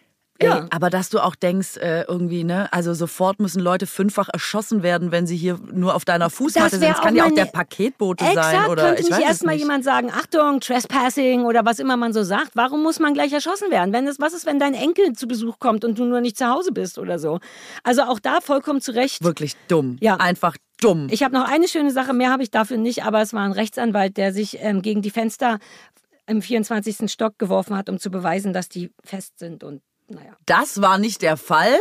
Ja. 0.43 0.67
aber 0.69 0.89
dass 0.89 1.09
du 1.09 1.19
auch 1.19 1.35
denkst, 1.35 1.77
äh, 1.77 2.03
irgendwie, 2.03 2.43
ne, 2.43 2.71
also 2.71 2.93
sofort 2.93 3.39
müssen 3.39 3.61
Leute 3.61 3.87
fünffach 3.87 4.29
erschossen 4.31 4.83
werden, 4.83 5.11
wenn 5.11 5.27
sie 5.27 5.37
hier 5.37 5.59
nur 5.71 5.95
auf 5.95 6.05
deiner 6.05 6.29
Fußmatte 6.29 6.77
sind. 6.77 6.89
Das 6.89 7.01
kann 7.01 7.15
ja 7.15 7.25
auch 7.25 7.33
der 7.33 7.45
Paketbote 7.45 8.25
Exakt, 8.25 8.51
sein 8.51 8.69
oder 8.69 8.83
könnte 8.87 9.01
ich 9.01 9.09
nicht 9.09 9.21
erstmal 9.21 9.55
jemand 9.55 9.83
sagen, 9.83 10.11
Achtung, 10.11 10.59
Trespassing 10.59 11.45
oder 11.45 11.65
was 11.65 11.79
immer 11.79 11.97
man 11.97 12.13
so 12.13 12.23
sagt. 12.23 12.51
Warum 12.53 12.83
muss 12.83 12.99
man 12.99 13.13
gleich 13.13 13.33
erschossen 13.33 13.71
werden? 13.71 13.93
Wenn 13.93 14.07
es, 14.07 14.19
was 14.19 14.33
ist, 14.33 14.45
wenn 14.45 14.59
dein 14.59 14.73
Enkel 14.73 15.13
zu 15.13 15.27
Besuch 15.27 15.59
kommt 15.59 15.85
und 15.85 15.97
du 15.97 16.05
nur 16.05 16.21
nicht 16.21 16.37
zu 16.37 16.47
Hause 16.47 16.71
bist 16.71 16.97
oder 16.97 17.19
so? 17.19 17.39
Also 17.83 18.03
auch 18.03 18.19
da 18.19 18.41
vollkommen 18.41 18.81
zu 18.81 18.93
Recht. 18.93 19.23
Wirklich 19.23 19.55
dumm. 19.67 19.97
Ja. 20.01 20.17
Einfach 20.17 20.55
dumm. 20.81 21.07
Ich 21.11 21.23
habe 21.23 21.33
noch 21.33 21.47
eine 21.47 21.67
schöne 21.67 21.91
Sache, 21.91 22.13
mehr 22.13 22.31
habe 22.31 22.43
ich 22.43 22.51
dafür 22.51 22.77
nicht, 22.77 23.03
aber 23.03 23.21
es 23.21 23.33
war 23.33 23.43
ein 23.43 23.51
Rechtsanwalt, 23.51 24.17
der 24.17 24.33
sich 24.33 24.57
ähm, 24.59 24.81
gegen 24.81 25.01
die 25.01 25.11
Fenster 25.11 25.59
im 26.27 26.41
24. 26.41 27.11
Stock 27.11 27.37
geworfen 27.37 27.75
hat, 27.75 27.89
um 27.89 27.99
zu 27.99 28.09
beweisen, 28.09 28.53
dass 28.53 28.69
die 28.69 28.91
fest 29.03 29.39
sind 29.39 29.63
und 29.63 29.81
naja. 30.11 30.35
das 30.45 30.81
war 30.81 30.97
nicht 30.97 31.21
der 31.21 31.37
Fall. 31.37 31.77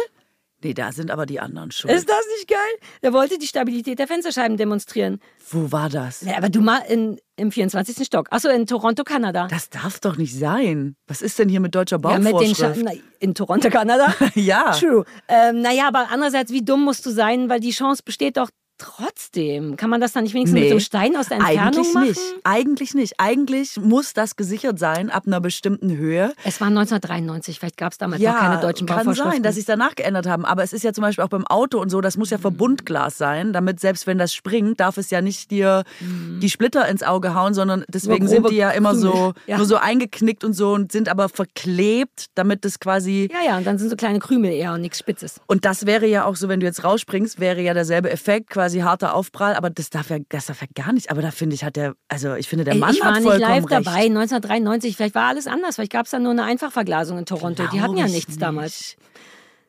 Nee, 0.63 0.75
da 0.75 0.93
sind 0.93 1.11
aber 1.11 1.25
die 1.25 1.41
anderen 1.41 1.71
schuld. 1.71 1.95
Ist 1.95 2.09
das 2.09 2.23
nicht 2.37 2.49
geil? 2.49 2.59
Der 3.03 3.15
wollte 3.15 3.39
die 3.39 3.47
Stabilität 3.47 3.99
der 3.99 4.07
Fensterscheiben 4.07 4.59
demonstrieren. 4.59 5.19
Wo 5.49 5.73
war 5.73 5.89
das? 5.89 6.21
Ja, 6.21 6.37
aber 6.37 6.51
du 6.51 6.61
mal 6.61 6.81
in, 6.87 7.19
im 7.37 7.51
24. 7.51 8.05
Stock. 8.07 8.29
Achso, 8.31 8.51
in 8.51 8.67
Toronto, 8.67 9.03
Kanada. 9.03 9.49
Das 9.49 9.71
darf 9.71 10.01
doch 10.01 10.19
nicht 10.19 10.39
sein. 10.39 10.97
Was 11.07 11.23
ist 11.23 11.39
denn 11.39 11.49
hier 11.49 11.61
mit 11.61 11.75
deutscher 11.75 11.99
ja, 12.03 12.19
mit 12.19 12.27
den 12.27 12.33
Bauvorschrift? 12.33 12.83
Na, 12.85 12.93
in 13.21 13.35
Toronto, 13.35 13.71
Kanada. 13.71 14.15
Ja. 14.35 14.73
True. 14.73 15.05
Ähm, 15.29 15.61
naja, 15.63 15.89
aber 15.89 16.09
andererseits, 16.11 16.53
wie 16.53 16.63
dumm 16.63 16.85
musst 16.85 17.05
du 17.07 17.11
sein, 17.11 17.49
weil 17.49 17.61
die 17.61 17.71
Chance 17.71 18.03
besteht 18.05 18.37
doch 18.37 18.51
trotzdem. 18.81 19.77
Kann 19.77 19.91
man 19.91 20.01
das 20.01 20.13
dann 20.13 20.25
nicht 20.25 20.35
wenigstens 20.35 20.59
mit 20.59 20.69
so 20.69 20.75
einem 20.75 20.81
Stein 20.81 21.17
aus 21.17 21.29
der 21.29 21.39
Entfernung 21.39 21.67
Eigentlich 21.67 21.95
machen? 21.95 22.09
nicht. 22.09 22.21
Eigentlich 22.45 22.95
nicht. 22.95 23.15
Eigentlich 23.19 23.77
muss 23.81 24.13
das 24.15 24.37
gesichert 24.37 24.79
sein 24.79 25.11
ab 25.11 25.25
einer 25.27 25.41
bestimmten 25.41 25.97
Höhe. 25.97 26.33
Es 26.45 26.61
war 26.61 26.69
1993, 26.69 27.59
vielleicht 27.59 27.77
gab 27.77 27.93
es 27.93 27.99
damals 27.99 28.23
noch 28.23 28.37
keine 28.39 28.61
deutschen 28.61 28.87
kann 28.87 28.99
Bauvorschriften. 28.99 29.33
sein, 29.33 29.43
dass 29.43 29.55
sie 29.55 29.61
es 29.61 29.67
danach 29.67 29.95
geändert 29.95 30.27
haben. 30.27 30.45
Aber 30.45 30.63
es 30.63 30.73
ist 30.73 30.83
ja 30.83 30.93
zum 30.93 31.03
Beispiel 31.03 31.25
auch 31.25 31.29
beim 31.29 31.47
Auto 31.47 31.81
und 31.81 31.91
so, 31.91 32.01
das 32.01 32.17
muss 32.17 32.31
ja 32.31 32.39
Verbundglas 32.39 33.19
sein, 33.19 33.53
damit 33.53 33.81
selbst 33.81 34.07
wenn 34.07 34.19
das 34.19 34.33
springt, 34.35 34.81
darf 34.81 34.97
es 34.97 35.11
ja 35.11 35.21
nicht 35.21 35.51
dir 35.51 35.85
die 36.01 36.51
Splitter 36.51 36.89
ins 36.89 37.03
Auge 37.03 37.35
hauen, 37.35 37.55
sondern 37.55 37.85
deswegen 37.89 38.27
sind 38.29 38.51
die 38.51 38.57
ja 38.57 38.71
immer 38.71 38.95
so. 38.95 39.33
Ja. 39.47 39.57
nur 39.57 39.67
so 39.67 39.77
eingeknickt 39.77 40.45
und 40.45 40.53
so 40.53 40.73
und 40.73 40.93
sind 40.93 41.09
aber 41.09 41.29
verklebt, 41.29 42.27
damit 42.35 42.65
das 42.65 42.79
quasi 42.79 43.29
ja, 43.33 43.39
ja, 43.53 43.57
und 43.59 43.67
dann 43.67 43.79
sind 43.79 43.89
so 43.91 43.97
kleine 43.97 44.19
Krümel 44.19 44.53
eher 44.53 44.73
und 44.75 44.81
nichts 44.81 44.99
Spitzes. 44.99 45.41
und 45.47 45.65
das 45.65 45.87
wäre 45.87 46.07
ja 46.07 46.25
auch 46.25 46.37
so, 46.37 46.49
wenn 46.49 46.61
du 46.61 46.67
jetzt 46.67 46.85
rausspringst, 46.85 47.41
wäre 47.41 47.61
ja 47.61 47.75
derselbe 47.75 48.11
Effekt, 48.11 48.51
quasi 48.51 48.70
harter 48.79 49.15
Aufprall, 49.15 49.55
aber 49.55 49.71
das 49.71 49.91
darf 49.91 50.11
ja, 50.11 50.19
das 50.29 50.47
darf 50.47 50.61
ja 50.63 50.69
gar 50.75 50.93
nicht. 50.93 51.11
Aber 51.11 51.21
da 51.23 51.31
finde 51.31 51.55
ich, 51.55 51.65
hat 51.65 51.77
der, 51.77 51.95
also 52.09 52.35
ich 52.35 52.49
finde, 52.49 52.65
der 52.65 52.75
Mann 52.77 52.95
ich 52.95 53.01
war 53.01 53.09
hat 53.09 53.15
nicht 53.17 53.25
vollkommen 53.25 53.43
live 53.43 53.71
recht. 53.71 53.87
dabei, 53.87 54.01
1993. 54.07 54.97
Vielleicht 54.97 55.15
war 55.15 55.29
alles 55.29 55.47
anders. 55.47 55.75
Vielleicht 55.77 55.93
gab 55.93 56.07
es 56.07 56.13
dann 56.13 56.23
nur 56.23 56.33
eine 56.33 56.45
Einfachverglasung 56.45 57.19
in 57.19 57.27
Toronto. 57.27 57.65
Die 57.73 57.81
hatten 57.81 57.97
ja 57.97 58.05
Glaub 58.05 58.07
ich 58.09 58.13
nichts 58.15 58.29
nicht. 58.31 58.43
damals. 58.43 58.97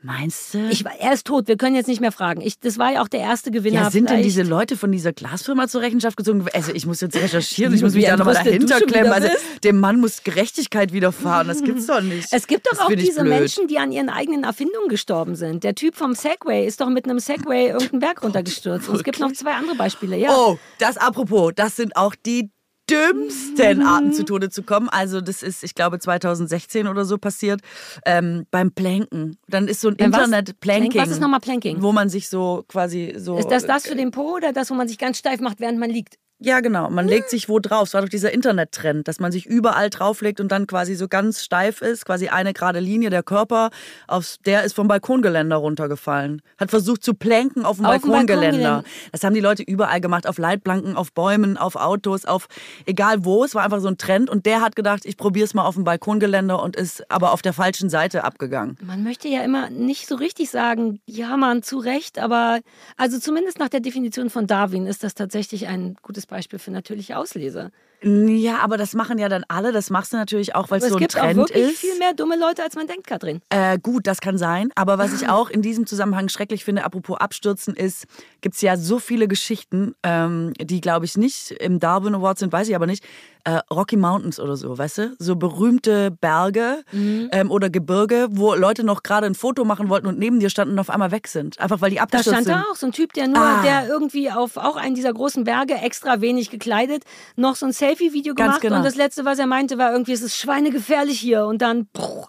Meinst 0.04 0.56
du? 0.56 0.68
Ich, 0.70 0.84
er 0.86 1.14
ist 1.14 1.28
tot. 1.28 1.47
Wir 1.47 1.58
können 1.58 1.76
jetzt 1.76 1.88
nicht 1.88 2.02
mehr 2.02 2.12
fragen. 2.12 2.41
Ich, 2.41 2.60
das 2.60 2.80
war 2.80 2.93
ja 2.93 3.04
auch 3.04 3.08
der 3.08 3.20
erste 3.20 3.52
Gewinner. 3.52 3.82
ja, 3.82 3.91
sind 3.91 4.10
denn 4.10 4.18
vielleicht. 4.18 4.26
diese 4.26 4.41
Leute 4.43 4.76
von 4.76 4.91
dieser 4.91 5.14
Glasfirma 5.14 5.68
zur 5.68 5.82
Rechenschaft 5.82 6.18
gezogen? 6.18 6.43
Also 6.54 6.72
ich 6.74 6.88
muss 6.88 7.02
jetzt 7.02 7.16
recherchieren, 7.16 7.74
ich 7.76 7.82
muss 7.84 7.93
mich 7.93 8.06
da 8.06 8.18
nochmal 8.18 8.34
dahinter 8.34 8.80
klemmen. 8.82 9.12
Also 9.12 9.30
dem 9.64 9.80
Mann 9.80 9.99
muss 9.99 10.24
Gerechtigkeit 10.24 10.91
widerfahren, 10.91 11.47
das 11.47 11.64
gibt's 11.64 11.86
doch 11.86 12.02
nicht. 12.02 12.28
Es 12.32 12.47
gibt 12.47 12.66
doch 12.66 12.72
Das 12.72 12.80
auch 12.80 12.89
diese. 12.89 13.24
Menschen, 13.24 13.68
die 13.68 13.78
an 13.78 13.91
ihren 13.91 14.10
eigenen 14.10 14.43
Erfindungen 14.43 14.89
gestorben 14.89 15.36
sind. 15.36 15.64
Der 15.64 15.76
Typ 15.76 15.95
vom 15.95 16.16
Segway 16.16 16.66
ist 16.66 16.82
doch 16.82 16.89
mit 16.89 17.06
einem 17.06 17.20
Segway 17.20 17.68
irgendeinen 17.68 17.99
Berg 17.99 18.24
runtergestürzt. 18.24 18.89
Und 18.89 18.95
es 18.95 19.04
gibt 19.04 19.20
noch 19.20 19.32
zwei 19.34 19.54
andere 19.54 19.76
Beispiele. 19.76 20.18
Ja. 20.18 20.30
Oh, 20.36 20.58
das 20.80 20.97
apropos, 20.97 21.54
das 21.56 21.76
sind 21.76 21.95
auch 21.95 22.16
die 22.16 22.49
dümmsten 22.89 23.82
Arten 23.82 24.13
zu 24.13 24.23
Tode 24.25 24.49
zu 24.49 24.63
kommen. 24.63 24.89
Also 24.89 25.21
das 25.21 25.43
ist, 25.43 25.63
ich 25.63 25.75
glaube, 25.75 25.99
2016 25.99 26.88
oder 26.88 27.05
so 27.05 27.17
passiert, 27.17 27.61
ähm, 28.05 28.45
beim 28.51 28.71
Planken. 28.71 29.38
Dann 29.47 29.67
ist 29.67 29.82
so 29.82 29.89
ein? 29.89 29.95
Internet-Planking. 29.95 31.01
Was 31.01 31.09
ist 31.09 31.21
nochmal 31.21 31.39
Planking? 31.39 31.82
Wo 31.82 31.91
man 31.91 32.09
sich 32.09 32.27
so 32.27 32.65
quasi 32.67 33.13
so... 33.17 33.38
Ist 33.38 33.49
das 33.49 33.65
das 33.65 33.88
für 33.88 33.95
den 33.95 34.11
Po 34.11 34.36
oder 34.36 34.53
das, 34.53 34.69
wo 34.69 34.75
man 34.75 34.88
sich 34.88 34.97
ganz 34.97 35.17
steif 35.17 35.39
macht, 35.39 35.59
während 35.59 35.79
man 35.79 35.89
liegt? 35.89 36.15
Ja, 36.44 36.60
genau. 36.60 36.89
Man 36.89 37.08
legt 37.08 37.30
sich 37.30 37.50
wo 37.50 37.60
drauf. 37.60 37.89
Es 37.89 37.94
war 37.94 38.02
doch 38.02 38.10
dieser 38.10 38.34
Internet-Trend, 38.34 39.08
dass 39.08 39.20
man 39.20 39.32
sich 39.32 39.46
überall 39.46 39.92
drauflegt 39.92 40.39
und 40.39 40.52
dann 40.52 40.66
quasi 40.66 40.96
so 40.96 41.08
ganz 41.08 41.44
steif 41.44 41.84
ist, 41.84 42.04
quasi 42.04 42.30
eine 42.30 42.54
gerade 42.54 42.80
Linie. 42.80 43.12
Der 43.12 43.22
Körper, 43.22 43.70
aufs, 44.08 44.39
der 44.39 44.64
ist 44.64 44.74
vom 44.74 44.88
Balkongeländer 44.88 45.58
runtergefallen. 45.58 46.42
Hat 46.58 46.72
versucht 46.72 47.04
zu 47.04 47.14
planken 47.14 47.64
auf 47.64 47.78
dem 47.78 47.86
Auf 47.86 48.02
Balkongeländer. 48.02 48.48
Balkongeländer. 48.48 48.84
Das 49.12 49.24
haben 49.24 49.36
die 49.36 49.39
Leute 49.39 49.62
überall 49.62 50.02
gemacht, 50.02 50.26
auf 50.26 50.39
Leitplanken, 50.39 50.96
auf 50.96 51.14
Bäumen, 51.14 51.58
auf 51.58 51.76
Autos, 51.76 52.26
auf 52.26 52.48
egal 52.88 53.24
wo. 53.24 53.44
Es 53.44 53.54
war 53.54 53.64
einfach 53.64 53.80
so 53.80 53.89
ein 53.89 54.00
Trend 54.00 54.28
und 54.28 54.48
der 54.48 54.62
hat 54.62 54.76
gedacht, 54.76 55.06
ich 55.06 55.18
probiere 55.18 55.46
es 55.46 55.54
mal 55.54 55.66
auf 55.66 55.76
dem 55.76 55.84
Balkongeländer 55.84 56.60
und 56.64 56.76
ist 56.76 57.10
aber 57.12 57.34
auf 57.34 57.44
der 57.44 57.54
falschen 57.54 57.92
Seite 57.92 58.24
abgegangen. 58.24 58.80
Man 58.82 59.04
möchte 59.04 59.28
ja 59.28 59.44
immer 59.44 59.70
nicht 59.70 60.08
so 60.08 60.16
richtig 60.16 60.50
sagen, 60.50 61.02
ja, 61.06 61.38
man, 61.38 61.62
zu 61.62 61.78
Recht, 61.78 62.18
aber 62.18 62.62
also 62.98 63.20
zumindest 63.20 63.60
nach 63.60 63.70
der 63.70 63.80
Definition 63.80 64.32
von 64.32 64.48
Darwin 64.48 64.88
ist 64.88 65.04
das 65.04 65.14
tatsächlich 65.14 65.68
ein 65.68 65.98
gutes 66.02 66.30
Beispiel 66.32 66.57
für 66.57 66.71
natürliche 66.71 67.17
Auslese. 67.17 67.71
Ja, 68.03 68.59
aber 68.61 68.77
das 68.77 68.95
machen 68.95 69.19
ja 69.19 69.29
dann 69.29 69.45
alle. 69.47 69.71
Das 69.71 69.91
machst 69.91 70.11
du 70.11 70.17
natürlich 70.17 70.55
auch, 70.55 70.71
weil 70.71 70.79
es 70.79 70.86
so 70.86 70.89
es 70.89 70.95
ein 70.95 70.99
gibt 70.99 71.15
auch 71.17 71.21
Trend 71.21 71.38
wirklich 71.38 71.69
ist. 71.69 71.77
viel 71.77 71.99
mehr 71.99 72.13
dumme 72.15 72.36
Leute, 72.36 72.63
als 72.63 72.75
man 72.75 72.88
denkt, 72.88 73.05
Katrin. 73.05 73.41
Äh, 73.49 73.77
gut, 73.77 74.07
das 74.07 74.21
kann 74.21 74.39
sein. 74.39 74.71
Aber 74.73 74.97
was 74.97 75.13
ich 75.13 75.29
auch 75.29 75.51
in 75.51 75.61
diesem 75.61 75.86
Zusammenhang 75.86 76.27
schrecklich 76.27 76.63
finde, 76.63 76.84
apropos 76.84 77.19
Abstürzen, 77.19 77.75
ist, 77.75 78.07
gibt 78.41 78.55
es 78.55 78.61
ja 78.61 78.75
so 78.75 78.97
viele 78.97 79.27
Geschichten, 79.27 79.93
ähm, 80.01 80.53
die, 80.59 80.82
glaube 80.82 81.05
ich, 81.05 81.15
nicht 81.15 81.51
im 81.51 81.79
Darwin 81.79 82.15
Award 82.15 82.39
sind, 82.39 82.51
weiß 82.51 82.67
ich 82.69 82.75
aber 82.75 82.88
nicht. 82.88 83.05
Äh, 83.44 83.60
Rocky 83.74 83.98
Mountains 83.98 84.39
oder 84.39 84.56
so, 84.56 84.78
weißt 84.78 84.98
du? 85.00 85.16
So 85.18 85.36
berühmte 85.36 86.12
Berge 86.12 86.84
Mhm. 86.92 87.30
ähm, 87.32 87.50
oder 87.52 87.70
Gebirge, 87.70 88.28
wo 88.30 88.54
Leute 88.54 88.84
noch 88.84 89.02
gerade 89.04 89.26
ein 89.26 89.34
Foto 89.36 89.66
machen 89.66 89.89
wollten 89.89 90.06
und 90.08 90.20
neben 90.20 90.39
dir 90.39 90.50
standen 90.50 90.74
und 90.74 90.80
auf 90.80 90.89
einmal 90.89 91.12
weg 91.12 91.28
sind. 91.28 91.60
Einfach 91.60 91.82
weil 91.82 91.89
die 91.89 91.96
Da 91.98 92.04
abgestürzt 92.04 92.30
stand 92.42 92.46
sind. 92.48 92.56
da 92.56 92.72
auch 92.72 92.76
so 92.76 92.86
ein 92.88 92.92
Typ, 92.92 93.14
der 93.14 93.28
nur, 93.28 93.42
Ah. 93.42 93.62
der 93.64 93.88
irgendwie 93.88 94.30
auf 94.32 94.58
auch 94.58 94.76
einen 94.76 94.94
dieser 94.96 95.12
großen 95.14 95.44
Berge 95.44 95.74
extra 95.76 96.22
wenig 96.22 96.50
gekleidet, 96.52 97.04
noch 97.36 97.56
so 97.56 97.66
ein 97.66 97.72
Selfie-Video 97.74 98.36
gemacht 98.36 98.62
genau. 98.62 98.78
und 98.78 98.84
das 98.84 98.96
letzte, 98.96 99.26
was 99.26 99.39
er 99.39 99.48
meinte, 99.48 99.78
war 99.78 99.92
irgendwie, 99.92 100.14
es 100.14 100.22
ist 100.22 100.38
schweinegefährlich 100.38 101.20
hier 101.20 101.46
und 101.46 101.62
dann. 101.62 101.88
Pff. 101.98 102.28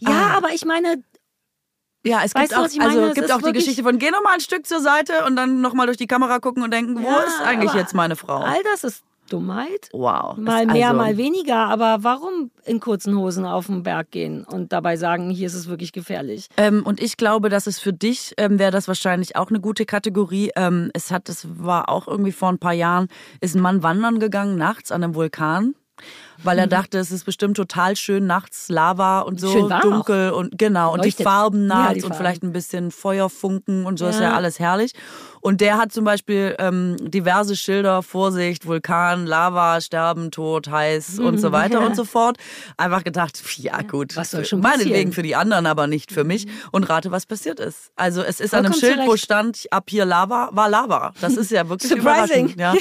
Ja, 0.00 0.10
Ah. 0.10 0.36
aber 0.36 0.50
ich 0.52 0.64
meine, 0.64 1.02
Ja, 2.06 2.18
es 2.22 2.34
Weißt 2.34 2.50
gibt 2.50 2.52
du, 2.52 2.56
auch, 2.66 2.76
meine? 2.76 2.90
also 2.90 3.00
Es 3.08 3.14
gibt 3.14 3.32
auch 3.32 3.40
die 3.40 3.52
Geschichte 3.52 3.82
von 3.82 3.98
geh 3.98 4.10
noch 4.10 4.22
mal 4.22 4.34
ein 4.34 4.40
Stück 4.40 4.66
zur 4.66 4.80
Seite 4.80 5.24
und 5.26 5.36
dann 5.36 5.62
noch 5.62 5.72
mal 5.72 5.86
durch 5.86 5.96
die 5.96 6.06
Kamera 6.06 6.38
gucken 6.38 6.62
und 6.62 6.70
denken, 6.70 7.02
wo 7.02 7.08
Ja, 7.08 7.20
ist 7.20 7.40
eigentlich 7.40 7.72
jetzt 7.72 7.94
meine 7.94 8.14
Frau? 8.14 8.40
all 8.42 8.62
das 8.62 8.84
ist 8.84 9.02
Dummheit. 9.30 9.88
Wow. 9.92 10.36
Mal 10.36 10.66
Ist 10.66 10.72
mehr, 10.72 10.88
also, 10.88 10.98
mal 10.98 11.16
weniger, 11.16 11.56
aber 11.66 11.98
warum 12.02 12.50
in 12.64 12.80
kurzen 12.80 13.16
Hosen 13.16 13.44
auf 13.44 13.66
den 13.66 13.82
Berg 13.82 14.10
gehen 14.10 14.44
und 14.44 14.72
dabei 14.72 14.96
sagen, 14.96 15.30
hier 15.30 15.46
ist 15.46 15.54
es 15.54 15.68
wirklich 15.68 15.92
gefährlich? 15.92 16.48
Ähm, 16.56 16.82
und 16.84 17.00
ich 17.00 17.16
glaube, 17.16 17.48
dass 17.48 17.66
es 17.66 17.78
für 17.78 17.92
dich 17.92 18.34
ähm, 18.36 18.58
wäre 18.58 18.70
das 18.70 18.88
wahrscheinlich 18.88 19.36
auch 19.36 19.50
eine 19.50 19.60
gute 19.60 19.86
Kategorie. 19.86 20.50
Ähm, 20.56 20.90
es 20.94 21.10
hat, 21.10 21.28
es 21.28 21.46
war 21.50 21.88
auch 21.88 22.06
irgendwie 22.08 22.32
vor 22.32 22.48
ein 22.50 22.58
paar 22.58 22.72
Jahren, 22.74 23.08
ist 23.40 23.54
ein 23.54 23.62
Mann 23.62 23.82
wandern 23.82 24.18
gegangen 24.20 24.56
nachts 24.56 24.92
an 24.92 25.02
einem 25.02 25.14
Vulkan. 25.14 25.74
Weil 26.42 26.58
er 26.58 26.66
dachte, 26.66 26.98
es 26.98 27.12
ist 27.12 27.24
bestimmt 27.24 27.56
total 27.56 27.94
schön 27.94 28.26
nachts 28.26 28.68
Lava 28.68 29.20
und 29.20 29.38
so 29.38 29.68
dunkel 29.68 30.30
und 30.32 30.58
genau 30.58 30.92
und 30.92 31.04
die 31.04 31.10
Leuchtet. 31.10 31.24
Farben 31.24 31.68
Ja, 31.68 31.76
nachts 31.76 31.98
die 31.98 32.02
und 32.04 32.16
vielleicht 32.16 32.42
ein 32.42 32.52
bisschen 32.52 32.90
Feuerfunken 32.90 33.86
und 33.86 34.00
so 34.00 34.06
ist 34.08 34.16
Ja. 34.16 34.30
ja 34.30 34.32
alles 34.34 34.58
herrlich. 34.58 34.92
Und 35.46 35.60
der 35.60 35.76
hat 35.76 35.92
zum 35.92 36.06
Beispiel 36.06 36.54
ähm, 36.58 36.96
diverse 37.00 37.54
Schilder, 37.54 38.02
Vorsicht, 38.02 38.64
Vulkan, 38.66 39.26
Lava, 39.26 39.82
Sterben, 39.82 40.30
Tod, 40.30 40.70
heiß 40.70 41.18
und 41.18 41.36
so 41.38 41.52
weiter 41.60 41.84
und 41.84 41.94
so 41.94 42.06
fort. 42.06 42.38
Einfach 42.78 43.04
gedacht, 43.04 43.38
ja 43.58 43.82
gut, 43.82 44.16
Was 44.16 44.30
soll 44.30 44.46
schon 44.46 44.60
meinetwegen 44.60 44.88
passieren? 44.90 45.12
für 45.12 45.22
die 45.22 45.36
anderen, 45.36 45.66
aber 45.66 45.86
nicht 45.86 46.12
für 46.12 46.24
mich. 46.24 46.46
Und 46.72 46.84
rate, 46.88 47.10
was 47.10 47.26
passiert 47.26 47.60
ist. 47.60 47.90
Also 47.94 48.22
es 48.22 48.40
ist 48.40 48.54
an 48.54 48.64
einem 48.64 48.72
Vollkommen 48.72 48.92
Schild, 48.94 49.00
wo 49.06 49.10
zurecht. 49.10 49.24
stand, 49.26 49.66
ab 49.70 49.84
hier 49.90 50.06
Lava, 50.06 50.48
war 50.52 50.70
Lava. 50.70 51.12
Das 51.20 51.36
ist 51.36 51.50
ja 51.50 51.68
wirklich 51.68 51.92
Surprising. 51.92 52.48
überraschend. 52.54 52.58
Ja. 52.58 52.74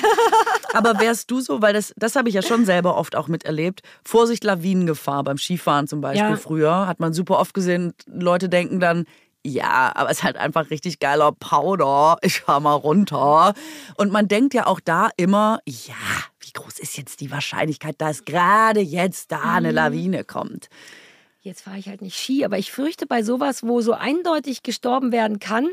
Aber 0.73 0.99
wärst 1.01 1.29
du 1.31 1.41
so, 1.41 1.61
weil 1.61 1.73
das, 1.73 1.93
das 1.97 2.15
habe 2.15 2.29
ich 2.29 2.35
ja 2.35 2.41
schon 2.41 2.63
selber 2.65 2.95
oft 2.97 3.17
auch 3.17 3.27
miterlebt, 3.27 3.81
Vorsicht 4.05 4.43
Lawinengefahr 4.45 5.25
beim 5.25 5.37
Skifahren 5.37 5.87
zum 5.87 5.99
Beispiel 5.99 6.29
Ja. 6.29 6.35
früher, 6.37 6.87
hat 6.87 7.01
man 7.01 7.11
super 7.11 7.39
oft 7.39 7.53
gesehen, 7.53 7.93
Leute 8.07 8.47
denken 8.47 8.79
dann, 8.79 9.05
ja, 9.45 9.91
aber 9.95 10.09
es 10.09 10.17
ist 10.19 10.23
halt 10.23 10.37
einfach 10.37 10.69
richtig 10.69 10.99
geiler 10.99 11.31
Powder. 11.31 12.17
Ich 12.21 12.41
fahr 12.41 12.59
mal 12.59 12.73
runter. 12.75 13.53
Und 13.97 14.11
man 14.11 14.27
denkt 14.27 14.53
ja 14.53 14.67
auch 14.67 14.79
da 14.79 15.09
immer, 15.17 15.59
ja, 15.65 15.95
wie 16.39 16.51
groß 16.53 16.79
ist 16.79 16.97
jetzt 16.97 17.19
die 17.19 17.31
Wahrscheinlichkeit, 17.31 17.95
dass 17.99 18.25
gerade 18.25 18.79
jetzt 18.79 19.31
da 19.31 19.41
eine 19.41 19.69
Mhm. 19.69 19.75
Lawine 19.75 20.23
kommt? 20.23 20.69
Jetzt 21.41 21.61
fahre 21.63 21.77
ich 21.77 21.89
halt 21.89 22.01
nicht 22.01 22.17
Ski, 22.17 22.45
aber 22.45 22.57
ich 22.57 22.71
fürchte 22.71 23.05
bei 23.05 23.21
sowas, 23.21 23.63
wo 23.63 23.81
so 23.81 23.91
eindeutig 23.91 24.63
gestorben 24.63 25.11
werden 25.11 25.39
kann, 25.39 25.67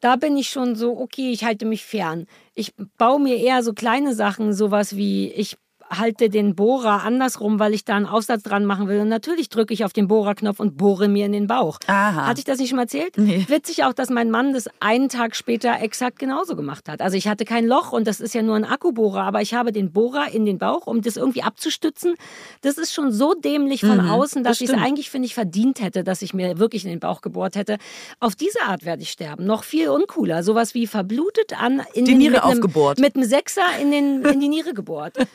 da 0.00 0.16
bin 0.16 0.36
ich 0.36 0.50
schon 0.50 0.76
so, 0.76 0.98
okay, 0.98 1.30
ich 1.32 1.42
halte 1.42 1.64
mich 1.64 1.84
fern. 1.86 2.26
Ich 2.54 2.74
baue 2.98 3.18
mir 3.18 3.38
eher 3.38 3.62
so 3.62 3.72
kleine 3.72 4.14
Sachen, 4.14 4.52
sowas 4.52 4.94
wie, 4.94 5.30
ich 5.32 5.56
halte 5.90 6.28
den 6.28 6.54
Bohrer 6.54 7.02
andersrum, 7.02 7.58
weil 7.58 7.74
ich 7.74 7.84
da 7.84 7.96
einen 7.96 8.06
Aufsatz 8.06 8.42
dran 8.42 8.64
machen 8.64 8.88
will. 8.88 9.00
Und 9.00 9.08
natürlich 9.08 9.48
drücke 9.48 9.74
ich 9.74 9.84
auf 9.84 9.92
den 9.92 10.08
Bohrerknopf 10.08 10.60
und 10.60 10.76
bohre 10.76 11.08
mir 11.08 11.26
in 11.26 11.32
den 11.32 11.46
Bauch. 11.46 11.78
Aha. 11.86 12.26
Hatte 12.26 12.40
ich 12.40 12.44
das 12.44 12.58
nicht 12.58 12.70
schon 12.70 12.76
mal 12.76 12.82
erzählt? 12.82 13.16
Nee. 13.16 13.44
Witzig 13.48 13.84
auch, 13.84 13.92
dass 13.92 14.10
mein 14.10 14.30
Mann 14.30 14.52
das 14.52 14.68
einen 14.80 15.08
Tag 15.08 15.36
später 15.36 15.80
exakt 15.80 16.18
genauso 16.18 16.56
gemacht 16.56 16.88
hat. 16.88 17.00
Also 17.00 17.16
ich 17.16 17.28
hatte 17.28 17.44
kein 17.44 17.66
Loch 17.66 17.92
und 17.92 18.06
das 18.06 18.20
ist 18.20 18.34
ja 18.34 18.42
nur 18.42 18.56
ein 18.56 18.64
Akkubohrer, 18.64 19.22
aber 19.22 19.42
ich 19.42 19.54
habe 19.54 19.72
den 19.72 19.92
Bohrer 19.92 20.32
in 20.32 20.44
den 20.44 20.58
Bauch, 20.58 20.86
um 20.86 21.02
das 21.02 21.16
irgendwie 21.16 21.42
abzustützen. 21.42 22.14
Das 22.62 22.78
ist 22.78 22.92
schon 22.92 23.12
so 23.12 23.34
dämlich 23.34 23.80
von 23.80 24.00
außen, 24.00 24.42
dass 24.44 24.58
das 24.58 24.68
ich 24.68 24.74
es 24.74 24.82
eigentlich, 24.82 25.10
finde 25.10 25.26
ich, 25.26 25.34
verdient 25.34 25.80
hätte, 25.80 26.04
dass 26.04 26.22
ich 26.22 26.34
mir 26.34 26.58
wirklich 26.58 26.84
in 26.84 26.90
den 26.90 27.00
Bauch 27.00 27.20
gebohrt 27.20 27.56
hätte. 27.56 27.78
Auf 28.20 28.34
diese 28.34 28.62
Art 28.62 28.84
werde 28.84 29.02
ich 29.02 29.10
sterben. 29.10 29.46
Noch 29.46 29.64
viel 29.64 29.88
uncooler. 29.88 30.42
Sowas 30.42 30.74
wie 30.74 30.86
verblutet 30.86 31.60
an 31.60 31.82
in 31.94 32.04
Die 32.04 32.12
den, 32.12 32.18
Niere 32.18 32.34
mit 32.34 32.42
einem, 32.42 32.52
aufgebohrt. 32.58 32.98
Mit 32.98 33.16
einem 33.16 33.24
Sechser 33.24 33.64
in, 33.80 33.90
den, 33.90 34.22
in 34.24 34.40
die 34.40 34.48
Niere 34.48 34.74
gebohrt. 34.74 35.14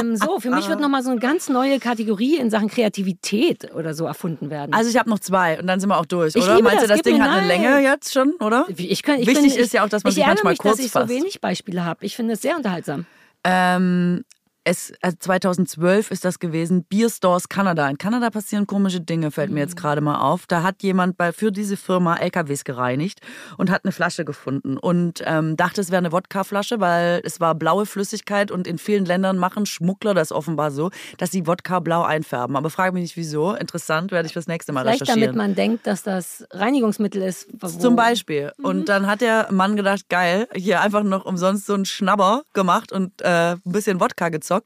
ähm, 0.00 0.16
so, 0.16 0.40
für 0.40 0.50
mich 0.50 0.68
wird 0.68 0.80
nochmal 0.80 1.02
so 1.02 1.10
eine 1.10 1.20
ganz 1.20 1.48
neue 1.48 1.78
Kategorie 1.78 2.36
in 2.36 2.50
Sachen 2.50 2.68
Kreativität 2.68 3.74
oder 3.74 3.94
so 3.94 4.06
erfunden 4.06 4.50
werden. 4.50 4.74
Also 4.74 4.90
ich 4.90 4.96
habe 4.96 5.08
noch 5.10 5.18
zwei 5.18 5.58
und 5.58 5.66
dann 5.66 5.80
sind 5.80 5.88
wir 5.88 5.98
auch 5.98 6.06
durch, 6.06 6.34
Ich 6.34 6.42
oder? 6.42 6.56
liebe 6.56 6.68
Meinst 6.68 6.84
du, 6.84 6.88
das. 6.88 6.98
das 6.98 7.04
Gib 7.04 7.14
Ding 7.14 7.22
hat 7.22 7.30
eine 7.30 7.46
nein. 7.46 7.62
Länge 7.62 7.80
jetzt 7.82 8.12
schon, 8.12 8.34
oder? 8.40 8.66
ich 8.68 9.02
kann, 9.02 9.20
ich 9.20 9.26
Wichtig 9.26 9.54
bin, 9.54 9.62
ist 9.62 9.72
ja 9.72 9.84
auch, 9.84 9.88
dass 9.88 10.04
man 10.04 10.10
ich 10.10 10.16
sich 10.16 10.26
manchmal 10.26 10.52
mich, 10.52 10.58
kurz 10.58 10.76
dass 10.76 10.86
ich 10.86 10.92
so 10.92 11.08
wenig 11.08 11.40
Beispiele 11.40 11.84
habe. 11.84 12.04
Ich 12.04 12.16
finde 12.16 12.34
es 12.34 12.42
sehr 12.42 12.56
unterhaltsam. 12.56 13.06
Ähm, 13.44 14.24
es, 14.64 14.92
äh, 15.00 15.12
2012 15.18 16.10
ist 16.10 16.24
das 16.24 16.38
gewesen, 16.38 16.84
Beer 16.84 17.08
Stores 17.08 17.48
Kanada. 17.48 17.88
In 17.88 17.96
Kanada 17.96 18.28
passieren 18.30 18.66
komische 18.66 19.00
Dinge, 19.00 19.30
fällt 19.30 19.50
mir 19.50 19.60
jetzt 19.60 19.76
Mhm. 19.76 19.80
gerade 19.80 20.00
mal 20.02 20.20
auf. 20.20 20.46
Da 20.46 20.62
hat 20.62 20.82
jemand 20.82 21.16
bei, 21.16 21.32
für 21.32 21.50
diese 21.50 21.76
Firma 21.78 22.16
LKWs 22.16 22.64
gereinigt 22.64 23.20
und 23.56 23.70
hat 23.70 23.84
eine 23.84 23.92
Flasche 23.92 24.24
gefunden 24.26 24.76
und 24.76 25.22
ähm, 25.24 25.56
dachte, 25.56 25.80
es 25.80 25.90
wäre 25.90 25.98
eine 25.98 26.12
Wodkaflasche, 26.12 26.80
weil 26.80 27.22
es 27.24 27.40
war 27.40 27.54
blaue 27.54 27.86
Flüssigkeit 27.86 28.50
und 28.50 28.66
in 28.66 28.76
vielen 28.78 29.06
Ländern 29.06 29.38
machen 29.38 29.64
Schmuggler 29.64 30.12
das 30.12 30.32
offenbar 30.32 30.70
so, 30.70 30.90
dass 31.16 31.30
sie 31.30 31.46
Wodka 31.46 31.80
blau 31.80 32.02
einfärben. 32.02 32.54
Aber 32.56 32.68
frage 32.68 32.92
mich 32.92 33.02
nicht 33.02 33.16
wieso. 33.16 33.54
Interessant, 33.54 34.12
werde 34.12 34.26
ich 34.26 34.34
fürs 34.34 34.48
nächste 34.48 34.72
Mal 34.72 34.82
Vielleicht 34.82 35.02
recherchieren. 35.02 35.34
damit 35.34 35.36
man 35.36 35.54
denkt, 35.54 35.86
dass 35.86 36.02
das 36.02 36.44
Reinigungsmittel 36.50 37.22
ist. 37.22 37.48
Zum 37.80 37.96
Beispiel. 37.96 38.52
Mhm. 38.58 38.64
Und 38.64 38.88
dann 38.90 39.06
hat 39.06 39.22
der 39.22 39.48
Mann 39.50 39.76
gedacht, 39.76 40.08
geil, 40.10 40.46
hier 40.54 40.82
einfach 40.82 41.02
noch 41.02 41.24
umsonst 41.24 41.64
so 41.66 41.74
einen 41.74 41.86
Schnabber 41.86 42.42
gemacht 42.52 42.92
und 42.92 43.22
äh, 43.22 43.52
ein 43.52 43.60
bisschen 43.64 44.00
Wodka 44.00 44.28
gezockt 44.28 44.57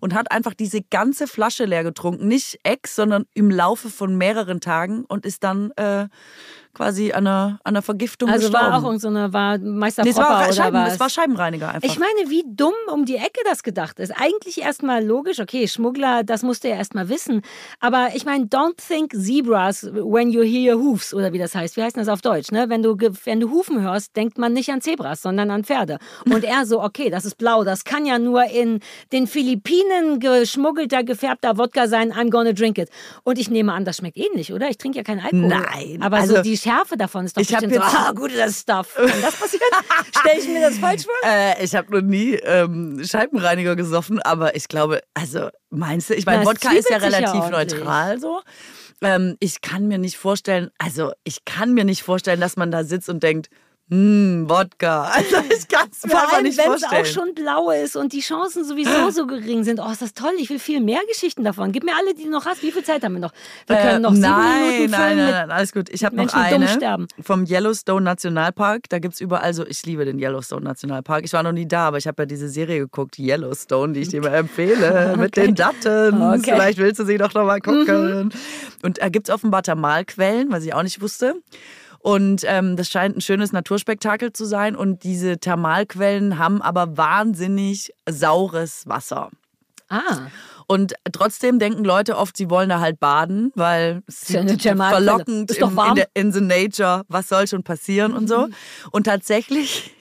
und 0.00 0.14
hat 0.14 0.30
einfach 0.30 0.54
diese 0.54 0.82
ganze 0.82 1.26
Flasche 1.26 1.64
leer 1.64 1.84
getrunken. 1.84 2.28
Nicht 2.28 2.58
ex, 2.62 2.94
sondern 2.94 3.26
im 3.34 3.50
Laufe 3.50 3.90
von 3.90 4.16
mehreren 4.16 4.60
Tagen 4.60 5.04
und 5.04 5.26
ist 5.26 5.44
dann 5.44 5.70
äh, 5.72 6.08
quasi 6.78 7.10
an 7.12 7.26
einer, 7.26 7.58
an 7.64 7.74
einer 7.74 7.82
Vergiftung 7.82 8.28
Also 8.30 8.48
gestorben. 8.48 8.72
war 8.72 8.78
auch 8.78 8.84
irgend 8.84 9.00
so 9.00 9.08
eine 9.08 9.32
war 9.32 9.58
Meister 9.58 10.04
nee, 10.04 10.10
es, 10.10 10.16
war 10.16 10.44
oder 10.44 10.52
Scheiben, 10.52 10.76
was? 10.76 10.94
es 10.94 11.00
war 11.00 11.10
Scheibenreiniger 11.10 11.68
einfach. 11.74 11.88
Ich 11.88 11.98
meine, 11.98 12.30
wie 12.30 12.44
dumm 12.46 12.72
um 12.92 13.04
die 13.04 13.16
Ecke 13.16 13.40
das 13.44 13.64
gedacht 13.64 13.98
ist. 13.98 14.12
Eigentlich 14.12 14.62
erstmal 14.62 15.04
logisch, 15.04 15.40
okay, 15.40 15.66
Schmuggler, 15.66 16.22
das 16.22 16.42
musst 16.44 16.62
du 16.62 16.68
ja 16.68 16.76
erstmal 16.76 17.08
wissen. 17.08 17.42
Aber 17.80 18.10
ich 18.14 18.24
meine, 18.24 18.44
don't 18.44 18.76
think 18.76 19.12
zebras 19.12 19.90
when 19.92 20.30
you 20.30 20.42
hear 20.42 20.76
hoofs 20.76 21.12
oder 21.12 21.32
wie 21.32 21.38
das 21.38 21.54
heißt. 21.54 21.76
Wie 21.76 21.82
heißt 21.82 21.96
das 21.96 22.08
auf 22.08 22.20
Deutsch? 22.22 22.52
Ne? 22.52 22.66
Wenn, 22.68 22.82
du, 22.84 22.96
wenn 23.24 23.40
du 23.40 23.50
Hufen 23.50 23.82
hörst, 23.82 24.14
denkt 24.16 24.38
man 24.38 24.52
nicht 24.52 24.70
an 24.70 24.80
Zebras, 24.80 25.22
sondern 25.22 25.50
an 25.50 25.64
Pferde. 25.64 25.98
Und 26.30 26.44
er 26.44 26.64
so, 26.64 26.80
okay, 26.80 27.10
das 27.10 27.24
ist 27.24 27.36
blau, 27.38 27.64
das 27.64 27.82
kann 27.84 28.06
ja 28.06 28.18
nur 28.20 28.44
in 28.44 28.78
den 29.10 29.26
Philippinen 29.26 30.20
geschmuggelter, 30.20 31.02
gefärbter 31.02 31.58
Wodka 31.58 31.88
sein, 31.88 32.12
I'm 32.12 32.30
gonna 32.30 32.52
drink 32.52 32.78
it. 32.78 32.90
Und 33.24 33.38
ich 33.38 33.50
nehme 33.50 33.72
an, 33.72 33.84
das 33.84 33.96
schmeckt 33.96 34.16
ähnlich, 34.16 34.52
oder? 34.52 34.68
Ich 34.68 34.78
trinke 34.78 34.98
ja 34.98 35.02
keinen 35.04 35.20
Alkohol. 35.20 35.48
Nein, 35.48 35.98
Aber 36.02 36.18
also- 36.18 36.36
so 36.36 36.42
die 36.42 36.56
Schärfe 36.68 36.96
davon 36.96 37.24
ist 37.24 37.36
doch 37.36 37.42
Ich 37.42 37.54
hab 37.54 37.60
bestimmt 37.62 37.82
so, 37.82 37.90
jetzt- 37.90 37.98
ah, 38.08 38.12
gut, 38.12 38.30
das 38.36 38.60
Stuff. 38.60 38.94
Kann 38.94 39.22
das 39.22 39.36
passieren? 39.36 39.64
Stelle 40.20 40.38
ich 40.40 40.48
mir 40.48 40.60
das 40.60 40.78
falsch 40.78 41.04
vor? 41.04 41.14
Äh, 41.24 41.64
ich 41.64 41.74
habe 41.74 41.92
noch 41.92 42.02
nie 42.02 42.34
ähm, 42.34 43.02
Scheibenreiniger 43.04 43.76
gesoffen, 43.76 44.20
aber 44.20 44.54
ich 44.56 44.68
glaube, 44.68 45.00
also 45.14 45.48
meinst 45.70 46.10
du, 46.10 46.14
ich 46.14 46.26
meine, 46.26 46.44
Wodka 46.44 46.70
ist 46.72 46.90
ja 46.90 46.98
ja 46.98 47.02
relativ 47.04 47.40
ordentlich. 47.42 47.72
neutral 47.80 48.20
so. 48.20 48.40
Ähm, 49.00 49.36
ich 49.40 49.60
kann 49.60 49.86
mir 49.86 49.98
nicht 49.98 50.16
vorstellen, 50.18 50.70
also 50.78 51.12
ich 51.24 51.44
kann 51.44 51.72
mir 51.72 51.84
nicht 51.84 52.02
vorstellen, 52.02 52.40
dass 52.40 52.56
man 52.56 52.70
da 52.70 52.82
sitzt 52.84 53.08
und 53.08 53.22
denkt, 53.22 53.48
hm, 53.90 54.44
Wodka. 54.48 55.10
Also 55.14 55.36
ich 55.50 55.66
kann 55.68 55.88
es 55.90 56.04
mir 56.04 56.10
Vor 56.10 56.32
allem, 56.32 56.42
nicht 56.44 56.58
wenn 56.58 56.72
es 56.72 56.84
auch 56.84 57.04
schon 57.06 57.34
blau 57.34 57.70
ist 57.70 57.96
und 57.96 58.12
die 58.12 58.20
Chancen 58.20 58.64
sowieso 58.64 59.10
so 59.10 59.26
gering 59.26 59.64
sind. 59.64 59.80
Oh, 59.80 59.90
ist 59.90 60.02
das 60.02 60.14
toll. 60.14 60.32
Ich 60.38 60.50
will 60.50 60.58
viel 60.58 60.80
mehr 60.80 61.00
Geschichten 61.08 61.42
davon. 61.44 61.72
Gib 61.72 61.84
mir 61.84 61.94
alle, 61.96 62.14
die 62.14 62.24
du 62.24 62.30
noch 62.30 62.44
hast. 62.46 62.62
Wie 62.62 62.70
viel 62.70 62.84
Zeit 62.84 63.02
haben 63.02 63.14
wir 63.14 63.20
noch? 63.20 63.32
Wir 63.66 63.76
können 63.76 64.02
noch 64.02 64.12
Äh, 64.12 64.16
sieben 64.16 64.28
nein, 64.28 64.60
Minuten 64.66 64.90
nein, 64.90 65.00
füllen 65.12 65.16
nein, 65.24 65.30
nein, 65.32 65.50
alles 65.50 65.72
gut. 65.72 65.88
Ich 65.90 66.04
habe 66.04 66.16
noch 66.16 66.32
eine 66.34 66.68
sterben. 66.68 67.06
vom 67.22 67.44
Yellowstone 67.46 68.02
Nationalpark. 68.04 68.88
Da 68.88 68.98
gibt 68.98 69.14
es 69.14 69.20
überall 69.20 69.54
so, 69.54 69.66
ich 69.66 69.84
liebe 69.86 70.04
den 70.04 70.18
Yellowstone 70.18 70.62
Nationalpark. 70.64 71.24
Ich 71.24 71.32
war 71.32 71.42
noch 71.42 71.52
nie 71.52 71.66
da, 71.66 71.88
aber 71.88 71.96
ich 71.98 72.06
habe 72.06 72.22
ja 72.22 72.26
diese 72.26 72.48
Serie 72.48 72.80
geguckt, 72.80 73.18
Yellowstone, 73.18 73.94
die 73.94 74.00
ich 74.00 74.08
dir 74.08 74.20
mal 74.20 74.34
empfehle, 74.34 75.14
mit 75.18 75.36
den 75.36 75.54
Duttons. 75.54 75.86
Okay. 75.86 76.36
Mhm. 76.36 76.42
Vielleicht 76.44 76.78
willst 76.78 77.00
du 77.00 77.04
sie 77.06 77.16
doch 77.18 77.32
noch 77.34 77.44
mal 77.44 77.60
gucken. 77.60 78.30
Und 78.82 78.98
da 79.00 79.08
gibt 79.08 79.28
es 79.28 79.34
offenbar 79.34 79.62
Thermalquellen, 79.62 80.50
was 80.52 80.64
ich 80.64 80.74
auch 80.74 80.82
nicht 80.82 81.00
wusste. 81.00 81.34
Und 82.08 82.42
ähm, 82.46 82.76
das 82.76 82.88
scheint 82.88 83.18
ein 83.18 83.20
schönes 83.20 83.52
Naturspektakel 83.52 84.32
zu 84.32 84.46
sein. 84.46 84.76
Und 84.76 85.04
diese 85.04 85.36
Thermalquellen 85.36 86.38
haben 86.38 86.62
aber 86.62 86.96
wahnsinnig 86.96 87.92
saures 88.08 88.88
Wasser. 88.88 89.28
Ah, 89.90 90.28
Und 90.68 90.94
trotzdem 91.12 91.58
denken 91.58 91.84
Leute 91.84 92.16
oft, 92.16 92.34
sie 92.38 92.48
wollen 92.48 92.70
da 92.70 92.80
halt 92.80 92.98
baden, 92.98 93.52
weil 93.56 94.02
es 94.06 94.26
ja 94.30 94.40
sieht 94.48 94.62
Thermalquelle. 94.62 95.04
verlockend 95.04 95.50
Ist 95.50 95.60
doch 95.60 95.70
in, 95.70 95.88
in, 95.88 95.94
der, 95.96 96.08
in 96.14 96.32
the 96.32 96.40
nature, 96.40 97.02
was 97.08 97.28
soll 97.28 97.46
schon 97.46 97.62
passieren 97.62 98.14
und 98.14 98.26
so. 98.26 98.48
Und 98.90 99.04
tatsächlich, 99.04 99.94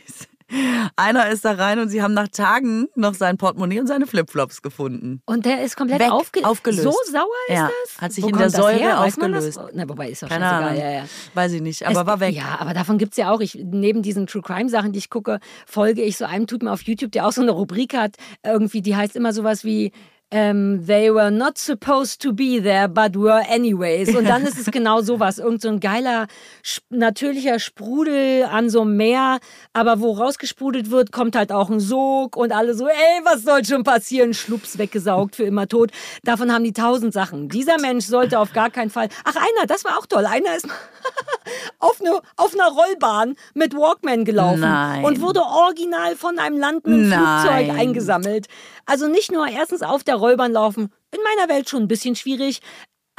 einer 0.95 1.27
ist 1.29 1.43
da 1.45 1.51
rein 1.53 1.79
und 1.79 1.89
sie 1.89 2.01
haben 2.01 2.13
nach 2.13 2.27
Tagen 2.29 2.87
noch 2.95 3.13
sein 3.13 3.37
Portemonnaie 3.37 3.79
und 3.79 3.87
seine 3.87 4.07
Flipflops 4.07 4.61
gefunden. 4.61 5.21
und 5.25 5.45
der 5.45 5.63
ist 5.63 5.75
komplett 5.75 5.99
Weg, 5.99 6.11
aufge 6.11 6.45
aufgelöst. 6.45 6.83
So 6.83 6.93
sauer 7.11 7.25
ist 7.49 7.53
Ja, 7.55 7.69
das? 7.85 8.01
hat 8.01 8.13
sich 8.13 8.23
Wo 8.23 8.29
in 8.29 8.37
der 8.37 8.49
Säure 8.49 8.73
her? 8.77 9.01
Aufgelöst. 9.01 9.59
Na, 9.73 9.87
wobei 9.89 10.09
ist 10.09 10.23
doch 10.23 10.29
Keine. 10.29 10.47
Ahnung. 10.47 10.77
Ja, 10.79 10.89
ja. 10.91 11.03
Weiß 11.33 11.51
ich 11.51 11.61
nicht, 11.61 11.85
aber 11.85 12.01
Es- 12.01 12.07
war 12.07 12.19
weg. 12.19 12.35
Ja, 12.35 12.57
aber 12.59 12.73
davon 12.73 12.97
gibt 12.97 13.11
es 13.13 13.17
ja 13.17 13.29
auch. 13.31 13.41
Ich, 13.41 13.55
neben 13.55 14.01
diesen 14.01 14.27
True 14.27 14.41
Crime 14.41 14.69
Sachen, 14.69 14.91
die 14.93 14.99
ich 14.99 15.09
gucke, 15.09 15.39
folge 15.65 16.01
ich 16.01 16.17
so 16.17 16.25
einem 16.25 16.47
Typen 16.47 16.67
auf 16.67 16.81
YouTube, 16.83 17.11
der 17.11 17.27
auch 17.27 17.31
so 17.31 17.41
eine 17.41 17.51
Rubrik 17.51 17.93
hat, 17.95 18.15
irgendwie, 18.43 18.81
die 18.81 18.95
heißt 18.95 19.15
immer 19.15 19.33
sowas 19.33 19.63
wie. 19.63 19.91
Ähm, 20.29 20.85
they 20.85 21.13
were 21.13 21.31
not 21.31 21.57
supposed 21.57 22.21
to 22.21 22.33
be 22.33 22.61
there, 22.61 22.89
but 22.89 23.15
were 23.15 23.43
anyways. 23.49 24.13
Und 24.13 24.25
dann 24.25 24.43
ist 24.45 24.59
es 24.59 24.65
genau 24.71 25.01
sowas. 25.01 25.37
Irgend 25.37 25.61
so 25.61 25.69
ein 25.69 25.79
geiler, 25.79 26.27
natürlicher 26.89 27.59
Sprudel 27.59 28.43
an 28.43 28.69
so 28.69 28.81
einem 28.81 28.97
Meer. 28.97 29.39
Aber 29.71 30.01
wo 30.01 30.11
rausgesprudelt 30.11 30.91
wird, 30.91 31.13
kommt 31.13 31.35
halt 31.37 31.51
auch 31.51 31.69
ein 31.69 31.79
Sog 31.79 32.35
und 32.35 32.51
alle 32.51 32.73
so, 32.73 32.87
ey, 32.87 33.21
was 33.23 33.43
soll 33.43 33.63
schon 33.63 33.83
passieren? 33.83 34.33
Schlups 34.33 34.77
weggesaugt, 34.77 35.37
für 35.37 35.43
immer 35.43 35.67
tot. 35.67 35.91
Davon 36.23 36.51
haben 36.51 36.65
die 36.65 36.73
tausend 36.73 37.13
Sachen. 37.13 37.47
Dieser 37.47 37.79
Mensch 37.79 38.05
sollte 38.05 38.39
auf 38.39 38.51
gar 38.51 38.69
keinen 38.69 38.89
Fall. 38.89 39.07
Ach, 39.23 39.35
einer, 39.35 39.65
das 39.65 39.85
war 39.85 39.97
auch 39.97 40.07
toll. 40.07 40.25
Einer 40.25 40.55
ist 40.55 40.67
auf, 41.79 41.99
eine, 42.01 42.19
auf 42.35 42.53
einer 42.53 42.67
Rollbahn 42.69 43.35
mit 43.53 43.73
Walkman 43.75 44.25
gelaufen 44.25 44.61
Nein. 44.61 45.03
und 45.05 45.21
wurde 45.21 45.41
original 45.41 46.15
von 46.15 46.39
einem 46.39 46.57
landenden 46.57 47.09
Nein. 47.09 47.19
Flugzeug 47.19 47.79
eingesammelt. 47.79 48.47
Also 48.85 49.07
nicht 49.07 49.31
nur 49.31 49.47
erstens 49.47 49.81
auf 49.81 50.03
der 50.03 50.15
Rollbahn 50.15 50.51
laufen, 50.53 50.91
in 51.11 51.19
meiner 51.37 51.49
Welt 51.53 51.69
schon 51.69 51.83
ein 51.83 51.87
bisschen 51.87 52.15
schwierig, 52.15 52.61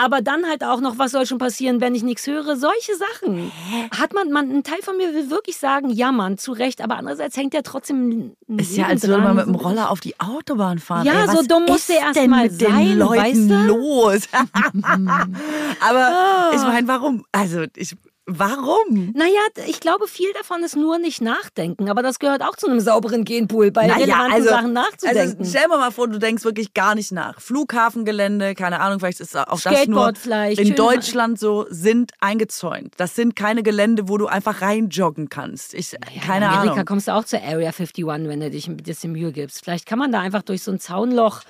aber 0.00 0.22
dann 0.22 0.46
halt 0.46 0.62
auch 0.62 0.80
noch, 0.80 0.96
was 0.98 1.10
soll 1.10 1.26
schon 1.26 1.38
passieren, 1.38 1.80
wenn 1.80 1.92
ich 1.92 2.04
nichts 2.04 2.24
höre? 2.28 2.56
Solche 2.56 2.92
Sachen. 2.94 3.50
Hat 3.90 4.14
man, 4.14 4.30
man, 4.30 4.48
ein 4.48 4.62
Teil 4.62 4.80
von 4.80 4.96
mir 4.96 5.12
will 5.12 5.28
wirklich 5.28 5.56
sagen, 5.56 5.90
ja, 5.90 6.12
Mann, 6.12 6.38
zu 6.38 6.52
Recht, 6.52 6.80
aber 6.80 6.96
andererseits 6.98 7.36
hängt 7.36 7.52
ja 7.52 7.62
trotzdem. 7.62 8.34
Ist 8.58 8.76
ja, 8.76 8.86
als 8.86 9.08
würde 9.08 9.20
man 9.22 9.34
mit 9.34 9.46
dem 9.46 9.56
Roller 9.56 9.90
auf 9.90 9.98
die 9.98 10.14
Autobahn 10.20 10.78
fahren. 10.78 11.04
Ja, 11.04 11.24
Ey, 11.24 11.36
so 11.36 11.42
dumm 11.42 11.64
ist 11.64 11.88
du 11.88 11.94
erst 11.94 12.26
mal 12.28 12.48
den 12.48 12.58
sein, 12.58 12.96
Leuten 12.96 13.50
weißt 13.50 13.50
du? 13.50 13.66
los? 13.66 14.22
Aber 15.80 15.98
Ah. 16.08 16.50
ich 16.54 16.62
meine, 16.62 16.86
warum? 16.86 17.24
Also, 17.32 17.64
ich, 17.74 17.96
warum? 18.28 19.12
Naja, 19.14 19.40
ich 19.66 19.80
glaube, 19.80 20.06
viel 20.06 20.32
davon 20.34 20.62
ist 20.62 20.76
nur 20.76 20.98
nicht 20.98 21.20
nachdenken, 21.22 21.88
aber 21.88 22.02
das 22.02 22.18
gehört 22.18 22.42
auch 22.42 22.56
zu 22.56 22.68
einem 22.68 22.80
sauberen 22.80 23.24
Genpool, 23.24 23.70
bei 23.70 23.86
Naja, 23.86 24.04
relevanten 24.04 24.44
Sachen 24.44 24.72
nachzudenken. 24.74 25.18
Also 25.40 25.50
stell 25.50 25.62
dir 25.62 25.68
mal 25.68 25.90
vor, 25.90 26.08
du 26.08 26.18
denkst 26.18 26.44
wirklich 26.44 26.74
gar 26.74 26.94
nicht 26.94 27.10
nach. 27.10 27.40
Flughafengelände, 27.40 28.54
keine 28.54 28.80
Ahnung, 28.80 29.00
vielleicht 29.00 29.20
ist 29.20 29.36
auch 29.36 29.60
das 29.60 29.86
nur 29.86 30.12
in 30.26 30.74
Deutschland 30.74 31.38
so, 31.38 31.66
sind 31.70 32.12
eingezäunt. 32.20 32.94
Das 32.98 33.14
sind 33.14 33.34
keine 33.34 33.62
Gelände, 33.62 34.08
wo 34.08 34.18
du 34.18 34.26
einfach 34.26 34.60
reinjoggen 34.62 35.28
kannst. 35.28 35.74
Ich, 35.74 35.92
Ja, 35.92 35.98
keine 36.24 36.46
in 36.46 36.50
Amerika 36.52 36.72
Ahnung. 36.74 36.84
kommst 36.84 37.08
du 37.08 37.12
auch 37.14 37.24
zur 37.24 37.40
Area 37.42 37.70
51, 37.70 38.06
wenn 38.06 38.40
du 38.40 38.50
dich 38.50 38.68
ein 38.68 38.76
bisschen 38.76 39.12
Mühe 39.12 39.32
gibst. 39.32 39.64
Vielleicht 39.64 39.86
kann 39.86 39.98
man 39.98 40.12
da 40.12 40.20
einfach 40.20 40.42
durch 40.42 40.62
so 40.62 40.70
ein 40.70 40.78
Zaunloch. 40.78 41.40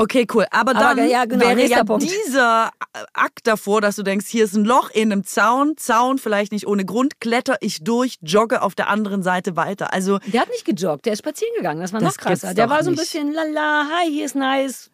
Okay, 0.00 0.26
cool. 0.32 0.46
Aber 0.50 0.72
dann 0.72 0.98
Aber 0.98 1.04
ja, 1.04 1.26
genau, 1.26 1.44
wäre 1.44 1.66
ja 1.66 1.84
Punkt. 1.84 2.04
dieser 2.04 2.70
Akt 3.12 3.46
davor, 3.46 3.82
dass 3.82 3.96
du 3.96 4.02
denkst, 4.02 4.26
hier 4.26 4.44
ist 4.44 4.54
ein 4.54 4.64
Loch 4.64 4.88
in 4.90 5.12
einem 5.12 5.24
Zaun, 5.24 5.76
Zaun 5.76 6.16
vielleicht 6.16 6.52
nicht 6.52 6.66
ohne 6.66 6.86
Grund, 6.86 7.20
kletter 7.20 7.58
ich 7.60 7.84
durch, 7.84 8.16
jogge 8.22 8.62
auf 8.62 8.74
der 8.74 8.88
anderen 8.88 9.22
Seite 9.22 9.56
weiter. 9.56 9.92
Also 9.92 10.18
Der 10.26 10.40
hat 10.40 10.48
nicht 10.48 10.64
gejoggt, 10.64 11.04
der 11.04 11.12
ist 11.12 11.18
spazieren 11.18 11.52
gegangen. 11.54 11.82
Das 11.82 11.92
war 11.92 12.00
Das 12.00 12.16
noch 12.16 12.24
krasser. 12.24 12.54
Der 12.54 12.70
war 12.70 12.82
so 12.82 12.88
ein 12.88 12.96
bisschen 12.96 13.34
lala, 13.34 13.88
hi, 13.90 14.10
hier 14.10 14.24
ist 14.24 14.36
nice. 14.36 14.90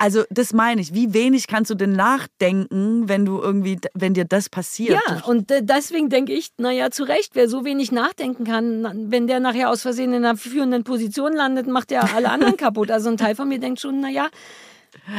Also 0.00 0.24
das 0.30 0.54
meine 0.54 0.80
ich. 0.80 0.94
Wie 0.94 1.12
wenig 1.12 1.46
kannst 1.46 1.70
du 1.70 1.74
denn 1.74 1.92
nachdenken, 1.92 3.06
wenn 3.10 3.26
du 3.26 3.38
irgendwie, 3.38 3.78
wenn 3.92 4.14
dir 4.14 4.24
das 4.24 4.48
passiert? 4.48 4.98
Ja, 5.06 5.22
und 5.26 5.50
deswegen 5.50 6.08
denke 6.08 6.32
ich, 6.32 6.52
naja, 6.56 6.90
zu 6.90 7.04
Recht, 7.04 7.32
wer 7.34 7.50
so 7.50 7.66
wenig 7.66 7.92
nachdenken 7.92 8.44
kann, 8.44 9.10
wenn 9.10 9.26
der 9.26 9.40
nachher 9.40 9.68
aus 9.68 9.82
Versehen 9.82 10.14
in 10.14 10.24
einer 10.24 10.38
führenden 10.38 10.84
Position 10.84 11.34
landet, 11.34 11.66
macht 11.66 11.90
der 11.90 12.14
alle 12.14 12.30
anderen 12.30 12.56
kaputt. 12.56 12.90
Also 12.90 13.10
ein 13.10 13.18
Teil 13.18 13.34
von 13.34 13.46
mir 13.46 13.60
denkt 13.60 13.78
schon, 13.78 14.00
naja, 14.00 14.30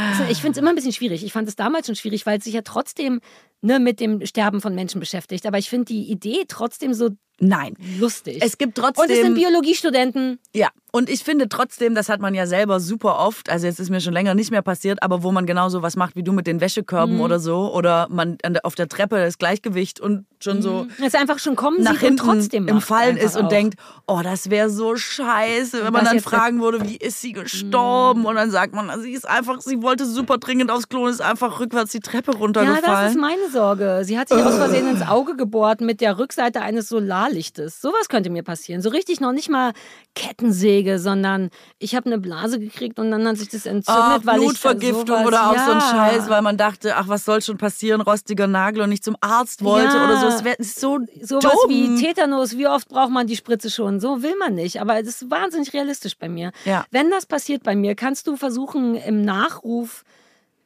also 0.10 0.24
ich 0.32 0.40
finde 0.40 0.54
es 0.54 0.58
immer 0.58 0.72
ein 0.72 0.76
bisschen 0.76 0.94
schwierig. 0.94 1.24
Ich 1.24 1.32
fand 1.32 1.48
es 1.48 1.56
damals 1.56 1.86
schon 1.86 1.96
schwierig, 1.96 2.26
weil 2.26 2.40
es 2.40 2.46
sich 2.46 2.56
ja 2.56 2.62
trotzdem 2.64 3.22
ne, 3.62 3.80
mit 3.80 4.00
dem 4.00 4.26
Sterben 4.26 4.62
von 4.62 4.76
Menschen 4.76 5.00
beschäftigt. 5.00 5.46
Aber 5.46 5.58
ich 5.58 5.70
finde 5.70 5.86
die 5.86 6.10
Idee 6.12 6.46
trotzdem 6.48 6.94
so 6.94 7.10
Nein. 7.44 7.74
lustig. 8.00 8.38
Es 8.42 8.58
gibt 8.60 8.76
trotzdem. 8.78 9.06
Und 9.06 9.12
es 9.12 9.22
sind 9.22 9.34
Biologiestudenten. 9.34 10.38
Ja, 10.54 10.68
und 10.92 11.10
ich 11.10 11.24
finde 11.24 11.50
trotzdem, 11.50 11.96
das 11.96 12.08
hat 12.10 12.20
man 12.20 12.36
ja 12.36 12.46
selber 12.46 12.80
super 12.80 13.18
oft, 13.18 13.50
also 13.50 13.66
jetzt 13.66 13.80
ist 13.80 13.90
mir 13.90 14.00
schon 14.02 14.14
länger 14.14 14.36
nicht 14.36 14.52
mehr 14.52 14.62
passiert, 14.62 15.02
aber 15.02 15.24
wo 15.24 15.32
man 15.32 15.46
genauso 15.48 15.82
was 15.82 15.96
macht 15.96 16.16
wie 16.16 16.22
du 16.22 16.34
mit 16.34 16.46
den 16.46 16.60
Wäschekörben 16.62 17.16
Mhm. 17.16 17.22
oder 17.22 17.40
so, 17.40 17.74
oder 17.74 18.08
man 18.12 18.38
an 18.44 18.54
der- 18.54 18.66
auf 18.66 18.76
der 18.76 18.88
Treppe 18.90 19.16
das 19.16 19.38
Gleichgewicht 19.40 20.00
und 20.00 20.26
schon 20.40 20.62
so 20.62 20.86
Es 21.04 21.16
einfach 21.16 21.40
schon 21.40 21.56
kommen 21.56 21.82
nach 21.82 21.98
hinten 22.00 22.18
trotzdem 22.18 22.68
im 22.68 22.82
Fallen 22.82 23.16
ist 23.18 23.36
und 23.38 23.46
auch. 23.46 23.50
denkt, 23.50 23.76
oh, 24.08 24.20
das 24.24 24.50
wäre 24.50 24.70
so 24.70 24.96
scheiße, 24.96 25.78
wenn 25.84 25.94
man 25.94 26.02
das 26.02 26.04
dann 26.10 26.16
jetzt- 26.18 26.26
Mhm. 26.26 26.30
fragen 26.30 26.62
würde, 26.62 26.88
wie 26.88 26.98
ist 26.98 27.22
sie 27.22 27.32
gestorben? 27.32 28.26
Und 28.26 28.36
dann 28.36 28.52
sagt 28.52 28.74
man, 28.76 29.02
sie 29.02 29.12
ist 29.14 29.28
einfach, 29.28 29.62
sie 29.62 29.82
wollte 29.82 30.06
super 30.06 30.38
dringend 30.38 30.70
aufs 30.72 30.90
Klo 30.90 31.04
und 31.06 31.10
ist 31.10 31.22
einfach 31.22 31.60
rückwärts 31.60 31.92
die 31.92 32.00
Treppe 32.02 32.34
Ja, 32.34 32.38
runtergefallen. 32.40 32.84
das 32.86 33.12
ist 33.12 33.18
meine 33.20 33.50
Sorge. 33.52 34.02
Sie 34.04 34.18
hat 34.18 34.30
sich 34.30 34.38
aus 34.38 34.56
Versehen 34.56 34.88
ins 34.90 35.02
Auge 35.08 35.36
gebohrt 35.36 35.82
mit 35.82 36.02
der 36.02 36.18
Rückseite 36.18 36.62
eines 36.62 36.90
Solarlichtes. 36.90 37.82
Sowas 37.82 38.10
könnte 38.10 38.30
mir 38.30 38.44
passieren. 38.44 38.82
So 38.82 38.90
richtig 38.90 39.20
noch 39.22 39.32
nicht 39.34 39.50
mal 39.50 39.74
Kettensäge, 40.16 41.00
sondern 41.00 41.50
ich 41.80 41.96
habe 41.96 42.06
eine 42.08 42.18
Blase 42.20 42.60
gekriegt 42.60 43.00
und 43.00 43.12
dann 43.12 43.28
hat 43.28 43.38
sich 43.38 43.50
das 43.50 43.66
entzündet, 43.66 44.04
Ah, 44.04 44.20
weil 44.24 44.40
ich 44.40 44.46
Blutvergiftung 44.48 45.06
da 45.06 45.14
sowas, 45.20 45.28
oder 45.28 45.50
auch 45.50 45.56
ja. 45.56 45.66
so 45.66 45.72
ein 45.72 45.82
Scheiß, 45.82 46.30
weil 46.30 46.42
man 46.42 46.58
dachte, 46.58 46.96
ach, 46.96 47.08
was 47.08 47.26
soll 47.26 47.42
schon 47.42 47.58
passieren, 47.58 48.02
rostiger 48.02 48.48
Nagel 48.48 48.82
und 48.84 48.90
nicht 48.90 49.04
zum 49.04 49.16
Arzt 49.22 49.64
wollte 49.64 49.96
Ja. 49.98 50.06
oder 50.06 50.20
so. 50.20 50.28
Es 50.28 50.44
wäre 50.44 50.58
so 50.62 51.00
Sowas 51.22 51.54
dumm. 51.64 51.70
wie 51.70 52.02
Tetanus, 52.02 52.58
wie 52.58 52.68
oft 52.68 52.88
braucht 52.90 53.12
man 53.12 53.28
die 53.28 53.36
Spritze 53.36 53.70
schon? 53.70 54.00
So 54.00 54.22
will 54.24 54.36
man 54.38 54.56
nicht. 54.56 54.82
Aber 54.82 55.00
es 55.00 55.08
ist 55.08 55.30
wahnsinnig 55.32 55.74
realistisch 55.74 56.18
bei 56.18 56.30
mir. 56.30 56.52
Ja. 56.66 56.86
Wenn 56.92 57.10
das 57.10 57.26
passiert 57.26 57.64
bei 57.64 57.76
mir, 57.76 57.96
kannst 57.96 58.28
du 58.28 58.36
versuchen, 58.36 58.96
im 58.96 59.22
Nachruf 59.22 60.04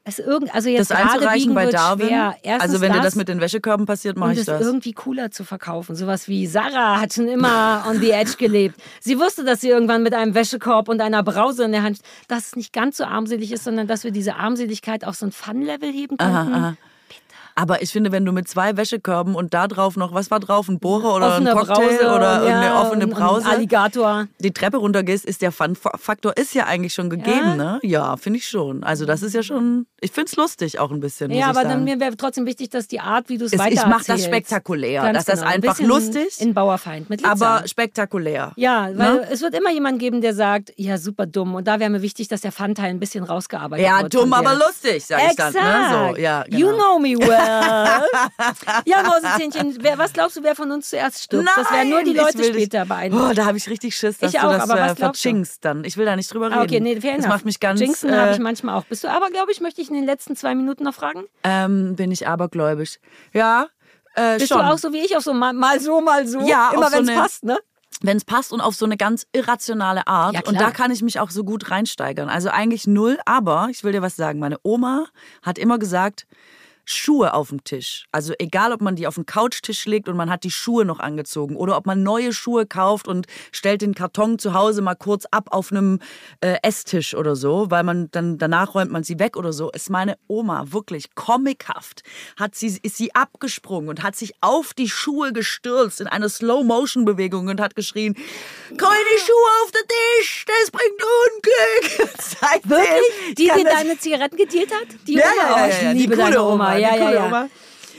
es 0.08 0.20
irgend, 0.20 0.54
also 0.54 0.70
jetzt 0.70 0.92
das 0.92 0.98
einzureichen 0.98 1.56
bei 1.56 1.66
Darwin. 1.66 2.14
Also 2.60 2.80
wenn 2.80 2.92
dir 2.94 3.00
das 3.00 3.06
das 3.06 3.16
mit 3.16 3.28
den 3.28 3.42
Wäschekörben 3.42 3.88
passiert, 3.88 4.18
mache 4.18 4.30
und 4.30 4.34
ich 4.34 4.42
es 4.42 4.46
das. 4.46 4.62
irgendwie 4.62 4.94
cooler 4.94 5.32
zu 5.32 5.44
verkaufen. 5.44 5.96
Sowas 5.96 6.28
wie 6.28 6.46
Sarah 6.46 7.02
hat 7.02 7.14
schon 7.14 7.28
immer 7.28 7.84
on 7.90 8.00
the 8.00 8.12
edge 8.12 8.36
gelebt. 8.38 8.80
Sie 9.00 9.18
wusste, 9.18 9.44
dass 9.44 9.62
sie 9.62 9.70
irgendwann 9.70 10.04
mit 10.04 10.14
einem 10.14 10.36
Wäschekorb 10.36 10.90
und 10.90 11.02
einer 11.02 11.24
Brause 11.24 11.64
in 11.64 11.72
der 11.72 11.82
Hand, 11.82 12.00
dass 12.28 12.48
es 12.48 12.56
nicht 12.56 12.72
ganz 12.72 12.98
so 12.98 13.06
armselig 13.06 13.52
ist, 13.52 13.64
sondern 13.64 13.88
dass 13.88 14.04
wir 14.04 14.12
diese 14.12 14.36
Armseligkeit 14.36 15.06
auf 15.06 15.16
so 15.16 15.26
ein 15.26 15.32
Fun-Level 15.32 15.92
heben 15.92 16.18
könnten. 16.18 16.36
Aha, 16.36 16.58
aha. 16.58 16.78
Aber 17.58 17.82
ich 17.82 17.92
finde, 17.92 18.12
wenn 18.12 18.26
du 18.26 18.34
mit 18.34 18.50
zwei 18.50 18.76
Wäschekörben 18.76 19.34
und 19.34 19.54
da 19.54 19.68
drauf 19.70 19.96
noch, 19.96 20.14
was 20.14 20.30
war 20.30 20.42
drauf, 20.42 20.68
ein 20.68 20.80
Bohrer 20.80 21.16
oder 21.16 21.28
Offene 21.36 21.52
ein 21.52 21.58
Cocktail 21.58 21.88
Brause, 21.88 22.14
oder 22.16 22.48
ja, 22.50 22.82
offene 22.82 23.06
und- 23.06 23.14
und 23.14 23.18
Brause, 23.20 23.48
Alligator. 23.48 24.28
die 24.40 24.52
Treppe 24.52 24.76
runtergehst, 24.78 25.24
ist 25.26 25.42
der 25.42 25.54
Fun-Faktor 25.54 26.36
ist 26.38 26.54
ja 26.54 26.66
eigentlich 26.66 26.94
schon 26.94 27.10
gegeben, 27.10 27.32
Ja? 27.48 27.56
ne? 27.56 27.80
Ja, 27.82 28.18
finde 28.18 28.40
ich 28.40 28.48
schon. 28.50 28.84
Also 28.84 29.06
das 29.06 29.22
ist 29.24 29.34
ja 29.34 29.42
schon, 29.42 29.86
ich 30.02 30.12
finde 30.12 30.30
es 30.32 30.36
lustig 30.36 30.80
auch 30.80 30.92
ein 30.92 31.00
bisschen, 31.00 31.32
Ja, 31.32 31.48
aber 31.50 31.64
dann 31.64 31.86
mir 31.86 32.00
wäre 32.02 32.18
trotzdem 32.18 32.46
wichtig, 32.46 32.70
dass 32.72 32.88
die 32.90 33.00
Art, 33.00 33.30
wie 33.30 33.38
du 33.38 33.46
es 33.46 33.54
Es- 33.54 33.60
ich 33.60 33.66
weiter 33.78 33.88
mach 33.88 34.04
das 34.04 34.26
spektakulär, 34.26 35.14
dass 35.14 35.24
das 35.24 35.42
Ein 35.42 35.48
einfach 35.48 35.74
bisschen 35.78 35.88
lustig, 35.88 36.42
In 36.42 36.54
Bauerfeind 36.54 37.10
mit 37.10 37.24
Glitzer. 37.24 37.32
aber 37.48 37.68
spektakulär. 37.68 38.52
ja, 38.58 38.90
weil 38.96 39.14
Ne? 39.16 39.28
es 39.32 39.42
wird 39.42 39.54
immer 39.56 39.72
jemanden 39.72 40.00
geben, 40.00 40.20
der 40.20 40.34
sagt, 40.34 40.74
ja, 40.76 40.98
super 40.98 41.26
dumm. 41.26 41.56
Und 41.56 41.68
da 41.70 41.80
wäre 41.80 41.90
mir 41.90 42.02
wichtig, 42.02 42.28
dass 42.28 42.42
der 42.42 42.52
Fun-Teil 42.52 42.90
ein 42.90 43.00
bisschen 43.00 43.24
rausgearbeitet 43.24 43.86
Ja, 43.86 44.02
wird. 44.02 44.14
dumm, 44.14 44.30
von 44.30 44.44
dir. 44.44 44.50
aber 44.50 44.60
lustig, 44.60 45.06
sag 45.06 45.22
ich 45.30 45.36
dann. 45.38 45.54
Ne? 45.54 46.12
So, 46.16 46.22
ja, 46.22 46.44
genau. 46.44 46.58
You 46.58 46.68
know 46.76 47.00
me 47.00 47.18
well. 47.18 47.45
Ja, 48.86 49.04
Mausezähnchen, 49.04 49.78
wer, 49.82 49.98
was 49.98 50.14
glaubst 50.14 50.38
du, 50.38 50.44
wer 50.44 50.56
von 50.56 50.72
uns 50.72 50.90
zuerst 50.90 51.24
stirbt? 51.24 51.48
das 51.56 51.72
werden 51.72 51.90
nur 51.90 52.04
die 52.04 52.14
Nein, 52.14 52.26
Leute 52.26 52.44
später 52.44 52.86
beeindrucken. 52.86 53.28
Oh, 53.32 53.34
da 53.34 53.46
habe 53.46 53.58
ich 53.58 53.70
richtig 53.70 53.96
Schiss, 53.96 54.18
dass 54.18 54.34
Ich 54.34 54.40
du 54.40 54.46
auch, 54.48 54.52
das 54.52 54.70
aber 54.70 54.82
äh, 54.82 54.96
verchinkst 54.96 55.64
dann. 55.66 55.84
Ich 55.84 55.98
will 55.98 56.06
da 56.06 56.16
nicht 56.16 56.34
drüber 56.34 56.48
reden. 56.48 56.60
Ah, 56.60 56.64
okay, 56.64 56.80
nee, 56.80 57.00
fair 57.00 57.18
das 57.18 57.28
macht 57.28 57.46
mich 57.46 57.60
ganz... 57.60 57.80
Jinxen 57.80 58.10
äh, 58.12 58.18
habe 58.18 58.32
ich 58.32 58.40
manchmal 58.40 58.76
auch. 58.76 58.86
Bist 58.86 59.04
du 59.04 59.10
aber, 59.10 59.30
glaube 59.30 59.52
ich, 59.52 59.62
möchte 59.62 59.82
ich 59.82 59.90
in 59.90 59.96
den 59.96 60.06
letzten 60.06 60.36
zwei 60.36 60.56
Minuten 60.56 60.84
noch 60.84 60.94
fragen? 60.94 61.24
ähm, 61.44 61.96
bin 61.96 62.12
ich 62.12 62.28
abergläubisch. 62.28 63.00
Ja, 63.34 63.68
äh, 64.16 64.38
Bist 64.38 64.50
schon. 64.50 64.60
du 64.60 64.64
auch 64.66 64.78
so 64.78 64.94
wie 64.94 65.00
ich, 65.00 65.16
auf 65.18 65.24
so 65.24 65.34
mal, 65.34 65.54
mal 65.54 65.80
so, 65.80 66.02
mal 66.02 66.28
so? 66.28 66.40
Ja, 66.42 66.72
Immer 66.74 66.88
so 66.88 66.94
wenn 66.98 67.04
es 67.04 67.10
eine- 67.10 67.20
passt, 67.22 67.44
ne? 67.44 67.58
wenn 68.02 68.18
es 68.18 68.26
passt 68.26 68.52
und 68.52 68.60
auf 68.62 68.76
so 68.76 68.86
eine 68.86 68.98
ganz 68.98 69.26
irrationale 69.32 70.06
Art. 70.06 70.34
Ja, 70.34 70.42
und 70.46 70.60
da 70.60 70.72
kann 70.72 70.92
ich 70.92 71.02
mich 71.02 71.20
auch 71.22 71.30
so 71.30 71.44
gut 71.46 71.72
reinsteigern. 71.72 72.28
Also 72.28 72.50
eigentlich 72.50 72.88
null, 72.88 73.18
aber 73.26 73.68
ich 73.72 73.84
will 73.86 73.94
dir 73.94 74.02
was 74.02 74.16
sagen. 74.18 74.38
Meine 74.40 74.58
Oma 74.64 75.06
hat 75.42 75.58
immer 75.58 75.80
gesagt, 75.80 76.28
Schuhe 76.86 77.34
auf 77.34 77.50
dem 77.50 77.64
Tisch. 77.64 78.06
Also 78.12 78.34
egal, 78.40 78.72
ob 78.72 78.82
man 78.82 78.96
die 78.96 79.08
auf 79.08 79.16
den 79.16 79.26
Couchtisch 79.26 79.86
legt 79.86 80.08
und 80.08 80.16
man 80.16 80.30
hat 80.30 80.44
die 80.44 80.52
Schuhe 80.52 80.86
noch 80.86 81.00
angezogen 81.00 81.56
oder 81.56 81.76
ob 81.78 81.86
man 81.86 82.04
neue 82.04 82.32
Schuhe 82.32 82.66
kauft 82.66 83.08
und 83.08 83.26
stellt 83.52 83.82
den 83.82 83.96
Karton 83.96 84.38
zu 84.40 84.54
Hause 84.54 84.82
mal 84.82 84.96
kurz 84.96 85.26
ab 85.32 85.48
auf 85.52 85.72
einem 85.72 86.00
äh, 86.42 86.58
Esstisch 86.62 87.16
oder 87.16 87.36
so, 87.36 87.72
weil 87.72 87.84
man 87.84 88.10
dann 88.12 88.38
danach 88.38 88.76
räumt 88.76 88.92
man 88.92 89.04
sie 89.04 89.20
weg 89.20 89.36
oder 89.36 89.52
so. 89.52 89.72
Ist 89.72 89.90
meine 89.90 90.18
Oma 90.28 90.66
wirklich 90.72 91.16
comichaft. 91.16 92.04
Hat 92.40 92.56
sie 92.56 92.78
ist 92.82 92.98
sie 92.98 93.14
abgesprungen 93.16 93.90
und 93.90 94.04
hat 94.04 94.16
sich 94.16 94.34
auf 94.42 94.74
die 94.74 94.88
Schuhe 94.90 95.34
gestürzt 95.34 96.02
in 96.02 96.08
einer 96.08 96.30
Slow-Motion-Bewegung 96.30 97.48
und 97.48 97.60
hat 97.62 97.76
geschrien: 97.76 98.14
Keine 98.70 99.20
Schuhe 99.20 99.52
auf 99.64 99.72
den 99.72 99.88
Tisch, 100.20 100.46
das 100.46 100.72
bringt 100.72 101.02
Unglück. 101.02 102.10
Seitdem 102.40 102.70
Wirklich? 102.70 103.36
Die 103.36 103.44
dir 103.46 103.64
das- 103.64 103.74
deine 103.74 103.98
Zigaretten 103.98 104.38
gedealt 104.38 104.72
hat? 104.72 104.88
Die 105.08 105.14
ja, 105.16 105.24
Oma? 105.24 105.36
ja, 105.36 105.56
Oh, 105.56 105.58
ja, 105.58 105.68
ich 105.68 105.82
ja, 105.82 105.94
die 105.94 106.00
liebe 106.00 106.16
coole 106.16 106.32
deine 106.32 106.44
Oma. 106.44 106.75
Die 106.76 106.82
Ja, 106.84 106.96
ja, 106.96 107.04
coole 107.04 107.16
ja. 107.16 107.26
Oma. 107.26 107.50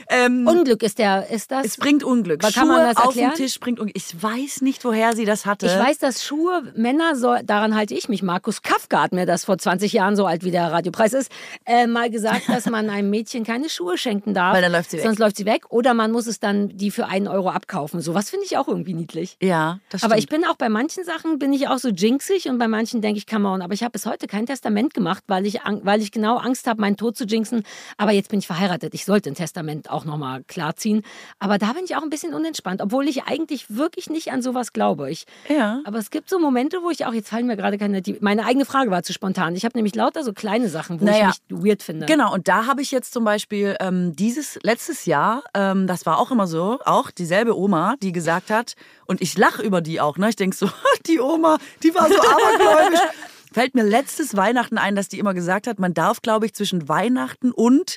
Ähm, 0.09 0.47
Unglück 0.47 0.83
ist 0.83 0.99
der, 0.99 1.29
ist 1.31 1.51
das? 1.51 1.67
es 1.67 1.77
bringt 1.77 2.05
Unglück. 2.05 2.43
Aber 2.43 2.53
Schuhe 2.53 2.61
kann 2.61 2.69
man 2.69 2.95
das 2.95 2.97
auf 2.97 3.15
dem 3.15 3.33
Tisch 3.35 3.59
bringt 3.61 3.81
Unglück. 3.81 3.97
Ich 3.97 4.23
weiß 4.23 4.63
nicht, 4.63 4.85
woher 4.85 5.15
sie 5.15 5.25
das 5.25 5.47
hatte. 5.47 5.67
Ich 5.67 5.73
weiß, 5.73 5.99
dass 5.99 6.25
Schuhe, 6.25 6.63
Männer, 6.75 7.17
soll, 7.17 7.41
daran 7.45 7.75
halte 7.75 7.95
ich 7.95 8.09
mich. 8.09 8.23
Markus 8.23 8.63
Kafka 8.63 9.03
hat 9.03 9.13
mir 9.13 9.27
das 9.27 9.45
vor 9.45 9.59
20 9.59 9.93
Jahren, 9.93 10.17
so 10.17 10.27
alt 10.27 10.45
wie 10.45 10.51
der 10.51 10.71
Radiopreis 10.73 11.13
ist, 11.13 11.31
äh, 11.65 11.87
mal 11.87 12.11
gesagt, 12.11 12.49
dass 12.49 12.67
man 12.71 12.91
einem 12.91 13.11
Mädchen 13.11 13.45
keine 13.45 13.69
Schuhe 13.69 13.99
schenken 13.99 14.35
darf. 14.35 14.55
Weil 14.55 14.63
dann 14.63 14.73
läuft 14.73 14.91
sie 14.91 14.99
weg. 14.99 15.05
Sonst 15.05 15.19
läuft 15.19 15.37
sie 15.37 15.47
weg. 15.47 15.65
Oder 15.71 15.95
man 15.95 16.13
muss 16.13 16.27
es 16.27 16.41
dann 16.41 16.77
die 16.77 16.91
für 16.91 17.07
einen 17.07 17.29
Euro 17.29 17.51
abkaufen. 17.51 18.01
Sowas 18.01 18.31
finde 18.31 18.47
ich 18.47 18.57
auch 18.57 18.69
irgendwie 18.69 18.95
niedlich. 18.95 19.37
Ja, 19.43 19.81
das 19.91 20.01
stimmt. 20.01 20.13
Aber 20.13 20.19
ich 20.19 20.29
bin 20.29 20.45
auch 20.45 20.57
bei 20.57 20.69
manchen 20.69 21.05
Sachen 21.05 21.39
bin 21.39 21.53
ich 21.53 21.69
auch 21.69 21.79
so 21.79 21.89
jinxig 21.89 22.49
und 22.49 22.59
bei 22.59 22.69
manchen 22.69 23.01
denke 23.01 23.19
ich, 23.19 23.27
come 23.27 23.49
on. 23.49 23.63
Aber 23.63 23.75
ich 23.75 23.83
habe 23.83 23.93
bis 23.93 24.07
heute 24.07 24.27
kein 24.27 24.47
Testament 24.47 24.95
gemacht, 24.95 25.25
weil 25.27 25.47
ich, 25.47 25.61
weil 25.83 26.01
ich 26.01 26.13
genau 26.13 26.37
Angst 26.37 26.67
habe, 26.67 26.81
meinen 26.81 26.97
Tod 26.97 27.17
zu 27.17 27.25
jinxen. 27.25 27.63
Aber 27.97 28.13
jetzt 28.13 28.31
bin 28.31 28.39
ich 28.39 28.47
verheiratet. 28.47 28.95
Ich 28.95 29.05
sollte 29.05 29.31
ein 29.31 29.35
Testament 29.35 29.91
auch 29.97 30.05
nochmal 30.05 30.45
klarziehen. 30.45 31.03
Aber 31.39 31.59
da 31.59 31.73
bin 31.73 31.85
ich 31.85 31.97
auch 31.97 32.03
ein 32.03 32.11
bisschen 32.11 32.35
unentspannt, 32.35 32.83
obwohl 32.83 33.09
ich 33.09 33.25
eigentlich 33.25 33.67
wirklich 33.75 34.11
nicht 34.11 34.31
an 34.33 34.43
sowas 34.43 34.73
glaube. 34.73 35.11
Ich, 35.11 35.25
Ja. 35.49 35.81
aber 35.85 35.99
es 35.99 36.11
gibt 36.11 36.29
so 36.31 36.39
Momente, 36.39 36.83
wo 36.83 36.91
ich 36.91 37.07
auch, 37.07 37.13
jetzt 37.13 37.29
fallen 37.31 37.47
mir 37.47 37.57
gerade 37.57 37.79
keine, 37.79 38.03
die, 38.03 38.17
meine 38.21 38.45
eigene 38.45 38.65
Frage 38.65 38.91
war 38.91 39.03
zu 39.03 39.13
spontan. 39.13 39.57
Ich 39.57 39.65
habe 39.65 39.77
nämlich 39.77 39.95
lauter 39.95 40.23
so 40.23 40.33
kleine 40.33 40.69
Sachen, 40.69 41.01
wo 41.01 41.05
Naja. 41.05 41.33
ich 41.33 41.57
mich 41.57 41.65
weird 41.65 41.83
finde. 41.83 42.07
Genau, 42.07 42.33
und 42.33 42.47
da 42.49 42.67
habe 42.67 42.83
ich 42.83 42.91
jetzt 42.91 43.13
zum 43.13 43.25
Beispiel 43.25 43.77
ähm, 43.81 44.15
dieses 44.15 44.59
letztes 44.63 45.07
Jahr, 45.07 45.43
ähm, 45.55 45.87
das 45.87 46.07
war 46.07 46.19
auch 46.19 46.31
immer 46.31 46.47
so, 46.47 46.79
auch 46.85 47.11
dieselbe 47.11 47.57
Oma, 47.59 47.95
die 48.03 48.13
gesagt 48.13 48.51
hat, 48.51 48.75
und 49.07 49.23
ich 49.23 49.39
lache 49.39 49.63
über 49.63 49.81
die 49.81 50.01
auch, 50.01 50.19
ne? 50.19 50.29
Ich 50.29 50.37
denke 50.37 50.57
so, 50.57 50.69
die 51.07 51.21
Oma, 51.21 51.59
die 51.83 51.95
war 51.95 52.09
so 52.09 52.17
abergläubisch. 52.21 53.01
Fällt 53.53 53.75
mir 53.75 53.85
letztes 53.85 54.37
Weihnachten 54.37 54.77
ein, 54.77 54.97
dass 54.97 55.09
die 55.09 55.19
immer 55.19 55.33
gesagt 55.33 55.67
hat, 55.67 55.79
man 55.79 55.95
darf, 55.95 56.21
glaube 56.21 56.45
ich, 56.45 56.53
zwischen 56.55 56.89
Weihnachten 56.91 57.53
und 57.53 57.97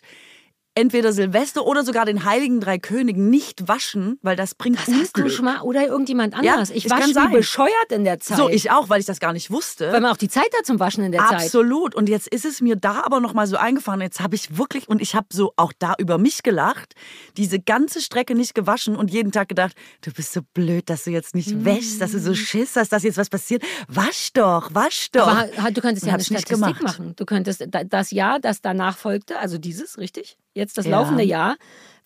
entweder 0.79 1.13
Silvester 1.13 1.65
oder 1.65 1.83
sogar 1.83 2.05
den 2.05 2.23
Heiligen 2.25 2.59
Drei 2.59 2.77
Königen 2.79 3.29
nicht 3.29 3.67
waschen, 3.67 4.17
weil 4.21 4.35
das 4.35 4.55
bringt 4.55 4.77
Das 4.79 4.87
hast 4.87 5.17
du 5.17 5.21
Unglück. 5.21 5.31
schon 5.35 5.45
mal, 5.45 5.61
oder 5.61 5.85
irgendjemand 5.87 6.33
anders. 6.33 6.69
ich 6.69 6.85
es 6.85 6.91
war 6.91 7.01
sein. 7.07 7.31
bescheuert 7.31 7.91
in 7.91 8.03
der 8.03 8.19
Zeit. 8.19 8.37
So, 8.37 8.49
ich 8.49 8.71
auch, 8.71 8.89
weil 8.89 8.99
ich 8.99 9.05
das 9.05 9.19
gar 9.19 9.33
nicht 9.33 9.51
wusste. 9.51 9.91
weil 9.91 10.01
man 10.01 10.11
auch 10.11 10.17
die 10.17 10.29
Zeit 10.29 10.49
hat 10.57 10.65
zum 10.65 10.79
Waschen 10.79 11.03
in 11.03 11.11
der 11.11 11.21
Zeit. 11.27 11.43
Absolut. 11.43 11.95
Und 11.95 12.09
jetzt 12.09 12.27
ist 12.27 12.45
es 12.45 12.61
mir 12.61 12.75
da 12.75 13.01
aber 13.03 13.19
noch 13.19 13.33
mal 13.33 13.47
so 13.47 13.57
eingefahren. 13.57 14.01
Jetzt 14.01 14.19
habe 14.21 14.35
ich 14.35 14.57
wirklich 14.57 14.87
und 14.87 15.01
ich 15.01 15.15
habe 15.15 15.27
so 15.31 15.53
auch 15.57 15.73
da 15.77 15.93
über 15.97 16.17
mich 16.17 16.43
gelacht, 16.43 16.93
diese 17.37 17.59
ganze 17.59 18.01
Strecke 18.01 18.35
nicht 18.35 18.55
gewaschen 18.55 18.95
und 18.95 19.11
jeden 19.11 19.31
Tag 19.31 19.49
gedacht, 19.49 19.73
du 20.01 20.11
bist 20.11 20.33
so 20.33 20.41
blöd, 20.53 20.89
dass 20.89 21.03
du 21.03 21.11
jetzt 21.11 21.35
nicht 21.35 21.65
wäschst, 21.65 22.01
dass 22.01 22.11
du 22.11 22.19
so 22.19 22.33
Schiss 22.35 22.75
hast, 22.75 22.89
dass 22.91 23.03
jetzt 23.03 23.17
was 23.17 23.29
passiert. 23.29 23.63
Wasch 23.87 24.31
doch, 24.33 24.73
wasch 24.73 25.11
doch. 25.11 25.27
Aber 25.27 25.71
du 25.71 25.81
könntest 25.81 26.05
ja 26.05 26.13
eine 26.13 26.19
hab's 26.19 26.29
nicht 26.29 26.41
Statistik 26.47 26.77
gemacht. 26.77 26.81
machen. 26.83 27.13
Du 27.15 27.25
könntest 27.25 27.65
da- 27.69 27.83
das 27.83 28.11
Jahr, 28.11 28.39
das 28.39 28.61
danach 28.61 28.97
folgte, 28.97 29.39
also 29.39 29.57
dieses, 29.57 29.97
richtig? 29.97 30.37
Jetzt 30.53 30.68
das 30.77 30.85
Ja. 30.85 30.91
laufende 30.91 31.23
Jahr, 31.23 31.55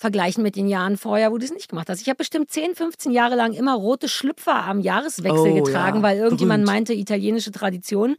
vergleichen 0.03 0.43
mit 0.43 0.57
den 0.57 0.67
Jahren 0.67 0.97
vorher, 0.97 1.31
wo 1.31 1.37
du 1.37 1.45
es 1.45 1.53
nicht 1.53 1.69
gemacht 1.69 1.87
hast. 1.89 2.01
Ich 2.01 2.09
habe 2.09 2.17
bestimmt 2.17 2.51
10, 2.51 2.75
15 2.75 3.13
Jahre 3.13 3.35
lang 3.37 3.53
immer 3.53 3.73
rote 3.73 4.09
Schlüpfer 4.09 4.65
am 4.65 4.81
Jahreswechsel 4.81 5.51
Oh, 5.53 5.63
getragen, 5.63 5.99
ja. 5.99 6.03
weil 6.03 6.17
irgendjemand 6.17 6.65
Berühmt. 6.65 6.75
meinte, 6.75 6.93
italienische 6.93 7.53
Tradition. 7.53 8.17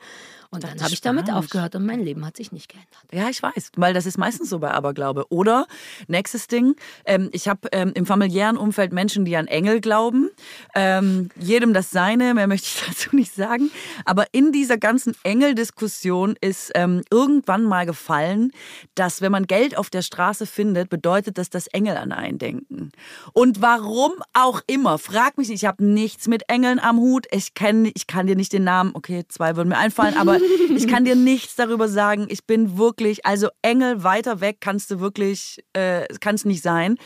Und 0.51 0.63
dann 0.63 0.81
habe 0.81 0.93
ich 0.93 1.01
damit 1.01 1.33
aufgehört 1.33 1.75
und 1.75 1.85
mein 1.85 1.99
Leben 1.99 2.25
hat 2.25 2.37
sich 2.37 2.53
nicht 2.53 2.69
geändert. 2.69 2.89
Ja, 3.13 3.29
ich 3.29 3.43
weiß, 3.43 3.73
weil 3.77 3.93
das 3.93 4.07
ist 4.07 4.19
meistens 4.19 4.51
so 4.51 4.61
bei 4.61 4.71
Aberglaube. 4.71 5.27
Oder, 5.29 5.67
nächstes 6.07 6.47
Ding, 6.47 6.77
ähm, 7.07 7.29
ich 7.33 7.49
habe 7.49 7.69
ähm, 7.73 7.91
im 7.97 8.07
familiären 8.07 8.57
Umfeld 8.57 8.93
Menschen, 8.93 9.25
die 9.25 9.35
an 9.37 9.49
Engel 9.49 9.81
glauben. 9.81 10.31
Ähm, 10.77 11.31
jedem 11.35 11.75
das 11.75 11.91
seine, 11.91 12.35
mehr 12.35 12.47
möchte 12.47 12.69
ich 12.69 12.85
dazu 12.89 13.17
nicht 13.17 13.35
sagen. 13.35 13.73
Aber 14.05 14.27
in 14.31 14.53
dieser 14.53 14.79
ganzen 14.79 15.17
Engeldiskussion 15.25 16.37
ist 16.41 16.71
ähm, 16.77 17.03
irgendwann 17.11 17.65
mal 17.65 17.85
gefallen, 17.85 18.53
dass 18.95 19.23
wenn 19.23 19.33
man 19.33 19.49
Geld 19.49 19.77
auf 19.77 19.91
der 19.91 20.03
Straße 20.03 20.47
findet, 20.47 20.89
bedeutet 20.89 21.37
das, 21.37 21.51
dass 21.51 21.67
Engel 21.75 21.97
an 21.97 22.13
einen 22.13 22.39
denken. 22.39 22.93
Und 23.33 23.61
warum 23.61 24.13
auch 24.33 24.61
immer, 24.67 24.99
frag 24.99 25.37
mich 25.37 25.49
nicht, 25.49 25.63
ich 25.63 25.69
habe 25.69 25.85
nichts 25.85 26.29
mit 26.29 26.49
Engeln 26.49 26.79
am 26.79 26.99
Hut. 26.99 27.27
Ich, 27.31 27.55
kenn, 27.55 27.91
ich 27.95 28.07
kann 28.07 28.27
dir 28.27 28.37
nicht 28.37 28.53
den 28.53 28.65
Namen, 28.65 28.93
okay, 28.95 29.25
zwei 29.29 29.57
würden 29.57 29.69
mir 29.69 29.79
einfallen, 29.79 30.17
aber 30.17 30.39
ich 30.75 30.89
kann 30.89 31.05
dir 31.05 31.17
nichts 31.17 31.57
darüber 31.57 31.89
sagen. 31.89 32.27
Ich 32.29 32.47
bin 32.47 32.79
wirklich, 32.79 33.27
also 33.27 33.49
Engel 33.63 34.05
weiter 34.05 34.41
weg 34.41 34.59
kannst 34.61 34.91
du 34.91 35.01
wirklich, 35.01 35.65
äh, 35.73 36.07
kannst 36.21 36.47
nicht 36.47 36.63
sein. 36.63 36.97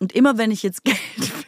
Und 0.00 0.12
immer 0.12 0.38
wenn 0.38 0.50
ich 0.50 0.62
jetzt 0.62 0.84
Geld 0.84 0.98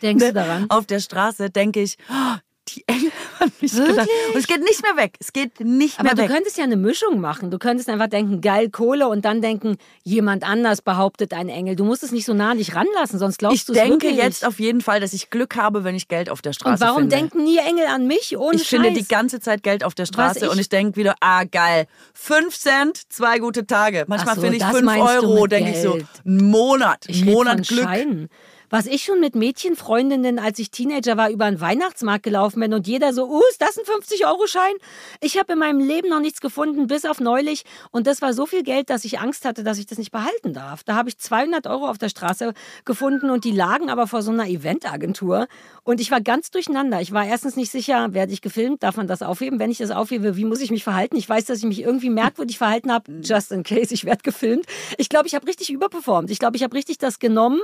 Denkst 0.03 0.25
finde 0.25 0.41
daran? 0.41 0.67
auf 0.71 0.87
der 0.87 1.01
Straße, 1.01 1.51
denke 1.51 1.83
ich, 1.83 1.97
oh, 2.11 2.37
die 2.75 2.85
Engel 2.87 3.11
haben 3.41 3.53
mich 3.61 3.73
gedacht. 3.73 4.09
Und 4.33 4.39
es 4.41 4.47
geht 4.47 4.61
nicht 4.61 4.83
mehr 4.83 4.97
weg. 4.97 5.15
Es 5.21 5.33
geht 5.33 5.61
nicht 5.61 5.99
Aber 5.99 6.05
mehr 6.09 6.15
du 6.15 6.23
weg. 6.23 6.31
könntest 6.31 6.59
ja 6.59 6.65
eine 6.65 6.77
Mischung 6.77 7.21
machen. 7.21 7.51
Du 7.51 7.59
könntest 7.59 7.89
einfach 7.89 8.09
denken, 8.09 8.41
geil 8.41 8.71
Kohle 8.71 9.09
und 9.09 9.25
dann 9.25 9.41
denken, 9.43 9.77
jemand 10.05 10.45
anders 10.45 10.83
behauptet 10.83 11.33
ein 11.33 11.49
Engel. 11.49 11.77
Du 11.77 11.85
musst 11.85 12.03
es 12.03 12.13
nicht 12.13 12.25
so 12.25 12.35
nah 12.35 12.51
an 12.53 12.59
dich 12.59 12.75
ranlassen, 12.75 13.19
sonst 13.19 13.39
glaubst 13.39 13.57
Ich 13.59 13.65
du 13.67 13.73
es 13.73 13.79
denke 13.79 14.07
wirklich. 14.07 14.17
jetzt 14.17 14.45
auf 14.47 14.59
jeden 14.61 14.81
Fall, 14.81 15.01
dass 15.01 15.13
ich 15.13 15.31
Glück 15.31 15.57
habe, 15.57 15.85
wenn 15.85 15.95
ich 15.95 16.09
Geld 16.09 16.31
auf 16.31 16.43
der 16.43 16.53
Straße 16.53 16.75
und 16.75 16.81
warum 16.81 17.01
finde. 17.03 17.17
denken 17.17 17.45
nie 17.45 17.59
Engel 17.59 17.87
an 17.87 18.07
mich 18.07 18.37
ohne 18.37 18.57
ich 18.57 18.69
finde 18.69 18.89
Scheiß? 18.91 18.99
die 18.99 19.07
ganze 19.09 19.41
Zeit 19.41 19.63
Geld 19.63 19.85
auf 19.85 19.95
der 19.95 20.07
Straße 20.07 20.45
ich- 20.47 20.51
und 20.51 20.59
ich 20.59 20.69
denke 20.69 20.97
wieder, 20.97 21.15
ah 21.21 21.45
geil, 21.45 21.87
fünf 22.15 22.59
Cent, 22.59 23.01
zwei 23.11 23.39
gute 23.39 23.67
Tage. 23.67 24.05
Manchmal 24.07 24.35
so, 24.37 24.41
finde 24.43 24.57
ich 24.57 24.63
das 24.63 24.71
fünf 24.73 24.85
meinst 24.85 25.07
du 25.07 25.11
Euro, 25.27 25.43
mit 25.43 25.53
denke 25.53 25.71
ich 25.71 25.83
so, 25.83 25.93
Geld. 25.93 26.07
ein 26.25 26.37
Monat, 26.51 27.05
Ich 27.09 27.25
Monat 27.25 27.67
Glück. 27.67 27.85
Scheinen. 27.85 28.29
Was 28.73 28.87
ich 28.87 29.03
schon 29.03 29.19
mit 29.19 29.35
Mädchenfreundinnen, 29.35 30.39
als 30.39 30.61
ich 30.61 30.71
Teenager 30.71 31.17
war, 31.17 31.29
über 31.29 31.47
einen 31.47 31.61
Weihnachtsmarkt 31.61 32.23
gelaufen 32.23 32.61
bin 32.61 32.73
und 32.73 32.87
jeder 32.87 33.13
so, 33.13 33.29
uh, 33.29 33.43
ist 33.51 33.61
das 33.61 33.77
ein 33.77 33.85
50-Euro-Schein? 33.85 34.75
Ich 35.21 35.37
habe 35.39 35.55
in 35.55 35.59
meinem 35.59 35.81
Leben 35.81 36.09
noch 36.09 36.21
nichts 36.21 36.41
gefunden, 36.41 36.87
bis 36.87 37.05
auf 37.05 37.19
neulich. 37.19 37.65
Und 37.91 38.07
das 38.07 38.23
war 38.23 38.33
so 38.33 38.47
viel 38.47 38.63
Geld, 38.63 38.89
dass 38.89 39.05
ich 39.05 39.19
Angst 39.19 39.45
hatte, 39.45 39.65
dass 39.65 39.79
ich 39.79 39.87
das 39.87 39.99
nicht 39.99 40.13
behalten 40.13 40.55
darf. 40.55 40.85
Da 40.85 40.95
habe 40.95 41.09
ich 41.09 41.19
200 41.19 41.67
Euro 41.67 41.89
auf 41.89 41.99
der 41.99 42.11
Straße 42.11 42.55
gefunden 42.85 43.31
und 43.31 43.43
die 43.43 43.51
lagen 43.51 43.91
aber 43.91 44.07
vor 44.07 44.23
so 44.23 44.31
einer 44.31 44.47
Eventagentur. 44.47 45.49
Und 45.83 46.01
ich 46.01 46.13
war 46.13 46.21
ganz 46.21 46.53
durcheinander. 46.53 47.01
Ich 47.01 47.11
war 47.11 47.27
erstens 47.27 47.57
nicht 47.57 47.73
sicher, 47.73 48.15
werde 48.15 48.33
ich 48.33 48.41
gefilmt, 48.41 48.85
darf 48.85 48.97
man 48.97 49.09
das 49.09 49.23
aufheben? 49.23 49.59
Wenn 49.59 49.73
ich 49.73 49.79
das 49.79 49.91
aufhebe, 49.91 50.37
wie 50.37 50.45
muss 50.45 50.61
ich 50.61 50.71
mich 50.71 50.85
verhalten? 50.85 51.17
Ich 51.17 51.29
weiß, 51.29 51.47
dass 51.47 51.59
ich 51.59 51.65
mich 51.65 51.83
irgendwie 51.83 52.11
merkwürdig 52.11 52.59
verhalten 52.59 52.93
habe, 52.93 53.11
just 53.21 53.51
in 53.51 53.65
case, 53.65 53.93
ich 53.93 54.05
werde 54.05 54.23
gefilmt. 54.23 54.67
Ich 54.97 55.09
glaube, 55.09 55.27
ich 55.27 55.35
habe 55.35 55.49
richtig 55.49 55.71
überperformt. 55.71 56.31
Ich 56.31 56.39
glaube, 56.39 56.57
ich 56.57 56.63
habe 56.63 56.77
richtig 56.77 56.99
das 56.99 57.19
genommen 57.19 57.61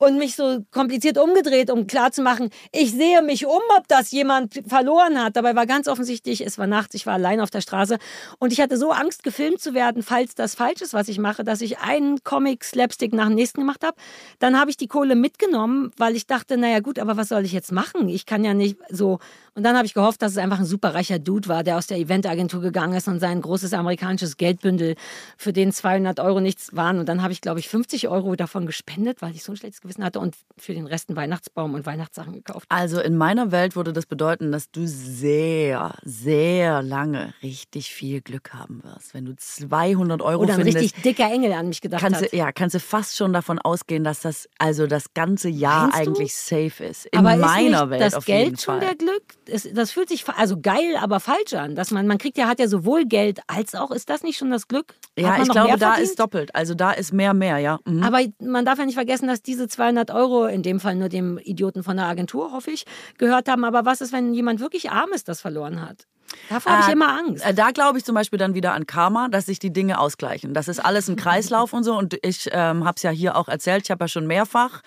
und 0.00 0.16
mich 0.16 0.34
so 0.34 0.64
kompliziert 0.72 1.18
umgedreht, 1.18 1.70
um 1.70 1.86
klarzumachen, 1.86 2.50
ich 2.72 2.90
sehe 2.92 3.22
mich 3.22 3.46
um, 3.46 3.60
ob 3.76 3.86
das 3.86 4.10
jemand 4.10 4.62
verloren 4.66 5.22
hat. 5.22 5.36
Dabei 5.36 5.54
war 5.54 5.66
ganz 5.66 5.88
offensichtlich, 5.88 6.44
es 6.44 6.58
war 6.58 6.66
nachts, 6.66 6.94
ich 6.94 7.06
war 7.06 7.14
allein 7.14 7.40
auf 7.40 7.50
der 7.50 7.60
Straße 7.60 7.98
und 8.38 8.52
ich 8.52 8.60
hatte 8.60 8.78
so 8.78 8.90
Angst, 8.90 9.22
gefilmt 9.22 9.60
zu 9.60 9.74
werden, 9.74 10.02
falls 10.02 10.34
das 10.34 10.54
falsch 10.54 10.80
ist, 10.80 10.94
was 10.94 11.08
ich 11.08 11.18
mache, 11.18 11.44
dass 11.44 11.60
ich 11.60 11.78
einen 11.80 12.24
Comic-Slapstick 12.24 13.12
nach 13.12 13.26
dem 13.26 13.34
nächsten 13.34 13.60
gemacht 13.60 13.84
habe. 13.84 13.96
Dann 14.38 14.58
habe 14.58 14.70
ich 14.70 14.78
die 14.78 14.88
Kohle 14.88 15.14
mitgenommen, 15.16 15.92
weil 15.98 16.16
ich 16.16 16.26
dachte, 16.26 16.56
naja 16.56 16.80
gut, 16.80 16.98
aber 16.98 17.18
was 17.18 17.28
soll 17.28 17.44
ich 17.44 17.52
jetzt 17.52 17.70
machen? 17.70 18.08
Ich 18.08 18.24
kann 18.24 18.42
ja 18.42 18.54
nicht 18.54 18.78
so. 18.88 19.18
Und 19.60 19.64
dann 19.64 19.76
habe 19.76 19.84
ich 19.84 19.92
gehofft, 19.92 20.22
dass 20.22 20.32
es 20.32 20.38
einfach 20.38 20.58
ein 20.58 20.64
superreicher 20.64 21.18
Dude 21.18 21.46
war, 21.46 21.62
der 21.62 21.76
aus 21.76 21.86
der 21.86 21.98
Eventagentur 21.98 22.62
gegangen 22.62 22.94
ist 22.94 23.08
und 23.08 23.20
sein 23.20 23.42
großes 23.42 23.74
amerikanisches 23.74 24.38
Geldbündel, 24.38 24.94
für 25.36 25.52
den 25.52 25.70
200 25.70 26.18
Euro 26.18 26.40
nichts 26.40 26.74
waren. 26.74 26.98
Und 26.98 27.10
dann 27.10 27.22
habe 27.22 27.34
ich, 27.34 27.42
glaube 27.42 27.60
ich, 27.60 27.68
50 27.68 28.08
Euro 28.08 28.34
davon 28.36 28.64
gespendet, 28.64 29.20
weil 29.20 29.34
ich 29.34 29.44
so 29.44 29.52
ein 29.52 29.56
schlechtes 29.56 29.82
Gewissen 29.82 30.02
hatte 30.02 30.18
und 30.18 30.34
für 30.56 30.72
den 30.72 30.86
Rest 30.86 31.10
einen 31.10 31.16
Weihnachtsbaum 31.16 31.74
und 31.74 31.84
Weihnachtssachen 31.84 32.32
gekauft. 32.32 32.64
Also 32.70 33.00
in 33.02 33.18
meiner 33.18 33.52
Welt 33.52 33.76
würde 33.76 33.92
das 33.92 34.06
bedeuten, 34.06 34.50
dass 34.50 34.70
du 34.70 34.86
sehr, 34.86 35.92
sehr 36.04 36.82
lange 36.82 37.34
richtig 37.42 37.92
viel 37.92 38.22
Glück 38.22 38.54
haben 38.54 38.82
wirst. 38.82 39.12
Wenn 39.12 39.26
du 39.26 39.36
200 39.36 40.22
Euro 40.22 40.44
Oder 40.44 40.54
ein 40.54 40.60
findest, 40.60 40.78
richtig 40.78 41.02
dicker 41.02 41.30
Engel 41.30 41.52
an 41.52 41.68
mich 41.68 41.82
gedacht 41.82 42.00
kannst 42.00 42.22
hat. 42.22 42.32
du, 42.32 42.36
ja, 42.38 42.50
kannst 42.50 42.76
du 42.76 42.80
fast 42.80 43.14
schon 43.14 43.34
davon 43.34 43.58
ausgehen, 43.58 44.04
dass 44.04 44.20
das 44.20 44.48
also 44.56 44.86
das 44.86 45.12
ganze 45.12 45.50
Jahr 45.50 45.88
Meinst 45.88 46.06
du? 46.06 46.10
eigentlich 46.12 46.34
safe 46.34 46.82
ist. 46.82 47.04
In 47.04 47.18
aber 47.18 47.36
meiner 47.36 47.82
ist 47.82 47.82
nicht 47.82 47.90
Welt 47.90 48.00
das 48.00 48.14
auf 48.14 48.24
Geld 48.24 48.44
jeden 48.44 48.56
schon 48.56 48.78
Fall. 48.78 48.88
der 48.88 48.94
Glück? 48.96 49.24
Es, 49.50 49.68
das 49.72 49.90
fühlt 49.92 50.08
sich 50.08 50.24
also 50.28 50.60
geil, 50.60 50.96
aber 51.00 51.20
falsch 51.20 51.54
an. 51.54 51.74
Dass 51.74 51.90
man, 51.90 52.06
man 52.06 52.18
kriegt 52.18 52.38
ja, 52.38 52.48
hat 52.48 52.58
ja 52.60 52.68
sowohl 52.68 53.04
Geld 53.04 53.40
als 53.46 53.74
auch, 53.74 53.90
ist 53.90 54.08
das 54.10 54.22
nicht 54.22 54.38
schon 54.38 54.50
das 54.50 54.68
Glück? 54.68 54.94
Ja, 55.18 55.40
ich 55.42 55.48
glaube, 55.48 55.76
da 55.78 55.88
verdient? 55.88 55.98
ist 56.08 56.18
doppelt. 56.20 56.54
Also 56.54 56.74
da 56.74 56.92
ist 56.92 57.12
mehr, 57.12 57.34
mehr, 57.34 57.58
ja. 57.58 57.78
Mhm. 57.84 58.02
Aber 58.02 58.20
man 58.40 58.64
darf 58.64 58.78
ja 58.78 58.86
nicht 58.86 58.94
vergessen, 58.94 59.26
dass 59.28 59.42
diese 59.42 59.68
200 59.68 60.10
Euro, 60.10 60.46
in 60.46 60.62
dem 60.62 60.80
Fall 60.80 60.94
nur 60.94 61.08
dem 61.08 61.38
Idioten 61.38 61.82
von 61.82 61.96
der 61.96 62.06
Agentur, 62.06 62.52
hoffe 62.52 62.70
ich, 62.70 62.84
gehört 63.18 63.48
haben. 63.48 63.64
Aber 63.64 63.84
was 63.84 64.00
ist, 64.00 64.12
wenn 64.12 64.32
jemand 64.34 64.60
wirklich 64.60 64.90
arm 64.90 65.10
ist, 65.12 65.28
das 65.28 65.40
verloren 65.40 65.80
hat? 65.80 66.06
Davor 66.48 66.70
habe 66.72 66.82
ich 66.82 66.88
Ah, 66.88 66.92
immer 66.92 67.08
Angst. 67.18 67.44
Äh, 67.44 67.54
Da 67.54 67.72
glaube 67.72 67.98
ich 67.98 68.04
zum 68.04 68.14
Beispiel 68.14 68.38
dann 68.38 68.54
wieder 68.54 68.72
an 68.72 68.86
Karma, 68.86 69.28
dass 69.28 69.46
sich 69.46 69.58
die 69.58 69.72
Dinge 69.72 69.98
ausgleichen. 69.98 70.54
Das 70.54 70.68
ist 70.68 70.78
alles 70.78 71.08
ein 71.08 71.16
Kreislauf 71.24 71.72
und 71.72 71.82
so. 71.82 71.96
Und 71.96 72.16
ich 72.22 72.48
ähm, 72.52 72.84
habe 72.84 72.94
es 72.96 73.02
ja 73.02 73.10
hier 73.10 73.36
auch 73.36 73.48
erzählt, 73.48 73.82
ich 73.84 73.90
habe 73.90 74.04
ja 74.04 74.08
schon 74.08 74.26
mehrfach 74.28 74.82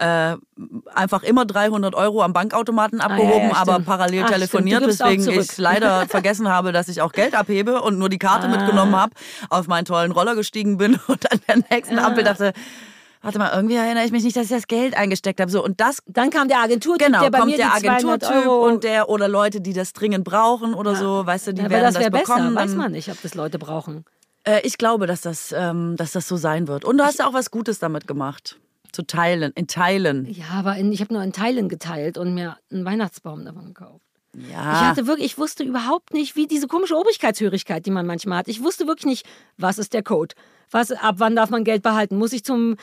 äh, 0.00 0.36
einfach 0.94 1.22
immer 1.22 1.44
300 1.44 1.94
Euro 1.94 2.22
am 2.22 2.32
Bankautomaten 2.32 3.00
abgehoben, 3.00 3.48
Ah, 3.50 3.54
ja, 3.54 3.56
aber 3.56 3.72
stimmt. 3.74 3.86
parallel 3.86 4.22
Ach, 4.24 4.30
telefoniert, 4.30 4.86
weswegen 4.86 5.28
ich 5.30 5.58
leider 5.58 6.06
vergessen 6.08 6.48
habe, 6.48 6.72
dass 6.72 6.88
ich 6.88 7.02
auch 7.02 7.12
Geld 7.12 7.34
abhebe 7.34 7.82
und 7.82 7.98
nur 7.98 8.08
die 8.08 8.18
Karte 8.18 8.46
Ah. 8.46 8.50
mitgenommen 8.50 8.96
habe, 8.96 9.12
auf 9.50 9.68
meinen 9.68 9.84
tollen 9.84 10.10
Roller 10.12 10.34
gestiegen 10.34 10.78
bin 10.78 10.98
und 11.06 11.30
an 11.30 11.40
der 11.46 11.56
nächsten 11.70 11.98
Ah. 11.98 12.06
Ampel 12.06 12.24
dachte, 12.24 12.52
warte 13.22 13.38
mal, 13.38 13.50
irgendwie 13.54 13.74
erinnere 13.76 14.04
ich 14.06 14.10
mich 14.12 14.24
nicht, 14.24 14.34
dass 14.36 14.44
ich 14.44 14.50
das 14.50 14.66
Geld 14.66 14.96
eingesteckt 14.96 15.38
habe. 15.40 15.50
So, 15.50 15.62
und 15.62 15.80
das 15.80 15.98
Dann 16.06 16.30
kam 16.30 16.48
der 16.48 16.60
Agenturtyp, 16.60 17.06
Genau, 17.06 17.20
der 17.20 17.30
bei 17.30 17.38
kommt 17.40 17.50
mir 17.50 17.58
der 17.58 17.70
die 17.78 17.86
200 17.86 18.24
Agenturtyp 18.24 18.50
und 18.50 18.84
der 18.84 19.08
oder 19.10 19.28
Leute, 19.28 19.60
die 19.60 19.74
das 19.74 19.92
dringend 19.92 20.24
brauchen 20.24 20.72
oder 20.72 20.94
so, 20.96 21.26
weißt 21.26 21.48
du, 21.48 21.52
die 21.52 21.60
Ja, 21.60 21.66
aber 21.66 21.74
werden 21.74 21.84
das 21.84 21.94
das, 21.94 22.00
wäre 22.04 22.10
besser, 22.10 22.34
bekommen. 22.36 22.54
weiß 22.54 22.74
man 22.76 22.92
nicht, 22.92 23.10
ob 23.10 23.20
das 23.22 23.34
Leute 23.34 23.58
brauchen. 23.58 24.06
Äh, 24.44 24.60
ich 24.62 24.78
glaube, 24.78 25.06
dass 25.06 25.20
das, 25.20 25.52
ähm, 25.54 25.96
dass 25.98 26.12
das 26.12 26.26
so 26.26 26.38
sein 26.38 26.66
wird. 26.68 26.86
Und 26.86 26.96
du 26.96 27.04
hast 27.04 27.18
ja 27.18 27.26
auch 27.28 27.34
was 27.34 27.50
Gutes 27.50 27.78
damit 27.78 28.06
gemacht. 28.08 28.58
Zu 28.92 29.02
teilen, 29.06 29.52
in 29.54 29.66
Teilen. 29.66 30.26
Ja, 30.30 30.46
aber 30.58 30.76
in, 30.76 30.92
ich 30.92 31.00
habe 31.00 31.12
nur 31.14 31.22
in 31.22 31.32
Teilen 31.32 31.68
geteilt 31.68 32.18
und 32.18 32.34
mir 32.34 32.56
einen 32.72 32.84
Weihnachtsbaum 32.84 33.44
davon 33.44 33.66
gekauft. 33.74 34.00
Ich 34.36 34.48
Ja. 34.50 34.88
hatte 34.88 35.06
wirklich, 35.06 35.26
ich 35.32 35.38
wusste 35.38 35.64
überhaupt 35.64 36.12
nicht, 36.14 36.36
wie 36.36 36.46
diese 36.46 36.68
komische 36.68 36.96
Obrigkeitshörigkeit, 36.96 37.84
die 37.86 37.90
man 37.90 38.06
manchmal 38.06 38.38
hat. 38.38 38.48
Ich 38.48 38.62
wusste 38.62 38.86
wirklich 38.86 39.06
nicht, 39.06 39.26
was 39.58 39.78
ist 39.78 39.92
der 39.92 40.02
Code? 40.04 40.34
Was, 40.72 40.92
ab 40.92 41.16
wann 41.18 41.34
darf 41.34 41.50
man 41.50 41.64
Geld 41.64 41.82
behalten? 41.82 42.16
Muss 42.16 42.32
ich 42.32 42.44
zum 42.44 42.76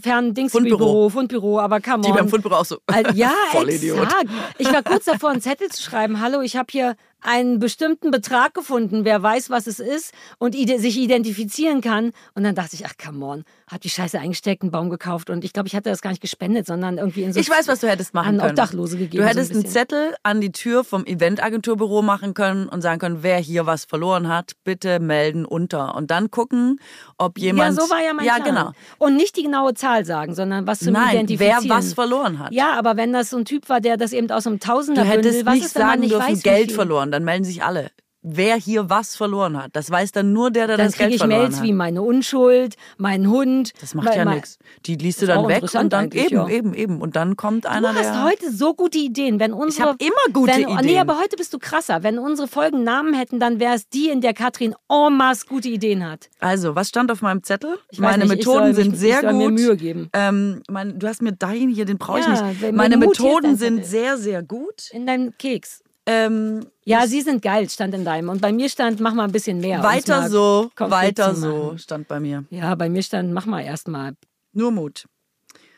fernen 0.00 0.32
Dingsbüro, 0.32 0.60
Fundbüro. 0.68 1.08
Fundbüro, 1.08 1.58
aber 1.60 1.80
come 1.80 2.02
Die 2.04 2.10
on. 2.10 2.16
beim 2.16 2.28
Fundbüro 2.28 2.54
auch 2.54 2.64
so. 2.64 2.78
Ja, 3.14 3.32
Vollidiot. 3.50 3.98
exakt. 4.04 4.26
Ich 4.58 4.72
war 4.72 4.84
kurz 4.84 5.06
davor, 5.06 5.30
einen 5.30 5.40
Zettel 5.40 5.68
zu 5.70 5.82
schreiben. 5.82 6.20
Hallo, 6.20 6.40
ich 6.40 6.54
habe 6.56 6.68
hier 6.70 6.94
einen 7.22 7.58
bestimmten 7.58 8.10
Betrag 8.10 8.54
gefunden. 8.54 9.04
Wer 9.04 9.22
weiß, 9.22 9.50
was 9.50 9.66
es 9.66 9.78
ist 9.78 10.12
und 10.38 10.54
ide 10.54 10.78
sich 10.78 10.98
identifizieren 10.98 11.80
kann. 11.80 12.12
Und 12.34 12.44
dann 12.44 12.54
dachte 12.54 12.74
ich, 12.76 12.84
ach, 12.86 12.94
come 13.02 13.24
on. 13.24 13.44
Hat 13.70 13.84
die 13.84 13.90
Scheiße 13.90 14.18
eingesteckt, 14.18 14.62
einen 14.62 14.70
Baum 14.70 14.90
gekauft. 14.90 15.30
Und 15.30 15.44
ich 15.44 15.52
glaube, 15.52 15.68
ich 15.68 15.76
hatte 15.76 15.88
das 15.90 16.02
gar 16.02 16.10
nicht 16.10 16.20
gespendet, 16.20 16.66
sondern 16.66 16.98
irgendwie 16.98 17.22
in 17.22 17.32
so 17.32 17.40
Ich 17.40 17.48
weiß, 17.48 17.68
was 17.68 17.80
du 17.80 17.88
hättest 17.88 18.12
machen 18.14 18.34
an 18.34 18.38
können. 18.38 18.50
Obdachlose 18.50 18.98
gegeben. 18.98 19.22
Du 19.22 19.28
hättest 19.28 19.52
so 19.52 19.58
ein 19.60 19.64
einen. 19.64 19.72
Zettel 19.72 20.14
an 20.22 20.40
die 20.40 20.52
Tür 20.52 20.84
vom 20.84 21.04
Eventagenturbüro 21.06 22.02
machen 22.02 22.34
können 22.34 22.68
und 22.68 22.82
sagen 22.82 22.98
können, 23.00 23.18
wer 23.22 23.38
hier 23.38 23.66
was 23.66 23.84
verloren 23.84 24.28
hat, 24.28 24.52
bitte 24.64 25.00
melden 25.00 25.44
unter. 25.44 25.94
Und 25.94 26.10
dann 26.10 26.30
gucken, 26.30 26.80
ob 27.18 27.38
jemand. 27.38 27.76
Ja, 27.76 27.82
so 27.84 27.90
war 27.90 28.02
ja 28.02 28.12
mein 28.12 28.26
Ja, 28.26 28.34
Plan. 28.36 28.48
genau. 28.48 28.72
Und 28.98 29.16
nicht 29.16 29.36
die 29.36 29.44
genaue 29.44 29.74
Zahl 29.74 30.04
sagen, 30.04 30.34
sondern 30.34 30.66
was 30.66 30.80
zum 30.80 30.92
Nein, 30.92 31.04
wer 31.12 31.12
Identifizieren. 31.22 31.68
was 31.68 31.94
verloren 31.94 32.38
hat. 32.38 32.52
Ja, 32.52 32.72
aber 32.74 32.96
wenn 32.96 33.12
das 33.12 33.30
so 33.30 33.36
ein 33.36 33.44
Typ 33.44 33.68
war, 33.68 33.80
der 33.80 33.96
das 33.96 34.12
eben 34.12 34.30
aus 34.30 34.46
einem 34.46 34.58
Du 34.58 34.66
Tausenderbündel, 34.66 35.18
hättest 35.18 35.46
was 35.46 35.54
nicht 35.54 35.64
ist, 35.66 35.74
sagen 35.74 36.00
nicht 36.00 36.12
dürfen, 36.12 36.32
weiß, 36.32 36.42
Geld 36.42 36.72
verloren. 36.72 37.11
Dann 37.12 37.24
melden 37.24 37.44
sich 37.44 37.62
alle. 37.62 37.90
Wer 38.24 38.54
hier 38.54 38.88
was 38.88 39.16
verloren 39.16 39.60
hat. 39.60 39.74
Das 39.74 39.90
weiß 39.90 40.12
dann 40.12 40.32
nur 40.32 40.52
der, 40.52 40.68
der 40.68 40.76
Dann 40.76 40.86
das 40.86 40.96
Geld 40.96 41.06
kriege 41.08 41.14
ich 41.16 41.20
verloren 41.22 41.40
Mails 41.42 41.56
hat. 41.56 41.64
wie 41.64 41.72
meine 41.72 42.02
Unschuld, 42.02 42.76
mein 42.96 43.28
Hund. 43.28 43.72
Das 43.80 43.94
macht 43.96 44.06
mein- 44.06 44.16
ja 44.16 44.24
nichts. 44.24 44.58
Die 44.86 44.94
liest 44.94 45.22
du 45.22 45.26
dann 45.26 45.48
weg 45.48 45.64
und 45.74 45.92
dann 45.92 46.08
eben, 46.12 46.32
ja. 46.36 46.48
eben, 46.48 46.72
eben. 46.72 47.00
Und 47.02 47.16
dann 47.16 47.36
kommt 47.36 47.64
Du 47.64 47.70
einer, 47.70 47.92
hast 47.92 48.14
der. 48.14 48.22
heute 48.22 48.52
so 48.52 48.74
gute 48.74 48.98
Ideen. 48.98 49.40
Wenn 49.40 49.52
unsere, 49.52 49.88
hab 49.88 50.00
immer 50.00 50.12
gute 50.32 50.52
wenn, 50.52 50.66
Nee, 50.66 50.72
Ideen. 50.82 50.98
aber 51.00 51.18
heute 51.18 51.34
bist 51.34 51.52
du 51.52 51.58
krasser. 51.58 52.04
Wenn 52.04 52.20
unsere 52.20 52.46
Folgen 52.46 52.84
Namen 52.84 53.12
hätten, 53.12 53.40
dann 53.40 53.58
wäre 53.58 53.74
es 53.74 53.88
die, 53.88 54.08
in 54.08 54.20
der 54.20 54.34
Katrin 54.34 54.76
en 54.88 55.16
masse 55.16 55.44
gute 55.48 55.68
Ideen 55.68 56.08
hat. 56.08 56.30
Also, 56.38 56.76
was 56.76 56.90
stand 56.90 57.10
auf 57.10 57.22
meinem 57.22 57.42
Zettel? 57.42 57.76
Ich 57.90 57.98
Meine 57.98 58.18
nicht, 58.22 58.32
ich 58.34 58.38
Methoden 58.46 58.66
soll 58.66 58.74
sind 58.74 58.90
mich- 58.92 59.00
sehr 59.00 59.16
ich 59.16 59.22
soll 59.22 59.32
gut. 59.32 59.40
mir 59.40 59.50
Mühe 59.50 59.76
geben. 59.76 60.08
Ähm, 60.12 60.62
mein, 60.70 60.96
du 60.96 61.08
hast 61.08 61.22
mir 61.22 61.32
dahin 61.32 61.70
hier, 61.70 61.86
den 61.86 61.98
brauche 61.98 62.20
ich 62.20 62.26
Ja, 62.26 62.46
nicht. 62.52 62.70
Meine 62.72 62.96
Mut 62.98 63.08
Methoden 63.18 63.42
dein 63.42 63.56
sind 63.56 63.84
sehr, 63.84 64.16
sehr 64.16 64.44
gut. 64.44 64.90
In 64.92 65.06
deinem 65.08 65.36
Keks. 65.38 65.81
Ähm, 66.06 66.66
Ja, 66.84 67.06
sie 67.06 67.20
sind 67.22 67.42
geil, 67.42 67.68
stand 67.70 67.94
in 67.94 68.04
deinem. 68.04 68.28
Und 68.28 68.40
bei 68.40 68.52
mir 68.52 68.68
stand, 68.68 69.00
mach 69.00 69.14
mal 69.14 69.24
ein 69.24 69.32
bisschen 69.32 69.58
mehr. 69.60 69.82
weiter 69.82 70.28
so, 70.28 70.70
weiter 70.76 71.34
so, 71.34 71.76
stand 71.78 72.08
bei 72.08 72.18
mir. 72.18 72.44
Ja, 72.50 72.74
bei 72.74 72.88
mir 72.88 73.02
stand, 73.02 73.32
mach 73.32 73.46
mal 73.46 73.60
erst 73.60 73.88
mal. 73.88 74.14
Nur 74.52 74.72
Mut. 74.72 75.06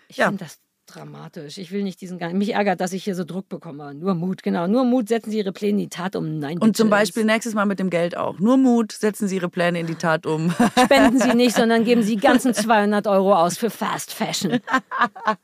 Ich 0.09 0.16
Ja. 0.16 0.26
finde 0.28 0.44
das 0.44 0.59
dramatisch. 0.94 1.58
Ich 1.58 1.72
will 1.72 1.82
nicht 1.82 2.00
diesen 2.00 2.18
Gang. 2.18 2.34
Mich 2.34 2.54
ärgert, 2.54 2.80
dass 2.80 2.92
ich 2.92 3.04
hier 3.04 3.14
so 3.14 3.24
Druck 3.24 3.48
bekomme. 3.48 3.94
Nur 3.94 4.14
Mut, 4.14 4.42
genau. 4.42 4.66
Nur 4.66 4.84
Mut, 4.84 5.08
setzen 5.08 5.30
Sie 5.30 5.38
Ihre 5.38 5.52
Pläne 5.52 5.70
in 5.70 5.78
die 5.78 5.88
Tat 5.88 6.16
um. 6.16 6.38
Nein, 6.38 6.58
Und 6.58 6.76
zum. 6.76 6.90
Beispiel 6.90 7.24
nächstes 7.24 7.54
Mal 7.54 7.66
mit 7.66 7.78
dem 7.78 7.90
Geld 7.90 8.16
auch. 8.16 8.38
Nur 8.38 8.56
Mut, 8.56 8.92
setzen 8.92 9.26
Sie 9.26 9.36
Ihre 9.36 9.48
Pläne 9.48 9.80
in 9.80 9.86
die 9.86 9.96
Tat 9.96 10.26
um. 10.26 10.54
Spenden 10.84 11.18
Sie 11.18 11.34
nicht, 11.34 11.56
sondern 11.56 11.84
geben 11.84 12.02
Sie 12.02 12.16
ganzen 12.24 12.54
200 12.54 13.06
Euro 13.06 13.34
aus 13.34 13.58
für 13.58 13.70
Fast 13.70 14.12
Fashion. 14.12 14.60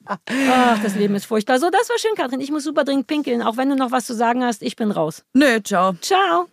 Ach, 0.07 0.83
das 0.83 0.95
Leben 0.95 1.15
ist 1.15 1.25
furchtbar. 1.25 1.59
So, 1.59 1.71
das 1.71 1.89
war 1.89 1.99
schön, 1.99 2.15
Katrin. 2.17 2.41
Ich 2.41 2.51
muss 2.51 2.65
super 2.65 2.85
dringend 2.85 3.07
pinkeln. 3.07 3.43
Auch 3.43 3.57
wenn 3.57 3.69
du 3.69 3.77
noch 3.77 3.91
was 3.91 4.07
zu 4.07 4.15
sagen 4.15 4.45
hast, 4.45 4.63
ich 4.63 4.77
bin 4.77 4.91
raus. 4.91 5.25
Nö, 5.35 5.61
ciao. 5.63 5.95
Ciao. 6.01 6.47